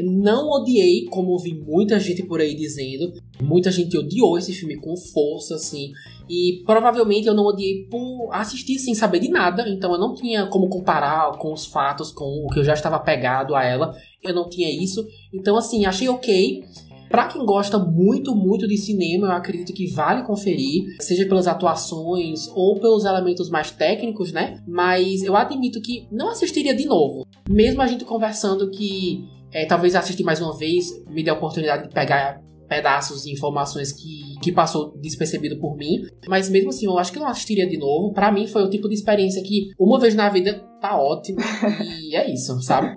Não 0.00 0.50
odiei, 0.50 1.04
como 1.06 1.38
vi 1.38 1.54
muita 1.54 1.98
gente 1.98 2.24
por 2.24 2.40
aí 2.40 2.54
dizendo. 2.54 3.12
Muita 3.40 3.70
gente 3.70 3.96
odiou 3.96 4.36
esse 4.36 4.52
filme 4.52 4.76
com 4.76 4.96
força, 4.96 5.54
assim. 5.54 5.92
E 6.28 6.62
provavelmente 6.66 7.26
eu 7.26 7.34
não 7.34 7.44
odiei 7.44 7.86
por 7.88 8.30
assistir 8.32 8.78
sem 8.78 8.94
saber 8.94 9.20
de 9.20 9.28
nada. 9.28 9.68
Então 9.68 9.92
eu 9.92 9.98
não 9.98 10.14
tinha 10.14 10.46
como 10.46 10.68
comparar 10.68 11.32
com 11.38 11.52
os 11.52 11.66
fatos, 11.66 12.12
com 12.12 12.24
o 12.24 12.48
que 12.48 12.58
eu 12.58 12.64
já 12.64 12.74
estava 12.74 12.98
pegado 12.98 13.54
a 13.54 13.64
ela. 13.64 13.94
Eu 14.22 14.34
não 14.34 14.48
tinha 14.48 14.70
isso. 14.70 15.06
Então, 15.32 15.56
assim, 15.56 15.86
achei 15.86 16.08
ok. 16.08 16.64
Pra 17.08 17.26
quem 17.26 17.44
gosta 17.44 17.78
muito, 17.78 18.34
muito 18.34 18.66
de 18.66 18.76
cinema, 18.76 19.28
eu 19.28 19.32
acredito 19.32 19.72
que 19.72 19.90
vale 19.92 20.24
conferir, 20.24 20.96
seja 21.00 21.26
pelas 21.26 21.46
atuações 21.46 22.48
ou 22.54 22.78
pelos 22.80 23.04
elementos 23.04 23.50
mais 23.50 23.70
técnicos, 23.70 24.32
né? 24.32 24.62
Mas 24.66 25.22
eu 25.22 25.36
admito 25.36 25.80
que 25.80 26.06
não 26.10 26.30
assistiria 26.30 26.74
de 26.74 26.86
novo. 26.86 27.26
Mesmo 27.48 27.82
a 27.82 27.86
gente 27.86 28.04
conversando 28.04 28.70
que 28.70 29.24
é, 29.52 29.64
talvez 29.64 29.94
assistir 29.94 30.22
mais 30.22 30.40
uma 30.40 30.56
vez 30.56 30.86
me 31.08 31.22
dê 31.22 31.30
a 31.30 31.34
oportunidade 31.34 31.88
de 31.88 31.94
pegar 31.94 32.40
pedaços 32.68 33.22
de 33.22 33.32
informações 33.32 33.92
que, 33.92 34.38
que 34.42 34.52
passou 34.52 34.96
despercebido 35.00 35.58
por 35.58 35.76
mim. 35.76 36.02
Mas 36.28 36.48
mesmo 36.50 36.68
assim, 36.68 36.86
eu 36.86 36.98
acho 36.98 37.12
que 37.12 37.18
não 37.18 37.26
assistiria 37.26 37.66
de 37.66 37.78
novo. 37.78 38.12
Pra 38.12 38.30
mim, 38.30 38.46
foi 38.46 38.62
o 38.62 38.70
tipo 38.70 38.88
de 38.88 38.94
experiência 38.94 39.42
que 39.42 39.70
uma 39.78 39.98
vez 39.98 40.14
na 40.14 40.28
vida 40.28 40.62
tá 40.80 41.00
ótimo. 41.00 41.38
e 42.04 42.14
é 42.14 42.30
isso, 42.30 42.60
sabe? 42.60 42.96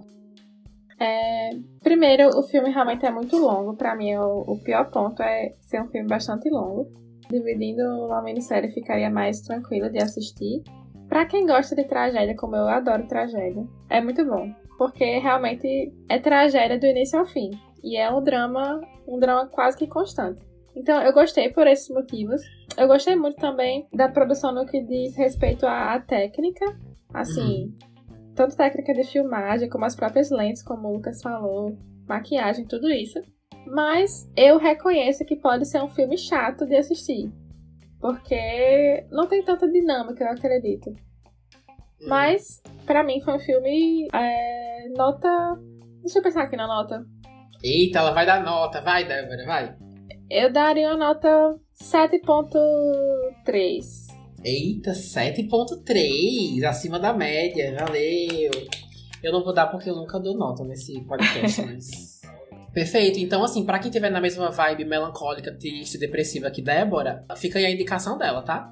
É, 1.02 1.58
primeiro, 1.82 2.30
o 2.38 2.44
filme 2.44 2.70
realmente 2.70 3.04
é 3.08 3.10
muito 3.10 3.36
longo. 3.36 3.76
Pra 3.76 3.96
mim, 3.96 4.16
o, 4.18 4.42
o 4.42 4.60
pior 4.64 4.92
ponto 4.92 5.24
é 5.24 5.56
ser 5.60 5.82
um 5.82 5.88
filme 5.88 6.08
bastante 6.08 6.48
longo. 6.48 6.88
Dividindo 7.28 7.82
uma 8.06 8.22
minissérie 8.22 8.70
ficaria 8.70 9.10
mais 9.10 9.42
tranquilo 9.42 9.90
de 9.90 9.98
assistir. 9.98 10.62
Pra 11.10 11.26
quem 11.26 11.48
gosta 11.48 11.76
de 11.76 11.86
tragédia, 11.86 12.36
como 12.36 12.56
eu 12.56 12.68
adoro 12.68 13.08
tragédia, 13.08 13.66
é 13.90 14.00
muito 14.00 14.24
bom. 14.24 14.54
Porque 14.78 15.18
realmente 15.18 15.92
é 16.08 16.20
tragédia 16.20 16.78
do 16.78 16.86
início 16.86 17.18
ao 17.18 17.26
fim. 17.26 17.50
E 17.84 17.98
é 17.98 18.12
um 18.12 18.22
drama, 18.22 18.80
um 19.08 19.18
drama 19.18 19.48
quase 19.48 19.78
que 19.78 19.88
constante. 19.88 20.40
Então 20.76 21.02
eu 21.02 21.12
gostei 21.14 21.50
por 21.50 21.66
esses 21.66 21.90
motivos. 21.90 22.44
Eu 22.78 22.88
gostei 22.88 23.16
muito 23.16 23.38
também 23.38 23.88
da 23.92 24.08
produção 24.08 24.54
no 24.54 24.68
que 24.68 24.80
diz 24.84 25.18
respeito 25.18 25.66
à, 25.66 25.96
à 25.96 26.00
técnica. 26.00 26.66
Assim, 27.12 27.74
tanto 28.42 28.58
técnica 28.58 28.92
de 28.92 29.04
filmagem, 29.04 29.70
como 29.70 29.86
as 29.86 29.96
próprias 29.96 30.32
lentes, 30.32 30.64
como 30.64 30.88
o 30.88 30.94
Lucas 30.94 31.22
falou, 31.22 31.78
maquiagem, 32.08 32.66
tudo 32.66 32.90
isso. 32.90 33.22
Mas 33.68 34.28
eu 34.36 34.58
reconheço 34.58 35.24
que 35.24 35.36
pode 35.36 35.68
ser 35.68 35.80
um 35.84 35.88
filme 35.88 36.18
chato 36.18 36.66
de 36.66 36.76
assistir. 36.76 37.32
Porque 38.00 39.06
não 39.12 39.28
tem 39.28 39.44
tanta 39.44 39.70
dinâmica, 39.70 40.24
eu 40.24 40.32
acredito. 40.32 40.92
Mas, 42.08 42.64
pra 42.84 43.04
mim, 43.04 43.22
foi 43.22 43.36
um 43.36 43.40
filme. 43.40 44.08
é, 44.12 44.90
nota. 44.98 45.30
Deixa 46.02 46.18
eu 46.18 46.24
pensar 46.24 46.42
aqui 46.42 46.58
na 46.58 46.66
nota. 46.66 47.06
Eita, 47.64 48.00
ela 48.00 48.12
vai 48.12 48.26
dar 48.26 48.44
nota. 48.44 48.82
Vai, 48.82 49.06
Débora, 49.06 49.46
vai. 49.46 49.76
Eu 50.32 50.52
daria 50.52 50.88
uma 50.88 50.98
nota 50.98 51.60
7.3. 51.80 54.20
Eita, 54.44 54.92
7.3, 54.92 56.64
acima 56.64 56.98
da 56.98 57.14
média, 57.14 57.76
valeu. 57.80 58.52
Eu 59.22 59.32
não 59.32 59.44
vou 59.44 59.54
dar 59.54 59.68
porque 59.68 59.90
eu 59.90 59.96
nunca 59.96 60.20
dou 60.20 60.36
nota 60.36 60.64
nesse 60.64 61.00
podcast, 61.02 61.62
mas... 61.66 62.22
Perfeito. 62.74 63.20
Então, 63.20 63.44
assim, 63.44 63.66
para 63.66 63.80
quem 63.80 63.92
tiver 63.92 64.10
na 64.10 64.22
mesma 64.22 64.50
vibe 64.50 64.86
melancólica, 64.86 65.52
triste, 65.52 65.98
depressiva 65.98 66.50
que 66.50 66.62
Débora, 66.62 67.26
fica 67.36 67.60
aí 67.60 67.66
a 67.66 67.72
indicação 67.72 68.18
dela, 68.18 68.42
tá? 68.42 68.72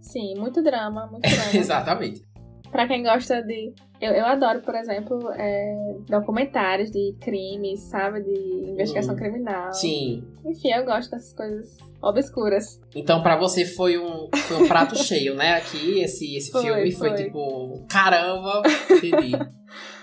Sim, 0.00 0.34
muito 0.36 0.62
drama, 0.62 1.06
muito 1.06 1.22
drama. 1.28 1.56
Exatamente. 1.56 2.22
Pra 2.70 2.86
quem 2.86 3.02
gosta 3.02 3.40
de. 3.42 3.72
Eu, 4.00 4.12
eu 4.12 4.24
adoro, 4.26 4.60
por 4.60 4.74
exemplo, 4.76 5.30
é, 5.32 5.96
documentários 6.08 6.90
de 6.90 7.14
crimes, 7.20 7.80
sabe? 7.80 8.22
De 8.22 8.70
investigação 8.70 9.14
Hum. 9.14 9.18
criminal. 9.18 9.72
Sim. 9.72 10.24
Enfim, 10.46 10.70
eu 10.70 10.84
gosto 10.84 11.10
dessas 11.10 11.32
coisas 11.32 11.76
obscuras. 12.00 12.80
Então, 12.94 13.22
pra 13.22 13.36
você 13.36 13.64
foi 13.64 13.98
um, 13.98 14.28
foi 14.34 14.56
um 14.62 14.68
prato 14.68 14.94
cheio, 15.02 15.34
né? 15.34 15.54
Aqui, 15.56 16.00
esse, 16.00 16.36
esse 16.36 16.52
Foi, 16.52 16.62
filme 16.62 16.92
foi, 16.92 17.08
foi. 17.08 17.24
tipo, 17.24 17.84
caramba, 17.88 18.62
entendi. 18.90 19.32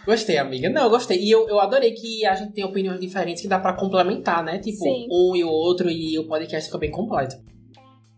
Gostei, 0.06 0.38
amiga. 0.38 0.70
Não, 0.70 0.84
eu 0.84 0.90
gostei. 0.92 1.18
E 1.20 1.32
eu, 1.32 1.48
eu 1.48 1.60
adorei 1.60 1.92
que 1.94 2.24
a 2.28 2.36
gente 2.36 2.52
tem 2.54 2.64
opiniões 2.64 3.00
diferentes 3.00 3.42
que 3.42 3.48
dá 3.48 3.60
pra 3.60 3.74
complementar, 3.74 4.44
né? 4.44 4.60
Tipo, 4.60 4.84
Sim. 4.84 5.08
um 5.10 5.36
e 5.36 5.44
o 5.44 5.50
outro, 5.50 5.90
e 5.90 6.20
o 6.20 6.28
podcast 6.28 6.68
fica 6.68 6.78
bem 6.78 6.92
completo. 6.92 7.36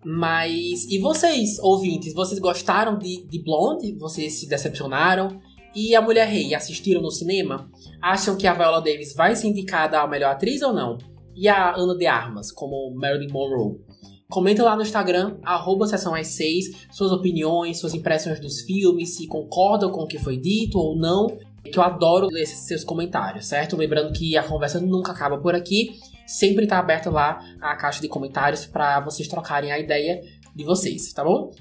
Mas, 0.03 0.83
e 0.89 0.99
vocês, 0.99 1.57
ouvintes, 1.59 2.13
vocês 2.13 2.39
gostaram 2.39 2.97
de, 2.97 3.25
de 3.27 3.41
Blonde? 3.41 3.93
Vocês 3.97 4.39
se 4.39 4.47
decepcionaram? 4.49 5.39
E 5.77 5.93
a 5.93 6.01
Mulher 6.01 6.27
Rei, 6.27 6.55
assistiram 6.55 7.03
no 7.03 7.11
cinema? 7.11 7.69
Acham 8.01 8.35
que 8.35 8.47
a 8.47 8.53
Viola 8.53 8.81
Davis 8.81 9.13
vai 9.13 9.35
ser 9.35 9.49
indicada 9.49 9.99
a 9.99 10.07
melhor 10.07 10.31
atriz 10.31 10.63
ou 10.63 10.73
não? 10.73 10.97
E 11.35 11.47
a 11.47 11.75
Ana 11.75 11.95
de 11.95 12.07
Armas, 12.07 12.51
como 12.51 12.89
Marilyn 12.95 13.31
Monroe? 13.31 13.79
Comenta 14.27 14.63
lá 14.63 14.75
no 14.75 14.81
Instagram, 14.81 15.37
arroba 15.43 15.85
sessão 15.85 16.15
às 16.15 16.29
6, 16.29 16.87
suas 16.91 17.11
opiniões, 17.11 17.77
suas 17.79 17.93
impressões 17.93 18.39
dos 18.39 18.61
filmes, 18.61 19.17
se 19.17 19.27
concordam 19.27 19.91
com 19.91 20.01
o 20.01 20.07
que 20.07 20.17
foi 20.17 20.37
dito 20.37 20.79
ou 20.79 20.97
não. 20.97 21.27
Que 21.63 21.77
eu 21.77 21.83
adoro 21.83 22.25
ler 22.25 22.47
seus 22.47 22.83
comentários, 22.83 23.45
certo? 23.45 23.77
Lembrando 23.77 24.11
que 24.13 24.35
a 24.35 24.41
conversa 24.41 24.79
nunca 24.79 25.11
acaba 25.11 25.37
por 25.37 25.53
aqui. 25.53 25.99
Sempre 26.25 26.65
tá 26.65 26.79
aberta 26.79 27.11
lá 27.11 27.39
a 27.61 27.75
caixa 27.75 28.01
de 28.01 28.07
comentários 28.07 28.65
para 28.65 28.99
vocês 29.01 29.27
trocarem 29.27 29.71
a 29.71 29.77
ideia 29.77 30.23
de 30.55 30.63
vocês, 30.63 31.13
tá 31.13 31.23
bom? 31.23 31.51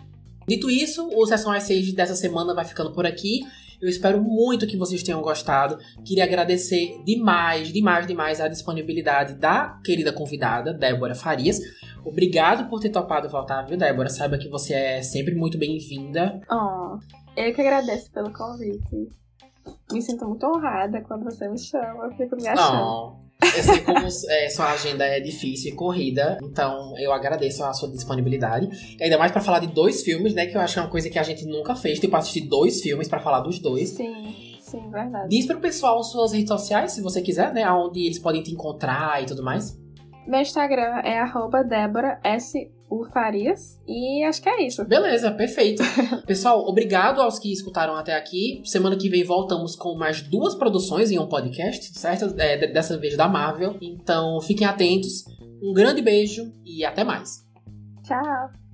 Dito 0.49 0.71
isso, 0.71 1.07
o 1.15 1.27
Sessão 1.27 1.53
às 1.53 1.65
6 1.65 1.93
dessa 1.93 2.17
semana 2.17 2.55
vai 2.55 2.65
ficando 2.65 2.95
por 2.95 3.05
aqui. 3.05 3.41
Eu 3.81 3.89
espero 3.89 4.23
muito 4.23 4.67
que 4.67 4.77
vocês 4.77 5.03
tenham 5.03 5.21
gostado. 5.21 5.79
Queria 6.05 6.25
agradecer 6.25 7.03
demais, 7.05 7.73
demais, 7.73 8.07
demais 8.07 8.41
a 8.41 8.49
disponibilidade 8.49 9.35
da 9.35 9.79
querida 9.85 10.13
convidada, 10.13 10.73
Débora 10.73 11.15
Farias. 11.15 11.59
Obrigado 12.05 12.69
por 12.69 12.81
ter 12.81 12.91
topado 12.91 13.29
voltar, 13.29 13.63
viu, 13.63 13.77
Débora? 13.77 14.09
Saiba 14.09 14.39
que 14.39 14.49
você 14.49 14.75
é 14.75 15.03
sempre 15.03 15.35
muito 15.35 15.59
bem-vinda. 15.59 16.41
Oh, 16.51 16.99
eu 17.37 17.53
que 17.55 17.61
agradeço 17.61 18.11
pelo 18.13 18.33
convite. 18.33 19.09
Me 19.93 20.01
sinto 20.01 20.27
muito 20.27 20.47
honrada 20.47 21.03
quando 21.03 21.25
você 21.25 21.49
me 21.49 21.59
chama, 21.59 22.07
eu 22.07 22.17
fico 22.17 22.37
me 22.37 22.47
achando. 22.47 22.77
Não. 22.77 23.26
Eu 23.43 23.63
sei 23.63 23.81
como 23.81 23.99
é, 23.99 24.49
sua 24.51 24.73
agenda 24.73 25.05
é 25.05 25.21
difícil 25.21 25.73
e 25.73 25.75
corrida, 25.75 26.39
então 26.43 26.95
eu 26.99 27.13
agradeço 27.13 27.63
a 27.65 27.73
sua 27.73 27.89
disponibilidade. 27.91 28.97
Ainda 29.01 29.19
mais 29.19 29.31
pra 29.31 29.41
falar 29.41 29.59
de 29.59 29.67
dois 29.67 30.03
filmes, 30.03 30.35
né? 30.35 30.47
Que 30.47 30.57
eu 30.57 30.61
acho 30.61 30.75
que 30.75 30.79
é 30.79 30.83
uma 30.83 30.91
coisa 30.91 31.11
que 31.11 31.19
a 31.19 31.23
gente 31.23 31.45
nunca 31.45 31.75
fez, 31.75 31.99
tipo, 31.99 32.17
assistir 32.17 32.43
dois 32.43 32.81
filmes 32.81 33.09
pra 33.09 33.21
falar 33.21 33.41
dos 33.41 33.59
dois. 33.59 33.91
Sim, 33.91 34.57
sim, 34.61 34.91
verdade. 34.91 35.29
Diz 35.29 35.47
pro 35.47 35.61
pessoal 35.61 36.03
suas 36.03 36.33
redes 36.33 36.49
sociais, 36.49 36.93
se 36.93 37.03
você 37.03 37.21
quiser, 37.21 37.53
né? 37.53 37.71
Onde 37.71 38.07
eles 38.07 38.19
podem 38.19 38.43
te 38.43 38.53
encontrar 38.53 39.23
e 39.23 39.27
tudo 39.27 39.43
mais. 39.43 39.79
Meu 40.27 40.41
Instagram 40.41 41.01
é 41.05 41.19
arroba 41.19 41.63
Débora 41.63 42.19
S. 42.25 42.71
U. 42.91 43.05
Farias. 43.05 43.81
E 43.87 44.23
acho 44.25 44.41
que 44.43 44.49
é 44.49 44.67
isso. 44.67 44.85
Beleza, 44.85 45.31
perfeito. 45.31 45.83
Pessoal, 46.27 46.61
obrigado 46.67 47.21
aos 47.21 47.39
que 47.39 47.53
escutaram 47.53 47.95
até 47.97 48.15
aqui. 48.15 48.63
Semana 48.65 48.97
que 48.97 49.09
vem 49.09 49.25
voltamos 49.25 49.75
com 49.77 49.95
mais 49.97 50.23
duas 50.23 50.55
produções 50.55 51.11
em 51.11 51.19
um 51.19 51.27
podcast, 51.29 51.99
certo? 51.99 52.35
É, 52.39 52.57
de- 52.57 52.73
dessa 52.73 52.97
vez 52.99 53.17
da 53.17 53.29
Marvel. 53.29 53.77
Então 53.81 54.41
fiquem 54.41 54.67
atentos. 54.67 55.25
Um 55.63 55.73
grande 55.73 56.03
beijo 56.03 56.53
e 56.65 56.85
até 56.85 57.03
mais. 57.05 57.45
Tchau. 58.05 58.66